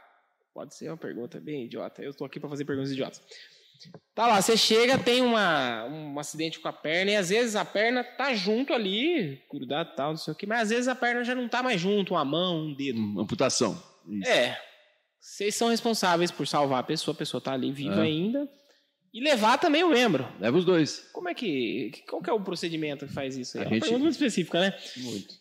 pode 0.54 0.76
ser 0.76 0.88
uma 0.90 0.98
pergunta 0.98 1.40
bem 1.40 1.66
idiota. 1.66 2.02
Eu 2.02 2.12
estou 2.12 2.26
aqui 2.26 2.40
para 2.40 2.50
fazer 2.50 2.66
perguntas 2.66 2.92
idiotas. 2.92 3.22
Tá 4.14 4.28
lá, 4.28 4.42
você 4.42 4.56
chega, 4.58 4.98
tem 4.98 5.22
uma, 5.22 5.86
um 5.86 6.20
acidente 6.20 6.60
com 6.60 6.68
a 6.68 6.74
perna, 6.74 7.12
e 7.12 7.16
às 7.16 7.30
vezes 7.30 7.56
a 7.56 7.64
perna 7.66 8.04
tá 8.04 8.34
junto 8.34 8.74
ali, 8.74 9.42
grudado 9.52 9.90
e 9.94 9.96
tal, 9.96 10.10
não 10.12 10.18
sei 10.18 10.34
o 10.34 10.36
que, 10.38 10.46
mas 10.46 10.64
às 10.64 10.70
vezes 10.70 10.88
a 10.88 10.96
perna 10.96 11.24
já 11.24 11.34
não 11.34 11.48
tá 11.48 11.64
mais 11.64 11.80
junto, 11.80 12.14
uma 12.14 12.26
mão, 12.26 12.66
um 12.68 12.74
dedo. 12.76 13.00
Hum, 13.00 13.20
Amputação. 13.20 13.82
Isso. 14.08 14.30
É. 14.30 14.60
Vocês 15.20 15.56
são 15.56 15.70
responsáveis 15.70 16.32
por 16.32 16.48
salvar 16.48 16.80
a 16.80 16.84
pessoa, 16.84 17.14
a 17.14 17.18
pessoa 17.18 17.40
tá 17.42 17.54
ali 17.54 17.72
viva 17.72 18.02
É. 18.02 18.04
ainda. 18.04 18.48
E 19.14 19.22
levar 19.22 19.58
também 19.58 19.84
o 19.84 19.90
membro. 19.90 20.26
Leva 20.40 20.58
os 20.58 20.64
dois. 20.64 21.10
Como 21.12 21.28
é 21.28 21.34
que. 21.34 21.92
Qual 22.10 22.22
que 22.22 22.30
é 22.30 22.34
o 22.34 22.40
procedimento 22.40 23.06
que 23.06 23.14
faz 23.14 23.36
isso 23.36 23.58
aí? 23.58 23.64
A 23.64 23.66
É 23.66 23.68
uma 23.68 23.74
gente- 23.74 23.82
pergunta 23.84 24.04
muito 24.04 24.14
específica, 24.14 24.60
né? 24.62 24.74
Muito. 24.98 25.34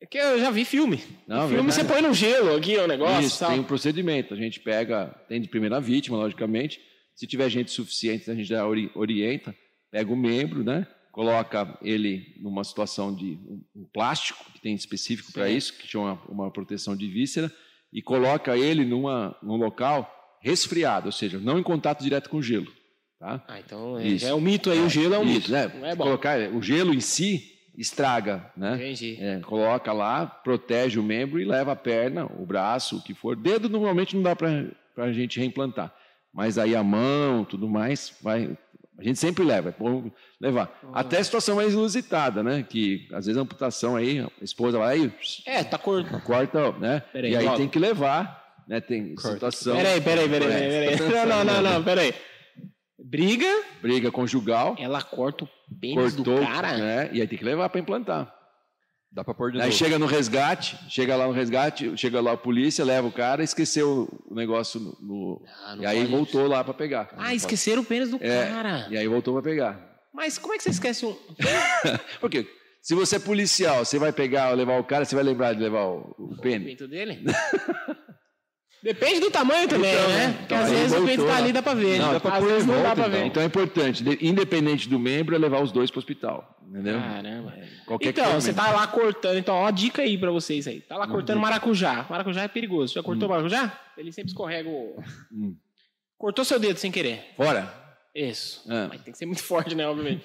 É 0.00 0.06
que 0.06 0.16
eu 0.16 0.38
já 0.38 0.50
vi 0.52 0.64
filme. 0.64 0.98
Não, 1.26 1.48
filme 1.48 1.62
verdade. 1.64 1.74
você 1.74 1.84
põe 1.84 2.00
no 2.00 2.14
gelo 2.14 2.54
aqui, 2.54 2.76
o 2.76 2.86
negócio. 2.86 3.26
Isso, 3.26 3.40
tal. 3.40 3.50
tem 3.50 3.58
um 3.58 3.64
procedimento. 3.64 4.32
A 4.32 4.36
gente 4.36 4.60
pega, 4.60 5.08
tem 5.28 5.40
de 5.40 5.48
primeira 5.48 5.80
vítima, 5.80 6.16
logicamente. 6.16 6.80
Se 7.18 7.26
tiver 7.26 7.48
gente 7.50 7.72
suficiente, 7.72 8.30
a 8.30 8.34
gente 8.34 8.46
já 8.46 8.64
ori- 8.64 8.92
orienta, 8.94 9.52
pega 9.90 10.12
o 10.12 10.16
membro, 10.16 10.62
né? 10.62 10.86
Coloca 11.10 11.76
ele 11.82 12.36
numa 12.40 12.62
situação 12.62 13.12
de 13.12 13.36
um, 13.74 13.84
plástico, 13.92 14.44
que 14.52 14.60
tem 14.60 14.72
específico 14.72 15.32
para 15.32 15.50
isso, 15.50 15.76
que 15.76 15.88
chama 15.88 16.22
uma 16.28 16.48
proteção 16.48 16.94
de 16.96 17.08
víscera, 17.08 17.52
e 17.92 18.00
coloca 18.00 18.56
ele 18.56 18.84
numa, 18.84 19.36
num 19.42 19.56
local 19.56 20.08
resfriado, 20.40 21.06
ou 21.06 21.12
seja, 21.12 21.40
não 21.40 21.58
em 21.58 21.62
contato 21.64 22.04
direto 22.04 22.30
com 22.30 22.40
gelo. 22.40 22.70
Tá? 23.18 23.44
Ah, 23.48 23.58
então 23.58 23.98
é, 23.98 24.16
é 24.28 24.32
um 24.32 24.40
mito 24.40 24.70
aí, 24.70 24.78
o 24.78 24.88
gelo 24.88 25.14
é 25.14 25.18
um 25.18 25.24
Isso, 25.24 25.32
mito. 25.34 25.50
né? 25.50 25.72
Não 25.74 25.86
é 25.86 25.96
bom. 25.96 26.04
Colocar, 26.04 26.38
o 26.52 26.62
gelo 26.62 26.94
em 26.94 27.00
si 27.00 27.52
estraga, 27.76 28.48
né? 28.56 28.76
Entendi. 28.76 29.16
É, 29.18 29.40
coloca 29.40 29.92
lá, 29.92 30.24
protege 30.24 31.00
o 31.00 31.02
membro 31.02 31.40
e 31.40 31.44
leva 31.44 31.72
a 31.72 31.76
perna, 31.76 32.26
o 32.26 32.46
braço, 32.46 32.98
o 32.98 33.02
que 33.02 33.12
for. 33.12 33.34
Dedo 33.34 33.68
normalmente 33.68 34.14
não 34.14 34.22
dá 34.22 34.36
para 34.36 34.70
a 34.98 35.12
gente 35.12 35.40
reimplantar. 35.40 35.92
Mas 36.32 36.58
aí 36.58 36.74
a 36.76 36.82
mão, 36.82 37.44
tudo 37.44 37.68
mais, 37.68 38.14
vai. 38.22 38.56
A 38.98 39.02
gente 39.04 39.18
sempre 39.18 39.44
leva, 39.44 39.68
é 39.68 39.74
bom 39.78 40.10
levar. 40.40 40.76
Ah. 40.92 41.00
Até 41.00 41.18
a 41.18 41.24
situação 41.24 41.54
mais 41.56 41.72
inusitada, 41.72 42.42
né? 42.42 42.64
Que 42.68 43.06
às 43.12 43.26
vezes 43.26 43.38
a 43.38 43.42
amputação 43.42 43.94
aí, 43.96 44.20
a 44.20 44.44
esposa 44.44 44.78
vai 44.78 44.96
aí, 44.98 45.12
É, 45.46 45.62
tá 45.62 45.78
corto. 45.78 46.20
corta, 46.22 46.72
né? 46.72 47.00
Peraí, 47.12 47.32
e 47.32 47.36
aí 47.36 47.44
volta. 47.44 47.58
tem 47.60 47.68
que 47.68 47.78
levar, 47.78 48.44
né? 48.66 48.80
Tem 48.80 49.14
Corta. 49.14 49.30
situação. 49.34 49.76
Peraí, 49.76 50.00
peraí, 50.00 50.28
peraí, 50.28 50.48
É, 50.52 50.58
peraí, 50.58 50.98
peraí. 50.98 51.26
Não, 51.28 51.44
não, 51.44 51.44
não, 51.44 51.62
não, 51.74 51.84
peraí. 51.84 52.12
Briga, 52.98 53.46
Briga 53.80 54.10
conjugal. 54.10 54.74
ela 54.78 55.00
corta 55.00 55.44
o 55.44 55.48
pênis 55.80 56.14
do 56.14 56.24
cortou, 56.24 56.44
cara? 56.46 56.76
né? 56.76 57.10
E 57.12 57.20
aí 57.20 57.28
tem 57.28 57.38
que 57.38 57.44
levar 57.44 57.68
para 57.68 57.80
implantar. 57.80 58.34
Dá 59.10 59.24
pra 59.24 59.32
pôr 59.34 59.50
de 59.52 59.58
Aí 59.58 59.66
novo. 59.68 59.76
chega 59.76 59.98
no 59.98 60.06
resgate, 60.06 60.76
chega 60.90 61.16
lá 61.16 61.26
no 61.26 61.32
resgate, 61.32 61.96
chega 61.96 62.20
lá 62.20 62.32
a 62.32 62.36
polícia, 62.36 62.84
leva 62.84 63.06
o 63.08 63.12
cara, 63.12 63.42
esqueceu 63.42 64.08
o 64.26 64.34
negócio 64.34 64.78
no. 64.78 64.96
no- 65.00 65.42
Ah, 65.64 65.74
não 65.76 65.82
e 65.82 65.86
aí 65.86 66.04
voltou 66.06 66.46
lá 66.46 66.62
para 66.62 66.74
pegar. 66.74 67.08
Ah, 67.16 67.34
esqueceram 67.34 67.82
o 67.82 67.84
pênis 67.84 68.10
do 68.10 68.18
É. 68.20 68.46
cara. 68.46 68.86
E 68.90 68.96
aí 68.98 69.08
voltou 69.08 69.32
para 69.34 69.42
pegar. 69.42 69.80
Mas 70.12 70.36
como 70.38 70.52
é 70.54 70.56
que 70.58 70.62
você 70.64 70.70
esquece 70.70 71.06
um. 71.06 71.16
Por 72.20 72.28
quê? 72.30 72.46
Se 72.82 72.94
você 72.94 73.16
é 73.16 73.18
policial, 73.18 73.84
você 73.84 73.98
vai 73.98 74.12
pegar, 74.12 74.50
levar 74.52 74.78
o 74.78 74.84
cara, 74.84 75.04
você 75.04 75.14
vai 75.14 75.24
lembrar 75.24 75.52
de 75.54 75.60
levar 75.60 75.84
o, 75.86 76.14
o 76.18 76.34
O 76.34 76.40
pênis? 76.40 76.66
pinto 76.68 76.86
dele? 76.88 77.22
Depende 78.82 79.20
do 79.20 79.30
tamanho 79.30 79.68
também, 79.68 79.92
Então, 79.92 80.08
né? 80.08 80.16
né? 80.28 80.32
Porque 80.38 80.44
Então, 80.54 80.58
às 80.64 80.70
vezes 80.70 80.92
o 80.92 80.94
pinto 80.96 81.06
voltou 81.06 81.26
tá 81.26 81.32
lá. 81.32 81.38
ali, 81.38 81.52
dá 81.52 81.62
pra 81.62 81.74
ver. 81.74 81.98
Não, 81.98 82.06
né? 82.06 82.12
dá 82.14 82.20
pra 82.20 82.36
às 82.36 82.44
vezes 82.44 82.66
não 82.66 82.74
dá 82.76 82.80
volta, 82.82 82.94
pra 82.96 83.08
ver. 83.08 83.24
Então 83.26 83.42
é 83.42 83.46
importante, 83.46 84.04
de- 84.04 84.18
independente 84.26 84.88
do 84.88 84.98
membro, 84.98 85.34
é 85.34 85.38
levar 85.38 85.60
os 85.60 85.72
dois 85.72 85.90
para 85.90 85.98
o 85.98 86.00
hospital. 86.00 86.56
Entendeu? 86.68 86.98
Caramba. 87.00 87.54
Qualquer 87.86 88.08
então, 88.10 88.40
você 88.40 88.52
tá 88.52 88.70
lá 88.70 88.86
cortando. 88.86 89.36
Então, 89.38 89.54
ó, 89.54 89.70
dica 89.70 90.02
aí 90.02 90.16
pra 90.18 90.30
vocês 90.30 90.68
aí. 90.68 90.80
Tá 90.80 90.96
lá 90.96 91.08
cortando 91.08 91.40
maracujá. 91.40 92.06
Maracujá 92.08 92.42
é 92.42 92.48
perigoso. 92.48 92.92
Já 92.94 93.02
cortou 93.02 93.28
maracujá? 93.28 93.72
Ele 93.96 94.12
sempre 94.12 94.30
escorrega 94.30 94.68
o. 94.68 95.02
Hum. 95.32 95.56
Cortou 96.16 96.44
seu 96.44 96.58
dedo 96.60 96.76
sem 96.78 96.92
querer. 96.92 97.30
Fora. 97.36 97.72
Isso. 98.14 98.62
É. 98.70 98.86
Mas 98.88 99.00
tem 99.02 99.12
que 99.12 99.18
ser 99.18 99.26
muito 99.26 99.42
forte, 99.42 99.74
né? 99.74 99.86
Obviamente. 99.88 100.22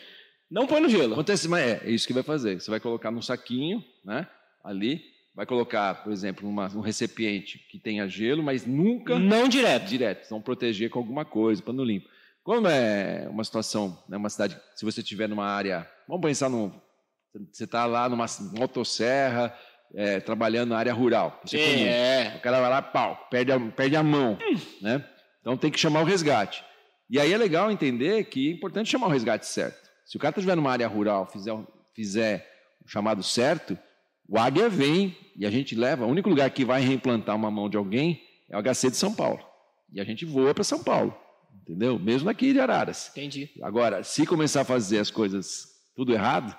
Não 0.51 0.67
põe 0.67 0.79
no 0.81 0.89
gelo. 0.89 1.13
Acontece, 1.13 1.47
mas 1.47 1.61
é, 1.65 1.81
é 1.85 1.89
isso 1.91 2.05
que 2.05 2.13
vai 2.13 2.23
fazer. 2.23 2.59
Você 2.59 2.69
vai 2.69 2.79
colocar 2.79 3.09
num 3.09 3.21
saquinho, 3.21 3.83
né? 4.05 4.27
Ali, 4.63 5.01
vai 5.35 5.45
colocar, 5.45 6.03
por 6.03 6.11
exemplo, 6.11 6.47
numa, 6.47 6.69
num 6.69 6.81
recipiente 6.81 7.57
que 7.57 7.79
tenha 7.79 8.07
gelo, 8.07 8.43
mas 8.43 8.65
nunca 8.65 9.17
Não 9.17 9.47
direto. 9.47 9.85
direto. 9.85 10.29
Vão 10.29 10.41
proteger 10.41 10.89
com 10.89 10.99
alguma 10.99 11.25
coisa, 11.25 11.61
pano 11.61 11.83
limpo. 11.83 12.07
Como 12.43 12.67
é 12.67 13.27
uma 13.29 13.43
situação, 13.43 13.97
né, 14.07 14.17
uma 14.17 14.29
cidade, 14.29 14.59
se 14.75 14.83
você 14.83 14.99
estiver 15.01 15.29
numa 15.29 15.45
área, 15.45 15.89
vamos 16.07 16.21
pensar 16.21 16.49
num, 16.49 16.71
você 17.51 17.63
está 17.63 17.85
lá 17.85 18.09
numa 18.09 18.25
motosserra, 18.51 19.57
é, 19.95 20.19
trabalhando 20.19 20.69
na 20.69 20.77
área 20.77 20.93
rural. 20.93 21.39
Isso 21.45 21.55
é 21.55 21.83
é. 21.83 22.35
O 22.37 22.41
cara 22.41 22.59
vai 22.59 22.69
lá, 22.69 22.81
pau, 22.81 23.27
perde 23.29 23.51
a, 23.51 23.59
perde 23.59 23.95
a 23.95 24.03
mão, 24.03 24.37
né? 24.81 25.05
Então 25.39 25.55
tem 25.55 25.71
que 25.71 25.79
chamar 25.79 26.01
o 26.01 26.05
resgate. 26.05 26.63
E 27.09 27.19
aí 27.19 27.31
é 27.31 27.37
legal 27.37 27.69
entender 27.71 28.23
que 28.25 28.49
é 28.49 28.51
importante 28.51 28.89
chamar 28.89 29.07
o 29.07 29.11
resgate 29.11 29.45
certo. 29.45 29.89
Se 30.05 30.17
o 30.17 30.19
cara 30.19 30.35
estiver 30.35 30.55
numa 30.55 30.71
área 30.71 30.87
rural, 30.87 31.27
fizer, 31.27 31.55
fizer 31.93 32.49
o 32.83 32.89
chamado 32.89 33.23
certo, 33.23 33.77
o 34.33 34.39
águia 34.39 34.67
vem 34.67 35.15
e 35.35 35.45
a 35.45 35.51
gente 35.51 35.75
leva. 35.75 36.07
O 36.07 36.09
único 36.09 36.27
lugar 36.27 36.49
que 36.49 36.65
vai 36.65 36.81
reimplantar 36.81 37.35
uma 37.35 37.51
mão 37.51 37.69
de 37.69 37.77
alguém 37.77 38.19
é 38.49 38.57
o 38.57 38.63
HC 38.63 38.89
de 38.89 38.97
São 38.97 39.13
Paulo. 39.13 39.39
E 39.93 40.01
a 40.01 40.03
gente 40.03 40.25
voa 40.25 40.55
para 40.55 40.63
São 40.63 40.83
Paulo, 40.83 41.15
entendeu? 41.61 41.99
Mesmo 41.99 42.27
aqui 42.31 42.51
de 42.51 42.59
Araras. 42.59 43.11
Entendi. 43.11 43.51
Agora, 43.61 44.03
se 44.03 44.25
começar 44.25 44.61
a 44.61 44.65
fazer 44.65 44.97
as 44.97 45.11
coisas 45.11 45.67
tudo 45.95 46.13
errado, 46.13 46.57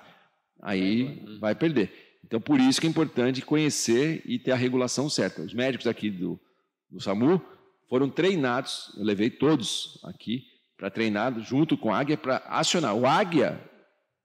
aí 0.61 1.21
vai 1.41 1.53
perder. 1.53 1.91
Então, 2.23 2.39
por 2.39 2.61
isso 2.61 2.79
que 2.79 2.87
é 2.87 2.89
importante 2.89 3.41
conhecer 3.41 4.23
e 4.25 4.39
ter 4.39 4.51
a 4.51 4.55
regulação 4.55 5.09
certa. 5.09 5.41
Os 5.41 5.53
médicos 5.53 5.85
aqui 5.85 6.09
do, 6.09 6.39
do 6.89 7.01
SAMU 7.01 7.41
foram 7.89 8.09
treinados, 8.09 8.93
eu 8.97 9.03
levei 9.03 9.29
todos 9.29 9.99
aqui 10.05 10.45
para 10.77 10.89
treinar 10.89 11.37
junto 11.41 11.77
com 11.77 11.93
a 11.93 11.99
Águia 11.99 12.15
para 12.15 12.37
acionar. 12.47 12.95
O 12.95 13.05
Águia 13.05 13.59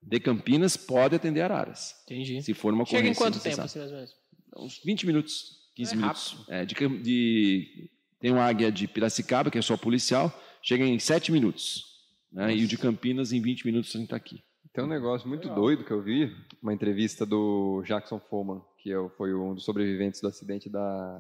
de 0.02 0.18
Campinas 0.20 0.77
pode 0.77 1.14
atender 1.14 1.40
Araras, 1.43 1.94
Entendi. 2.05 2.43
se 2.43 2.55
for 2.55 2.72
uma 2.72 2.85
Chega 2.86 3.09
em 3.09 3.14
quanto 3.14 3.40
tempo, 3.40 3.60
assim, 3.60 3.78
mais 3.78 3.90
ou 3.90 3.97
menos? 3.97 4.16
Uns 4.56 4.81
20 4.85 5.06
minutos, 5.06 5.59
15 5.77 5.93
É 5.93 5.97
minutos. 5.97 6.36
É, 6.48 6.64
de, 6.64 6.74
de- 6.74 7.90
tem 8.18 8.32
um 8.32 8.40
águia 8.40 8.70
de 8.72 8.86
Piracicaba, 8.89 9.51
que 9.51 9.59
é 9.59 9.62
só 9.62 9.77
policial, 9.77 10.32
chega 10.62 10.85
em 10.85 10.98
7 10.98 11.31
minutos. 11.32 11.85
né? 12.32 12.55
E 12.55 12.64
o 12.64 12.68
de 12.68 12.77
Campinas, 12.77 13.32
em 13.32 13.40
20 13.40 13.64
minutos, 13.64 13.90
a 13.94 13.98
gente 13.98 14.06
está 14.06 14.16
aqui. 14.16 14.43
Tem 14.72 14.85
um 14.85 14.89
negócio 14.89 15.28
muito 15.28 15.48
doido 15.48 15.85
que 15.85 15.90
eu 15.90 16.01
vi, 16.02 16.32
uma 16.62 16.72
entrevista 16.72 17.27
do 17.27 17.82
Jackson 17.85 18.20
Foman, 18.20 18.62
que 18.78 18.93
é 18.93 19.09
foi 19.16 19.35
um 19.35 19.55
dos 19.55 19.64
sobreviventes 19.64 20.20
do 20.20 20.28
acidente 20.28 20.68
da, 20.70 21.18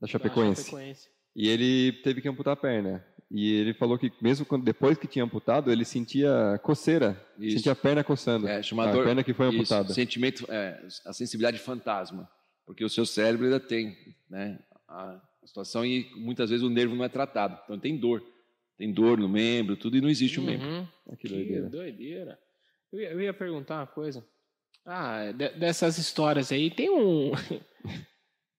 da 0.00 0.06
Chapecoense. 0.06 0.62
Chapecoense. 0.64 1.08
E 1.34 1.48
ele 1.48 1.92
teve 2.04 2.20
que 2.20 2.28
amputar 2.28 2.52
a 2.54 2.56
perna. 2.56 3.04
E 3.30 3.52
ele 3.52 3.74
falou 3.74 3.98
que 3.98 4.10
mesmo 4.22 4.46
quando, 4.46 4.64
depois 4.64 4.96
que 4.96 5.06
tinha 5.06 5.24
amputado, 5.24 5.70
ele 5.70 5.84
sentia 5.84 6.58
coceira, 6.62 7.20
Isso. 7.38 7.58
sentia 7.58 7.72
a 7.72 7.76
perna 7.76 8.02
coçando. 8.02 8.48
É, 8.48 8.56
a 8.56 8.62
chamador, 8.62 9.04
perna 9.04 9.22
que 9.22 9.34
foi 9.34 9.48
isso, 9.48 9.56
amputada. 9.58 9.92
sentimento, 9.92 10.46
é, 10.50 10.82
a 11.04 11.12
sensibilidade 11.12 11.58
fantasma. 11.58 12.28
Porque 12.64 12.84
o 12.84 12.88
seu 12.88 13.04
cérebro 13.04 13.44
ainda 13.44 13.60
tem 13.60 13.96
né, 14.30 14.58
a 14.88 15.20
situação 15.44 15.84
e 15.84 16.10
muitas 16.16 16.48
vezes 16.50 16.64
o 16.64 16.70
nervo 16.70 16.94
não 16.94 17.04
é 17.04 17.08
tratado. 17.08 17.58
Então 17.64 17.78
tem 17.78 17.96
dor. 17.98 18.22
Tem 18.78 18.92
dor 18.92 19.18
no 19.18 19.28
membro, 19.28 19.76
tudo, 19.76 19.96
e 19.96 20.00
não 20.00 20.08
existe 20.08 20.38
o 20.38 20.42
membro. 20.42 20.66
Uhum. 20.66 20.86
Ah, 21.10 21.16
Que 21.16 21.28
que 21.28 21.34
doideira. 21.34 21.68
doideira. 21.68 22.38
Eu 22.92 23.00
ia, 23.00 23.10
eu 23.10 23.20
ia 23.20 23.34
perguntar 23.34 23.80
uma 23.80 23.86
coisa. 23.86 24.24
Ah, 24.86 25.32
de- 25.32 25.50
dessas 25.50 25.98
histórias 25.98 26.50
aí, 26.52 26.70
tem 26.70 26.88
um. 26.88 27.32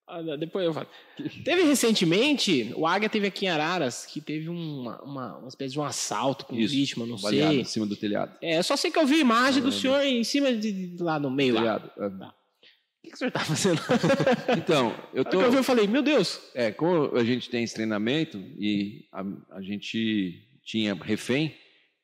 Ah, 0.09 0.21
Depois 0.37 0.65
eu 0.65 0.73
falo. 0.73 0.87
Teve 1.45 1.63
recentemente, 1.63 2.71
o 2.75 2.87
Águia 2.87 3.07
teve 3.09 3.27
aqui 3.27 3.45
em 3.45 3.49
Araras, 3.49 4.05
que 4.05 4.19
teve 4.19 4.49
uma, 4.49 5.01
uma, 5.03 5.37
uma 5.37 5.47
espécie 5.47 5.73
de 5.73 5.79
um 5.79 5.83
assalto 5.83 6.45
com 6.45 6.55
Isso, 6.55 6.73
vítima, 6.73 7.05
não 7.05 7.17
Baleado 7.17 7.51
sei. 7.53 7.61
em 7.61 7.65
cima 7.65 7.85
do 7.85 7.95
telhado. 7.95 8.35
É, 8.41 8.61
só 8.63 8.75
sei 8.75 8.89
que 8.91 8.97
eu 8.97 9.05
vi 9.05 9.15
a 9.15 9.19
imagem 9.19 9.61
do 9.61 9.71
senhor 9.71 10.01
em 10.01 10.23
cima 10.23 10.51
de, 10.53 10.95
lá 10.99 11.19
no 11.19 11.29
meio 11.29 11.53
lá. 11.53 11.61
Telhado. 11.61 11.91
é. 11.97 12.05
O 12.07 13.01
que, 13.03 13.09
que 13.11 13.15
o 13.15 13.17
senhor 13.17 13.31
tá 13.31 13.39
fazendo? 13.39 13.79
Então, 14.57 14.93
eu 15.13 15.23
tô. 15.23 15.41
eu 15.41 15.49
vi, 15.51 15.57
eu 15.57 15.63
falei, 15.63 15.87
meu 15.87 16.01
Deus. 16.01 16.39
É, 16.53 16.71
como 16.71 17.15
a 17.15 17.23
gente 17.23 17.49
tem 17.49 17.63
esse 17.63 17.73
treinamento 17.73 18.37
e 18.57 19.05
a, 19.11 19.23
a 19.51 19.61
gente 19.61 20.43
tinha 20.63 20.93
refém, 20.93 21.55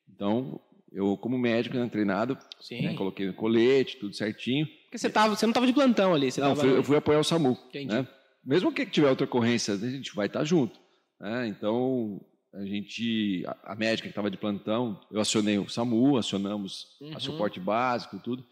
então 0.08 0.60
eu, 0.96 1.18
como 1.18 1.38
médico, 1.38 1.76
né, 1.78 1.88
treinado, 1.90 2.38
né, 2.72 2.94
coloquei 2.96 3.32
colete, 3.34 3.98
tudo 3.98 4.16
certinho. 4.16 4.66
Porque 4.84 4.98
você, 4.98 5.10
tava, 5.10 5.36
você 5.36 5.46
não 5.46 5.54
tava 5.54 5.68
de 5.68 5.74
plantão 5.74 6.14
ali. 6.14 6.32
Você 6.32 6.40
Não, 6.42 6.50
tava 6.56 6.62
fui- 6.62 6.78
eu 6.78 6.84
fui 6.84 6.96
apoiar 6.98 7.20
o 7.20 7.24
SAMU. 7.24 7.58
Entendi. 7.70 7.94
né? 7.94 8.08
Mesmo 8.44 8.72
que 8.72 8.86
tiver 8.86 9.10
outra 9.10 9.26
ocorrência, 9.26 9.74
a 9.74 9.78
gente 9.78 10.16
vai 10.16 10.28
estar 10.28 10.44
junto. 10.46 10.80
né? 11.20 11.48
Então, 11.48 12.20
a 12.54 12.64
gente, 12.66 13.44
a, 13.46 13.74
a 13.74 13.76
médica 13.76 14.08
que 14.08 14.12
estava 14.12 14.32
de 14.32 14.38
plantão, 14.38 15.00
eu 15.12 15.20
acionei 15.20 15.58
o 15.58 15.68
SAMU, 15.68 16.18
acionamos 16.18 16.86
Uhum. 17.02 17.12
a 17.16 17.20
suporte 17.20 17.60
básico, 17.60 18.18
tudo. 18.24 18.46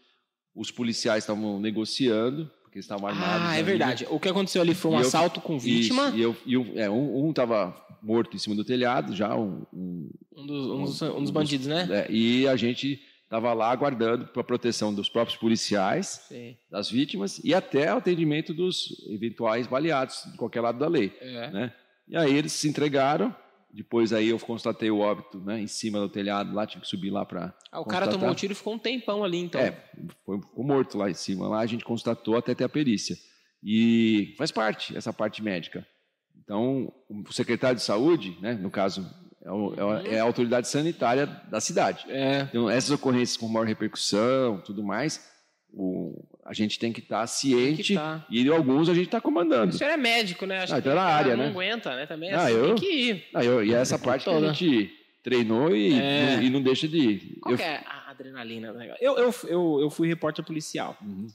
Os 0.54 0.70
policiais 0.70 1.24
estavam 1.24 1.58
negociando, 1.60 2.50
eles 2.78 2.84
estavam 2.84 3.08
armados. 3.08 3.46
Ah, 3.48 3.54
é 3.54 3.58
ali. 3.58 3.62
verdade. 3.62 4.06
O 4.10 4.18
que 4.20 4.28
aconteceu 4.28 4.60
ali 4.62 4.74
foi 4.74 4.90
um 4.90 4.94
E 4.94 4.96
eu- 5.02 5.06
assalto 5.06 5.40
com 5.40 5.58
vítima. 5.58 6.08
Isso, 6.08 6.16
e 6.16 6.22
eu, 6.22 6.36
e 6.46 6.56
um, 6.56 6.72
é, 6.78 6.90
um, 6.90 7.26
um 7.28 7.32
tava 7.32 7.74
morto 8.02 8.36
em 8.36 8.38
cima 8.38 8.54
do 8.54 8.64
telhado, 8.64 9.14
já 9.14 9.34
um, 9.36 9.62
um- 9.72 10.10
Um 10.36 10.46
dos, 10.46 10.66
um 10.66 10.84
dos, 10.84 10.98
dos 10.98 11.30
bandidos, 11.30 11.66
né? 11.66 11.88
é, 11.90 12.06
e 12.12 12.46
a 12.48 12.56
gente 12.56 13.00
estava 13.22 13.52
lá 13.54 13.70
aguardando 13.70 14.26
para 14.26 14.44
proteção 14.44 14.92
dos 14.94 15.08
próprios 15.08 15.36
policiais, 15.38 16.20
Sim. 16.28 16.56
das 16.70 16.90
vítimas 16.90 17.40
e 17.42 17.54
até 17.54 17.92
o 17.92 17.96
atendimento 17.98 18.52
dos 18.52 19.04
eventuais 19.08 19.66
baleados 19.66 20.22
de 20.30 20.36
qualquer 20.36 20.60
lado 20.60 20.78
da 20.78 20.86
lei, 20.86 21.12
É. 21.20 21.50
né? 21.50 21.72
E 22.06 22.16
aí 22.16 22.34
eles 22.36 22.52
se 22.52 22.68
entregaram. 22.68 23.34
Depois 23.74 24.12
aí 24.12 24.28
eu 24.28 24.38
constatei 24.38 24.90
o 24.90 25.00
óbito, 25.00 25.38
né, 25.40 25.60
em 25.60 25.66
cima 25.66 25.98
do 25.98 26.08
telhado, 26.08 26.54
lá 26.54 26.64
tive 26.66 26.82
que 26.82 26.88
subir 26.88 27.10
lá 27.10 27.24
para 27.24 27.52
Ah, 27.72 27.80
o 27.80 27.84
cara 27.84 28.06
tomou 28.06 28.30
o 28.30 28.34
tiro 28.34 28.52
e 28.52 28.56
ficou 28.56 28.74
um 28.74 28.78
tempão 28.78 29.24
ali, 29.24 29.38
então. 29.38 29.60
é, 29.60 29.72
foi, 30.24 30.40
ficou 30.40 30.64
morto 30.64 30.96
lá 30.96 31.10
em 31.10 31.14
cima. 31.14 31.48
Lá 31.48 31.58
a 31.60 31.66
gente 31.66 31.84
constatou 31.84 32.36
até 32.36 32.54
ter 32.54 32.64
a 32.64 32.68
perícia. 32.68 33.16
E 33.62 34.34
faz 34.38 34.50
parte, 34.52 34.96
essa 34.96 35.12
parte 35.12 35.42
médica. 35.42 35.86
Então, 36.42 36.92
o 37.08 37.32
secretário 37.32 37.76
de 37.76 37.82
saúde, 37.82 38.36
né, 38.40 38.52
no 38.54 38.70
caso, 38.70 39.04
é, 39.42 39.50
o- 39.50 39.74
é 39.74 39.80
a- 39.80 40.14
é 40.16 40.20
a 40.20 40.24
autoridade 40.24 40.68
sanitária 40.68 41.26
da 41.50 41.60
cidade. 41.60 42.04
É. 42.08 42.42
Então, 42.42 42.68
essas 42.70 42.90
ocorrências 42.90 43.36
com 43.36 43.48
maior 43.48 43.66
repercussão 43.66 44.60
tudo 44.64 44.84
mais, 44.84 45.33
o- 45.76 46.24
a 46.44 46.52
gente 46.54 46.78
tem 46.78 46.92
que 46.92 47.00
estar 47.00 47.26
ciente 47.26 47.82
que 47.82 47.94
tá. 47.94 48.24
e 48.30 48.48
alguns 48.48 48.88
a 48.88 48.94
gente 48.94 49.06
está 49.06 49.18
O 49.18 49.22
comandando. 49.22 49.72
senhor 49.76 49.90
é 49.90 49.96
médico, 49.96 50.46
né? 50.46 50.58
Acho 50.60 50.74
Ah, 50.74 50.80
que 50.82 50.88
o 50.88 50.90
cara 50.92 51.02
área, 51.02 51.36
não 51.36 51.44
né? 51.44 51.50
aguenta, 51.50 51.94
né? 51.96 52.06
Também 52.06 52.32
Ah, 52.32 52.44
assim, 52.44 52.54
eu- 52.54 52.66
tem 52.66 52.74
que 52.76 52.86
ir. 52.92 53.24
Ah, 53.34 53.44
eu- 53.44 53.64
e 53.64 53.74
essa 53.74 53.98
parte 53.98 54.24
que 54.24 54.30
a 54.30 54.32
Toda. 54.34 54.52
gente 54.52 54.90
treinou 55.22 55.74
e, 55.74 55.92
É. 55.94 56.36
não, 56.36 56.42
e 56.42 56.50
não 56.50 56.62
deixa 56.62 56.86
de 56.86 56.98
ir. 56.98 57.38
Qual 57.40 57.54
Eu- 57.54 57.60
é 57.60 57.82
a 57.86 58.10
adrenalina 58.10 58.72
do 58.72 58.78
negócio? 58.78 59.02
Eu, 59.04 59.16
eu, 59.18 59.34
eu, 59.48 59.78
eu 59.82 59.90
fui 59.90 60.06
repórter 60.06 60.44
policial. 60.44 60.96
Uhum. 61.02 61.26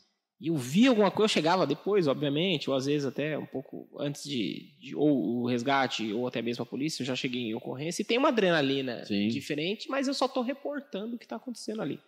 E 0.41 0.47
eu 0.47 0.55
vi 0.55 0.87
alguma 0.87 1.11
coisa, 1.11 1.25
eu 1.25 1.33
chegava 1.33 1.67
depois, 1.67 2.07
obviamente, 2.07 2.69
ou 2.69 2.75
às 2.75 2.85
vezes 2.85 3.05
até 3.05 3.37
um 3.37 3.45
pouco 3.45 3.89
antes 3.99 4.23
de, 4.23 4.71
de 4.79 4.95
ou 4.95 5.41
o 5.41 5.47
resgate, 5.47 6.13
ou 6.13 6.25
até 6.27 6.41
mesmo 6.41 6.63
a 6.63 6.65
polícia, 6.65 7.01
eu 7.01 7.05
já 7.05 7.13
cheguei 7.13 7.41
em 7.41 7.53
ocorrência, 7.55 8.01
e 8.01 8.05
tem 8.05 8.17
uma 8.17 8.29
adrenalina 8.29 9.03
Sim. 9.03 9.27
diferente, 9.27 9.89
mas 9.89 10.07
eu 10.07 10.13
só 10.13 10.29
tô 10.29 10.41
reportando 10.41 11.15
o 11.17 11.19
que 11.19 11.27
tá 11.27 11.35
acontecendo 11.35 11.81
ali. 11.81 11.99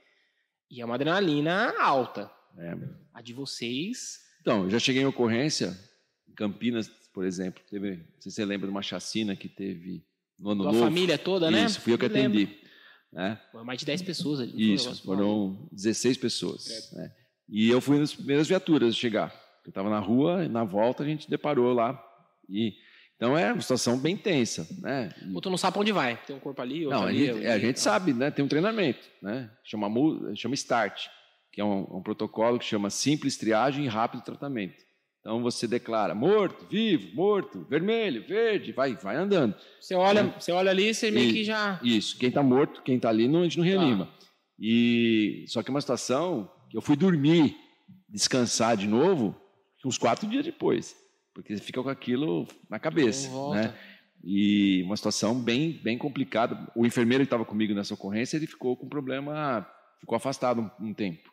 E 0.72 0.81
é 0.81 0.85
uma 0.85 0.95
adrenalina 0.95 1.73
alta. 1.80 2.31
É. 2.57 2.76
A 3.14 3.22
de 3.22 3.34
vocês. 3.34 4.19
Então, 4.41 4.64
eu 4.64 4.69
já 4.69 4.80
cheguei 4.80 5.02
em 5.02 5.06
ocorrência, 5.06 5.77
em 6.27 6.34
Campinas, 6.34 6.88
por 7.14 7.26
exemplo, 7.26 7.61
teve, 7.69 7.98
não 7.98 8.22
sei 8.22 8.31
se 8.31 8.35
você 8.35 8.45
lembra 8.45 8.68
de 8.68 8.72
uma 8.72 8.81
chacina 8.81 9.35
que 9.35 9.49
teve 9.49 10.03
no 10.39 10.52
ano 10.52 10.64
Da 10.64 10.72
novo. 10.72 10.84
família 10.84 11.18
toda, 11.18 11.52
né? 11.52 11.65
Isso, 11.65 11.81
fui 11.81 11.93
eu 11.93 11.98
que 11.98 12.06
atendi. 12.06 12.57
Né? 13.11 13.39
Mais 13.65 13.80
de 13.80 13.85
10 13.85 14.02
pessoas 14.03 14.39
ali. 14.39 14.73
Isso, 14.73 15.03
foram 15.03 15.68
16 15.72 16.18
pessoas. 16.18 16.91
né? 16.93 17.14
E 17.49 17.69
eu 17.69 17.81
fui 17.81 17.99
nas 17.99 18.14
primeiras 18.15 18.48
viaturas 18.48 18.95
chegar. 18.95 19.35
Eu 19.65 19.69
estava 19.69 19.89
na 19.89 19.99
rua, 19.99 20.45
e 20.45 20.48
na 20.48 20.64
volta 20.64 21.03
a 21.03 21.06
gente 21.06 21.30
deparou 21.30 21.73
lá. 21.73 22.02
E, 22.49 22.73
Então 23.22 23.38
é 23.38 23.53
uma 23.53 23.61
situação 23.61 23.99
bem 23.99 24.18
tensa, 24.18 24.68
né? 24.81 25.14
Ou 25.31 25.39
tu 25.39 25.48
não 25.52 25.57
sabe 25.57 25.77
onde 25.77 25.91
vai. 25.91 26.18
Tem 26.26 26.35
um 26.35 26.39
corpo 26.39 26.60
ali, 26.60 26.85
outro 26.88 26.99
Não, 27.02 27.06
a 27.06 27.10
ali. 27.10 27.19
gente, 27.19 27.30
ali, 27.38 27.45
é, 27.45 27.52
a 27.52 27.60
gente 27.60 27.76
tá. 27.76 27.81
sabe, 27.81 28.14
né? 28.14 28.31
Tem 28.31 28.43
um 28.43 28.48
treinamento, 28.48 29.07
né? 29.22 29.48
Chama, 29.64 29.88
mu- 29.88 30.35
chama 30.35 30.56
START, 30.56 31.06
que 31.53 31.61
é 31.61 31.64
um, 31.64 31.81
um 31.98 32.02
protocolo 32.02 32.57
que 32.57 32.65
chama 32.65 32.89
simples 32.89 33.38
triagem 33.38 33.85
e 33.85 33.88
rápido 33.88 34.23
tratamento. 34.23 34.73
Então 35.19 35.39
você 35.43 35.68
declara 35.68 36.15
morto, 36.15 36.65
vivo, 36.68 37.15
morto, 37.15 37.64
vermelho, 37.69 38.26
verde, 38.27 38.72
vai, 38.72 38.95
vai 38.95 39.15
andando. 39.18 39.53
Você 39.80 39.93
olha, 39.93 40.23
você 40.39 40.52
olha 40.52 40.72
ali, 40.72 40.91
você 40.91 41.11
meio 41.11 41.30
E- 41.30 41.34
que 41.34 41.43
já. 41.43 41.80
Isso, 41.84 42.18
quem 42.18 42.30
está 42.30 42.41
morto, 42.41 42.81
quem 42.81 42.95
está 42.95 43.10
ali, 43.10 43.27
não, 43.27 43.41
a 43.41 43.43
gente 43.43 43.60
não 43.60 43.64
reanima. 43.65 44.10
E 44.60 45.45
só 45.48 45.61
que 45.61 45.69
é 45.69 45.73
uma 45.73 45.80
situação 45.81 46.52
que 46.72 46.76
eu 46.76 46.81
fui 46.81 46.95
dormir, 46.95 47.56
descansar 48.10 48.76
de 48.76 48.88
novo, 48.88 49.35
uns 49.85 49.99
quatro 49.99 50.27
dias 50.27 50.43
depois, 50.43 50.95
porque 51.41 51.57
você 51.57 51.63
fica 51.63 51.81
com 51.81 51.89
aquilo 51.89 52.47
na 52.69 52.80
cabeça, 52.80 53.30
né? 53.51 53.73
E 54.23 54.84
uma 54.84 54.95
situação 54.95 55.34
bem, 55.41 55.80
bem 55.84 55.97
complicada. 55.97 56.72
O 56.76 56.85
enfermeiro 56.85 57.23
que 57.23 57.27
estava 57.27 57.43
comigo 57.43 57.73
nessa 57.73 57.95
ocorrência, 57.95 58.38
ele 58.38 58.45
ficou 58.45 58.77
com 58.77 58.88
problema, 58.88 59.68
ficou 59.99 60.15
afastado 60.15 60.61
um, 60.80 60.89
um 60.89 60.93
tempo. 60.93 61.31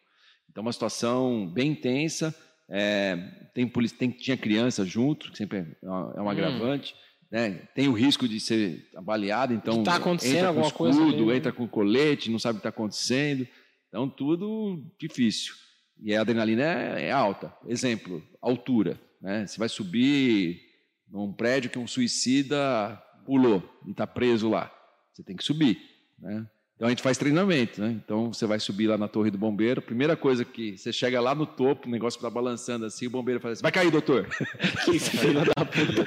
Então, 0.50 0.62
uma 0.62 0.72
situação 0.72 1.46
bem 1.46 1.72
intensa. 1.72 2.34
é, 2.70 3.16
tem, 3.54 3.68
tem, 3.98 4.10
tinha 4.10 4.36
criança 4.36 4.84
junto, 4.84 5.30
que 5.30 5.38
sempre 5.38 5.58
é 5.82 5.86
uma, 5.88 6.14
é 6.16 6.20
um 6.20 6.24
Hum. 6.24 6.28
agravante. 6.30 6.94
Né? 7.30 7.68
Tem 7.74 7.88
o 7.88 7.92
risco 7.92 8.26
de 8.26 8.40
ser 8.40 8.88
avaliado, 8.96 9.52
então 9.52 9.82
tá 9.82 9.96
acontecendo 9.96 10.36
entra 10.36 10.48
alguma 10.48 10.70
com 10.70 10.78
coisa 10.78 10.98
escudo, 10.98 11.16
ali, 11.16 11.26
né? 11.26 11.36
entra 11.36 11.52
com 11.52 11.68
colete, 11.68 12.30
não 12.30 12.38
sabe 12.38 12.56
o 12.56 12.60
que 12.60 12.66
está 12.66 12.70
acontecendo. 12.70 13.46
Então, 13.88 14.08
tudo 14.08 14.82
difícil. 14.98 15.54
E 16.02 16.14
a 16.14 16.22
adrenalina 16.22 16.62
é, 16.62 17.06
é 17.06 17.10
alta. 17.12 17.52
Exemplo, 17.66 18.22
altura. 18.40 18.98
Né? 19.20 19.46
Você 19.46 19.58
vai 19.58 19.68
subir 19.68 20.60
num 21.08 21.32
prédio 21.32 21.70
que 21.70 21.78
um 21.78 21.86
suicida 21.86 22.96
pulou 23.24 23.62
e 23.86 23.90
está 23.90 24.06
preso 24.06 24.48
lá. 24.48 24.72
Você 25.12 25.22
tem 25.22 25.36
que 25.36 25.44
subir. 25.44 25.78
Né? 26.18 26.46
Então 26.78 26.86
a 26.86 26.90
gente 26.90 27.02
faz 27.02 27.18
treinamento. 27.18 27.80
Né? 27.80 27.90
Então 28.04 28.32
você 28.32 28.46
vai 28.46 28.60
subir 28.60 28.86
lá 28.86 28.96
na 28.96 29.08
torre 29.08 29.32
do 29.32 29.36
bombeiro. 29.36 29.82
Primeira 29.82 30.14
coisa 30.16 30.44
que 30.44 30.78
você 30.78 30.92
chega 30.92 31.20
lá 31.20 31.34
no 31.34 31.44
topo, 31.44 31.88
o 31.88 31.90
negócio 31.90 32.18
está 32.18 32.30
balançando 32.30 32.86
assim, 32.86 33.08
o 33.08 33.10
bombeiro 33.10 33.40
fala 33.40 33.52
assim: 33.52 33.62
vai 33.62 33.72
cair, 33.72 33.90
doutor. 33.90 34.28
Que 34.84 34.96
filho 35.00 35.40
da 35.44 35.64
puta. 35.64 36.04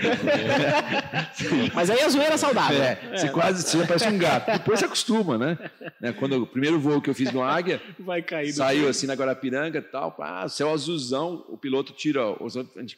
Mas 1.75 1.89
aí 1.89 2.01
a 2.01 2.07
zoeira 2.09 2.35
é 2.35 2.37
saudável. 2.37 2.81
É, 2.81 2.95
você 3.17 3.29
quase 3.29 3.63
você 3.63 3.79
já 3.79 3.85
parece 3.87 4.07
um 4.07 4.17
gato. 4.17 4.49
Depois 4.51 4.79
você 4.79 4.85
acostuma, 4.85 5.37
né? 5.37 5.57
Né, 5.99 6.13
Quando 6.13 6.41
o 6.41 6.47
primeiro 6.47 6.79
voo 6.79 7.01
que 7.01 7.09
eu 7.09 7.13
fiz 7.15 7.31
no 7.33 7.43
Águia, 7.43 7.81
Vai 7.99 8.21
cair. 8.21 8.53
saiu 8.53 8.87
assim 8.87 9.07
na 9.07 9.13
Guarapiranga 9.13 9.79
e 9.79 9.81
tal, 9.81 10.11
pá, 10.13 10.47
céu 10.47 10.71
azulzão, 10.71 11.45
o 11.49 11.57
piloto 11.57 11.91
tira, 11.93 12.31
os 12.41 12.55
outros- 12.55 12.77
a 12.77 12.81
gente 12.81 12.97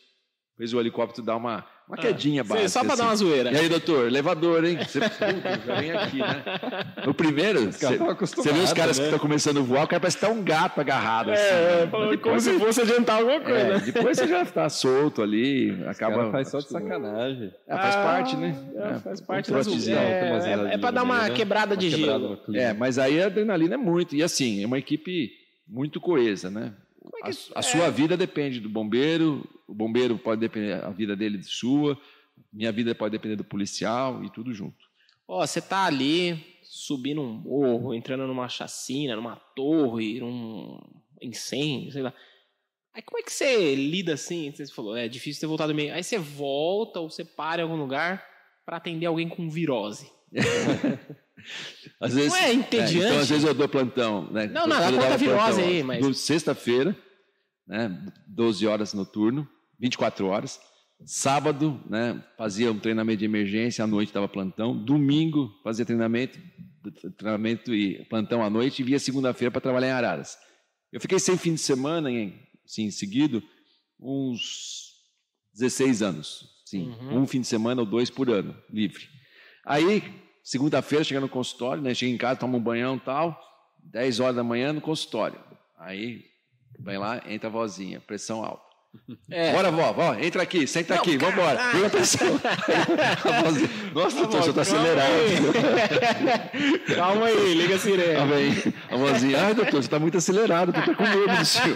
fez 0.58 0.74
o 0.74 0.80
helicóptero 0.80 1.26
dar 1.26 1.36
uma, 1.36 1.66
uma 1.88 1.98
quedinha 1.98 2.44
Sim, 2.44 2.50
básica. 2.50 2.70
Só 2.70 2.80
pra 2.84 2.90
dar 2.90 2.94
assim. 2.94 3.04
uma 3.04 3.16
zoeira. 3.16 3.52
E 3.52 3.58
aí, 3.58 3.68
doutor, 3.70 4.08
elevador, 4.08 4.64
hein? 4.64 4.78
Você 4.88 5.00
já 5.00 5.76
vem 5.80 5.92
aqui, 5.92 6.20
né? 6.20 6.44
No 7.06 7.14
primeiro, 7.14 7.70
você 7.72 8.52
vê 8.54 8.60
os 8.60 8.72
caras 8.72 8.98
né? 8.98 9.04
que 9.04 9.10
estão 9.10 9.20
começando 9.20 9.58
a 9.58 9.62
voar, 9.62 9.84
o 9.84 9.88
cara 9.88 10.00
parece 10.00 10.18
que 10.18 10.26
tá 10.26 10.32
um 10.32 10.42
gato 10.44 10.80
agarrado. 10.80 11.32
Assim, 11.32 11.42
É, 11.44 11.82
né? 11.86 11.88
falou 11.92 12.18
como 12.18 12.40
se 12.40 12.58
fosse 12.60 12.82
adiantar 12.82 13.18
alguma 13.20 13.42
coisa. 13.42 13.60
é, 13.74 13.80
depois 13.80 14.18
você 14.18 14.28
já 14.28 14.42
está 14.44 14.70
solto 14.70 15.22
ali, 15.22 15.78
acaba. 15.88 16.32
faz 16.32 16.50
só 16.50 16.60
de 16.60 16.70
sacanagem. 16.70 17.52
É, 17.68 17.76
faz 17.76 17.96
Ah, 17.96 18.04
parte, 18.04 18.36
né? 18.38 18.56
é, 18.76 19.00
faz 19.00 19.20
parte 19.22 19.52
vamos 19.52 19.66
da 19.68 19.72
traumatizar. 19.74 19.96
zoeira. 20.04 20.20
Tem 20.22 20.32
umas 20.32 20.46
É, 20.46 20.50
é 20.50 20.54
risadinhas 20.54 20.94
dar 20.94 21.04
uma 21.04 21.24
né? 21.24 21.30
quebrada 21.32 21.76
de 21.76 21.88
Uma 21.88 21.98
quebrada 21.98 22.20
gelo. 22.20 22.40
É, 22.56 22.74
mas 22.74 22.98
aí 23.00 23.22
a 23.22 23.26
adrenalina 23.26 23.74
é 23.74 23.78
muito. 23.78 24.16
E 24.16 24.24
assim, 24.24 24.64
é 24.64 24.66
uma 24.68 24.78
equipe 24.80 25.32
muito 25.68 26.00
coesa, 26.00 26.50
né? 26.50 26.74
É 27.24 27.30
a, 27.56 27.60
a 27.60 27.62
sua 27.62 27.90
vida 27.90 28.16
depende 28.18 28.60
do 28.60 28.70
bombeiro, 28.70 29.48
o 29.68 29.74
bombeiro 29.74 30.18
pode 30.18 30.42
depender 30.42 30.74
a 30.84 30.90
vida 30.90 31.16
dele 31.16 31.38
de 31.38 31.48
sua, 31.48 31.98
minha 32.52 32.72
vida 32.72 32.94
pode 32.94 33.12
depender 33.12 33.36
do 33.36 33.44
policial 33.44 34.24
e 34.24 34.30
tudo 34.30 34.54
junto. 34.54 34.78
Ó, 35.28 35.46
você 35.46 35.62
tá 35.62 35.86
ali 35.86 36.44
subindo 36.64 37.22
um 37.22 37.34
morro, 37.34 37.94
entrando 37.94 38.28
numa 38.28 38.50
chacina, 38.50 39.16
numa 39.16 39.36
torre, 39.56 40.20
num 40.20 40.80
incêndio, 41.22 41.92
sei 41.92 42.02
lá. 42.02 42.14
Aí 42.94 43.02
como 43.02 43.20
é 43.20 43.24
que 43.24 43.32
você 43.34 43.74
lida 43.76 44.14
assim? 44.14 44.52
Você 44.52 44.68
falou, 44.68 44.96
é 44.96 45.08
difícil 45.08 45.42
ter 45.42 45.48
voltado 45.48 45.74
meio. 45.74 45.94
Aí 45.94 46.04
você 46.04 46.18
volta 46.18 47.00
ou 47.00 47.10
você 47.10 47.24
para 47.26 47.62
em 47.62 47.64
algum 47.64 47.76
lugar 47.78 48.24
pra 48.66 48.78
atender 48.78 49.06
alguém 49.06 49.28
com 49.28 49.50
virose. 49.50 50.12
Às 52.00 52.14
vezes, 52.14 52.32
Não 52.32 52.38
é 52.38 52.54
entediante? 52.54 52.98
então, 52.98 53.20
às 53.20 53.30
vezes 53.30 53.44
eu 53.44 53.54
dou 53.54 53.68
plantão. 53.68 54.30
Né? 54.32 54.48
Não, 54.48 54.66
não, 54.68 54.80
dá 54.80 54.92
conta 54.92 55.18
virose 55.18 55.62
plantão, 55.62 55.66
aí, 55.66 55.84
mas- 55.84 56.18
Sexta-feira, 56.20 56.96
né, 57.68 58.06
12 58.28 58.66
horas 58.68 58.94
noturno, 58.94 59.48
24 59.80 60.26
horas. 60.28 60.60
Sábado, 61.06 61.82
né, 61.90 62.24
fazia 62.38 62.72
um 62.72 62.80
treinamento 62.80 63.20
de 63.20 63.26
emergência, 63.26 63.84
à 63.84 63.88
noite 63.88 64.14
dava 64.14 64.28
plantão. 64.28 64.76
Domingo, 64.78 65.50
fazia 65.64 65.86
treinamento, 65.86 66.40
treinamento 67.18 67.74
e 67.74 68.06
plantão 68.06 68.42
à 68.44 68.50
noite. 68.50 68.82
E 68.82 68.86
via 68.86 69.00
segunda-feira 69.00 69.52
para 69.52 69.60
trabalhar 69.62 69.88
em 69.88 69.92
Araras. 69.92 70.38
Eu 70.92 71.02
fiquei 71.02 71.20
sem 71.20 71.38
fim 71.38 71.54
de 71.56 71.60
semana, 71.60 72.10
em, 72.12 72.40
assim, 72.66 72.90
seguido, 72.92 73.44
uns 74.00 74.94
16 75.54 76.02
anos. 76.02 76.50
Sim, 76.66 76.90
Uhum. 76.90 77.22
um 77.22 77.28
fim 77.28 77.42
de 77.42 77.48
semana 77.48 77.82
ou 77.82 77.88
dois 77.88 78.10
por 78.10 78.30
ano, 78.30 78.56
livre. 78.70 79.08
Aí, 79.66 80.02
segunda-feira, 80.44 81.04
chega 81.04 81.20
no 81.22 81.30
consultório, 81.30 81.82
né? 81.84 81.94
Chega 81.94 82.12
em 82.12 82.18
casa, 82.18 82.40
toma 82.40 82.58
um 82.58 82.62
banhão 82.64 82.96
e 82.96 83.00
tal, 83.02 83.40
10 83.92 84.20
horas 84.20 84.36
da 84.36 84.44
manhã 84.44 84.74
no 84.74 84.82
consultório. 84.82 85.40
Aí, 85.78 86.24
vai 86.80 86.98
lá, 86.98 87.22
entra 87.28 87.48
a 87.50 87.52
vozinha, 87.52 88.00
pressão 88.00 88.44
alta. 88.44 88.64
É. 89.32 89.52
Bora, 89.54 89.72
vó, 89.72 89.92
vó, 89.92 90.14
entra 90.16 90.44
aqui, 90.44 90.68
senta 90.68 90.94
Não, 90.94 91.02
aqui, 91.02 91.18
cara, 91.18 91.32
vambora. 91.32 91.60
ah. 91.60 91.86
A 91.88 91.90
pressão. 91.90 92.28
Nossa, 93.94 94.18
doutor, 94.18 94.40
o 94.40 94.44
senhor 94.44 94.54
tá 94.54 94.64
Calma 94.66 94.80
acelerado. 94.80 95.12
aí. 95.12 96.80
Calma 96.96 97.26
aí, 97.26 97.54
liga 97.56 97.76
a 97.76 97.78
Tá 97.78 97.84
sirene. 97.84 98.32
bem. 98.32 98.74
A 98.92 98.96
vozinha, 98.96 99.42
ai, 99.46 99.54
doutor, 99.56 99.82
você 99.82 99.90
tá 99.90 99.98
muito 100.00 100.18
acelerado, 100.18 100.74
tô 100.74 100.94
com 100.96 101.04
medo 101.04 101.38
do 101.38 101.46
senhor. 101.46 101.76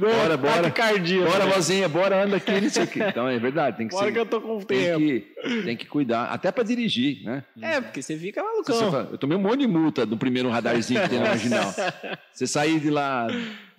Bora, 0.00 0.36
bora. 0.38 0.62
Taquicardia, 0.62 1.24
Bora, 1.26 1.44
né? 1.44 1.52
vozinha, 1.52 1.88
bora, 1.88 2.24
anda 2.24 2.36
aqui, 2.36 2.60
não 2.60 2.70
sei 2.70 2.84
o 2.84 2.86
quê. 2.86 3.00
Então, 3.06 3.28
é 3.28 3.38
verdade, 3.38 3.76
tem 3.76 3.86
que 3.88 3.94
Bora 3.94 4.06
ser. 4.06 4.12
que 4.12 4.18
eu 4.18 4.26
tô 4.26 4.40
com 4.40 4.60
Tem 4.60 4.78
tempo. 4.80 4.98
que, 4.98 5.62
tem 5.64 5.76
que 5.76 5.86
cuidar, 5.86 6.24
até 6.26 6.50
para 6.50 6.64
dirigir, 6.64 7.22
né? 7.24 7.44
É, 7.60 7.80
porque 7.82 8.00
você 8.02 8.16
fica 8.16 8.42
malucão. 8.42 8.74
você 8.76 8.90
fala- 8.90 9.08
eu 9.12 9.18
tomei 9.18 9.36
um 9.36 9.40
monte 9.42 9.60
de 9.60 9.66
multa 9.66 10.06
do 10.06 10.16
primeiro 10.16 10.48
radarzinho 10.48 11.02
que 11.02 11.08
tem 11.10 11.18
na 11.18 11.26
marginal. 11.28 11.74
Você 12.32 12.46
sair 12.46 12.80
de 12.80 12.90
lá 12.90 13.26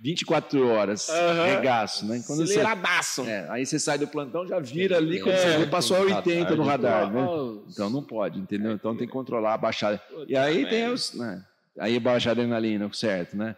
24 0.01 0.67
horas, 0.67 1.09
Aham. 1.09 1.45
regaço, 1.45 2.07
né? 2.07 2.23
Quando 2.25 2.39
você, 2.47 2.59
é, 2.59 3.47
aí 3.51 3.63
você 3.65 3.77
sai 3.77 3.99
do 3.99 4.07
plantão, 4.07 4.47
já 4.47 4.59
vira 4.59 4.97
ali, 4.97 5.19
quando 5.19 5.35
É, 5.35 5.59
você 5.59 5.67
passou 5.67 5.97
a 5.97 6.21
tem 6.23 6.39
80 6.39 6.55
no 6.55 6.63
radar, 6.63 7.11
né? 7.11 7.21
Então 7.69 7.87
não 7.89 8.01
pode, 8.01 8.39
entendeu? 8.39 8.71
Então 8.71 8.97
tem 8.97 9.05
que 9.05 9.13
controlar, 9.13 9.55
baixar. 9.59 10.01
E 10.27 10.35
aí 10.35 10.65
tem 10.67 10.89
os. 10.89 11.13
Né? 11.13 11.43
Aí 11.79 11.99
baixa 11.99 12.29
a 12.29 12.31
adrenalina, 12.31 12.89
certo, 12.91 13.37
né? 13.37 13.55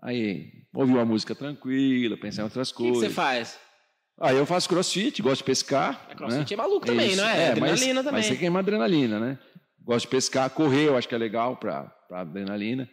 Aí 0.00 0.52
ouvir 0.72 0.92
uma 0.92 1.04
música 1.04 1.34
tranquila, 1.34 2.16
pensar 2.16 2.42
em 2.42 2.44
outras 2.44 2.70
O 2.70 2.76
que, 2.76 2.82
que 2.84 2.90
coisas. 2.92 3.08
você 3.08 3.14
faz? 3.14 3.58
Aí 4.20 4.36
eu 4.36 4.46
faço 4.46 4.68
crossfit, 4.68 5.20
gosto 5.22 5.38
de 5.38 5.44
pescar. 5.44 6.06
A 6.10 6.14
crossfit 6.14 6.50
né? 6.50 6.54
é 6.54 6.56
maluco 6.56 6.86
também, 6.86 7.08
isso. 7.08 7.16
não 7.20 7.28
é? 7.28 7.36
mas- 7.36 7.50
Adrenalina 7.50 8.04
também. 8.04 8.18
Mas 8.20 8.26
você 8.26 8.36
queima 8.36 8.58
adrenalina, 8.60 9.18
né? 9.18 9.38
Gosto 9.82 10.02
de 10.04 10.08
pescar, 10.10 10.48
correr, 10.50 10.86
eu 10.88 10.96
acho 10.96 11.08
que 11.08 11.14
é 11.14 11.18
legal 11.18 11.56
para 11.56 11.90
adrenalina. 12.12 12.88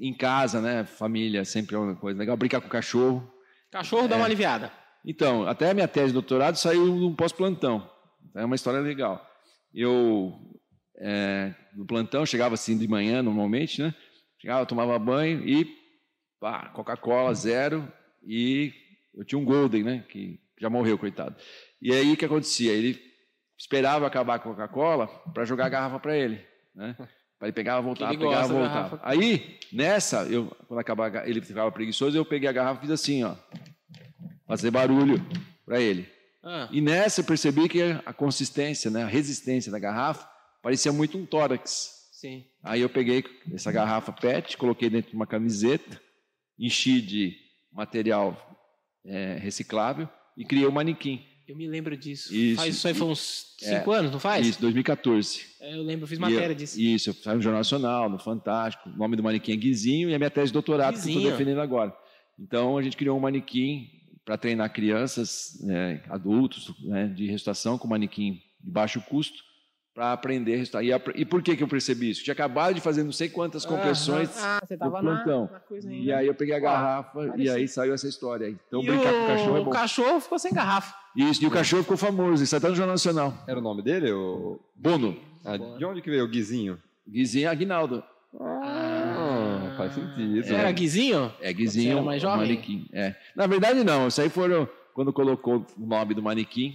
Em 0.00 0.14
casa, 0.14 0.60
né? 0.60 0.84
Família 0.84 1.44
sempre 1.44 1.76
é 1.76 1.78
uma 1.78 1.96
coisa 1.96 2.18
legal. 2.18 2.36
Brincar 2.36 2.60
com 2.60 2.66
o 2.66 2.70
cachorro. 2.70 3.32
Cachorro 3.70 4.08
dá 4.08 4.16
uma 4.16 4.24
aliviada. 4.24 4.72
Então, 5.04 5.46
até 5.46 5.70
a 5.70 5.74
minha 5.74 5.86
tese 5.86 6.08
de 6.08 6.14
doutorado 6.14 6.56
saiu 6.56 6.86
num 6.86 7.14
pós-plantão. 7.14 7.88
Então, 8.28 8.42
é 8.42 8.44
uma 8.44 8.56
história 8.56 8.80
legal. 8.80 9.24
Eu, 9.72 10.32
é, 10.98 11.54
no 11.74 11.86
plantão, 11.86 12.26
chegava 12.26 12.54
assim 12.54 12.76
de 12.76 12.88
manhã, 12.88 13.22
normalmente, 13.22 13.80
né? 13.80 13.94
Chegava, 14.40 14.66
tomava 14.66 14.98
banho 14.98 15.46
e, 15.48 15.66
pá, 16.40 16.68
Coca-Cola 16.70 17.32
zero. 17.34 17.90
E 18.26 18.72
eu 19.14 19.24
tinha 19.24 19.38
um 19.38 19.44
Golden, 19.44 19.84
né? 19.84 20.04
Que 20.08 20.40
já 20.60 20.68
morreu, 20.68 20.98
coitado. 20.98 21.36
E 21.80 21.92
aí, 21.92 22.12
o 22.12 22.16
que 22.16 22.24
acontecia? 22.24 22.72
Ele 22.72 23.00
esperava 23.58 24.06
acabar 24.06 24.34
a 24.34 24.38
Coca-Cola 24.40 25.06
para 25.32 25.44
jogar 25.44 25.66
a 25.66 25.70
garrafa 25.70 26.00
para 26.00 26.16
ele, 26.16 26.44
né? 26.74 26.96
Ele 27.42 27.52
pegar, 27.52 27.80
voltar, 27.80 28.08
ele 28.14 28.18
voltar. 28.24 28.48
garrafa. 28.48 29.00
Aí, 29.02 29.58
nessa, 29.72 30.22
eu, 30.24 30.46
quando 30.66 30.80
acabar, 30.80 31.06
a 31.06 31.08
ga- 31.10 31.28
ele 31.28 31.40
ficava 31.42 31.70
preguiçoso, 31.70 32.16
eu 32.16 32.24
peguei 32.24 32.48
a 32.48 32.52
garrafa 32.52 32.78
e 32.78 32.80
fiz 32.82 32.90
assim, 32.90 33.22
ó. 33.24 33.34
Fazer 34.46 34.70
barulho 34.70 35.20
para 35.64 35.80
ele. 35.80 36.08
Ah, 36.42 36.68
E 36.70 36.80
nessa 36.80 37.20
eu 37.20 37.24
percebi 37.24 37.68
que 37.68 37.82
a 38.04 38.12
consistência, 38.12 38.90
né, 38.90 39.02
a 39.02 39.06
resistência 39.08 39.70
da 39.72 39.78
garrafa 39.78 40.28
parecia 40.62 40.92
muito 40.92 41.18
um 41.18 41.26
tórax. 41.26 42.08
sim. 42.12 42.44
Aí 42.62 42.80
eu 42.80 42.88
peguei 42.88 43.24
essa 43.52 43.70
garrafa 43.70 44.12
PET, 44.12 44.56
coloquei 44.56 44.88
dentro 44.88 45.10
de 45.10 45.16
uma 45.16 45.26
camiseta, 45.26 46.00
enchi 46.58 47.00
de 47.00 47.36
material 47.72 48.34
é, 49.04 49.34
reciclável 49.38 50.08
e 50.36 50.44
criei 50.44 50.66
um 50.66 50.70
manequim. 50.72 51.22
Eu 51.48 51.54
me 51.56 51.66
lembro 51.68 51.96
disso. 51.96 52.34
Isso. 52.34 52.56
Faz 52.56 52.74
isso 52.74 52.88
aí 52.88 52.94
foi 52.94 53.06
uns 53.06 53.54
É. 53.62 53.78
cinco 53.78 53.92
anos, 53.92 54.10
não 54.10 54.18
faz? 54.18 54.46
Isso, 54.46 54.60
2014. 54.60 55.46
É, 55.60 55.74
eu 55.76 55.82
lembro, 55.82 56.04
eu 56.04 56.08
fiz 56.08 56.18
E 56.18 56.20
matéria 56.20 56.52
eu- 56.52 56.54
disso. 56.56 56.80
Isso, 56.80 57.12
saiu 57.22 57.36
no 57.36 57.42
Jornal 57.42 57.60
Nacional, 57.60 58.10
no 58.10 58.18
Fantástico. 58.18 58.88
O 58.88 58.96
nome 58.96 59.14
do 59.16 59.22
manequim 59.22 59.52
é 59.52 59.56
Guizinho 59.56 60.10
e 60.10 60.14
a 60.14 60.18
minha 60.18 60.30
tese 60.30 60.48
de 60.48 60.52
doutorado 60.54 60.94
que 60.94 60.98
eu 61.00 61.04
Guizinho. 61.04 61.18
estou 61.20 61.32
defendendo 61.32 61.60
agora. 61.60 61.94
Então 62.38 62.76
a 62.76 62.82
gente 62.82 62.96
criou 62.96 63.16
um 63.16 63.20
manequim 63.20 63.88
para 64.24 64.36
treinar 64.36 64.72
crianças, 64.72 65.56
né, 65.62 66.02
adultos, 66.10 66.74
né, 66.84 67.06
de 67.06 67.26
ressuscitação 67.26 67.78
com 67.78 67.86
manequim 67.86 68.40
de 68.60 68.70
baixo 68.70 69.00
custo, 69.02 69.44
para 69.94 70.12
aprender 70.12 70.54
a 70.54 70.58
restaurar. 70.58 70.84
E, 71.16 71.20
e 71.20 71.24
por 71.24 71.42
que, 71.42 71.56
que 71.56 71.62
eu 71.62 71.68
percebi 71.68 72.10
isso? 72.10 72.22
Tinha 72.24 72.32
acabado 72.34 72.74
de 72.74 72.80
fazer 72.82 73.02
não 73.04 73.12
sei 73.12 73.28
quantas 73.30 73.64
compressões 73.64 74.28
Ah, 74.42 74.58
você 74.66 74.76
do 74.76 74.80
tava 74.80 75.00
na, 75.00 75.14
plantão. 75.22 75.48
na 75.50 75.60
coisa 75.60 75.90
E 75.90 76.12
aí 76.12 76.26
eu 76.26 76.34
peguei 76.34 76.54
a 76.54 76.58
garrafa 76.58 77.22
e 77.24 77.28
parecia. 77.28 77.54
aí 77.54 77.68
saiu 77.68 77.94
essa 77.94 78.06
história. 78.08 78.48
aí. 78.48 78.56
Então 78.66 78.82
E 78.82 78.86
brincar 78.86 79.12
com 79.12 79.20
o 79.20 79.24
o 79.24 79.26
cachorro 79.28 79.56
é 79.56 79.64
bom. 79.64 79.70
cachorro 79.70 80.20
ficou 80.20 80.38
sem 80.38 80.52
garrafa. 80.52 80.94
Isso, 81.16 81.42
e 81.42 81.46
o 81.46 81.50
cachorro 81.50 81.82
ficou 81.82 81.96
famoso, 81.96 82.42
isso 82.44 82.54
até 82.54 82.68
no 82.68 82.74
Jornal 82.74 82.94
Nacional. 82.94 83.44
Era 83.48 83.58
o 83.58 83.62
nome 83.62 83.82
dele? 83.82 84.12
O... 84.12 84.60
Bono, 84.74 85.16
Ah, 85.44 85.56
de 85.56 85.84
onde 85.84 86.02
que 86.02 86.10
veio 86.10 86.24
o 86.24 86.28
Guizinho? 86.28 86.78
Guizinho 87.08 87.48
Aguinaldo. 87.50 88.02
Ah, 88.38 89.74
faz 89.76 89.94
sentido. 89.94 90.54
Era 90.54 90.70
Guizinho? 90.72 91.32
É, 91.40 91.48
Você 91.48 91.54
Guizinho, 91.54 91.92
era 91.92 92.02
mais 92.02 92.20
jovem? 92.22 92.38
manequim. 92.48 92.86
É. 92.92 93.14
Na 93.34 93.46
verdade, 93.46 93.82
não. 93.84 94.08
Isso 94.08 94.20
aí 94.20 94.28
foram 94.28 94.68
quando 94.94 95.12
colocou 95.12 95.64
o 95.78 95.86
nome 95.86 96.14
do 96.14 96.22
manequim. 96.22 96.74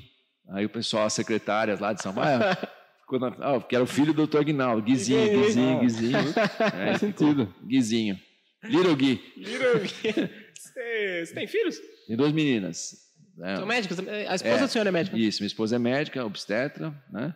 Aí 0.49 0.65
o 0.65 0.69
pessoal, 0.69 1.05
as 1.05 1.13
secretárias 1.13 1.79
lá 1.79 1.93
de 1.93 2.01
São 2.01 2.13
Paulo, 2.13 2.29
ah, 2.43 2.57
ficou 3.01 3.19
na, 3.19 3.27
ah, 3.39 3.59
porque 3.59 3.75
era 3.75 3.83
o 3.83 3.87
filho 3.87 4.13
do 4.13 4.25
Dr. 4.25 4.39
Aguinaldo. 4.39 4.81
Guizinho, 4.81 5.43
Guizinho, 5.43 5.79
Guizinho. 5.79 6.17
É, 6.59 6.87
Faz 6.87 6.99
sentido. 6.99 7.53
Guizinho. 7.65 8.19
Little 8.63 8.95
Gui. 8.95 9.21
Você 10.61 11.25
você 11.25 11.33
tem 11.33 11.47
filhos? 11.47 11.77
Tem 12.07 12.15
duas 12.15 12.31
meninas. 12.31 13.10
Né? 13.37 13.55
São 13.57 13.65
médicos? 13.65 13.99
A 13.99 14.35
esposa 14.35 14.55
É. 14.55 14.61
do 14.61 14.67
senhor 14.67 14.87
é 14.87 14.91
médica? 14.91 15.17
Isso, 15.17 15.41
minha 15.41 15.47
esposa 15.47 15.75
é 15.75 15.79
médica, 15.79 16.25
obstetra, 16.25 16.93
né? 17.11 17.35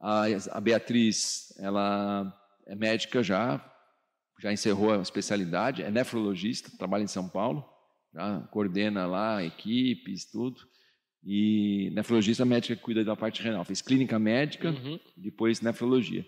A, 0.00 0.24
a 0.52 0.60
Beatriz, 0.60 1.54
ela 1.58 2.32
é 2.66 2.74
médica 2.74 3.22
já, 3.22 3.64
já 4.40 4.52
encerrou 4.52 4.92
a 4.92 5.00
especialidade, 5.02 5.82
é 5.82 5.90
nefrologista, 5.90 6.70
trabalha 6.76 7.02
em 7.02 7.06
São 7.08 7.28
Paulo, 7.28 7.64
já 8.14 8.40
coordena 8.50 9.06
lá 9.06 9.42
equipes, 9.42 10.30
tudo. 10.30 10.60
E 11.24 11.90
nefrologista 11.94 12.42
é 12.42 12.46
médica 12.46 12.76
que 12.76 12.82
cuida 12.82 13.04
da 13.04 13.16
parte 13.16 13.42
renal, 13.42 13.64
fez 13.64 13.80
clínica 13.82 14.18
médica, 14.18 14.70
Uhum. 14.70 14.98
depois 15.16 15.60
nefrologia. 15.60 16.24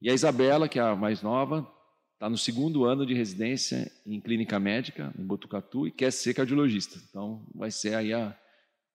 E 0.00 0.10
a 0.10 0.14
Isabela, 0.14 0.68
que 0.68 0.78
é 0.78 0.82
a 0.82 0.96
mais 0.96 1.22
nova, 1.22 1.66
está 2.14 2.28
no 2.28 2.36
segundo 2.36 2.84
ano 2.84 3.06
de 3.06 3.14
residência 3.14 3.90
em 4.04 4.20
clínica 4.20 4.58
médica, 4.58 5.12
em 5.18 5.24
Botucatu, 5.24 5.86
e 5.86 5.90
quer 5.92 6.10
ser 6.12 6.34
cardiologista. 6.34 6.98
Então, 7.08 7.46
vai 7.54 7.70
ser 7.70 7.94
aí 7.94 8.12
a, 8.12 8.36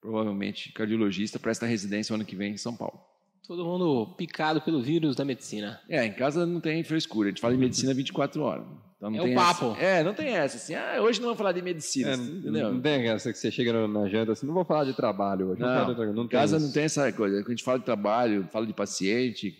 provavelmente, 0.01 0.71
cardiologista 0.73 1.39
para 1.39 1.51
esta 1.51 1.65
residência 1.65 2.13
ano 2.13 2.25
que 2.25 2.35
vem 2.35 2.53
em 2.53 2.57
São 2.57 2.75
Paulo. 2.75 2.99
Todo 3.47 3.63
mundo 3.63 4.13
picado 4.17 4.59
pelo 4.61 4.81
vírus 4.81 5.15
da 5.15 5.23
medicina. 5.23 5.79
É, 5.89 6.05
em 6.05 6.11
casa 6.13 6.45
não 6.45 6.59
tem 6.59 6.83
frescura, 6.83 7.29
a 7.29 7.31
gente 7.31 7.39
fala 7.41 7.53
de 7.53 7.59
medicina 7.59 7.93
24 7.93 8.41
horas. 8.43 8.65
Então 8.97 9.09
não 9.11 9.19
É 9.19 9.31
o 9.31 9.35
papo. 9.35 9.71
Essa. 9.73 9.79
É, 9.81 10.03
não 10.03 10.13
tem 10.13 10.29
essa, 10.29 10.57
assim, 10.57 10.73
ah, 10.75 10.97
hoje 11.01 11.19
não 11.19 11.27
vamos 11.27 11.37
falar 11.37 11.51
de 11.53 11.61
medicina, 11.61 12.09
É, 12.11 12.15
entendeu? 12.15 12.73
não 12.73 12.81
tem 12.81 13.07
essa 13.07 13.31
que 13.31 13.37
você 13.37 13.49
chega 13.51 13.87
na- 13.87 14.09
janta 14.09 14.31
assim, 14.33 14.45
não 14.47 14.53
vou 14.55 14.65
falar 14.65 14.83
de 14.85 14.93
trabalho 14.95 15.49
hoje. 15.51 15.61
Não, 15.61 15.67
Não, 15.67 15.73
vou 15.75 15.81
falar 15.83 15.93
de 15.93 15.95
trabalho, 15.97 16.17
não 16.17 16.25
Em 16.25 16.27
casa 16.27 16.57
isso. 16.57 16.65
não 16.65 16.73
tem 16.73 16.83
essa 16.83 17.11
coisa, 17.13 17.37
quando 17.37 17.47
a 17.47 17.51
gente 17.51 17.63
fala 17.63 17.79
de 17.79 17.85
trabalho, 17.85 18.47
fala 18.51 18.65
de 18.65 18.73
paciente, 18.73 19.55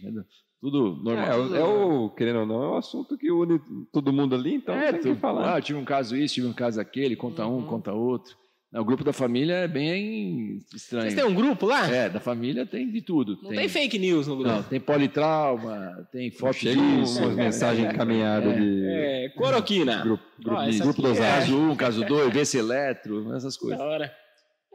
tudo 0.59 0.99
normal. 1.03 1.55
É, 1.55 1.59
é 1.59 1.63
o, 1.63 2.09
querendo 2.09 2.39
ou 2.39 2.45
não, 2.47 2.63
é 2.63 2.67
um 2.71 2.77
assunto 2.77 3.15
que 3.17 3.31
une 3.31 3.61
todo 3.93 4.11
mundo 4.11 4.35
ali, 4.35 4.55
então 4.55 4.73
É, 4.75 4.91
tem 4.91 5.01
tu- 5.01 5.15
que 5.15 5.21
falar. 5.21 5.55
Ah, 5.55 5.61
tive 5.61 5.77
um 5.79 5.85
caso 5.85 6.17
isso, 6.17 6.33
tive 6.33 6.47
um 6.47 6.53
caso 6.53 6.81
aquele, 6.81 7.15
conta 7.15 7.45
um, 7.45 7.57
Uhum. 7.57 7.67
conta 7.67 7.93
outro. 7.93 8.35
O 8.73 8.83
grupo 8.83 9.01
da 9.03 9.13
família 9.13 9.53
é 9.53 9.67
bem 9.67 10.57
estranho. 10.75 11.03
Vocês 11.03 11.15
têm 11.15 11.23
um 11.23 11.33
grupo 11.33 11.65
lá? 11.65 11.89
É, 11.89 12.09
da 12.09 12.19
família 12.19 12.65
tem 12.65 12.91
de 12.91 13.01
tudo. 13.01 13.39
Não 13.41 13.49
tem, 13.51 13.69
fake 13.69 13.97
news 13.97 14.27
no 14.27 14.35
grupo. 14.35 14.51
Não, 14.51 14.61
tem 14.63 14.79
politrauma, 14.79 16.05
tem 16.11 16.29
foto 16.31 16.55
Chega 16.57 16.75
disso. 16.81 17.19
umas 17.23 17.35
mensagens 17.35 17.89
encaminhadas 17.93 18.55
de 18.57 18.85
É, 18.85 19.29
cloroquina. 19.37 20.01
grupo, 20.03 20.23
essa 20.67 20.83
grupo 20.83 21.01
dos 21.01 21.17
é- 21.17 21.21
Caso 21.21 21.57
1, 21.57 21.71
um, 21.71 21.75
caso 21.77 22.05
2, 22.05 22.33
vê-se 22.33 22.57
eletro, 22.57 23.33
essas 23.35 23.55
coisas. 23.55 23.77
Da 23.79 23.85
hora. 23.85 24.13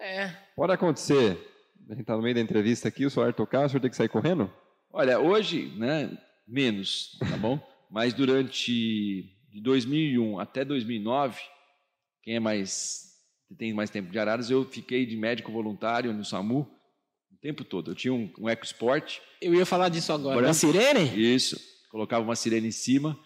É. 0.01 0.31
Pode 0.57 0.73
acontecer, 0.73 1.39
a 1.91 1.95
gente 1.95 2.05
tá 2.07 2.17
no 2.17 2.23
meio 2.23 2.35
da 2.35 2.41
entrevista 2.41 2.89
aqui, 2.89 3.05
o 3.05 3.11
celular 3.11 3.35
tocar, 3.35 3.67
o 3.67 3.69
senhor 3.69 3.81
tem 3.81 3.91
que 3.91 3.97
sair 3.97 4.09
correndo? 4.09 4.51
Olha, 4.91 5.21
hoje, 5.21 5.71
né, 5.77 6.11
menos, 6.49 7.19
tá 7.21 7.37
bom? 7.37 7.61
Mas 7.91 8.15
durante 8.15 8.73
de 9.51 9.61
2001 9.63 10.39
até 10.41 10.65
2009, 10.65 11.39
quem 12.23 12.37
é 12.37 12.41
mais 12.41 13.12
tem 13.55 13.73
mais 13.73 13.91
tempo 13.91 14.11
de 14.11 14.19
Araras, 14.19 14.51
eu 14.51 14.65
fiquei 14.65 15.05
de 15.07 15.17
médico 15.17 15.51
voluntário 15.53 16.13
no 16.13 16.25
SAMU 16.25 16.61
o 17.33 17.37
tempo 17.41 17.65
todo. 17.65 17.91
Eu 17.91 17.95
tinha 17.95 18.13
um, 18.13 18.31
um 18.39 18.49
EcoSport, 18.49 19.19
Eu 19.41 19.55
ia 19.55 19.67
falar 19.67 19.89
disso 19.89 20.13
agora. 20.13 20.37
Branco. 20.37 20.49
Da 20.49 20.55
sirene? 20.55 21.35
isso, 21.35 21.59
colocava 21.91 22.23
uma 22.25 22.37
sirene 22.37 22.69
em 22.69 22.73
cima 22.73 23.19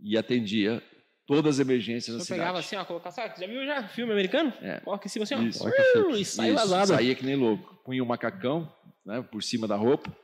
e 0.00 0.16
atendia 0.18 0.82
todas 1.26 1.54
as 1.58 1.60
emergências 1.66 2.14
na 2.14 2.20
Você 2.20 2.26
cidade. 2.26 2.40
pegava 2.42 2.58
assim, 2.58 2.76
ó, 2.76 2.84
colocar, 2.84 3.10
sabe, 3.10 3.40
já 3.40 3.46
viu 3.46 3.64
já 3.64 3.88
filme 3.88 4.12
americano? 4.12 4.52
É. 4.60 4.80
Coloca 4.80 5.06
em 5.06 5.10
cima 5.10 5.22
assim, 5.22 5.34
ó. 5.34 5.42
Isso. 5.42 5.68
E 6.16 6.24
sai 6.24 6.52
vazado. 6.52 6.88
Saía 6.88 7.14
que 7.14 7.24
nem 7.24 7.36
louco. 7.36 7.74
Punha 7.84 8.02
um 8.02 8.06
macacão 8.06 8.70
né, 9.04 9.22
por 9.22 9.42
cima 9.42 9.66
da 9.66 9.76
roupa, 9.76 10.14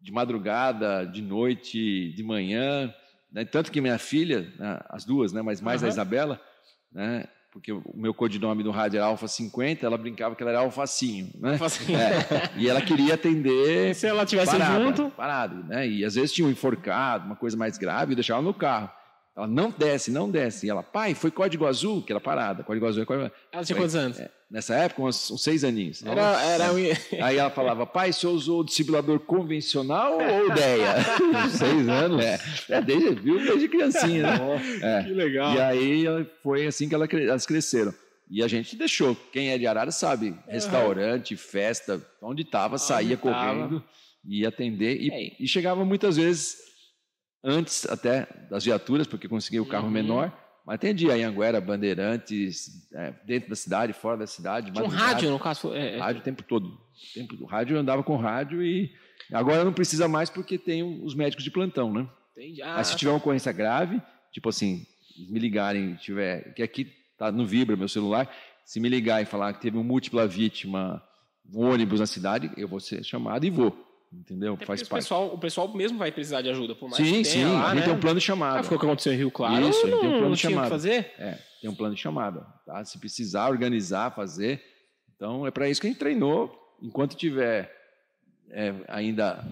de 0.00 0.10
madrugada, 0.12 1.04
de 1.04 1.22
noite, 1.22 2.12
de 2.12 2.22
manhã. 2.22 2.92
né, 3.30 3.44
Tanto 3.44 3.70
que 3.70 3.80
minha 3.80 3.98
filha, 3.98 4.52
né, 4.58 4.80
as 4.88 5.04
duas, 5.04 5.32
né, 5.32 5.40
mas 5.42 5.60
mais 5.60 5.82
a 5.82 5.86
Aham. 5.86 5.92
Isabela, 5.92 6.40
né, 6.90 7.28
porque 7.52 7.72
o 7.72 7.82
meu 7.94 8.14
codinome 8.14 8.62
do 8.62 8.70
rádio 8.70 8.98
era 8.98 9.06
Alfa 9.06 9.26
50, 9.26 9.84
ela 9.84 9.98
brincava 9.98 10.34
que 10.36 10.42
ela 10.42 10.52
era 10.52 10.60
alfacinho. 10.60 11.30
Né? 11.38 11.58
Assim, 11.60 11.94
É, 11.94 12.50
e 12.56 12.68
ela 12.68 12.80
queria 12.80 13.14
atender 13.14 13.94
Se 13.94 14.06
ela 14.06 14.24
tivesse 14.24 14.52
parada, 14.52 14.84
junto. 14.84 15.10
parado, 15.10 15.64
né? 15.64 15.88
E 15.88 16.04
às 16.04 16.14
vezes 16.14 16.32
tinha 16.32 16.46
um 16.46 16.50
enforcado, 16.50 17.26
uma 17.26 17.36
coisa 17.36 17.56
mais 17.56 17.76
grave, 17.76 18.12
eu 18.12 18.16
deixava 18.16 18.40
no 18.40 18.54
carro. 18.54 18.90
Ela 19.40 19.48
não 19.48 19.70
desce, 19.76 20.10
não 20.10 20.30
desce. 20.30 20.66
E 20.66 20.70
ela, 20.70 20.82
pai, 20.82 21.14
foi 21.14 21.30
código 21.30 21.66
azul, 21.66 22.02
que 22.02 22.12
era 22.12 22.20
parada. 22.20 22.62
Código 22.62 22.86
azul 22.86 23.02
é 23.02 23.06
código 23.06 23.30
Ela 23.50 23.64
tinha 23.64 23.76
quantos 23.76 23.94
anos? 23.94 24.20
Nessa 24.50 24.74
época, 24.74 25.02
uns, 25.02 25.30
uns 25.30 25.42
seis 25.42 25.64
aninhos. 25.64 26.04
Era, 26.04 26.42
era 26.42 26.72
um... 26.72 26.76
Aí 27.24 27.38
ela 27.38 27.50
falava, 27.50 27.86
pai, 27.86 28.10
o 28.10 28.12
senhor 28.12 28.32
usou 28.34 28.60
o 28.60 28.64
desfibrilador 28.64 29.20
convencional 29.20 30.18
ou 30.18 30.48
ideia? 30.52 30.96
Seis 31.56 31.88
anos? 31.88 32.22
É, 32.22 32.38
é 32.68 32.82
desde, 32.82 33.14
viu, 33.14 33.38
desde 33.38 33.68
criancinha, 33.68 34.22
né? 34.22 34.60
É. 34.82 35.02
Que 35.04 35.12
legal. 35.14 35.54
E 35.54 35.60
aí 35.60 36.06
ela- 36.06 36.26
foi 36.42 36.66
assim 36.66 36.88
que 36.88 36.94
ela 36.94 37.06
elas 37.10 37.46
cresceram. 37.46 37.94
E 38.28 38.42
a 38.42 38.48
gente 38.48 38.76
deixou. 38.76 39.16
Quem 39.32 39.50
é 39.50 39.58
de 39.58 39.66
Arara 39.66 39.90
sabe. 39.90 40.34
Restaurante, 40.46 41.34
festa, 41.36 42.00
onde 42.22 42.42
estava, 42.42 42.76
saía 42.78 43.16
tava. 43.16 43.32
correndo, 43.34 43.84
ia 44.24 44.48
atender. 44.48 45.00
E, 45.00 45.10
É. 45.10 45.36
e 45.40 45.48
chegava 45.48 45.84
muitas 45.84 46.16
vezes 46.16 46.56
antes 47.42 47.86
até 47.88 48.26
das 48.50 48.64
viaturas, 48.64 49.06
porque 49.06 49.28
conseguia 49.28 49.62
o 49.62 49.66
carro 49.66 49.86
Uhum. 49.86 49.90
menor. 49.92 50.32
Mas 50.66 50.74
atendia 50.74 51.16
em 51.16 51.24
Anguera, 51.24 51.60
Bandeirantes, 51.60 52.88
é, 52.92 53.12
dentro 53.24 53.48
da 53.50 53.56
cidade, 53.56 53.92
fora 53.92 54.18
da 54.18 54.26
cidade. 54.26 54.70
Tinha 54.70 54.84
um 54.84 54.88
madrugada. 54.88 55.12
rádio, 55.14 55.30
no 55.30 55.38
caso. 55.38 55.72
É, 55.74 55.96
é. 55.96 55.98
Rádio 55.98 56.20
o 56.20 56.24
tempo 56.24 56.42
todo. 56.42 56.66
O 56.66 57.14
tempo 57.14 57.36
do 57.36 57.44
rádio 57.46 57.76
eu 57.76 57.80
andava 57.80 58.02
com 58.02 58.16
rádio 58.16 58.62
e 58.62 58.92
agora 59.32 59.64
não 59.64 59.72
precisa 59.72 60.06
mais 60.06 60.28
porque 60.28 60.58
tem 60.58 60.82
os 61.02 61.14
médicos 61.14 61.42
de 61.44 61.50
plantão, 61.50 61.92
né? 61.92 62.06
Entendi. 62.36 62.62
Ah, 62.62 62.74
Mas 62.76 62.88
se 62.88 62.96
tiver 62.96 63.10
uma 63.10 63.16
ocorrência 63.18 63.50
grave, 63.52 64.00
tipo 64.32 64.48
assim, 64.48 64.86
me 65.28 65.38
ligarem, 65.38 65.94
tiver, 65.96 66.52
que 66.54 66.62
aqui 66.62 66.92
tá 67.18 67.32
no 67.32 67.44
vibra 67.46 67.76
meu 67.76 67.88
celular, 67.88 68.30
se 68.64 68.78
me 68.78 68.88
ligar 68.88 69.20
e 69.22 69.26
falar 69.26 69.52
que 69.54 69.60
teve 69.62 69.76
uma 69.76 69.84
múltipla 69.84 70.26
vítima, 70.26 71.02
um 71.52 71.64
ônibus 71.66 72.00
na 72.00 72.06
cidade, 72.06 72.50
eu 72.56 72.68
vou 72.68 72.80
ser 72.80 73.02
chamado 73.02 73.44
e 73.44 73.50
vou, 73.50 73.76
entendeu? 74.12 74.54
até 74.54 74.66
Faz 74.66 74.80
porque 74.80 74.88
o 74.88 74.90
parte. 74.90 75.02
pessoal, 75.02 75.34
o 75.34 75.38
pessoal 75.38 75.74
mesmo 75.74 75.98
vai 75.98 76.10
precisar 76.12 76.42
de 76.42 76.48
ajuda, 76.50 76.74
por 76.74 76.88
mais 76.88 76.96
Sim, 76.96 77.22
que 77.22 77.24
sim, 77.28 77.44
lá, 77.44 77.66
a 77.66 77.68
gente 77.74 77.80
né? 77.80 77.84
tem 77.86 77.94
um 77.94 78.00
plano 78.00 78.18
de 78.18 78.24
Ah, 78.24 78.26
chamada. 78.26 78.62
ficou 78.62 78.76
o 78.76 78.80
que 78.80 78.86
aconteceu 78.86 79.12
em 79.12 79.16
Rio 79.16 79.30
Claro. 79.30 79.68
Isso, 79.68 79.80
gente 79.86 79.90
tem 79.90 79.94
um 79.98 80.02
não, 80.02 80.10
plano 80.10 80.20
não 80.28 80.30
de 80.34 80.42
que 80.42 80.48
chamada. 80.48 80.68
fazer. 80.70 81.12
É, 81.18 81.38
tem 81.60 81.70
um 81.70 81.74
plano 81.74 81.94
de 81.94 82.00
chamada, 82.00 82.40
tá? 82.66 82.84
Se 82.84 82.98
precisar 82.98 83.48
organizar, 83.48 84.14
fazer. 84.14 84.62
Então 85.16 85.46
é 85.46 85.50
para 85.50 85.68
isso 85.68 85.80
que 85.80 85.86
a 85.86 85.90
gente 85.90 85.98
treinou. 85.98 86.56
Enquanto 86.82 87.14
tiver 87.14 87.70
é, 88.50 88.74
ainda 88.88 89.44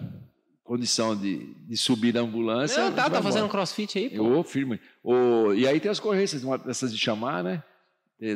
condição 0.63 1.15
de, 1.15 1.53
de 1.67 1.77
subir 1.77 2.11
da 2.11 2.19
ambulância. 2.21 2.83
Não, 2.83 2.91
tá, 2.91 3.09
tá 3.09 3.21
fazendo 3.21 3.45
embora. 3.45 3.51
crossfit 3.51 3.97
aí, 3.97 4.09
pô. 4.09 4.15
Eu 4.33 4.43
firme. 4.43 4.79
O, 5.03 5.53
e 5.53 5.67
aí 5.67 5.79
tem 5.79 5.89
as 5.89 5.99
ocorrências, 5.99 6.43
uma 6.43 6.57
dessas 6.57 6.91
de 6.91 6.97
chamar, 6.97 7.43
né? 7.43 7.63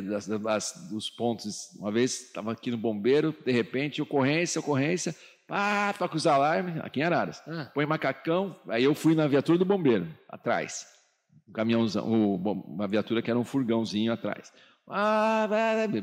Das, 0.08 0.26
das- 0.26 0.88
dos 0.90 1.10
pontos. 1.10 1.70
Uma 1.78 1.92
vez 1.92 2.22
estava 2.22 2.50
aqui 2.52 2.70
no 2.70 2.76
bombeiro, 2.78 3.34
de 3.44 3.52
repente, 3.52 4.00
ocorrência, 4.00 4.58
ocorrência, 4.58 5.14
pá, 5.46 5.92
toca 5.92 6.16
os 6.16 6.26
alarmes, 6.26 6.76
aqui 6.82 7.00
em 7.00 7.02
Araras. 7.02 7.42
Ah, 7.46 7.70
Põe 7.74 7.86
macacão, 7.86 8.58
aí 8.68 8.84
eu 8.84 8.94
fui 8.94 9.14
na 9.14 9.26
viatura 9.26 9.58
do 9.58 9.64
bombeiro, 9.64 10.06
atrás. 10.28 10.86
Um 11.48 11.52
caminhãozão, 11.52 12.06
uma 12.36 12.88
viatura 12.88 13.20
que 13.20 13.30
era 13.30 13.38
um 13.38 13.44
furgãozinho 13.44 14.12
atrás. 14.12 14.52
Ah, 14.88 15.46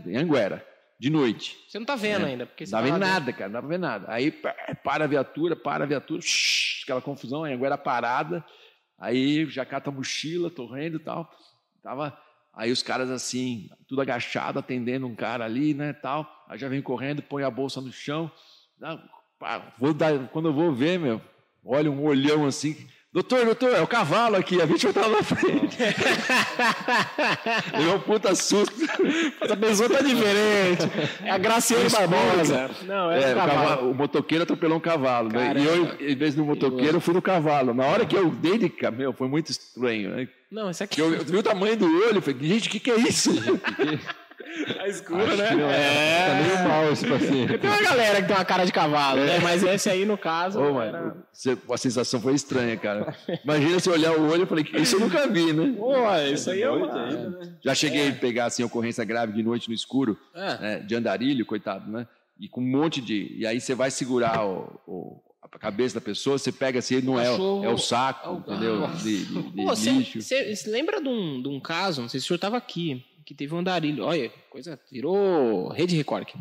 em 0.07 0.17
Anguera, 0.17 0.65
de 0.99 1.09
noite. 1.09 1.57
você 1.67 1.79
não 1.79 1.85
tá 1.85 1.95
vendo 1.95 2.25
É. 2.25 2.29
ainda. 2.29 2.45
Porque 2.45 2.63
Não 2.65 2.71
tá 2.71 2.81
vendo 2.81 2.93
dentro. 2.99 3.07
nada, 3.07 3.33
cara, 3.33 3.45
não 3.47 3.53
dá 3.53 3.59
pra 3.59 3.69
ver 3.69 3.79
nada. 3.79 4.05
Aí 4.07 4.31
para 4.31 5.03
a 5.03 5.07
viatura, 5.07 5.55
para 5.55 5.83
a 5.83 5.87
viatura, 5.87 6.21
shhh, 6.21 6.83
aquela 6.83 7.01
confusão, 7.01 7.43
aí 7.43 7.53
agora 7.53 7.77
parada. 7.77 8.43
Aí 8.99 9.45
já 9.49 9.65
cata 9.65 9.89
a 9.89 9.93
mochila, 9.93 10.49
torrendo 10.51 10.97
e 10.97 10.99
tal. 10.99 11.27
Tava, 11.81 12.15
aí 12.53 12.71
os 12.71 12.83
caras 12.83 13.09
assim, 13.09 13.67
tudo 13.87 14.01
agachado, 14.01 14.59
atendendo 14.59 15.07
um 15.07 15.15
cara 15.15 15.43
ali, 15.45 15.73
né, 15.73 15.91
tal. 15.93 16.27
Aí 16.47 16.59
já 16.59 16.67
vem 16.69 16.81
correndo, 16.83 17.23
põe 17.23 17.43
a 17.43 17.49
bolsa 17.49 17.81
no 17.81 17.91
chão. 17.91 18.31
Pá, 19.41 19.73
vou 19.79 19.91
dar, 19.91 20.27
quando 20.31 20.49
eu 20.49 20.53
vou 20.53 20.71
ver, 20.71 20.99
meu, 20.99 21.19
olha 21.65 21.89
um 21.89 22.03
olhão 22.05 22.45
assim, 22.45 22.77
Doutor, 23.13 23.43
doutor, 23.43 23.73
é 23.73 23.81
o 23.81 23.87
cavalo 23.87 24.37
aqui, 24.37 24.61
a 24.61 24.65
vítima 24.65 24.93
tá 24.93 25.01
lá 25.01 25.17
na 25.17 25.23
frente. 25.23 25.77
Levou 27.77 27.95
um 27.95 27.99
puta 27.99 28.33
susto. 28.35 28.73
Essa 29.41 29.57
pessoa 29.57 29.89
tá 29.89 29.99
diferente. 30.01 30.83
É 31.25 31.29
a 31.31 31.37
Graciane 31.37 31.89
Barbosa. 31.89 32.69
Não, 32.83 33.11
é, 33.11 33.21
É, 33.21 33.27
o 33.27 33.31
o, 33.31 33.35
cavalo. 33.35 33.59
cavalo- 33.59 33.91
o 33.91 33.93
motoqueiro 33.93 34.43
atropelou 34.43 34.77
um 34.77 34.81
cavalo, 34.81 35.27
né? 35.27 35.53
E 35.57 35.65
eu, 35.65 36.09
em 36.09 36.15
vez 36.15 36.35
do 36.35 36.45
motoqueiro, 36.45 36.97
eu 36.97 37.01
fui 37.01 37.13
no 37.13 37.21
cavalo. 37.21 37.73
Na 37.73 37.85
hora 37.85 38.05
que 38.05 38.15
eu 38.15 38.29
dei 38.29 38.57
de 38.57 38.71
meu, 38.95 39.11
foi 39.11 39.27
muito 39.27 39.49
estranho, 39.51 40.15
né? 40.15 40.29
Não, 40.49 40.69
esse 40.69 40.81
aqui 40.81 41.01
Eu, 41.01 41.13
eu 41.13 41.25
vi 41.25 41.35
o 41.35 41.43
tamanho 41.43 41.75
do 41.75 41.85
olho, 41.85 42.15
eu 42.17 42.21
falei, 42.21 42.39
gente, 42.47 42.69
o 42.69 42.71
que, 42.71 42.79
que 42.79 42.91
é 42.91 42.95
isso? 42.97 43.29
é 44.79 44.89
escuro, 44.89 45.23
Acho 45.23 45.37
né? 45.37 45.47
que 45.49 45.55
não 45.55 45.69
é. 45.69 46.27
Tá 46.27 46.35
meio 46.55 46.67
mal 46.69 46.91
esse 46.91 47.07
paciente. 47.07 47.57
Tem 47.57 47.69
uma 47.69 47.81
galera 47.81 48.21
que 48.21 48.27
tem 48.27 48.35
uma 48.35 48.45
cara 48.45 48.65
de 48.65 48.71
cavalo, 48.71 49.21
né? 49.21 49.39
Mas 49.39 49.63
esse 49.63 49.89
aí, 49.89 50.05
no 50.05 50.17
caso, 50.17 50.59
Ô, 50.59 50.73
mano, 50.73 50.97
era... 50.97 51.15
você- 51.31 51.57
a 51.71 51.77
sensação 51.77 52.21
foi 52.21 52.33
estranha, 52.33 52.75
cara. 52.77 53.15
Imagina 53.43 53.79
se 53.79 53.89
eu 53.89 53.93
olhar 53.93 54.17
o 54.17 54.29
olho 54.29 54.43
e 54.43 54.45
falei, 54.45 54.65
isso 54.75 54.95
eu 54.95 54.99
nunca 54.99 55.27
vi, 55.27 55.53
né? 55.53 55.73
Pô, 55.77 55.93
isso 56.33 56.49
aí 56.51 56.61
é 56.61 56.69
uma... 56.69 57.39
Já 57.63 57.73
cheguei 57.75 58.09
a 58.09 58.13
pegar 58.13 58.45
assim, 58.45 58.63
ocorrência 58.63 59.03
grave 59.05 59.33
de 59.33 59.43
noite 59.43 59.67
no 59.69 59.73
escuro, 59.75 60.17
É. 60.35 60.57
né, 60.59 60.79
de 60.79 60.95
andarilho, 60.95 61.45
coitado, 61.45 61.89
né? 61.91 62.07
E 62.39 62.47
com 62.47 62.59
um 62.61 62.65
monte 62.67 62.99
de. 62.99 63.35
E 63.37 63.45
aí 63.45 63.61
você 63.61 63.75
vai 63.75 63.91
segurar 63.91 64.43
o, 64.43 64.79
o- 64.87 65.21
a 65.43 65.59
cabeça 65.59 65.95
da 65.95 66.01
pessoa, 66.01 66.37
você 66.39 66.51
pega 66.51 66.79
assim, 66.79 66.99
não 67.01 67.19
é, 67.19 67.29
o- 67.29 67.63
é 67.63 67.69
o 67.69 67.77
saco, 67.77 68.43
Ah, 68.47 68.53
entendeu? 68.53 68.87
De, 68.95 69.25
de- 69.25 69.41
de 69.43 69.51
Pô, 69.63 69.65
você, 69.75 69.91
lixo. 69.91 70.19
você 70.21 70.55
lembra 70.67 70.99
de 71.01 71.07
um, 71.07 71.39
de 71.41 71.47
um 71.49 71.59
caso, 71.59 72.01
não 72.01 72.09
sei 72.09 72.19
se 72.19 72.25
o 72.25 72.27
senhor 72.29 72.37
estava 72.37 72.57
aqui, 72.57 73.03
que 73.31 73.37
teve 73.37 73.55
um 73.55 73.59
andarilho. 73.59 74.03
Olha, 74.03 74.29
coisa, 74.49 74.77
virou 74.91 75.69
rede 75.69 75.95
Record 75.95 76.23
aqui. 76.23 76.37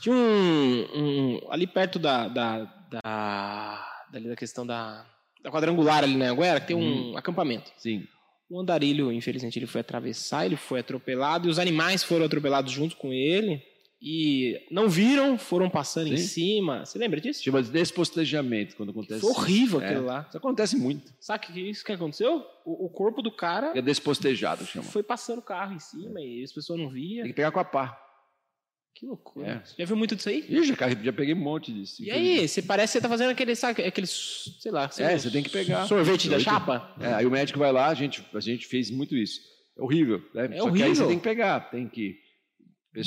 Tinha 0.00 0.14
um, 0.14 0.86
um- 0.94 1.40
ali 1.50 1.66
perto 1.66 1.98
da, 1.98 2.28
da, 2.28 2.64
da, 2.90 3.86
dali 4.10 4.28
da 4.28 4.36
questão 4.36 4.66
da, 4.66 5.04
da 5.42 5.50
quadrangular 5.50 6.02
ali 6.02 6.16
na 6.16 6.30
Anguera, 6.30 6.60
que 6.60 6.68
tem 6.68 6.76
um 6.76 7.16
acampamento. 7.16 7.70
Sim. 7.76 8.04
O 8.48 8.58
andarilho, 8.60 9.12
infelizmente, 9.12 9.58
ele 9.58 9.66
foi 9.66 9.82
atravessar, 9.82 10.46
ele 10.46 10.56
foi 10.56 10.80
atropelado, 10.80 11.46
e 11.46 11.50
os 11.50 11.58
animais 11.58 12.02
foram 12.02 12.24
atropelados 12.24 12.72
junto 12.72 12.96
com 12.96 13.12
ele. 13.12 13.62
E 14.04 14.58
não 14.68 14.88
viram, 14.88 15.38
foram 15.38 15.70
passando 15.70 16.08
em 16.12 16.16
Sim. 16.16 16.26
cima. 16.26 16.84
Você 16.84 16.98
lembra 16.98 17.20
disso? 17.20 17.40
Chama 17.42 17.62
de 17.62 17.70
despostejamento 17.70 18.74
quando 18.74 18.90
acontece. 18.90 19.20
Foi 19.20 19.30
horrível 19.30 19.78
isso. 19.78 19.86
aquilo 19.86 20.02
É, 20.04 20.12
lá. 20.12 20.26
Isso 20.28 20.36
acontece 20.36 20.76
muito. 20.76 21.12
Sabe 21.20 21.46
o 21.46 21.52
que 21.52 21.60
isso 21.70 21.84
que 21.84 21.92
aconteceu? 21.92 22.44
O, 22.64 22.86
o 22.86 22.90
corpo 22.90 23.22
do 23.22 23.30
cara 23.30 23.72
É 23.76 23.80
despostejado, 23.80 24.66
chama. 24.66 24.84
foi 24.84 25.04
passando 25.04 25.38
o 25.38 25.42
carro 25.42 25.74
em 25.74 25.78
cima 25.78 26.20
e 26.20 26.42
as 26.42 26.52
pessoas 26.52 26.80
não 26.80 26.90
viam. 26.90 27.22
Tem 27.22 27.30
que 27.32 27.36
pegar 27.36 27.52
com 27.52 27.60
a 27.60 27.64
pá. 27.64 27.96
Que 28.94 29.06
loucura. 29.06 29.46
É. 29.46 29.62
Já 29.78 29.84
viu 29.86 29.96
muito 29.96 30.14
disso 30.16 30.28
aí? 30.28 30.44
Ih, 30.48 30.64
já, 30.64 30.74
já 31.02 31.12
peguei 31.12 31.32
um 31.34 31.38
monte 31.38 31.72
disso. 31.72 32.02
E 32.04 32.10
aí, 32.10 32.46
você 32.46 32.60
parece 32.60 32.92
que 32.92 32.98
você 32.98 33.02
tá 33.02 33.08
fazendo 33.08 33.30
aquele, 33.30 33.54
sabe, 33.54 33.82
aquele, 33.84 34.06
sei 34.06 34.70
lá, 34.70 34.90
É, 34.98 35.16
você 35.16 35.30
tem 35.30 35.42
que 35.42 35.48
pegar. 35.50 35.86
sorvete 35.86 36.28
da 36.28 36.38
Sorvete. 36.38 36.44
chapa? 36.44 36.94
É, 37.00 37.14
aí 37.14 37.24
o 37.26 37.30
médico 37.30 37.58
vai 37.58 37.72
lá, 37.72 37.86
a 37.86 37.94
gente, 37.94 38.22
a 38.34 38.40
gente 38.40 38.66
fez 38.66 38.90
muito 38.90 39.16
isso. 39.16 39.40
É 39.78 39.82
horrível, 39.82 40.18
né? 40.34 40.44
É 40.44 40.46
Só 40.46 40.52
que 40.52 40.58
aí 40.58 40.66
horrível. 40.66 40.94
você 40.96 41.06
tem 41.06 41.18
que 41.18 41.24
pegar, 41.24 41.60
tem 41.70 41.88
que. 41.88 42.16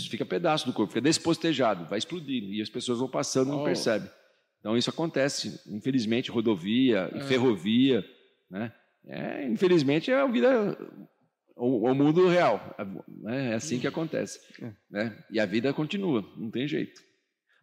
Fica 0.09 0.25
pedaço 0.25 0.65
do 0.65 0.73
corpo, 0.73 0.91
fica 0.93 1.01
despostejado, 1.01 1.85
vai 1.85 1.99
explodindo. 1.99 2.51
E 2.53 2.61
as 2.61 2.69
pessoas 2.69 2.99
vão 2.99 3.07
passando 3.07 3.49
e 3.49 3.51
não 3.51 3.63
percebem. 3.63 4.09
Então 4.59 4.75
isso 4.75 4.89
acontece, 4.89 5.59
infelizmente, 5.67 6.31
rodovia, 6.31 7.11
e 7.13 7.17
É. 7.19 7.21
ferrovia, 7.21 8.03
né? 8.49 8.73
É, 9.07 9.45
infelizmente 9.47 10.09
é 10.09 10.15
a 10.19 10.25
vida, 10.25 10.75
o, 11.55 11.87
o 11.87 11.93
mundo 11.93 12.27
real, 12.27 12.75
né? 13.21 13.51
É 13.51 13.53
assim 13.53 13.79
que 13.79 13.85
acontece, 13.85 14.39
né? 14.89 15.15
E 15.29 15.39
a 15.39 15.45
vida 15.45 15.71
continua, 15.71 16.25
não 16.35 16.49
tem 16.49 16.67
jeito. 16.67 16.99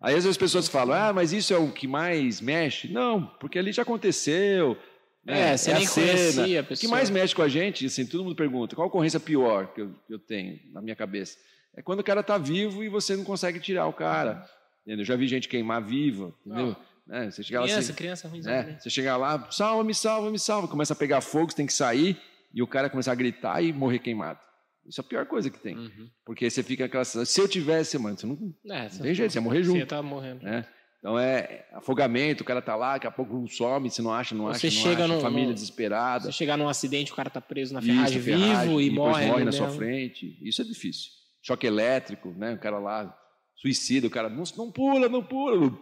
Aí 0.00 0.10
às 0.14 0.22
vezes 0.24 0.30
as 0.30 0.36
pessoas 0.36 0.68
falam, 0.68 0.94
ah, 0.96 1.12
mas 1.12 1.32
isso 1.32 1.52
é 1.52 1.56
o 1.58 1.72
que 1.72 1.88
mais 1.88 2.40
mexe? 2.40 2.88
Não, 2.92 3.26
porque 3.40 3.58
ali 3.58 3.72
já 3.72 3.82
aconteceu. 3.82 4.76
né? 5.24 5.52
É, 5.52 5.56
você 5.56 5.70
a 5.72 5.74
nem 5.78 5.86
cena. 5.86 6.06
conhecia 6.06 6.60
a 6.60 6.62
O 6.62 6.64
que 6.64 6.68
pessoa. 6.68 6.90
mais 6.92 7.10
mexe 7.10 7.34
com 7.34 7.42
a 7.42 7.48
gente, 7.48 7.86
assim, 7.86 8.06
todo 8.06 8.22
mundo 8.24 8.36
pergunta, 8.36 8.76
qual 8.76 8.84
a 8.86 8.88
ocorrência 8.88 9.18
pior 9.20 9.72
que 9.74 9.80
eu, 9.80 9.92
que 10.06 10.14
eu 10.14 10.18
tenho 10.20 10.60
na 10.72 10.80
minha 10.80 10.94
cabeça? 10.96 11.36
É 11.76 11.82
quando 11.82 12.00
o 12.00 12.04
cara 12.04 12.20
está 12.20 12.36
vivo 12.38 12.82
e 12.84 12.88
você 12.88 13.16
não 13.16 13.24
consegue 13.24 13.58
tirar 13.60 13.86
o 13.86 13.92
cara. 13.92 14.44
Entendeu? 14.82 15.02
Eu 15.02 15.04
já 15.06 15.16
vi 15.16 15.26
gente 15.26 15.48
queimar 15.48 15.82
viva, 15.82 16.34
entendeu? 16.44 16.76
Né? 17.06 17.30
Você 17.30 17.42
chegar 17.42 17.60
lá 17.60 17.66
Criança, 17.66 17.80
assim, 17.80 17.94
criança 17.94 18.28
ruim. 18.28 18.40
né? 18.42 18.76
Você 18.78 18.90
chegar 18.90 19.16
lá, 19.16 19.48
salva, 19.50 19.82
me 19.84 19.94
salva, 19.94 20.30
me 20.30 20.38
salva, 20.38 20.68
começa 20.68 20.92
a 20.92 20.96
pegar 20.96 21.20
fogo, 21.20 21.50
você 21.50 21.56
tem 21.56 21.66
que 21.66 21.72
sair 21.72 22.16
e 22.54 22.62
o 22.62 22.66
cara 22.66 22.90
começar 22.90 23.12
a 23.12 23.14
gritar 23.14 23.62
e 23.62 23.72
morrer 23.72 23.98
queimado. 24.00 24.38
Isso 24.86 25.00
é 25.00 25.02
a 25.02 25.06
pior 25.06 25.26
coisa 25.26 25.48
que 25.48 25.58
tem. 25.58 25.76
Uhum. 25.76 26.08
Porque 26.24 26.48
você 26.50 26.62
fica 26.62 26.84
aquela 26.86 27.04
se 27.04 27.40
eu 27.40 27.48
tivesse, 27.48 27.96
mano, 27.98 28.18
você 28.18 28.26
não, 28.26 28.54
É, 28.68 28.88
não 28.90 28.98
tem 29.00 29.14
jeito, 29.14 29.32
você 29.32 29.38
ia 29.38 29.42
morrer 29.42 29.62
junto. 29.62 29.78
Você 29.78 29.86
tá 29.86 30.02
morrendo. 30.02 30.42
né? 30.42 30.66
Então 30.98 31.18
é 31.18 31.64
afogamento, 31.72 32.42
o 32.42 32.44
cara 32.46 32.60
tá 32.62 32.76
lá, 32.76 32.92
daqui 32.94 33.06
a 33.06 33.10
pouco 33.10 33.48
some, 33.48 33.88
você 33.90 34.00
não 34.02 34.12
acha, 34.12 34.34
não 34.34 34.44
Você 34.46 34.66
acha, 34.68 34.76
não 34.76 34.82
chega 34.84 35.04
acha, 35.04 35.14
no- 35.14 35.20
família 35.20 35.48
no- 35.48 35.54
desesperada. 35.54 36.24
Você 36.26 36.32
chegar 36.32 36.56
num 36.56 36.68
acidente, 36.68 37.12
o 37.12 37.14
cara 37.14 37.28
tá 37.30 37.40
preso 37.40 37.72
na 37.74 37.80
Isso, 37.80 37.88
ferragem 37.88 38.20
vivo 38.20 38.38
ferragem, 38.38 38.80
e 38.80 38.90
depois 38.90 38.94
morre, 39.16 39.26
morre 39.26 39.44
na 39.44 39.52
sua 39.52 39.66
mesmo. 39.66 39.78
frente. 39.80 40.38
Isso 40.40 40.62
é 40.62 40.64
difícil. 40.64 41.10
Choque 41.42 41.66
elétrico, 41.66 42.30
né? 42.30 42.54
O 42.54 42.58
cara 42.58 42.78
lá, 42.78 43.18
suicida, 43.56 44.06
o 44.06 44.10
cara, 44.10 44.28
não, 44.28 44.44
não 44.56 44.70
pula, 44.70 45.08
não 45.08 45.22
pula. 45.24 45.66
O 45.66 45.78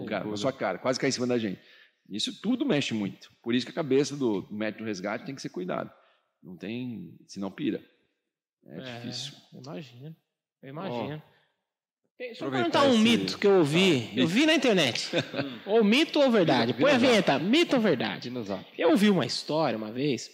Não 0.00 0.06
cara, 0.06 0.22
pula. 0.22 0.32
na 0.32 0.36
sua 0.38 0.52
cara, 0.52 0.78
quase 0.78 0.98
cai 0.98 1.10
em 1.10 1.12
cima 1.12 1.26
da 1.26 1.38
gente. 1.38 1.60
Isso 2.08 2.40
tudo 2.40 2.64
mexe 2.66 2.92
muito. 2.94 3.30
Por 3.42 3.54
isso 3.54 3.64
que 3.66 3.72
a 3.72 3.74
cabeça 3.74 4.16
do 4.16 4.46
médico 4.50 4.82
do 4.82 4.86
resgate 4.86 5.24
tem 5.24 5.34
que 5.34 5.42
ser 5.42 5.50
cuidado. 5.50 5.90
Não 6.42 6.56
tem, 6.56 7.14
senão 7.26 7.50
pira. 7.50 7.82
É, 8.66 8.80
difícil. 8.80 9.34
Imagina. 9.52 10.16
Eu 10.62 10.68
imagino. 10.70 11.22
Tem- 12.18 12.28
Deixa 12.28 12.44
eu 12.44 12.50
perguntar 12.50 12.84
um 12.84 12.92
esse- 12.94 13.02
mito 13.02 13.38
que 13.38 13.46
eu 13.46 13.58
ouvi. 13.58 14.10
Ah, 14.12 14.20
eu 14.20 14.26
vi 14.28 14.46
na 14.46 14.54
internet. 14.54 15.10
ou 15.66 15.82
mito 15.84 16.20
ou 16.20 16.30
verdade. 16.30 16.72
Põe 16.74 16.92
a 16.92 16.98
vinheta. 16.98 17.38
Mito 17.38 17.76
ou 17.76 17.82
verdade? 17.82 18.30
Eu 18.78 18.90
ouvi 18.90 19.10
uma 19.10 19.26
história 19.26 19.76
uma 19.76 19.90
vez 19.92 20.30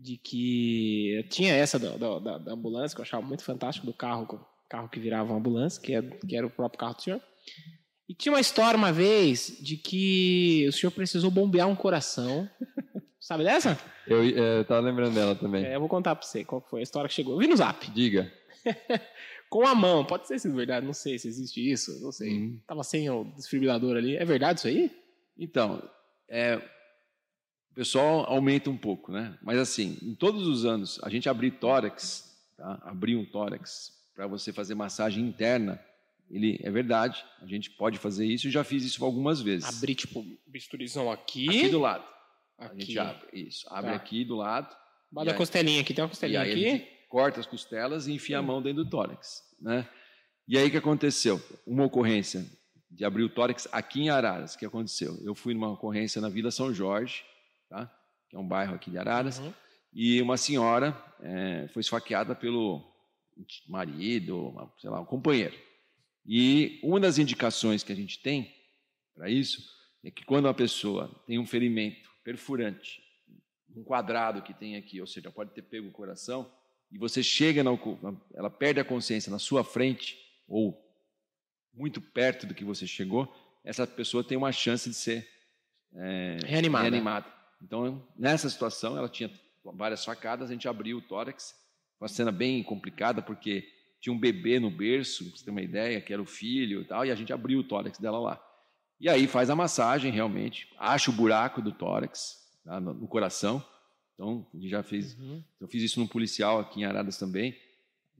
de 0.00 0.16
que 0.16 1.24
tinha 1.28 1.54
essa 1.54 1.78
da, 1.78 1.96
da- 1.96 2.38
da- 2.38 2.52
ambulância, 2.52 2.94
que 2.94 3.00
eu 3.00 3.04
achava 3.04 3.24
muito 3.26 3.44
fantástico, 3.44 3.86
do 3.86 3.92
carro, 3.92 4.44
carro 4.68 4.88
que 4.88 4.98
virava 4.98 5.30
uma 5.30 5.38
ambulância, 5.38 5.80
que, 5.82 5.94
é, 5.94 6.02
que 6.02 6.36
era 6.36 6.46
o 6.46 6.50
próprio 6.50 6.78
carro 6.80 6.94
do 6.94 7.02
senhor. 7.02 7.20
E 8.08 8.14
tinha 8.14 8.32
uma 8.32 8.40
história 8.40 8.76
uma 8.76 8.92
vez 8.92 9.56
de 9.60 9.76
que 9.76 10.66
o 10.68 10.72
senhor 10.72 10.90
precisou 10.90 11.30
bombear 11.30 11.68
um 11.68 11.76
coração. 11.76 12.48
Sabe 13.20 13.44
dessa? 13.44 13.78
Eu 14.06 14.22
é, 14.24 14.64
tava 14.64 14.80
lembrando 14.80 15.14
dela 15.14 15.34
também. 15.36 15.64
É, 15.64 15.76
eu 15.76 15.80
vou 15.80 15.88
contar 15.88 16.16
pra 16.16 16.26
você 16.26 16.44
qual 16.44 16.60
foi 16.60 16.80
a 16.80 16.82
história 16.82 17.06
que 17.08 17.14
chegou. 17.14 17.34
Eu 17.34 17.38
vi 17.38 17.46
no 17.46 17.56
zap. 17.56 17.88
Diga. 17.90 18.32
Com 19.50 19.66
a 19.66 19.74
mão. 19.74 20.04
Pode 20.04 20.26
ser 20.26 20.38
se 20.38 20.48
é 20.48 20.50
verdade, 20.50 20.86
não 20.86 20.92
sei 20.92 21.18
se 21.18 21.28
existe 21.28 21.70
isso, 21.70 22.00
não 22.02 22.10
sei. 22.10 22.30
Uhum. 22.30 22.60
Tava 22.66 22.82
sem 22.82 23.08
o 23.10 23.24
desfibrilador 23.36 23.96
ali. 23.96 24.16
É 24.16 24.24
verdade 24.24 24.58
isso 24.60 24.68
aí? 24.68 24.90
Então, 25.38 25.82
é, 26.28 26.60
o 27.70 27.74
pessoal 27.74 28.24
aumenta 28.26 28.68
um 28.70 28.76
pouco, 28.76 29.12
né? 29.12 29.38
Mas 29.42 29.58
assim, 29.58 29.96
em 30.02 30.14
todos 30.14 30.46
os 30.46 30.64
anos, 30.64 30.98
a 31.02 31.08
gente 31.08 31.28
abrir 31.28 31.52
tórax, 31.52 32.36
tá? 32.56 32.80
abrir 32.84 33.16
um 33.16 33.24
tórax 33.24 33.92
para 34.14 34.26
você 34.26 34.52
fazer 34.52 34.74
massagem 34.74 35.24
interna, 35.24 35.80
ele 36.30 36.58
é 36.62 36.70
verdade, 36.70 37.24
a 37.40 37.46
gente 37.46 37.70
pode 37.70 37.98
fazer 37.98 38.26
isso, 38.26 38.46
eu 38.46 38.50
já 38.52 38.62
fiz 38.64 38.84
isso 38.84 39.04
algumas 39.04 39.40
vezes. 39.40 39.68
Abrir, 39.78 39.94
tipo, 39.94 40.24
bisturizão 40.46 41.10
aqui. 41.10 41.48
aqui 41.48 41.68
do 41.68 41.80
lado. 41.80 42.04
A 42.58 42.66
Aqui. 42.66 42.80
gente 42.82 42.98
abre, 42.98 43.26
isso, 43.32 43.66
abre 43.70 43.90
Tá. 43.90 43.96
aqui 43.96 44.24
do 44.24 44.36
lado, 44.36 44.76
Bada 45.10 45.30
aí- 45.32 45.36
costelinha 45.36 45.80
aqui, 45.80 45.94
tem 45.94 46.02
uma 46.04 46.10
costelinha 46.10 46.40
a 46.40 46.42
aqui. 46.44 46.60
gente 46.60 46.86
corta 47.08 47.40
as 47.40 47.46
costelas 47.46 48.06
e 48.06 48.12
enfia 48.12 48.38
a 48.38 48.40
Hum. 48.42 48.44
mão 48.44 48.62
dentro 48.62 48.84
do 48.84 48.90
tórax, 48.90 49.42
né? 49.60 49.88
E 50.46 50.58
aí 50.58 50.68
o 50.68 50.70
que 50.70 50.76
aconteceu? 50.76 51.40
Uma 51.66 51.84
ocorrência 51.86 52.44
de 52.90 53.04
abrir 53.04 53.22
o 53.22 53.28
tórax 53.30 53.66
aqui 53.72 54.02
em 54.02 54.10
Araras, 54.10 54.54
o 54.54 54.58
que 54.58 54.66
aconteceu? 54.66 55.16
Eu 55.24 55.34
fui 55.34 55.54
numa 55.54 55.70
ocorrência 55.72 56.20
na 56.20 56.28
Vila 56.28 56.50
São 56.50 56.72
Jorge, 56.74 57.24
tá? 57.70 57.90
que 58.28 58.36
é 58.36 58.38
um 58.38 58.46
bairro 58.46 58.74
aqui 58.74 58.90
de 58.90 58.98
Araras, 58.98 59.38
Uhum. 59.38 59.52
e 59.92 60.20
uma 60.20 60.36
senhora 60.36 60.96
eh, 61.22 61.66
foi 61.72 61.80
esfaqueada 61.80 62.34
pelo 62.34 62.84
marido, 63.66 64.54
sei 64.78 64.90
lá, 64.90 65.00
um 65.00 65.04
companheiro. 65.04 65.56
E 66.26 66.78
uma 66.82 67.00
das 67.00 67.16
indicações 67.18 67.82
que 67.82 67.92
a 67.92 67.96
gente 67.96 68.20
tem 68.20 68.54
para 69.14 69.28
isso 69.30 69.62
é 70.04 70.10
que 70.10 70.24
quando 70.24 70.44
uma 70.44 70.54
pessoa 70.54 71.10
tem 71.26 71.38
um 71.38 71.46
ferimento 71.46 72.08
perfurante, 72.22 73.02
um 73.74 73.82
quadrado 73.82 74.42
que 74.42 74.52
tem 74.54 74.76
aqui, 74.76 75.00
ou 75.00 75.06
seja, 75.06 75.30
pode 75.30 75.50
ter 75.52 75.62
pego 75.62 75.88
o 75.88 75.92
coração, 75.92 76.50
e 76.92 76.98
você 76.98 77.22
chega, 77.22 77.62
na, 77.64 77.70
ela 78.34 78.50
perde 78.50 78.80
a 78.80 78.84
consciência 78.84 79.30
na 79.30 79.38
sua 79.38 79.64
frente, 79.64 80.18
ou 80.46 80.78
muito 81.72 82.00
perto 82.00 82.46
do 82.46 82.54
que 82.54 82.64
você 82.64 82.86
chegou, 82.86 83.32
essa 83.64 83.86
pessoa 83.86 84.22
tem 84.24 84.36
uma 84.36 84.52
chance 84.52 84.88
de 84.88 84.94
ser 84.96 85.26
eh, 85.94 86.38
Reanimada. 86.44 86.88
reanimada. 86.90 87.39
Então, 87.62 88.02
nessa 88.16 88.48
situação, 88.48 88.96
ela 88.96 89.08
tinha 89.08 89.30
várias 89.64 90.04
facadas, 90.04 90.48
a 90.50 90.52
gente 90.52 90.66
abriu 90.68 90.98
o 90.98 91.02
tórax, 91.02 91.54
uma 92.00 92.08
cena 92.08 92.32
bem 92.32 92.62
complicada, 92.62 93.20
porque 93.20 93.64
tinha 94.00 94.12
um 94.12 94.18
bebê 94.18 94.58
no 94.58 94.70
berço, 94.70 95.24
pra 95.28 95.36
você 95.36 95.44
ter 95.44 95.50
uma 95.50 95.60
ideia, 95.60 96.00
que 96.00 96.12
era 96.12 96.22
o 96.22 96.26
filho 96.26 96.80
e 96.80 96.84
tal, 96.84 97.04
e 97.04 97.10
a 97.10 97.14
gente 97.14 97.32
abriu 97.32 97.58
o 97.60 97.64
tórax 97.64 97.98
dela 97.98 98.18
lá. 98.18 98.42
E 98.98 99.08
aí 99.08 99.26
faz 99.26 99.50
a 99.50 99.56
massagem, 99.56 100.10
realmente, 100.10 100.68
acha 100.78 101.10
o 101.10 101.14
buraco 101.14 101.60
do 101.60 101.72
tórax, 101.72 102.36
tá, 102.64 102.80
no, 102.80 102.94
no 102.94 103.06
coração. 103.08 103.62
Então, 104.14 104.46
a 104.52 104.56
gente 104.56 104.68
já 104.70 104.82
fez, 104.82 105.18
Uhum. 105.18 105.42
eu 105.60 105.68
fiz 105.68 105.82
isso 105.82 106.00
num 106.00 106.06
policial 106.06 106.58
aqui 106.60 106.80
em 106.80 106.84
Aradas 106.84 107.18
também. 107.18 107.54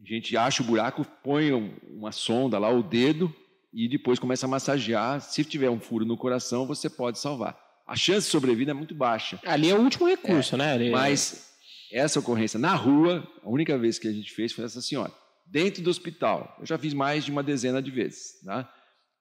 A 0.03 0.07
gente 0.09 0.35
acha 0.37 0.62
o 0.62 0.67
buraco, 0.67 1.05
põe 1.23 1.53
um- 1.53 1.75
uma 1.89 2.12
sonda 2.12 2.59
lá, 2.59 2.71
o 2.71 2.83
dedo, 2.83 3.35
e 3.73 3.87
depois 3.89 4.19
começa 4.19 4.47
a 4.47 4.49
massagear. 4.49 5.21
Se 5.21 5.45
tiver 5.45 5.69
um 5.71 5.79
furo 5.81 6.05
no 6.07 6.17
coração, 6.17 6.67
você 6.67 6.89
pode 6.91 7.19
salvar. 7.19 7.59
A 7.86 7.97
chance 7.97 8.27
de 8.27 8.31
sobrevida 8.32 8.70
é 8.70 8.74
muito 8.74 8.94
baixa. 8.94 9.39
Ali 9.44 9.70
é 9.70 9.74
o 9.74 9.81
último 9.81 10.07
recurso, 10.07 10.57
né? 10.57 10.73
Ali- 10.74 10.90
Mas 10.90 11.51
essa 11.93 12.20
ocorrência 12.20 12.59
na 12.59 12.74
rua, 12.74 13.27
a 13.43 13.48
única 13.48 13.77
vez 13.78 13.98
que 13.98 14.07
a 14.09 14.12
gente 14.12 14.32
fez 14.32 14.52
foi 14.52 14.65
essa 14.65 14.81
senhora. 14.81 15.12
Dentro 15.47 15.82
do 15.82 15.90
hospital. 15.90 16.57
Eu 16.61 16.66
já 16.66 16.78
fiz 16.78 16.94
mais 16.94 17.24
de 17.24 17.32
uma 17.32 17.43
dezena 17.43 17.82
de 17.82 17.90
vezes. 17.90 18.40
Tá? 18.44 18.73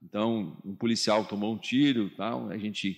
Então, 0.03 0.55
um 0.63 0.75
policial 0.75 1.25
tomou 1.25 1.53
um 1.53 1.57
tiro, 1.57 2.09
tal, 2.15 2.49
a 2.49 2.57
gente 2.57 2.97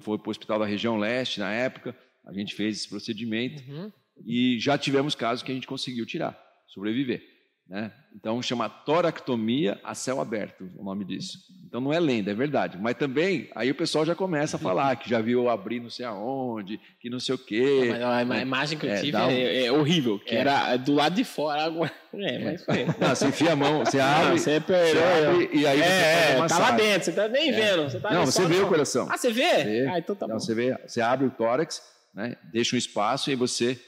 foi 0.00 0.18
para 0.18 0.28
o 0.28 0.30
hospital 0.30 0.58
da 0.58 0.66
região 0.66 0.96
leste 0.96 1.40
na 1.40 1.50
época, 1.52 1.96
a 2.24 2.32
gente 2.32 2.54
fez 2.54 2.78
esse 2.78 2.88
procedimento 2.88 3.62
Uhum. 3.68 3.92
e 4.24 4.58
já 4.60 4.78
tivemos 4.78 5.14
casos 5.14 5.42
que 5.42 5.50
a 5.50 5.54
gente 5.54 5.66
conseguiu 5.66 6.06
tirar, 6.06 6.40
sobreviver. 6.68 7.22
Né? 7.70 7.92
Então, 8.16 8.42
chama 8.42 8.68
toractomia 8.68 9.78
a 9.84 9.94
céu 9.94 10.20
aberto, 10.20 10.68
o 10.76 10.82
nome 10.82 11.04
disso. 11.04 11.38
Então, 11.68 11.80
não 11.80 11.92
é 11.92 12.00
lenda, 12.00 12.32
é 12.32 12.34
verdade. 12.34 12.76
Mas 12.76 12.96
também, 12.96 13.48
aí 13.54 13.70
o 13.70 13.74
pessoal 13.76 14.04
já 14.04 14.12
começa 14.12 14.56
a 14.56 14.58
falar 14.60 14.96
que 14.96 15.08
já 15.08 15.20
viu 15.20 15.48
abrir 15.48 15.78
não 15.78 15.88
sei 15.88 16.04
aonde, 16.04 16.80
que 17.00 17.08
não 17.08 17.20
sei 17.20 17.36
o 17.36 17.38
quê. 17.38 17.86
Mas 17.92 18.02
a, 18.02 18.16
a 18.16 18.40
imagem 18.40 18.76
que 18.76 18.86
eu 18.86 18.90
É, 18.90 18.96
tive 18.96 19.12
dá 19.12 19.24
um- 19.28 19.30
é, 19.30 19.66
é 19.66 19.70
horrível, 19.72 20.18
que 20.18 20.34
É. 20.34 20.38
era 20.38 20.76
do 20.78 20.92
lado 20.94 21.14
de 21.14 21.22
fora. 21.22 21.62
Agora... 21.62 21.92
É, 22.12 22.38
mas 22.40 22.64
foi. 22.64 22.86
Não, 22.98 23.08
você 23.14 23.28
enfia 23.28 23.52
a 23.52 23.56
mão, 23.56 23.84
você 23.84 24.00
abre, 24.00 24.30
Não, 24.30 24.36
você 24.38 24.50
abre 24.56 25.50
e 25.52 25.64
aí 25.64 25.78
você 25.78 25.84
é, 25.84 26.36
faz 26.38 26.50
é, 26.50 26.54
tá 26.56 26.58
lá 26.60 26.70
dentro, 26.72 27.04
você 27.04 27.12
tá 27.12 27.28
nem 27.28 27.52
vendo. 27.52 27.84
Você 27.84 28.00
tá 28.00 28.10
Não, 28.12 28.26
você 28.26 28.46
vê 28.46 28.56
o 28.58 28.66
coração. 28.66 29.06
Ah, 29.08 29.16
você 29.16 29.30
vê? 29.30 29.62
Vê. 29.62 29.86
Ah, 29.86 29.96
então 30.00 30.16
tá 30.16 30.26
Não, 30.26 30.34
bom. 30.34 30.40
você, 30.40 30.52
vê, 30.52 30.76
você 30.84 31.00
abre 31.00 31.24
o 31.28 31.30
tórax, 31.30 31.80
né, 32.12 32.34
deixa 32.52 32.74
um 32.74 32.78
espaço 32.80 33.30
e 33.30 33.32
aí 33.32 33.36
você 33.36 33.80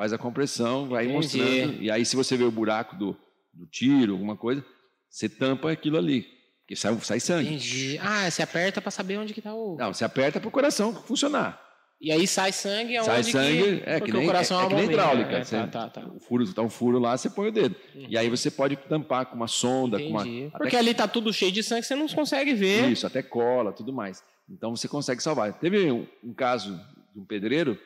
faz 0.00 0.14
a 0.14 0.18
compressão, 0.18 0.88
vai 0.88 1.04
Entendi. 1.04 1.14
mostrando. 1.14 1.82
E 1.82 1.90
aí, 1.90 2.06
se 2.06 2.16
você 2.16 2.34
vê 2.34 2.44
o 2.44 2.50
buraco 2.50 2.96
do, 2.96 3.14
do 3.52 3.66
tiro, 3.66 4.12
alguma 4.12 4.34
coisa, 4.34 4.64
você 5.10 5.28
tampa 5.28 5.70
aquilo 5.70 5.98
ali. 5.98 6.26
Porque 6.62 6.74
sai, 6.74 6.98
sai 7.02 7.20
sangue. 7.20 7.48
Entendi. 7.48 7.98
Ah, 8.00 8.30
você 8.30 8.42
aperta 8.42 8.80
pra 8.80 8.90
saber 8.90 9.18
onde 9.18 9.34
que 9.34 9.42
tá 9.42 9.54
o... 9.54 9.76
Não, 9.78 9.92
você 9.92 10.02
aperta 10.02 10.40
para 10.40 10.48
o 10.48 10.50
coração 10.50 10.94
funcionar. 10.94 11.60
E 12.00 12.10
aí 12.10 12.26
sai 12.26 12.50
sangue 12.50 12.96
aonde 12.96 13.10
sai 13.10 13.24
que... 13.24 13.30
sangue, 13.30 13.82
é 13.84 13.94
que 13.96 13.98
porque 13.98 14.12
nem, 14.12 14.22
o 14.22 14.26
coração 14.26 14.58
é, 14.58 14.62
é, 14.62 14.64
é 14.64 14.68
que 14.70 14.74
nem 14.74 14.84
hidráulica. 14.86 15.36
É, 15.36 15.44
Você- 15.44 15.56
tá, 15.58 15.66
tá, 15.66 15.88
tá. 15.90 16.06
O 16.06 16.18
furo, 16.18 16.50
tá 16.54 16.62
um 16.62 16.70
furo 16.70 16.98
lá, 16.98 17.14
você 17.14 17.28
põe 17.28 17.48
o 17.48 17.52
dedo. 17.52 17.76
E 17.94 18.16
aí 18.16 18.30
você 18.30 18.50
pode 18.50 18.76
tampar 18.76 19.26
com 19.26 19.36
uma 19.36 19.48
sonda, 19.48 19.98
com 19.98 20.08
uma. 20.08 20.22
Entendi. 20.22 20.50
Porque 20.56 20.76
ali 20.76 20.94
tá 20.94 21.06
tudo 21.06 21.30
cheio 21.30 21.52
de 21.52 21.62
sangue, 21.62 21.82
você 21.84 21.94
não 21.94 22.08
consegue 22.08 22.54
ver. 22.54 22.90
Isso, 22.90 23.06
até 23.06 23.22
cola, 23.22 23.70
tudo 23.70 23.92
mais. 23.92 24.24
Então 24.48 24.74
você 24.74 24.88
consegue 24.88 25.22
salvar. 25.22 25.52
Teve 25.58 25.92
um, 25.92 26.06
um 26.24 26.32
caso 26.32 26.74
de 27.12 27.20
um 27.20 27.24
pedreiro 27.26 27.78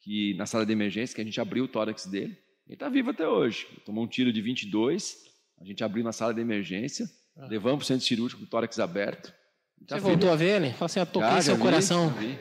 que 0.00 0.34
na 0.34 0.46
sala 0.46 0.64
de 0.64 0.72
emergência 0.72 1.14
que 1.14 1.20
a 1.20 1.24
gente 1.24 1.40
abriu 1.40 1.64
o 1.64 1.68
tórax 1.68 2.06
dele. 2.06 2.36
Ele 2.66 2.74
está 2.74 2.88
vivo 2.88 3.10
até 3.10 3.26
hoje. 3.26 3.66
Tomou 3.84 4.04
um 4.04 4.08
tiro 4.08 4.32
de 4.32 4.40
22, 4.42 5.16
a 5.60 5.64
gente 5.64 5.82
abriu 5.82 6.04
na 6.04 6.12
sala 6.12 6.32
de 6.34 6.40
emergência, 6.40 7.06
Ah. 7.36 7.46
levamos 7.46 7.78
para 7.78 7.84
o 7.84 7.86
centro 7.86 8.06
cirúrgico 8.06 8.40
com 8.40 8.46
o 8.46 8.50
tórax 8.50 8.78
aberto. 8.78 9.32
Tá 9.86 9.96
Você 9.96 10.00
voltou 10.00 10.30
a 10.30 10.36
ver 10.36 10.56
ele? 10.62 10.70
Fala 10.72 10.86
assim, 10.86 11.00
eu 11.00 11.06
toquei 11.06 11.28
Já, 11.28 11.36
já 11.36 11.42
seu 11.42 11.56
vi, 11.56 11.62
coração. 11.62 12.10
vi. 12.10 12.38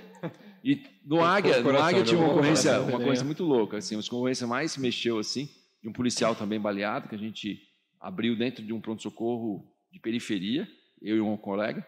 E 0.64 0.84
no 1.06 1.24
Águia, 1.24 1.62
no 1.62 1.78
Águia 1.78 2.04
tinha 2.04 2.20
uma 2.20 2.32
ocorrência, 2.32 2.82
uma 2.82 2.98
ocorrência 2.98 3.24
muito 3.24 3.44
louca. 3.44 3.78
Assim, 3.78 3.96
uma 3.96 4.02
ocorrência 4.02 4.46
mais 4.48 4.72
se 4.72 4.82
mexeu 4.82 5.18
assim, 5.20 5.48
de 5.82 5.88
um 5.88 5.94
policial 5.94 6.36
também 6.36 6.60
baleado, 6.60 7.08
que 7.08 7.16
a 7.16 7.18
gente 7.18 7.62
abriu 8.02 8.36
dentro 8.36 8.66
de 8.66 8.74
um 8.74 8.82
pronto-socorro 8.82 9.72
de 9.92 10.00
periferia, 10.00 10.68
eu 11.02 11.16
e 11.18 11.22
um 11.22 11.38
colega. 11.38 11.86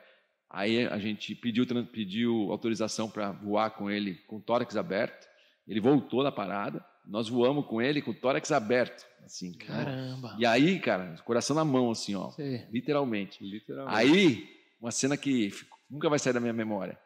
Aí 0.49 0.85
a 0.87 0.97
gente 0.99 1.35
pediu, 1.35 1.65
pediu 1.91 2.51
autorização 2.51 3.09
para 3.09 3.31
voar 3.31 3.71
com 3.71 3.89
ele 3.89 4.15
com 4.27 4.37
o 4.37 4.41
tórax 4.41 4.77
aberto. 4.77 5.27
Ele 5.69 5.79
voltou 5.79 6.23
da 6.23 6.31
parada, 6.31 6.83
nós 7.05 7.29
voamos 7.29 7.65
com 7.67 7.79
ele 7.79 8.01
com 8.01 8.09
o 8.09 8.13
tórax 8.13 8.51
aberto. 8.51 9.05
Assim, 9.23 9.53
Caramba. 9.53 10.35
E 10.39 10.45
aí, 10.45 10.79
cara, 10.79 11.15
coração 11.23 11.55
na 11.55 11.63
mão, 11.63 11.91
assim, 11.91 12.15
ó, 12.15 12.31
literalmente. 12.71 13.43
Literalmente. 13.43 13.95
Aí, 13.95 14.49
uma 14.81 14.89
cena 14.89 15.15
que 15.15 15.53
nunca 15.89 16.09
vai 16.09 16.17
sair 16.17 16.33
da 16.33 16.39
minha 16.39 16.53
memória. 16.53 16.97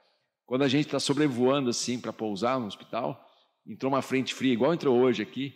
Quando 0.45 0.64
a 0.64 0.68
gente 0.69 0.85
está 0.85 0.99
sobrevoando 0.99 1.69
assim 1.69 1.99
para 1.99 2.14
pousar 2.14 2.60
no 2.60 2.68
hospital, 2.68 3.30
entrou 3.68 3.91
uma 3.91 4.02
frente 4.02 4.34
fria, 4.34 4.53
igual 4.53 4.73
entrou 4.73 4.98
hoje 4.98 5.22
aqui, 5.22 5.53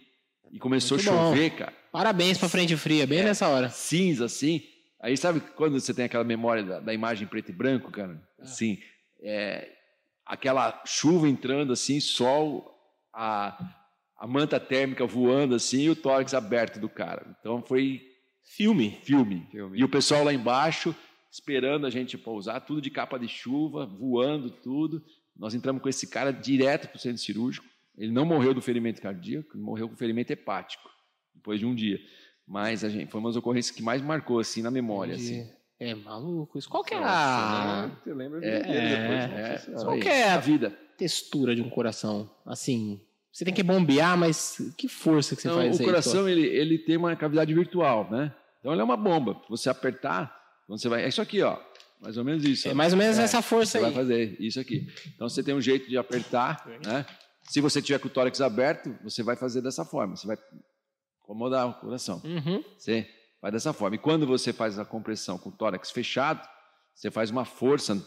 e 0.52 0.60
começou 0.60 0.98
Muito 0.98 1.10
a 1.10 1.14
bom. 1.14 1.30
chover, 1.30 1.50
cara. 1.52 1.74
Parabéns 1.92 2.38
pra 2.38 2.50
frente 2.50 2.76
fria, 2.76 3.08
bem 3.08 3.24
nessa 3.24 3.48
hora. 3.48 3.70
Cinza 3.70 4.26
assim. 4.26 4.62
Aí 5.00 5.16
sabe 5.16 5.40
quando 5.56 5.80
você 5.80 5.94
tem 5.94 6.06
aquela 6.06 6.24
memória 6.24 6.64
da, 6.64 6.80
da 6.80 6.94
imagem 6.94 7.28
preto 7.28 7.52
e 7.52 7.54
branco, 7.54 7.92
cara? 7.92 8.22
Assim, 8.40 8.80
é, 9.22 9.70
aquela 10.26 10.82
chuva 10.86 11.28
entrando 11.30 11.72
assim, 11.74 12.00
sol, 12.00 12.77
a, 13.18 13.74
a 14.18 14.28
manta 14.28 14.60
térmica 14.60 15.06
voando 15.06 15.56
assim 15.56 15.82
e 15.84 15.90
o 15.90 15.96
tórax 15.96 16.34
aberto 16.34 16.80
do 16.80 16.88
cara. 16.88 17.36
Então 17.40 17.62
foi 17.62 18.02
Filme. 18.44 18.92
filme. 19.04 19.46
Filme. 19.52 19.78
E 19.80 19.84
o 19.84 19.90
pessoal 19.90 20.24
lá 20.24 20.34
embaixo 20.34 20.96
esperando 21.30 21.86
a 21.86 21.90
gente 21.90 22.18
pousar, 22.18 22.62
tudo 22.62 22.82
de 22.82 22.90
capa 22.90 23.20
de 23.20 23.28
chuva, 23.28 23.86
voando 23.86 24.50
tudo. 24.50 25.04
Nós 25.36 25.54
entramos 25.54 25.82
com 25.82 25.90
esse 25.90 26.08
cara 26.08 26.32
direto 26.32 26.88
para 26.88 26.96
o 26.98 27.00
centro 27.00 27.18
cirúrgico. 27.22 27.66
Ele 27.98 28.12
não 28.12 28.26
morreu 28.26 28.54
do 28.54 28.62
ferimento 28.62 29.02
cardíaco, 29.02 29.50
ele 29.56 29.64
morreu 29.64 29.90
com 29.90 29.96
ferimento 29.98 30.32
hepático, 30.32 30.90
depois 31.36 31.60
de 31.60 31.66
um 31.66 31.76
dia. 31.76 32.00
Mas 32.48 32.84
a 32.84 32.90
gente, 32.90 33.12
foi 33.12 33.20
uma 33.20 33.30
das 33.30 33.36
ocorrências 33.36 33.76
que 33.76 33.84
mais 33.84 34.02
marcou 34.02 34.40
assim 34.40 34.62
na 34.62 34.72
memória. 34.72 35.16
Assim. 35.16 35.48
É 35.80 35.94
maluco 35.94 36.58
isso. 36.58 36.70
Qual 36.70 36.84
que 36.84 36.94
é 36.94 36.98
a 36.98 37.92
Você 38.04 38.14
lembra 38.14 38.40
É, 38.44 38.56
é, 38.56 38.62
depois? 38.62 39.40
É, 39.40 39.56
isso 39.76 39.86
Qual 39.86 40.00
que 40.00 40.08
é? 40.08 40.30
a 40.30 40.38
vida. 40.40 40.70
textura 40.98 41.54
de 41.56 41.62
um 41.62 41.70
coração? 41.70 42.30
Assim, 42.46 43.00
você 43.38 43.46
tem 43.46 43.54
que 43.54 43.62
bombear, 43.62 44.18
mas 44.18 44.58
que 44.76 44.88
força 44.88 45.36
que 45.36 45.44
você 45.44 45.48
Então, 45.48 45.60
faz 45.60 45.70
o 45.70 45.74
aí? 45.74 45.78
Tô? 45.78 45.86
coração 45.86 46.28
ele, 46.28 46.42
ele 46.48 46.80
tem 46.80 46.98
uma 46.98 47.16
cavidade 47.16 47.54
virtual, 47.54 48.10
né? 48.10 48.34
Então 48.60 48.72
ele 48.72 48.82
é 48.82 48.84
uma 48.84 48.98
bomba. 48.98 49.40
Você 49.48 49.70
apertar, 49.70 50.36
você 50.68 50.90
vai. 50.90 51.04
É 51.04 51.08
isso 51.08 51.22
aqui, 51.22 51.44
ó. 51.44 51.56
Mais 52.02 52.18
ou 52.18 52.24
menos 52.26 52.44
isso. 52.44 52.68
É 52.68 52.72
ó. 52.72 52.74
mais 52.74 52.94
ou 52.94 52.98
menos 52.98 53.20
É, 53.20 53.22
essa 53.22 53.40
força 53.44 53.74
Você 53.74 53.78
aí. 53.78 53.84
vai 53.84 53.94
fazer 53.94 54.36
isso 54.40 54.60
aqui. 54.60 54.88
Então 55.14 55.30
você 55.30 55.44
tem 55.44 55.54
um 55.54 55.62
jeito 55.62 55.88
de 55.88 56.00
apertar, 56.00 56.66
né? 56.84 57.06
Se 57.44 57.62
você 57.62 57.80
tiver 57.80 58.00
com 58.00 58.08
o 58.08 58.10
tórax 58.10 58.42
aberto, 58.42 58.98
você 59.04 59.22
vai 59.22 59.36
fazer 59.36 59.62
dessa 59.62 59.86
forma. 59.86 60.16
Você 60.16 60.26
vai 60.26 60.38
acomodar 61.22 61.70
o 61.70 61.76
coração. 61.76 62.20
Uhum. 62.26 62.64
Você 62.76 63.08
vai 63.40 63.52
dessa 63.52 63.72
forma. 63.72 63.98
E 63.98 64.00
quando 64.00 64.26
você 64.26 64.52
faz 64.52 64.80
a 64.80 64.84
compressão 64.84 65.38
com 65.38 65.50
o 65.50 65.52
tórax 65.52 65.92
fechado, 65.92 66.42
você 66.96 67.12
faz 67.12 67.30
uma 67.30 67.46
força 67.46 68.04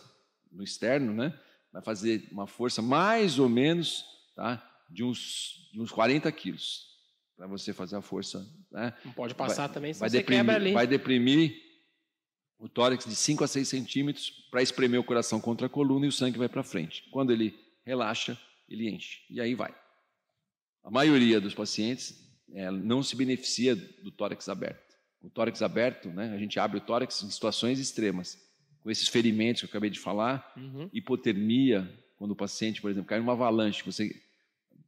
no 0.51 0.65
externo, 0.65 1.15
né? 1.15 1.33
Vai 1.73 1.83
fazer 1.83 2.27
uma 2.33 2.49
força 2.49 2.83
mais 2.83 3.39
ou 3.39 3.49
menos, 3.49 4.05
tá? 4.35 4.67
De 4.91 5.05
uns, 5.05 5.71
de 5.73 5.81
uns 5.81 5.91
40 5.91 6.31
quilos 6.33 6.89
para 7.37 7.47
você 7.47 7.73
fazer 7.73 7.97
a 7.97 8.03
força, 8.03 8.47
né? 8.71 8.93
Não 9.05 9.13
pode 9.13 9.35
passar 9.35 9.69
também, 9.69 9.93
senão 9.95 10.01
Vai 10.01 10.11
você 10.11 10.17
deprimir, 10.19 10.41
quebra 10.41 10.57
ali. 10.57 10.73
vai 10.73 10.87
deprimir 10.87 11.57
o 12.59 12.69
tórax 12.69 13.07
de 13.07 13.15
5 13.17 13.43
a 13.45 13.49
6 13.49 13.67
centímetros 13.67 14.31
para 14.51 14.61
espremer 14.63 15.01
o 15.01 15.05
coração 15.05 15.41
contra 15.41 15.67
a 15.67 15.71
coluna 15.71 16.05
e 16.05 16.09
o 16.09 16.13
sangue 16.13 16.37
vai 16.39 16.49
para 16.49 16.63
frente. 16.63 17.05
Quando 17.11 17.33
ele 17.33 17.55
relaxa, 17.87 18.39
ele 18.69 18.91
enche. 18.91 19.21
E 19.31 19.41
aí 19.41 19.55
vai. 19.55 19.75
A 20.85 20.91
maioria 20.91 21.41
dos 21.41 21.55
pacientes 21.55 22.15
é, 22.53 22.71
não 22.71 23.03
se 23.03 23.17
beneficia 23.17 23.75
do 23.75 24.11
tórax 24.11 24.49
aberto. 24.49 24.95
O 25.23 25.31
tórax 25.31 25.63
aberto, 25.63 26.09
né, 26.11 26.35
a 26.35 26.39
gente 26.39 26.59
abre 26.59 26.79
o 26.79 26.81
tórax 26.81 27.23
em 27.23 27.31
situações 27.31 27.79
extremas. 27.79 28.39
Com 28.83 28.91
esses 28.91 29.09
ferimentos 29.09 29.61
que 29.63 29.67
eu 29.67 29.71
acabei 29.71 29.89
de 29.91 29.99
falar, 29.99 30.53
Uhum. 30.57 30.91
hipotermia, 30.93 31.89
quando 32.17 32.33
o 32.33 32.37
paciente, 32.37 32.81
por 32.83 32.91
exemplo, 32.91 33.09
cai 33.09 33.19
numa 33.19 33.33
avalanche, 33.33 33.83
você 33.85 34.15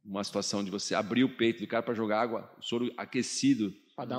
uma 0.03 0.23
situação 0.23 0.63
de 0.63 0.69
você 0.69 0.93
abrir 0.95 1.23
o 1.23 1.29
peito 1.29 1.61
do 1.61 1.67
cara 1.67 1.81
para 1.83 1.93
jogar 1.93 2.21
água, 2.21 2.51
o 2.57 2.61
soro 2.61 2.91
aquecido 2.97 3.73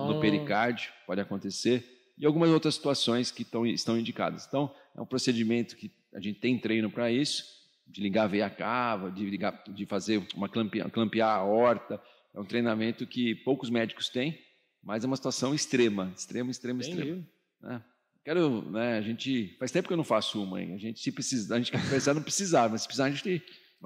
no 0.09 0.17
um- 0.17 0.21
pericárdio, 0.21 0.91
pode 1.07 1.21
acontecer, 1.21 1.85
e 2.17 2.25
algumas 2.25 2.49
outras 2.51 2.75
situações 2.75 3.31
que 3.31 3.43
estão, 3.43 3.67
estão 3.67 3.99
indicadas. 3.99 4.47
Então, 4.47 4.73
é 4.97 5.01
um 5.01 5.07
procedimento 5.07 5.77
que 5.77 5.91
a 6.15 6.21
gente 6.21 6.39
tem 6.39 6.57
treino 6.59 6.91
para 6.91 7.11
isso, 7.11 7.45
de 7.87 8.01
ligar 8.01 8.25
a 8.25 8.29
veia 8.29 8.49
cava, 8.49 9.11
de, 9.11 9.25
ligar, 9.29 9.63
de 9.69 9.85
fazer 9.85 10.27
uma 10.35 10.49
clampear, 10.49 10.89
clampear 10.91 11.29
a 11.29 11.43
horta. 11.43 12.01
É 12.33 12.41
um 12.41 12.45
treinamento 12.45 13.07
que 13.07 13.35
poucos 13.35 13.69
médicos 13.69 14.09
têm, 14.09 14.39
mas 14.83 15.05
é 15.05 15.07
uma 15.07 15.17
situação 15.17 15.55
extrema, 15.55 16.13
extrema, 16.17 16.51
extrema, 16.51 16.81
extrema. 16.81 17.27
Né? 17.61 17.83
Quero, 18.25 18.63
né, 18.71 18.97
a 18.97 19.03
gente 19.03 19.55
faz 19.59 19.71
tempo 19.71 19.87
que 19.87 19.93
eu 19.93 19.99
não 19.99 20.05
faço 20.05 20.43
uma, 20.43 20.63
hein? 20.63 20.73
A 20.73 20.79
gente 20.79 20.99
se 21.01 21.13
precisa, 21.13 21.55
a 21.55 21.59
gente 21.59 21.71
precisar 21.73 22.15
não 22.15 22.23
precisar, 22.23 22.69
mas 22.71 22.83
se 22.83 22.87
precisar 22.87 23.07
a 23.07 23.11
gente. 23.11 23.43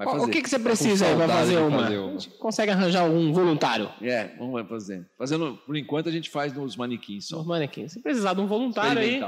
O 0.07 0.29
que, 0.29 0.43
que 0.43 0.49
você 0.49 0.59
precisa 0.59 1.07
aí 1.07 1.17
pra 1.17 1.27
saudade 1.27 1.41
fazer 1.41 1.71
fazer 1.71 1.99
uma. 1.99 2.09
A 2.09 2.11
gente 2.13 2.31
consegue 2.39 2.71
arranjar 2.73 3.05
um 3.05 3.33
voluntário? 3.33 3.91
É, 4.03 4.31
vamos 4.39 4.69
fazer. 4.69 5.07
Fazendo, 5.19 5.59
por 5.67 5.77
enquanto 5.77 6.09
a 6.09 6.13
gente 6.13 6.31
faz 6.31 6.53
nos 6.53 6.77
manequins 6.77 7.29
só. 7.29 7.41
Os 7.41 7.47
manequins. 7.47 7.93
Se 7.93 8.01
precisar 8.03 8.35
de 8.35 8.41
um 8.41 8.47
voluntário 8.47 9.01
aí, 9.01 9.21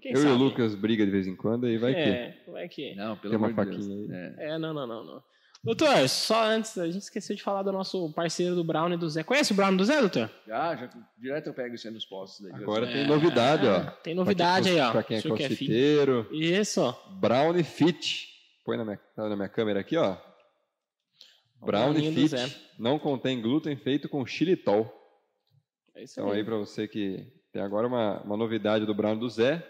quem 0.00 0.12
Eu 0.12 0.18
sabe? 0.18 0.30
e 0.30 0.34
o 0.34 0.36
Lucas 0.38 0.74
briga 0.74 1.04
de 1.04 1.10
vez 1.10 1.26
em 1.26 1.36
quando 1.36 1.68
e 1.68 1.76
vai 1.78 1.94
que. 1.94 2.00
É, 2.00 2.36
vai 2.50 2.68
que. 2.68 2.94
Não, 2.94 3.16
pelo 3.16 3.30
Tem 3.30 3.38
uma 3.38 3.48
amor 3.48 3.64
de 3.66 3.70
Deus. 3.72 3.86
faquinha 3.86 4.18
aí. 4.18 4.34
É. 4.38 4.54
É, 4.54 4.58
não, 4.58 4.72
não, 4.74 4.86
não, 4.86 5.04
não. 5.04 5.22
Doutor, 5.62 6.06
só 6.10 6.44
antes, 6.44 6.76
a 6.76 6.84
gente 6.84 6.98
esqueceu 6.98 7.34
de 7.34 7.42
falar 7.42 7.62
do 7.62 7.72
nosso 7.72 8.12
parceiro 8.12 8.54
do 8.54 8.62
Brown 8.62 8.92
e 8.92 8.98
do 8.98 9.08
Zé. 9.08 9.22
Conhece 9.22 9.52
o 9.52 9.54
Brown 9.54 9.72
e 9.72 9.76
do 9.78 9.84
Zé, 9.86 9.98
doutor? 9.98 10.30
Já, 10.46 10.76
já, 10.76 10.90
direto 11.18 11.46
eu 11.46 11.54
pego 11.54 11.74
isso 11.74 11.88
aí 11.88 11.94
nos 11.94 12.04
postos. 12.04 12.44
Daí, 12.46 12.62
Agora 12.62 12.86
É. 12.86 12.92
tem 12.92 13.06
novidade, 13.06 13.66
ó. 13.66 13.80
Tem 14.02 14.14
novidade 14.14 14.68
aí, 14.68 14.78
ó. 14.78 14.90
Pra 14.92 15.02
quem 15.02 15.16
é 15.16 15.20
O 15.20 15.22
senhor 15.22 15.36
que 15.38 15.42
é 15.42 15.46
crossfiteiro. 15.46 16.28
Isso, 16.30 16.82
ó. 16.82 16.94
Brownie 17.18 17.64
Fit. 17.64 18.33
Põe 18.64 18.76
na 18.76 18.84
minha, 18.84 19.00
na 19.16 19.36
minha 19.36 19.48
câmera 19.48 19.80
aqui, 19.80 19.96
ó. 19.96 20.16
Brownie. 21.60 22.12
Fit. 22.14 22.34
Não 22.78 22.98
contém 22.98 23.40
glúten 23.40 23.76
feito 23.76 24.08
com 24.08 24.24
xilitol. 24.26 24.90
É 25.94 26.02
isso 26.02 26.14
Então 26.20 26.30
aí 26.30 26.38
aí. 26.38 26.44
pra 26.44 26.56
você 26.56 26.88
que 26.88 27.26
tem 27.52 27.62
agora 27.62 27.86
uma, 27.86 28.20
uma 28.22 28.36
novidade 28.36 28.84
do 28.84 28.94
Brownie 28.94 29.20
do 29.20 29.28
Zé. 29.28 29.66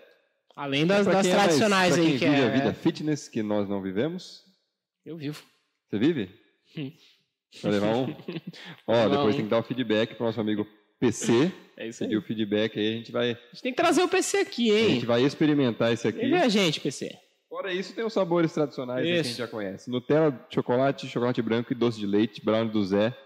Além 0.56 0.86
das, 0.86 1.06
das 1.06 1.22
quem 1.22 1.32
é 1.32 1.34
mais- 1.36 1.46
tradicionais 1.46 1.98
aí, 1.98 2.04
quem 2.06 2.18
que 2.18 2.26
vive 2.26 2.40
é. 2.40 2.46
a 2.46 2.50
vida 2.50 2.74
fitness 2.74 3.28
que 3.28 3.42
nós 3.42 3.68
não 3.68 3.82
vivemos. 3.82 4.42
Eu 5.04 5.16
vivo. 5.16 5.42
Você 5.88 5.98
vive? 5.98 6.30
Vai 7.62 7.72
levar 7.72 7.96
um? 7.96 8.06
Ó, 8.86 9.08
depois 9.08 9.36
tem 9.36 9.44
que 9.44 9.50
dar 9.50 9.58
o 9.58 9.62
feedback 9.62 10.14
pro 10.14 10.26
nosso 10.26 10.40
amigo 10.40 10.66
PC. 10.98 11.52
É 11.76 11.88
isso 11.88 12.04
aí. 12.04 12.08
Pedir 12.08 12.18
o 12.18 12.22
feedback 12.22 12.78
aí, 12.78 12.88
a 12.88 12.96
gente 12.98 13.10
vai, 13.10 13.30
A 13.32 13.34
gente 13.52 13.62
tem 13.62 13.72
que 13.72 13.76
trazer 13.76 14.00
o 14.04 14.08
PC 14.08 14.36
aqui, 14.36 14.70
a 14.70 14.78
hein? 14.78 14.90
gente 14.90 15.06
vai 15.06 15.24
experimentar 15.24 15.92
isso 15.92 16.06
aqui. 16.06 16.20
Vem 16.20 16.34
a 16.40 16.48
gente, 16.48 16.80
PC. 16.80 17.18
Fora 17.64 17.72
isso, 17.72 17.94
tem 17.94 18.04
os 18.04 18.12
sabores 18.12 18.52
tradicionais 18.52 19.02
né, 19.02 19.14
que 19.14 19.20
a 19.20 19.22
gente 19.22 19.38
já 19.38 19.48
conhece. 19.48 19.90
Nutella, 19.90 20.38
chocolate, 20.50 21.08
chocolate 21.08 21.40
branco 21.40 21.72
e 21.72 21.74
doce 21.74 21.98
de 21.98 22.06
leite, 22.06 22.44
brownie 22.44 22.70
do 22.70 22.84
Zé. 22.84 23.16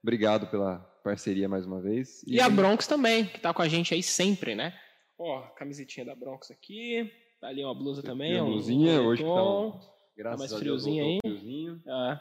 Obrigado 0.00 0.46
pela 0.46 0.78
parceria 1.02 1.48
mais 1.48 1.66
uma 1.66 1.80
vez. 1.80 2.22
E 2.24 2.40
a 2.40 2.48
Bronx 2.48 2.86
também, 2.86 3.24
que 3.24 3.40
tá 3.40 3.52
com 3.52 3.60
a 3.60 3.66
gente 3.66 3.92
aí 3.92 4.00
sempre, 4.00 4.54
né? 4.54 4.72
Ó, 5.18 5.40
camisetinha 5.56 6.06
da 6.06 6.14
Bronx 6.14 6.48
aqui. 6.48 7.10
Tá 7.40 7.48
ali 7.48 7.64
uma 7.64 7.74
blusa 7.74 8.00
também. 8.00 8.30
Tem 8.30 8.38
a 8.38 8.44
um 8.44 8.52
blusinha, 8.52 9.02
hoje 9.02 9.24
que 9.24 9.28
tá 9.28 9.42
um-. 9.42 9.80
Graças 10.16 10.38
mais 10.38 10.52
a 10.52 10.54
Deus, 10.54 10.60
friozinho 10.60 11.04
voltou 11.04 11.30
aí. 11.32 11.36
friozinho. 11.36 11.82
É. 11.84 12.20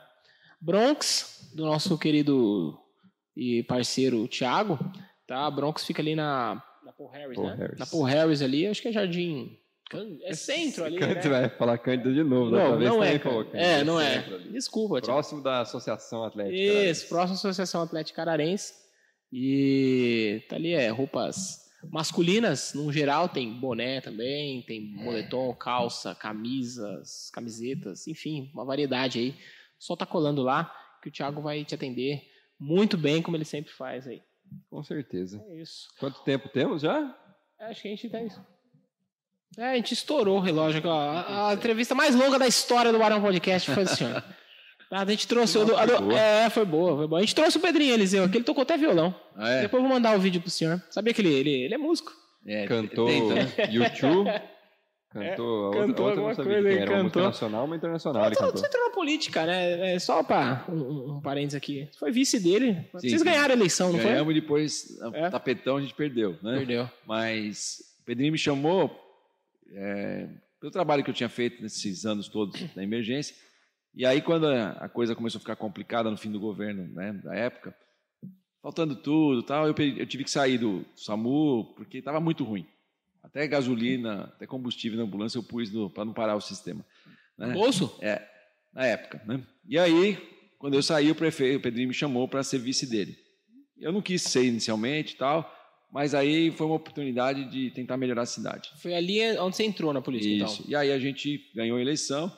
Bronx, 0.59 1.51
do 1.53 1.63
nosso 1.63 1.95
querido 1.99 2.75
e 3.35 3.61
parceiro 3.61 4.27
Thiago, 4.27 4.79
tá? 5.27 5.45
A 5.45 5.51
Bronx 5.51 5.85
fica 5.85 6.01
ali 6.01 6.15
na, 6.15 6.55
na 6.83 6.91
Paul 6.91 7.09
Harris, 7.09 7.35
Paul 7.35 7.47
né? 7.49 7.55
Harris. 7.55 7.77
Na 7.77 7.85
Paul 7.85 8.03
Harris 8.03 8.41
ali, 8.41 8.65
acho 8.65 8.81
que 8.81 8.87
é 8.87 8.91
Jardim... 8.91 9.59
É 10.23 10.33
centro 10.33 10.83
ali, 10.83 10.99
né? 10.99 11.21
Você 11.21 11.29
vai 11.29 11.49
falar 11.49 11.77
Cândida 11.77 12.13
de 12.13 12.23
novo. 12.23 12.51
da 12.51 12.57
Não, 12.57 12.77
vez 12.77 12.89
não 12.89 13.03
é, 13.03 13.19
falou 13.19 13.45
cara. 13.45 13.51
Cândida. 13.51 13.71
É, 13.71 13.83
não 13.83 14.01
é. 14.01 14.19
Desculpa, 14.51 14.95
Thiago. 15.01 15.13
Próximo 15.13 15.41
da 15.41 15.61
Associação 15.61 16.23
Atlética. 16.23 16.55
Isso, 16.57 17.07
próxima 17.07 17.35
Associação 17.35 17.81
Atlética 17.81 18.21
Ararense. 18.21 18.73
E 19.31 20.43
tá 20.49 20.57
ali, 20.57 20.73
é, 20.73 20.89
roupas 20.89 21.67
masculinas, 21.89 22.73
no 22.73 22.91
geral, 22.91 23.29
tem 23.29 23.53
boné 23.59 24.01
também, 24.01 24.61
tem 24.63 24.81
moletom, 24.93 25.53
calça, 25.55 26.13
camisas, 26.15 27.29
camisetas, 27.31 28.07
enfim, 28.07 28.51
uma 28.53 28.65
variedade 28.65 29.19
aí. 29.19 29.35
Só 29.79 29.95
tá 29.95 30.05
colando 30.05 30.41
lá 30.41 30.73
que 31.01 31.09
o 31.09 31.11
Thiago 31.11 31.41
vai 31.41 31.63
te 31.63 31.75
atender 31.75 32.23
muito 32.59 32.97
bem, 32.97 33.21
como 33.21 33.37
ele 33.37 33.45
sempre 33.45 33.71
faz 33.71 34.07
aí. 34.07 34.21
Com 34.69 34.83
certeza. 34.83 35.41
É 35.49 35.61
isso. 35.61 35.87
Quanto 35.99 36.23
tempo 36.23 36.49
temos 36.49 36.81
já? 36.81 37.15
Acho 37.59 37.81
que 37.81 37.87
a 37.87 37.91
gente 37.91 38.09
tá 38.09 38.21
isso. 38.21 38.41
É, 39.57 39.71
a 39.71 39.75
gente 39.75 39.93
estourou 39.93 40.37
o 40.37 40.41
relógio 40.41 40.79
aqui, 40.79 40.87
ó. 40.87 40.91
A, 40.99 41.49
a 41.49 41.53
entrevista 41.53 41.93
mais 41.95 42.15
longa 42.15 42.37
da 42.39 42.47
história 42.47 42.91
do 42.91 42.99
Barão 42.99 43.21
Podcast 43.21 43.71
foi 43.71 43.83
assim, 43.83 44.05
ó. 44.05 44.21
A 44.89 45.05
gente 45.05 45.27
trouxe 45.27 45.57
o 45.57 45.65
do, 45.65 45.75
a 45.75 45.85
do- 45.85 45.97
Foi. 45.97 46.15
É, 46.15 46.49
foi 46.49 46.63
boa, 46.65 46.95
foi 46.95 47.07
boa. 47.07 47.19
A 47.19 47.21
gente 47.21 47.35
trouxe 47.35 47.57
o 47.57 47.59
Pedrinho 47.59 47.93
Eliseu 47.93 48.23
aqui, 48.23 48.37
ele 48.37 48.43
tocou 48.45 48.61
até 48.61 48.77
violão. 48.77 49.13
Ah, 49.35 49.49
é? 49.49 49.61
Depois 49.63 49.81
eu 49.83 49.87
vou 49.87 49.95
mandar 49.97 50.15
o 50.15 50.19
vídeo 50.19 50.39
pro 50.41 50.49
senhor. 50.49 50.81
Sabia 50.89 51.13
que 51.13 51.21
ele, 51.21 51.33
ele, 51.33 51.49
ele 51.49 51.73
é 51.73 51.77
músico? 51.77 52.11
É, 52.45 52.65
Cantou 52.67 53.07
tenta, 53.07 53.33
né? 53.35 53.51
YouTube. 53.69 54.29
Cantou, 55.09 55.47
outra, 55.67 55.81
cantou 55.87 56.05
outra 56.05 56.21
eu 56.21 56.23
não 56.23 56.29
alguma 56.29 56.35
sabia 56.35 56.53
coisa 56.53 56.67
aí, 56.69 56.77
era. 56.77 56.91
Uma 56.91 57.03
cantou. 57.05 57.23
nacional, 57.23 57.65
uma 57.65 57.75
internacional 57.75 58.25
ele 58.25 58.35
Você 58.35 58.41
cantou. 58.41 58.65
entrou 58.65 58.83
na 58.87 58.93
política, 58.93 59.45
né? 59.45 59.95
É 59.95 59.99
só 59.99 60.21
pra 60.21 60.65
um, 60.69 61.15
um, 61.15 61.21
parênteses 61.21 61.55
aqui. 61.55 61.89
Foi 61.97 62.11
vice 62.11 62.39
dele. 62.39 62.85
Vocês 62.93 63.17
sim. 63.17 63.23
ganharam 63.25 63.53
a 63.53 63.57
eleição, 63.57 63.91
não 63.91 63.99
Ganhamos 63.99 64.35
e 64.35 64.41
depois, 64.41 64.85
É. 65.13 65.29
tapetão, 65.29 65.77
a 65.77 65.81
gente 65.81 65.93
perdeu, 65.95 66.37
foi? 66.39 66.51
né? 66.51 66.57
Perdeu. 66.59 66.89
Mas 67.07 67.77
o 68.01 68.05
Pedrinho 68.05 68.33
me 68.33 68.37
chamou 68.37 68.91
é, 69.71 70.29
pelo 70.59 70.71
trabalho 70.71 71.03
que 71.03 71.09
eu 71.09 71.13
tinha 71.13 71.29
feito 71.29 71.61
nesses 71.61 72.05
anos 72.05 72.27
todos 72.27 72.61
da 72.73 72.83
emergência. 72.83 73.35
E 73.93 74.05
aí, 74.05 74.21
quando 74.21 74.47
a, 74.47 74.87
coisa 74.89 75.15
começou 75.15 75.39
a 75.39 75.41
ficar 75.41 75.55
complicada 75.55 76.11
no 76.11 76.17
fim 76.17 76.31
do 76.31 76.39
governo, 76.39 76.87
né, 76.93 77.13
da 77.13 77.33
época, 77.35 77.75
faltando 78.61 78.95
tudo, 78.95 79.41
tal, 79.41 79.67
eu, 79.67 79.75
eu 79.97 80.05
tive 80.05 80.23
que 80.23 80.31
sair 80.31 80.57
do 80.57 80.85
SAMU 80.95 81.73
porque 81.75 81.97
estava 81.97 82.19
muito 82.19 82.43
ruim. 82.43 82.67
Até 83.23 83.47
gasolina, 83.47 84.25
até 84.25 84.45
combustível 84.45 84.97
na 84.97 85.03
ambulância 85.03 85.37
eu 85.37 85.43
pus 85.43 85.69
para 85.93 86.05
não 86.05 86.13
parar 86.13 86.35
o 86.35 86.41
sistema. 86.41 86.85
né? 87.37 87.53
Bolso? 87.53 87.97
É, 88.01 88.21
na 88.73 88.85
época, 88.85 89.21
né? 89.25 89.41
E 89.67 89.77
aí, 89.77 90.17
quando 90.59 90.75
eu 90.75 90.83
saí, 90.83 91.09
o 91.11 91.15
prefeito, 91.15 91.57
o 91.57 91.61
Pedrinho 91.61 91.87
me 91.87 91.93
chamou 91.93 92.27
para 92.27 92.43
ser 92.43 92.59
vice 92.59 92.85
dele. 92.85 93.17
Eu 93.77 93.91
não 93.91 94.01
quis 94.01 94.21
ser 94.21 94.43
inicialmente 94.43 95.15
tal, 95.15 95.51
mas 95.91 96.13
aí 96.13 96.51
foi 96.51 96.67
uma 96.67 96.75
oportunidade 96.75 97.49
de 97.49 97.71
tentar 97.71 97.97
melhorar 97.97 98.23
a 98.23 98.25
cidade. 98.25 98.69
Foi 98.81 98.93
ali 98.93 99.21
onde 99.39 99.55
você 99.55 99.63
entrou 99.63 99.93
na 99.93 100.01
política, 100.01 100.45
Isso. 100.45 100.61
então. 100.61 100.71
E 100.71 100.75
aí 100.75 100.91
a 100.91 100.99
gente 100.99 101.39
ganhou 101.55 101.77
a 101.77 101.81
eleição. 101.81 102.31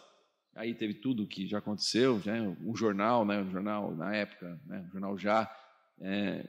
Aí 0.56 0.74
teve 0.74 0.94
tudo 0.96 1.28
que 1.28 1.48
já 1.48 1.60
aconteceu, 1.60 2.22
né? 2.26 2.56
O 2.66 2.76
jornal, 2.76 3.26
né? 3.26 3.42
O 3.42 3.50
jornal 3.50 3.96
na 3.96 4.14
época, 4.16 4.60
né? 4.68 4.86
O 4.90 4.92
jornal 4.92 5.18
já 5.18 5.50
é, 6.02 6.46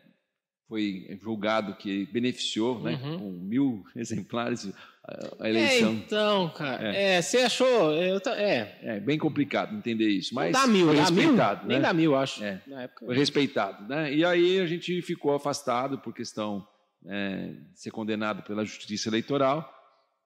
foi 0.68 1.06
julgado 1.22 1.74
que 1.76 2.06
beneficiou, 2.06 2.80
né? 2.82 3.00
Uhum. 3.02 3.18
Com 3.18 3.30
mil 3.30 3.84
exemplares 3.96 4.66
a, 5.04 5.44
a 5.44 5.46
É, 5.46 5.50
eleição. 5.50 5.92
então, 5.94 6.48
cara. 6.50 6.94
É, 6.94 7.22
você 7.22 7.38
achou. 7.38 7.92
Eu, 7.92 8.20
é. 8.34 8.78
É 8.82 9.00
bem 9.00 9.18
complicado 9.18 9.76
entender 9.76 10.08
isso, 10.08 10.34
mas 10.34 10.52
não 10.52 10.60
dá 10.60 10.66
mil, 10.66 10.86
foi 10.86 10.96
dá 10.96 11.10
mil? 11.10 11.22
respeitado, 11.22 11.66
Nem 11.68 11.76
né? 11.78 11.82
dá 11.82 11.92
mil, 11.92 12.16
acho. 12.16 12.42
É. 12.42 12.60
Na 12.66 12.82
época. 12.82 13.06
foi 13.06 13.16
respeitado, 13.16 13.86
né? 13.88 14.12
E 14.12 14.24
aí 14.24 14.58
a 14.60 14.66
gente 14.66 15.00
ficou 15.02 15.34
afastado 15.34 15.98
por 15.98 16.12
questão 16.14 16.66
é, 17.06 17.54
ser 17.74 17.90
condenado 17.90 18.42
pela 18.42 18.64
Justiça 18.64 19.08
Eleitoral. 19.08 19.60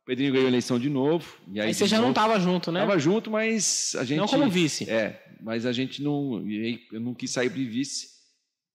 O 0.03 0.05
Pedrinho 0.07 0.33
ganhou 0.33 0.47
a 0.47 0.51
eleição 0.51 0.79
de 0.79 0.91
novo. 0.91 1.37
E 1.51 1.61
aí, 1.61 1.69
Aí 1.69 1.75
você 1.75 1.87
já 1.87 1.97
não 1.97 2.05
novo- 2.09 2.15
tava 2.15 2.39
junto, 2.39 2.71
né? 2.71 2.81
Tava 2.81 2.99
junto, 2.99 3.31
mas 3.31 3.95
a 3.99 4.05
gente 4.05 4.19
Não 4.19 4.27
como 4.29 4.51
vice. 4.51 4.89
é, 4.91 5.25
mas 5.41 5.65
a 5.65 5.73
gente 5.73 6.03
não, 6.03 6.45
eu 6.93 7.01
não 7.01 7.15
quis 7.15 7.31
sair 7.31 7.49
de 7.51 7.65
vice 7.65 8.13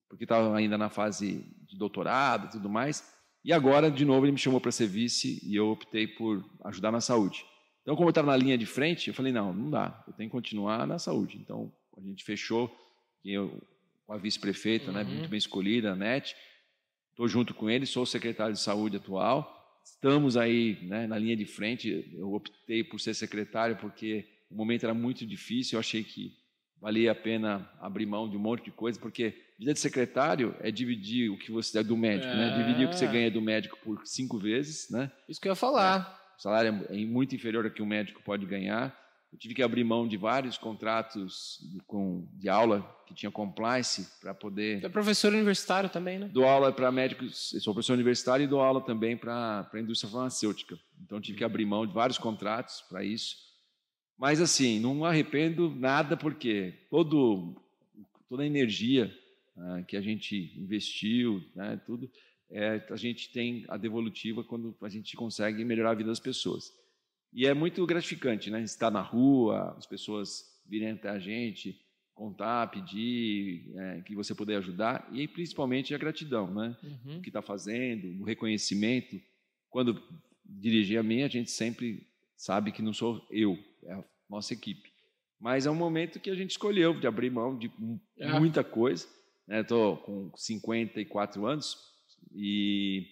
porque 0.09 0.23
estava 0.23 0.57
ainda 0.57 0.75
na 0.77 0.89
fase 0.89 1.45
de 1.67 1.77
doutorado 1.77 2.47
e 2.47 2.49
tudo 2.51 2.67
mais. 2.67 3.03
E 3.45 3.53
agora, 3.53 3.91
de 3.91 4.03
novo, 4.03 4.25
ele 4.25 4.31
me 4.31 4.39
chamou 4.39 4.59
para 4.59 4.71
ser 4.71 4.87
vice 4.87 5.39
e 5.45 5.55
eu 5.55 5.69
optei 5.69 6.07
por 6.07 6.43
ajudar 6.65 6.91
na 6.91 6.99
saúde. 6.99 7.45
Então, 7.83 7.95
como 7.95 8.07
eu 8.07 8.11
estava 8.11 8.27
na 8.31 8.35
linha 8.37 8.57
de 8.57 8.65
frente, 8.65 9.07
eu 9.07 9.13
falei 9.13 9.31
não, 9.31 9.53
não 9.53 9.69
dá, 9.69 10.03
eu 10.07 10.13
tenho 10.13 10.29
que 10.29 10.35
continuar 10.35 10.85
na 10.87 10.97
saúde. 10.99 11.37
Então, 11.37 11.71
a 11.95 12.01
gente 12.01 12.23
fechou 12.23 12.69
eu 13.23 13.61
com 14.05 14.13
a 14.13 14.17
vice-prefeita, 14.17 14.91
né, 14.91 15.03
Uhum. 15.03 15.09
muito 15.09 15.29
bem 15.29 15.37
escolhida, 15.37 15.91
a 15.91 15.95
NET. 15.95 16.35
Estou 17.19 17.27
junto 17.27 17.53
com 17.53 17.69
ele, 17.69 17.85
sou 17.85 18.03
o 18.03 18.05
secretário 18.05 18.53
de 18.53 18.61
saúde 18.61 18.95
atual. 18.95 19.77
Estamos 19.83 20.37
aí 20.37 20.77
né, 20.83 21.05
na 21.05 21.17
linha 21.17 21.35
de 21.35 21.45
frente. 21.45 22.09
Eu 22.17 22.31
optei 22.31 22.81
por 22.81 22.97
ser 22.97 23.13
secretário 23.13 23.75
porque 23.75 24.25
o 24.49 24.55
momento 24.55 24.85
era 24.85 24.93
muito 24.93 25.25
difícil. 25.27 25.75
Eu 25.75 25.81
achei 25.81 26.01
que 26.01 26.31
valia 26.79 27.11
a 27.11 27.15
pena 27.15 27.69
abrir 27.81 28.05
mão 28.05 28.29
de 28.29 28.37
um 28.37 28.39
monte 28.39 28.63
de 28.63 28.71
coisa, 28.71 28.97
porque 28.97 29.33
vida 29.59 29.73
de 29.73 29.79
secretário 29.81 30.55
é 30.61 30.71
dividir 30.71 31.29
o 31.29 31.37
que 31.37 31.51
você 31.51 31.79
é 31.79 31.83
do 31.83 31.97
médico, 31.97 32.33
né? 32.33 32.53
É. 32.53 32.63
Dividir 32.63 32.87
o 32.87 32.89
que 32.89 32.97
você 32.97 33.07
ganha 33.07 33.29
do 33.29 33.41
médico 33.41 33.77
por 33.83 34.07
cinco 34.07 34.39
vezes, 34.39 34.89
né? 34.89 35.11
Isso 35.27 35.41
que 35.41 35.49
eu 35.49 35.51
ia 35.51 35.57
falar. 35.57 36.17
O 36.37 36.41
salário 36.41 36.85
é 36.89 36.95
muito 37.05 37.35
inferior 37.35 37.65
ao 37.65 37.71
que 37.71 37.81
um 37.81 37.85
médico 37.85 38.23
pode 38.23 38.45
ganhar. 38.45 38.97
Eu 39.31 39.37
tive 39.37 39.53
que 39.53 39.61
abrir 39.61 39.83
mão 39.83 40.07
de 40.07 40.17
vários 40.17 40.57
contratos 40.57 41.59
de, 41.71 41.79
com, 41.81 42.27
de 42.33 42.49
aula 42.49 42.81
que 43.05 43.13
tinha 43.13 43.31
compliance 43.31 44.07
para 44.19 44.33
poder 44.33 44.79
Você 44.79 44.85
é 44.87 44.89
professor 44.89 45.33
universitário 45.33 45.89
também, 45.89 46.17
né? 46.17 46.29
Dou 46.33 46.45
aula 46.45 46.71
para 46.71 46.91
médicos, 46.91 47.55
sou 47.61 47.73
professor 47.73 47.93
universitário 47.93 48.43
e 48.43 48.47
dou 48.47 48.59
aula 48.59 48.81
também 48.81 49.15
para 49.15 49.69
a 49.71 49.79
indústria 49.79 50.11
farmacêutica. 50.11 50.79
Então 51.01 51.21
tive 51.21 51.37
que 51.37 51.43
abrir 51.43 51.65
mão 51.65 51.85
de 51.85 51.93
vários 51.93 52.17
contratos 52.17 52.81
para 52.89 53.03
isso. 53.03 53.35
Mas 54.17 54.41
assim, 54.41 54.79
não 54.79 55.05
arrependo 55.05 55.73
nada 55.75 56.17
porque 56.17 56.73
todo, 56.89 57.55
toda 58.27 58.43
a 58.43 58.47
energia 58.47 59.15
ah, 59.55 59.83
que 59.83 59.95
a 59.95 60.01
gente 60.01 60.53
investiu, 60.57 61.43
né, 61.55 61.79
tudo, 61.85 62.09
é, 62.49 62.83
a 62.89 62.95
gente 62.95 63.31
tem 63.31 63.63
a 63.67 63.77
devolutiva 63.77 64.43
quando 64.43 64.75
a 64.81 64.89
gente 64.89 65.15
consegue 65.15 65.63
melhorar 65.63 65.91
a 65.91 65.95
vida 65.95 66.09
das 66.09 66.19
pessoas. 66.19 66.73
E 67.33 67.45
é 67.45 67.53
muito 67.53 67.85
gratificante, 67.85 68.49
né? 68.49 68.61
Estar 68.61 68.89
na 68.91 69.01
rua, 69.01 69.75
as 69.77 69.85
pessoas 69.85 70.43
virem 70.67 70.91
até 70.91 71.09
a 71.09 71.19
gente, 71.19 71.79
contar, 72.13 72.69
pedir, 72.69 73.71
é, 73.77 74.01
que 74.01 74.13
você 74.15 74.35
puder 74.35 74.57
ajudar 74.57 75.07
e 75.13 75.27
principalmente 75.27 75.95
a 75.95 75.97
gratidão, 75.97 76.53
né? 76.53 76.75
Uhum. 76.83 77.17
O 77.17 77.21
que 77.21 77.29
está 77.29 77.41
fazendo, 77.41 78.21
o 78.21 78.25
reconhecimento. 78.25 79.19
Quando 79.69 80.01
dirigir 80.43 80.99
a 80.99 81.03
mim, 81.03 81.21
a 81.21 81.27
gente 81.27 81.51
sempre 81.51 82.07
sabe 82.35 82.71
que 82.71 82.81
não 82.81 82.93
sou 82.93 83.25
eu, 83.29 83.57
é 83.83 83.93
a 83.93 84.03
nossa 84.29 84.53
equipe. 84.53 84.91
Mas 85.39 85.65
é 85.65 85.71
um 85.71 85.75
momento 85.75 86.19
que 86.19 86.29
a 86.29 86.35
gente 86.35 86.51
escolheu 86.51 86.99
de 86.99 87.07
abrir 87.07 87.29
mão 87.29 87.57
de 87.57 87.71
É. 88.17 88.37
muita 88.37 88.63
coisa. 88.63 89.07
Estou 89.47 89.97
com 89.97 90.31
54 90.35 91.45
anos 91.45 91.77
e 92.35 93.07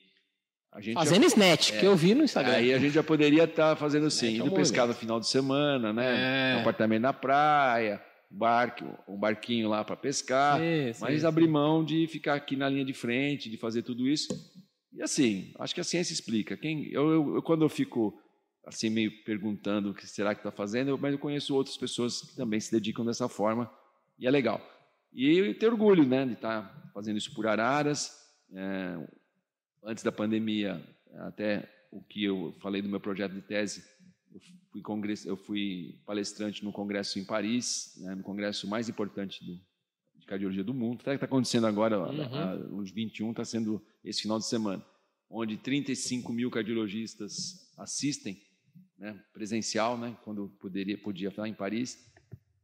a 0.72 0.80
gente 0.82 0.94
já- 0.94 1.00
Fazendo 1.00 1.26
snatch, 1.26 1.72
que 1.80 1.86
eu 1.86 1.96
vi 1.96 2.14
no 2.14 2.24
Instagram. 2.24 2.54
Aí 2.54 2.74
a 2.74 2.80
gente 2.80 2.94
já 2.94 3.04
poderia 3.04 3.44
estar 3.46 3.76
fazendo 3.76 4.04
É, 4.06 4.08
assim, 4.08 4.34
que 4.34 4.40
é 4.40 4.44
um 4.44 4.48
indo 4.48 4.56
pescar 4.56 4.82
movimento. 4.86 4.96
no 4.98 5.00
final 5.02 5.20
de 5.20 5.28
semana, 5.28 5.94
né? 5.94 6.54
É. 6.54 6.58
Um 6.58 6.62
apartamento 6.62 7.02
na 7.02 7.14
praia, 7.14 8.02
um 8.32 8.38
barco, 8.38 8.86
um 9.08 9.18
barquinho 9.18 9.70
lá 9.70 9.84
para 9.84 9.96
pescar. 9.96 10.62
Isso, 10.62 11.02
Mas 11.02 11.18
isso. 11.18 11.28
abrir 11.28 11.48
mão 11.48 11.84
de 11.84 12.08
ficar 12.08 12.36
aqui 12.36 12.56
na 12.56 12.70
linha 12.70 12.86
de 12.86 12.94
frente, 12.94 13.50
de 13.50 13.58
fazer 13.58 13.82
tudo 13.84 14.08
isso. 14.08 14.28
E 14.94 15.02
assim, 15.02 15.52
acho 15.60 15.74
que 15.76 15.82
a 15.82 15.84
ciência 15.84 16.14
explica. 16.14 16.58
Quem, 16.58 16.88
eu, 16.92 17.10
eu- 17.10 17.36
eu- 17.36 17.42
quando 17.44 17.64
eu 17.64 17.70
fico 17.70 18.20
assim 18.66 18.90
meio 18.90 19.12
perguntando 19.24 19.92
o 19.92 19.94
que 19.94 20.06
será 20.06 20.36
que 20.36 20.42
está 20.42 20.52
fazendo, 20.52 20.90
eu, 20.90 20.98
mas 20.98 21.14
eu 21.14 21.20
conheço 21.20 21.56
outras 21.56 21.78
pessoas 21.78 22.22
que 22.22 22.36
também 22.36 22.60
se 22.60 22.72
dedicam 22.72 23.06
dessa 23.06 23.30
forma 23.30 23.72
e 24.20 24.28
é 24.28 24.32
legal. 24.32 24.60
E 25.14 25.38
eu 25.38 25.58
tenho 25.58 25.72
orgulho, 25.72 26.06
né, 26.06 26.26
de 26.26 26.34
estar 26.34 26.90
fazendo 26.94 27.18
isso 27.18 27.34
por 27.34 27.48
Araras. 27.48 28.12
É, 28.54 28.98
antes 29.88 30.04
da 30.04 30.12
pandemia, 30.12 30.84
até 31.20 31.68
o 31.90 32.02
que 32.02 32.26
eu 32.26 32.54
falei 32.60 32.82
do 32.82 32.90
meu 32.90 33.00
projeto 33.00 33.34
de 33.34 33.42
tese, 33.42 33.84
Eu 34.34 34.42
fui, 34.70 34.82
congresso, 34.82 35.28
eu 35.28 35.38
fui 35.38 36.00
palestrante 36.06 36.64
no 36.64 36.72
congresso 36.74 37.18
em 37.18 37.26
Paris, 37.26 37.94
né, 37.98 38.14
no 38.14 38.22
congresso 38.22 38.68
mais 38.68 38.90
importante 38.90 39.44
do, 39.44 39.60
de 40.20 40.26
cardiologia 40.28 40.64
do 40.64 40.74
mundo. 40.74 41.00
Até 41.02 41.12
que 41.12 41.16
está 41.16 41.26
acontecendo 41.26 41.66
agora, 41.66 41.98
uhum. 41.98 42.36
a, 42.36 42.52
a, 42.52 42.56
os 42.76 42.92
21, 42.92 43.32
está 43.32 43.46
sendo 43.46 43.82
esse 44.04 44.22
final 44.22 44.38
de 44.38 44.46
semana, 44.46 44.86
onde 45.30 45.58
35 45.58 46.32
mil 46.34 46.52
cardiologistas 46.52 47.72
assistem, 47.78 48.40
né, 49.00 49.18
presencial, 49.34 49.98
né, 49.98 50.16
quando 50.24 50.50
poderia, 50.60 50.98
podia 50.98 51.32
falar 51.32 51.48
em 51.48 51.54
Paris. 51.54 52.06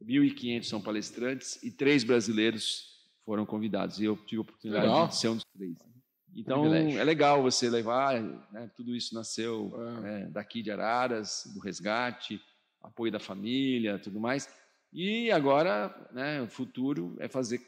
1.500 0.03 0.63
são 0.65 0.81
palestrantes 0.81 1.63
e 1.63 1.71
três 1.71 2.03
brasileiros 2.03 3.07
foram 3.23 3.45
convidados. 3.45 3.99
E 3.99 4.03
eu 4.03 4.17
tive 4.17 4.39
a 4.39 4.41
oportunidade 4.41 4.85
Legal. 4.85 5.07
de 5.07 5.15
ser 5.15 5.29
um 5.29 5.35
dos 5.35 5.45
três. 5.45 5.92
Então, 6.35 6.73
é 6.73 7.03
legal 7.03 7.43
você 7.43 7.69
levar, 7.69 8.19
né, 8.51 8.69
tudo 8.76 8.95
isso 8.95 9.14
nasceu 9.14 9.72
é. 10.03 10.26
daqui 10.27 10.64
de 10.64 10.72
Araras, 10.72 11.43
do 11.53 11.60
resgate, 11.60 12.41
apoio 12.81 13.11
da 13.11 13.19
família, 13.19 13.99
tudo 13.99 14.19
mais. 14.19 14.49
E 14.91 15.31
agora, 15.31 15.93
né, 16.11 16.41
o 16.41 16.47
futuro 16.47 17.15
é 17.19 17.27
fazer 17.27 17.61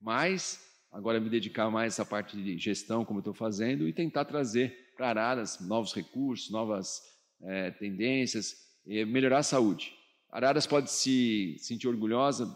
mais, 0.00 0.60
agora 0.90 1.20
me 1.20 1.28
dedicar 1.28 1.70
mais 1.70 1.92
a 1.92 2.02
essa 2.02 2.04
parte 2.04 2.36
de 2.36 2.58
gestão, 2.58 3.04
como 3.04 3.20
estou 3.20 3.34
fazendo, 3.34 3.86
e 3.86 3.92
tentar 3.92 4.24
trazer 4.24 4.92
para 4.96 5.08
Araras 5.08 5.60
novos 5.60 5.92
recursos, 5.92 6.50
novas 6.50 7.02
é, 7.42 7.70
tendências, 7.70 8.54
e 8.86 9.04
melhorar 9.04 9.38
a 9.38 9.42
saúde. 9.42 9.92
Araras 10.30 10.66
pode 10.66 10.90
se 10.90 11.56
sentir 11.58 11.88
orgulhosa 11.88 12.46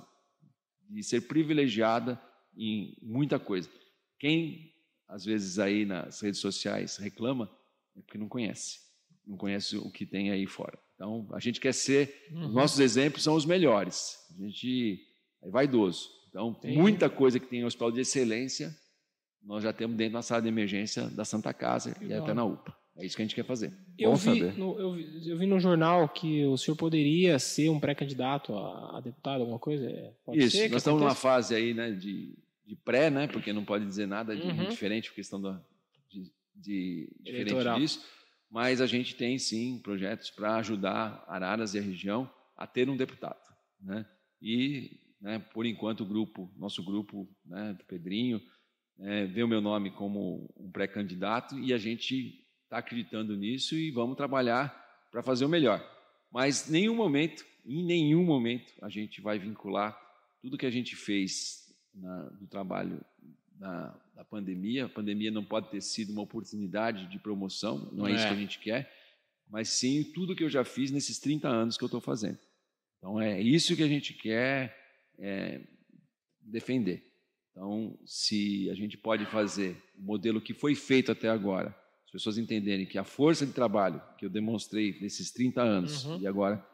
de 0.88 1.02
ser 1.02 1.22
privilegiada 1.22 2.20
em 2.56 2.96
muita 3.02 3.38
coisa. 3.38 3.70
Quem 4.18 4.72
às 5.10 5.24
vezes 5.24 5.58
aí 5.58 5.84
nas 5.84 6.20
redes 6.20 6.40
sociais 6.40 6.96
reclama, 6.96 7.50
é 7.96 8.00
porque 8.00 8.16
não 8.16 8.28
conhece. 8.28 8.78
Não 9.26 9.36
conhece 9.36 9.76
o 9.76 9.90
que 9.90 10.06
tem 10.06 10.30
aí 10.30 10.46
fora. 10.46 10.78
Então, 10.94 11.28
a 11.32 11.40
gente 11.40 11.60
quer 11.60 11.74
ser, 11.74 12.28
uhum. 12.32 12.46
os 12.46 12.54
nossos 12.54 12.80
exemplos 12.80 13.22
são 13.22 13.34
os 13.34 13.44
melhores. 13.44 14.18
A 14.30 14.42
gente 14.42 15.00
é 15.42 15.48
vaidoso. 15.48 16.08
Então, 16.28 16.54
tem. 16.54 16.76
muita 16.76 17.10
coisa 17.10 17.40
que 17.40 17.46
tem 17.46 17.60
em 17.60 17.64
hospital 17.64 17.90
de 17.90 18.00
excelência, 18.00 18.74
nós 19.42 19.62
já 19.62 19.72
temos 19.72 19.96
dentro 19.96 20.14
da 20.14 20.22
sala 20.22 20.42
de 20.42 20.48
emergência 20.48 21.08
da 21.08 21.24
Santa 21.24 21.52
Casa 21.52 21.96
e 22.00 22.12
até 22.12 22.32
na 22.32 22.44
UPA. 22.44 22.76
É 22.96 23.06
isso 23.06 23.16
que 23.16 23.22
a 23.22 23.24
gente 23.24 23.34
quer 23.34 23.44
fazer. 23.44 23.72
Eu 23.98 24.14
vi, 24.14 24.42
no, 24.42 24.78
eu, 24.78 24.92
vi, 24.94 25.30
eu 25.30 25.38
vi, 25.38 25.46
no 25.46 25.58
jornal 25.58 26.08
que 26.08 26.44
o 26.44 26.56
senhor 26.56 26.76
poderia 26.76 27.38
ser 27.38 27.70
um 27.70 27.80
pré-candidato 27.80 28.54
a, 28.54 28.98
a, 28.98 29.00
deputado, 29.00 29.40
alguma 29.40 29.58
coisa? 29.58 29.88
É, 29.88 30.12
pode 30.24 30.38
isso, 30.38 30.58
nós 30.68 30.76
estamos 30.76 31.00
numa 31.00 31.14
fase 31.14 31.54
aí 31.54 31.72
né, 31.72 31.92
de 31.92 32.36
de 32.70 32.76
pré, 32.76 33.10
né? 33.10 33.26
Porque 33.26 33.52
não 33.52 33.64
pode 33.64 33.84
dizer 33.84 34.06
nada 34.06 34.36
de 34.36 34.46
uhum. 34.46 34.68
diferente 34.68 35.08
por 35.08 35.16
questão 35.16 35.42
da, 35.42 35.60
de, 36.08 36.32
de 36.54 37.12
diferente 37.20 37.80
disso. 37.80 38.06
Mas 38.48 38.80
a 38.80 38.86
gente 38.86 39.16
tem 39.16 39.38
sim 39.40 39.80
projetos 39.80 40.30
para 40.30 40.54
ajudar 40.56 41.24
Araras 41.26 41.74
e 41.74 41.80
a 41.80 41.82
região 41.82 42.32
a 42.56 42.68
ter 42.68 42.88
um 42.88 42.96
deputado, 42.96 43.40
né? 43.80 44.06
E, 44.40 45.00
né, 45.20 45.40
por 45.52 45.66
enquanto 45.66 46.02
o 46.02 46.06
grupo, 46.06 46.48
nosso 46.56 46.82
grupo, 46.84 47.28
né, 47.44 47.74
do 47.74 47.84
Pedrinho, 47.84 48.40
é, 49.00 49.26
vê 49.26 49.42
o 49.42 49.48
meu 49.48 49.60
nome 49.60 49.90
como 49.90 50.48
um 50.56 50.70
pré-candidato 50.70 51.58
e 51.58 51.72
a 51.74 51.78
gente 51.78 52.44
está 52.64 52.78
acreditando 52.78 53.36
nisso 53.36 53.74
e 53.74 53.90
vamos 53.90 54.16
trabalhar 54.16 54.68
para 55.10 55.22
fazer 55.22 55.44
o 55.44 55.48
melhor. 55.48 55.84
Mas 56.32 56.68
nenhum 56.68 56.94
momento, 56.94 57.44
em 57.66 57.84
nenhum 57.84 58.24
momento, 58.24 58.72
a 58.80 58.88
gente 58.88 59.20
vai 59.20 59.38
vincular 59.38 59.98
tudo 60.40 60.56
que 60.56 60.66
a 60.66 60.70
gente 60.70 60.94
fez 60.96 61.69
na, 61.94 62.30
no 62.30 62.46
trabalho 62.46 63.00
da, 63.52 63.98
da, 64.14 64.24
pandemia. 64.24 64.86
A 64.86 64.88
pandemia 64.88 65.30
não 65.30 65.44
pode 65.44 65.70
ter 65.70 65.80
sido 65.80 66.12
uma 66.12 66.22
oportunidade 66.22 67.06
de 67.08 67.18
promoção, 67.18 67.90
não 67.92 68.06
é, 68.06 68.12
é 68.12 68.14
isso 68.14 68.26
que 68.26 68.32
a 68.32 68.36
gente 68.36 68.58
quer, 68.58 68.92
mas 69.48 69.68
sim 69.68 70.02
tudo 70.14 70.34
que 70.34 70.44
eu 70.44 70.48
já 70.48 70.64
fiz 70.64 70.90
nesses 70.90 71.18
30 71.18 71.48
anos 71.48 71.76
que 71.76 71.84
eu 71.84 71.86
estou 71.86 72.00
fazendo. 72.00 72.38
Então 72.98 73.20
é 73.20 73.40
isso 73.40 73.76
que 73.76 73.82
a 73.82 73.88
gente 73.88 74.14
quer 74.14 74.76
é, 75.18 75.60
defender. 76.40 77.06
Então, 77.50 77.98
se 78.06 78.70
a 78.70 78.74
gente 78.74 78.96
pode 78.96 79.26
fazer 79.26 79.76
o 79.98 80.02
modelo 80.02 80.40
que 80.40 80.54
foi 80.54 80.74
feito 80.74 81.10
até 81.10 81.28
agora, 81.28 81.76
as 82.04 82.10
pessoas 82.10 82.38
entenderem 82.38 82.86
que 82.86 82.98
a 82.98 83.04
força 83.04 83.44
de 83.44 83.52
trabalho 83.52 84.00
que 84.18 84.24
eu 84.24 84.30
demonstrei 84.30 84.98
nesses 85.00 85.30
30 85.30 85.62
anos 85.62 86.04
uhum. 86.04 86.20
e 86.20 86.26
agora 86.26 86.64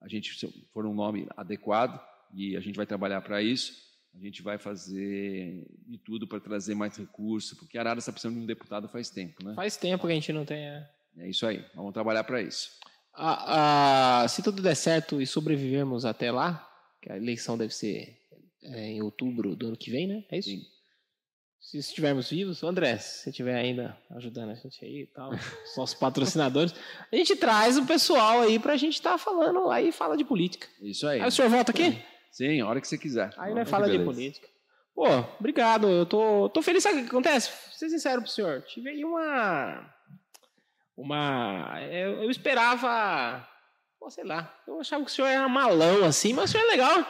a 0.00 0.08
gente 0.08 0.48
for 0.72 0.84
um 0.86 0.94
nome 0.94 1.26
adequado 1.36 2.00
e 2.34 2.56
a 2.56 2.60
gente 2.60 2.76
vai 2.76 2.86
trabalhar 2.86 3.20
para 3.22 3.42
isso, 3.42 3.72
a 4.18 4.24
gente 4.24 4.42
vai 4.42 4.58
fazer 4.58 5.66
de 5.86 5.98
tudo 5.98 6.26
para 6.26 6.40
trazer 6.40 6.74
mais 6.74 6.96
recursos, 6.96 7.56
porque 7.58 7.76
Arara 7.76 7.98
está 7.98 8.10
precisando 8.10 8.36
de 8.36 8.42
um 8.42 8.46
deputado 8.46 8.88
faz 8.88 9.10
tempo, 9.10 9.44
né? 9.44 9.54
Faz 9.54 9.76
tempo 9.76 10.06
que 10.06 10.12
a 10.12 10.14
gente 10.14 10.32
não 10.32 10.44
tem. 10.44 10.58
É, 10.58 10.88
é 11.18 11.28
isso 11.28 11.46
aí, 11.46 11.64
vamos 11.74 11.92
trabalhar 11.92 12.24
para 12.24 12.40
isso. 12.40 12.70
Ah, 13.14 14.22
ah, 14.22 14.28
se 14.28 14.42
tudo 14.42 14.62
der 14.62 14.74
certo 14.74 15.20
e 15.20 15.26
sobrevivermos 15.26 16.04
até 16.04 16.30
lá, 16.30 16.66
que 17.02 17.10
a 17.10 17.16
eleição 17.16 17.56
deve 17.56 17.74
ser 17.74 18.18
é, 18.62 18.88
em 18.88 19.02
outubro 19.02 19.54
do 19.54 19.68
ano 19.68 19.76
que 19.76 19.90
vem, 19.90 20.06
né? 20.06 20.24
É 20.30 20.38
isso? 20.38 20.50
Sim. 20.50 20.62
Se 21.60 21.78
estivermos 21.78 22.30
vivos, 22.30 22.62
André, 22.62 22.96
se 22.98 23.24
você 23.24 23.30
estiver 23.30 23.56
ainda 23.56 23.98
ajudando 24.12 24.50
a 24.50 24.54
gente 24.54 24.84
aí 24.84 25.02
e 25.02 25.06
tal, 25.06 25.30
nossos 25.76 25.94
patrocinadores, 25.94 26.74
a 27.12 27.16
gente 27.16 27.34
traz 27.34 27.76
o 27.76 27.84
pessoal 27.84 28.42
aí 28.42 28.58
para 28.58 28.74
a 28.74 28.76
gente 28.76 28.94
estar 28.94 29.12
tá 29.12 29.18
falando, 29.18 29.68
aí 29.70 29.90
fala 29.90 30.16
de 30.16 30.24
política. 30.24 30.68
Isso 30.80 31.06
aí. 31.06 31.20
Aí 31.20 31.28
o 31.28 31.32
senhor 31.32 31.50
volta 31.50 31.72
aqui? 31.72 31.98
Sim, 32.30 32.60
a 32.60 32.66
hora 32.66 32.80
que 32.80 32.88
você 32.88 32.98
quiser. 32.98 33.32
Aí 33.36 33.54
não 33.54 33.62
é 33.62 33.64
fala 33.64 33.88
de 33.88 33.98
política. 33.98 34.48
Pô, 34.94 35.06
obrigado. 35.38 35.88
Eu 35.88 36.06
tô, 36.06 36.48
tô 36.48 36.62
feliz. 36.62 36.82
Sabe 36.82 37.00
o 37.00 37.02
que 37.02 37.08
acontece? 37.08 37.50
Vou 37.50 37.72
ser 37.72 37.90
sincero 37.90 38.22
pro 38.22 38.30
senhor. 38.30 38.62
Tive 38.62 38.88
aí 38.88 39.04
uma. 39.04 39.94
Uma. 40.96 41.78
Eu, 41.90 42.22
eu 42.22 42.30
esperava. 42.30 43.46
Pô, 44.00 44.10
sei 44.10 44.24
lá. 44.24 44.54
Eu 44.66 44.80
achava 44.80 45.04
que 45.04 45.10
o 45.10 45.14
senhor 45.14 45.28
era 45.28 45.46
malão 45.48 46.04
assim, 46.04 46.32
mas 46.32 46.48
o 46.48 46.52
senhor 46.52 46.64
é 46.64 46.70
legal. 46.70 46.98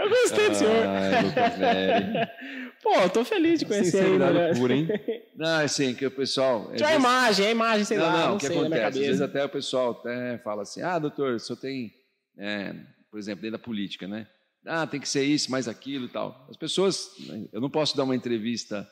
eu 0.00 0.08
gostei 0.08 0.48
do 0.48 0.54
senhor. 0.54 0.86
Ah, 0.86 2.30
Pô, 2.82 3.08
tô 3.10 3.24
feliz 3.24 3.58
de 3.58 3.66
conhecer 3.66 4.04
ele. 4.04 4.18
Né? 4.18 4.54
Pura, 4.54 4.74
hein? 4.74 4.88
Não, 5.36 5.60
assim, 5.60 5.94
que 5.94 6.06
o 6.06 6.10
pessoal. 6.10 6.72
Tinha 6.74 6.88
a 6.88 6.94
imagem, 6.94 7.46
a 7.46 7.50
imagem, 7.50 7.84
sei 7.84 7.98
não, 7.98 8.06
lá. 8.06 8.12
Não, 8.12 8.36
o 8.36 8.38
que 8.38 8.46
sei, 8.46 8.56
acontece? 8.58 8.84
Às 8.84 8.96
vezes 8.96 9.20
até 9.20 9.44
o 9.44 9.48
pessoal 9.48 9.90
até 9.90 10.38
fala 10.38 10.62
assim: 10.62 10.80
ah, 10.80 10.98
doutor, 10.98 11.34
o 11.34 11.38
senhor 11.38 11.58
tem 11.58 11.92
é, 12.38 12.74
por 13.10 13.18
exemplo, 13.18 13.42
dentro 13.42 13.58
da 13.58 13.64
política, 13.64 14.06
né? 14.06 14.26
Ah, 14.64 14.86
tem 14.86 15.00
que 15.00 15.08
ser 15.08 15.24
isso, 15.24 15.50
mais 15.50 15.68
aquilo 15.68 16.06
e 16.06 16.08
tal. 16.08 16.46
As 16.48 16.56
pessoas, 16.56 17.10
eu 17.52 17.60
não 17.60 17.70
posso 17.70 17.96
dar 17.96 18.04
uma 18.04 18.16
entrevista 18.16 18.88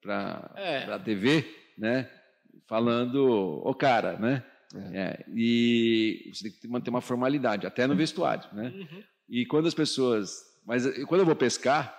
para 0.00 0.52
é. 0.56 0.84
a 0.84 0.98
TV, 0.98 1.44
né? 1.76 2.10
Falando, 2.66 3.62
ô 3.64 3.74
cara, 3.74 4.18
né? 4.18 4.44
É. 4.92 5.00
É, 5.00 5.24
e 5.34 6.30
você 6.32 6.50
tem 6.50 6.60
que 6.60 6.68
manter 6.68 6.90
uma 6.90 7.00
formalidade, 7.00 7.66
até 7.66 7.86
no 7.86 7.96
vestuário, 7.96 8.44
né? 8.52 8.68
Uhum. 8.68 9.02
E 9.28 9.46
quando 9.46 9.66
as 9.66 9.74
pessoas, 9.74 10.42
mas 10.66 10.84
quando 11.06 11.20
eu 11.20 11.26
vou 11.26 11.36
pescar 11.36 11.98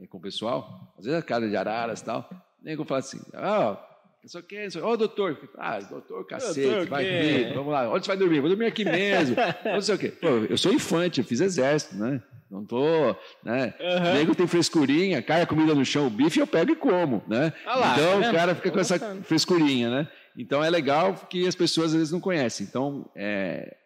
é, 0.00 0.06
com 0.06 0.18
o 0.18 0.20
pessoal, 0.20 0.94
às 0.98 1.04
vezes 1.04 1.18
a 1.18 1.22
cara 1.22 1.48
de 1.48 1.56
araras 1.56 2.00
e 2.00 2.04
tal, 2.04 2.28
nem 2.60 2.74
eu 2.74 2.84
falo 2.84 2.98
assim, 2.98 3.20
ah, 3.34 3.78
só 4.26 4.42
que, 4.42 4.66
ô 4.78 4.88
oh, 4.88 4.96
doutor, 4.96 5.38
ah, 5.56 5.78
doutor, 5.78 6.26
cacete, 6.26 6.68
doutor, 6.68 6.86
vai 6.86 7.04
vir, 7.04 7.54
vamos 7.54 7.72
lá, 7.72 7.90
onde 7.90 8.04
você 8.04 8.08
vai 8.08 8.16
dormir? 8.16 8.40
Vou 8.40 8.48
dormir 8.48 8.66
aqui 8.66 8.84
mesmo, 8.84 9.36
não 9.64 9.80
sei 9.80 9.94
o 9.94 9.98
quê. 9.98 10.08
Pô, 10.08 10.28
eu 10.48 10.58
sou 10.58 10.72
infante, 10.72 11.20
eu 11.20 11.24
fiz 11.24 11.40
exército, 11.40 11.96
né? 11.96 12.20
Não 12.50 12.64
tô, 12.64 13.14
né? 13.44 13.74
Uhum. 13.78 14.14
Nego 14.14 14.34
tem 14.34 14.46
frescurinha, 14.46 15.22
cai 15.22 15.42
a 15.42 15.46
comida 15.46 15.74
no 15.74 15.84
chão, 15.84 16.06
o 16.06 16.10
bife 16.10 16.40
eu 16.40 16.46
pego 16.46 16.72
e 16.72 16.76
como, 16.76 17.22
né? 17.28 17.52
Ah 17.66 17.76
lá, 17.76 17.92
então 17.92 18.22
tá 18.22 18.28
o 18.28 18.32
cara 18.32 18.54
fica 18.54 18.70
com 18.70 18.80
essa 18.80 18.98
frescurinha, 19.22 19.90
né? 19.90 20.08
Então 20.36 20.64
é 20.64 20.70
legal 20.70 21.14
que 21.28 21.46
as 21.46 21.54
pessoas 21.54 21.88
às 21.88 21.94
vezes 21.94 22.12
não 22.12 22.20
conhecem. 22.20 22.66
Então, 22.66 23.10
é, 23.14 23.76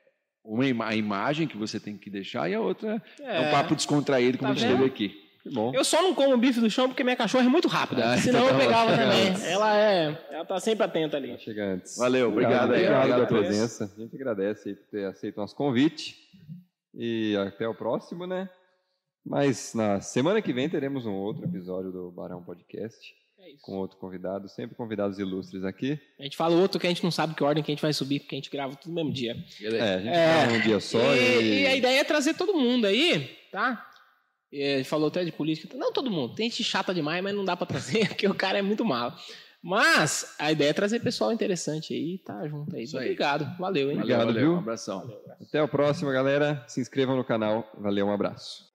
uma 0.45 0.87
a 0.87 0.95
imagem 0.95 1.49
que 1.49 1.57
você 1.57 1.81
tem 1.81 1.97
que 1.97 2.11
deixar 2.11 2.49
e 2.51 2.55
a 2.55 2.61
outra 2.61 3.03
é, 3.21 3.37
é 3.37 3.41
um 3.41 3.51
papo 3.51 3.75
descontraído, 3.75 4.39
como 4.39 4.55
tá 4.55 4.57
a 4.57 4.61
gente 4.61 4.71
teve 4.71 4.85
aqui. 4.85 5.23
Bom. 5.51 5.73
Eu 5.75 5.85
só 5.85 6.01
não 6.01 6.15
como 6.15 6.37
bife 6.37 6.61
do 6.61 6.71
chão 6.71 6.89
porque 6.89 7.03
minha 7.03 7.17
cachorra 7.17 7.45
é 7.45 7.49
muito 7.49 7.67
rápida. 7.67 8.13
Ah, 8.13 8.17
senão 8.17 8.45
então 8.45 8.55
eu 8.55 8.65
pegava 8.65 8.91
tá 8.91 8.97
também. 8.97 9.51
Ela 9.51 9.77
é. 9.77 10.27
Ela 10.31 10.45
tá 10.45 10.61
sempre 10.61 10.85
atenta 10.85 11.17
ali. 11.17 11.33
Tá 11.33 11.39
chega 11.39 11.65
antes. 11.65 11.97
Valeu, 11.97 12.29
obrigado, 12.29 12.71
obrigado 12.71 12.95
aí. 12.95 12.97
Obrigado 12.97 13.29
pela 13.29 13.41
presença. 13.41 13.93
A 13.97 14.01
gente 14.01 14.15
agradece 14.15 14.75
por 14.75 14.87
ter 14.87 15.07
aceito 15.07 15.39
o 15.39 15.41
nosso 15.41 15.57
convite. 15.57 16.17
E 16.95 17.37
até 17.37 17.67
o 17.67 17.75
próximo, 17.75 18.27
né? 18.27 18.49
Mas 19.25 19.75
na 19.75 20.01
semana 20.01 20.41
que 20.41 20.53
vem 20.53 20.69
teremos 20.69 21.07
um 21.07 21.13
outro 21.13 21.45
episódio 21.45 21.91
do 21.91 22.11
Barão 22.11 22.43
Podcast. 22.43 23.15
É 23.41 23.57
com 23.61 23.73
outro 23.73 23.99
convidado, 23.99 24.49
sempre 24.49 24.77
convidados 24.77 25.19
ilustres 25.19 25.65
aqui. 25.65 25.99
A 26.21 26.23
gente 26.23 26.37
fala 26.37 26.55
outro 26.55 26.79
que 26.79 26.87
a 26.87 26.91
gente 26.91 27.03
não 27.03 27.11
sabe 27.11 27.35
que 27.35 27.43
ordem 27.43 27.65
que 27.65 27.73
a 27.73 27.75
gente 27.75 27.83
vai 27.83 27.93
subir, 27.93 28.21
porque 28.21 28.37
a 28.37 28.39
gente 28.39 28.51
grava 28.51 28.77
tudo 28.77 28.91
no 28.91 28.95
mesmo 28.95 29.13
dia. 29.13 29.33
É, 29.61 29.67
a 29.67 29.99
gente 29.99 30.09
é, 30.09 30.35
grava 30.35 30.53
um 30.53 30.61
dia 30.61 30.79
só. 30.79 31.17
E, 31.17 31.43
e... 31.43 31.63
e 31.63 31.67
a 31.67 31.75
ideia 31.75 32.01
é 32.01 32.05
trazer 32.05 32.35
todo 32.35 32.55
mundo 32.55 32.87
aí, 32.87 33.37
tá? 33.51 33.92
É, 34.53 34.85
falou 34.85 35.09
até 35.09 35.25
de 35.25 35.33
política. 35.33 35.77
Não 35.77 35.93
todo 35.93 36.11
mundo. 36.11 36.35
Tem 36.35 36.51
gente 36.51 36.63
chata 36.63 36.93
demais, 36.93 37.23
mas 37.23 37.35
não 37.35 37.45
dá 37.45 37.57
para 37.57 37.67
trazer, 37.67 38.09
porque 38.11 38.29
o 38.29 38.35
cara 38.35 38.59
é 38.59 38.63
muito 38.63 38.85
malo. 38.85 39.15
Mas 39.63 40.35
a 40.41 40.51
ideia 40.51 40.71
é 40.71 40.73
trazer 40.73 40.99
pessoal 41.01 41.33
interessante 41.33 41.95
aí, 41.95 42.19
tá 42.19 42.49
junto 42.49 42.75
aí. 42.75 42.83
Isso 42.83 42.99
aí. 42.99 43.05
Obrigado, 43.05 43.57
valeu, 43.59 43.91
hein? 43.91 43.99
Obrigado, 43.99 44.27
valeu, 44.27 44.43
viu? 44.43 44.53
Um 44.55 44.59
abração. 44.59 45.01
Valeu, 45.01 45.21
abraço. 45.21 45.45
Até 45.45 45.63
o 45.63 45.69
próximo, 45.69 46.11
galera. 46.11 46.65
Se 46.67 46.81
inscrevam 46.81 47.17
no 47.17 47.25
canal. 47.25 47.71
Valeu, 47.79 48.07
um 48.07 48.13
abraço. 48.13 48.73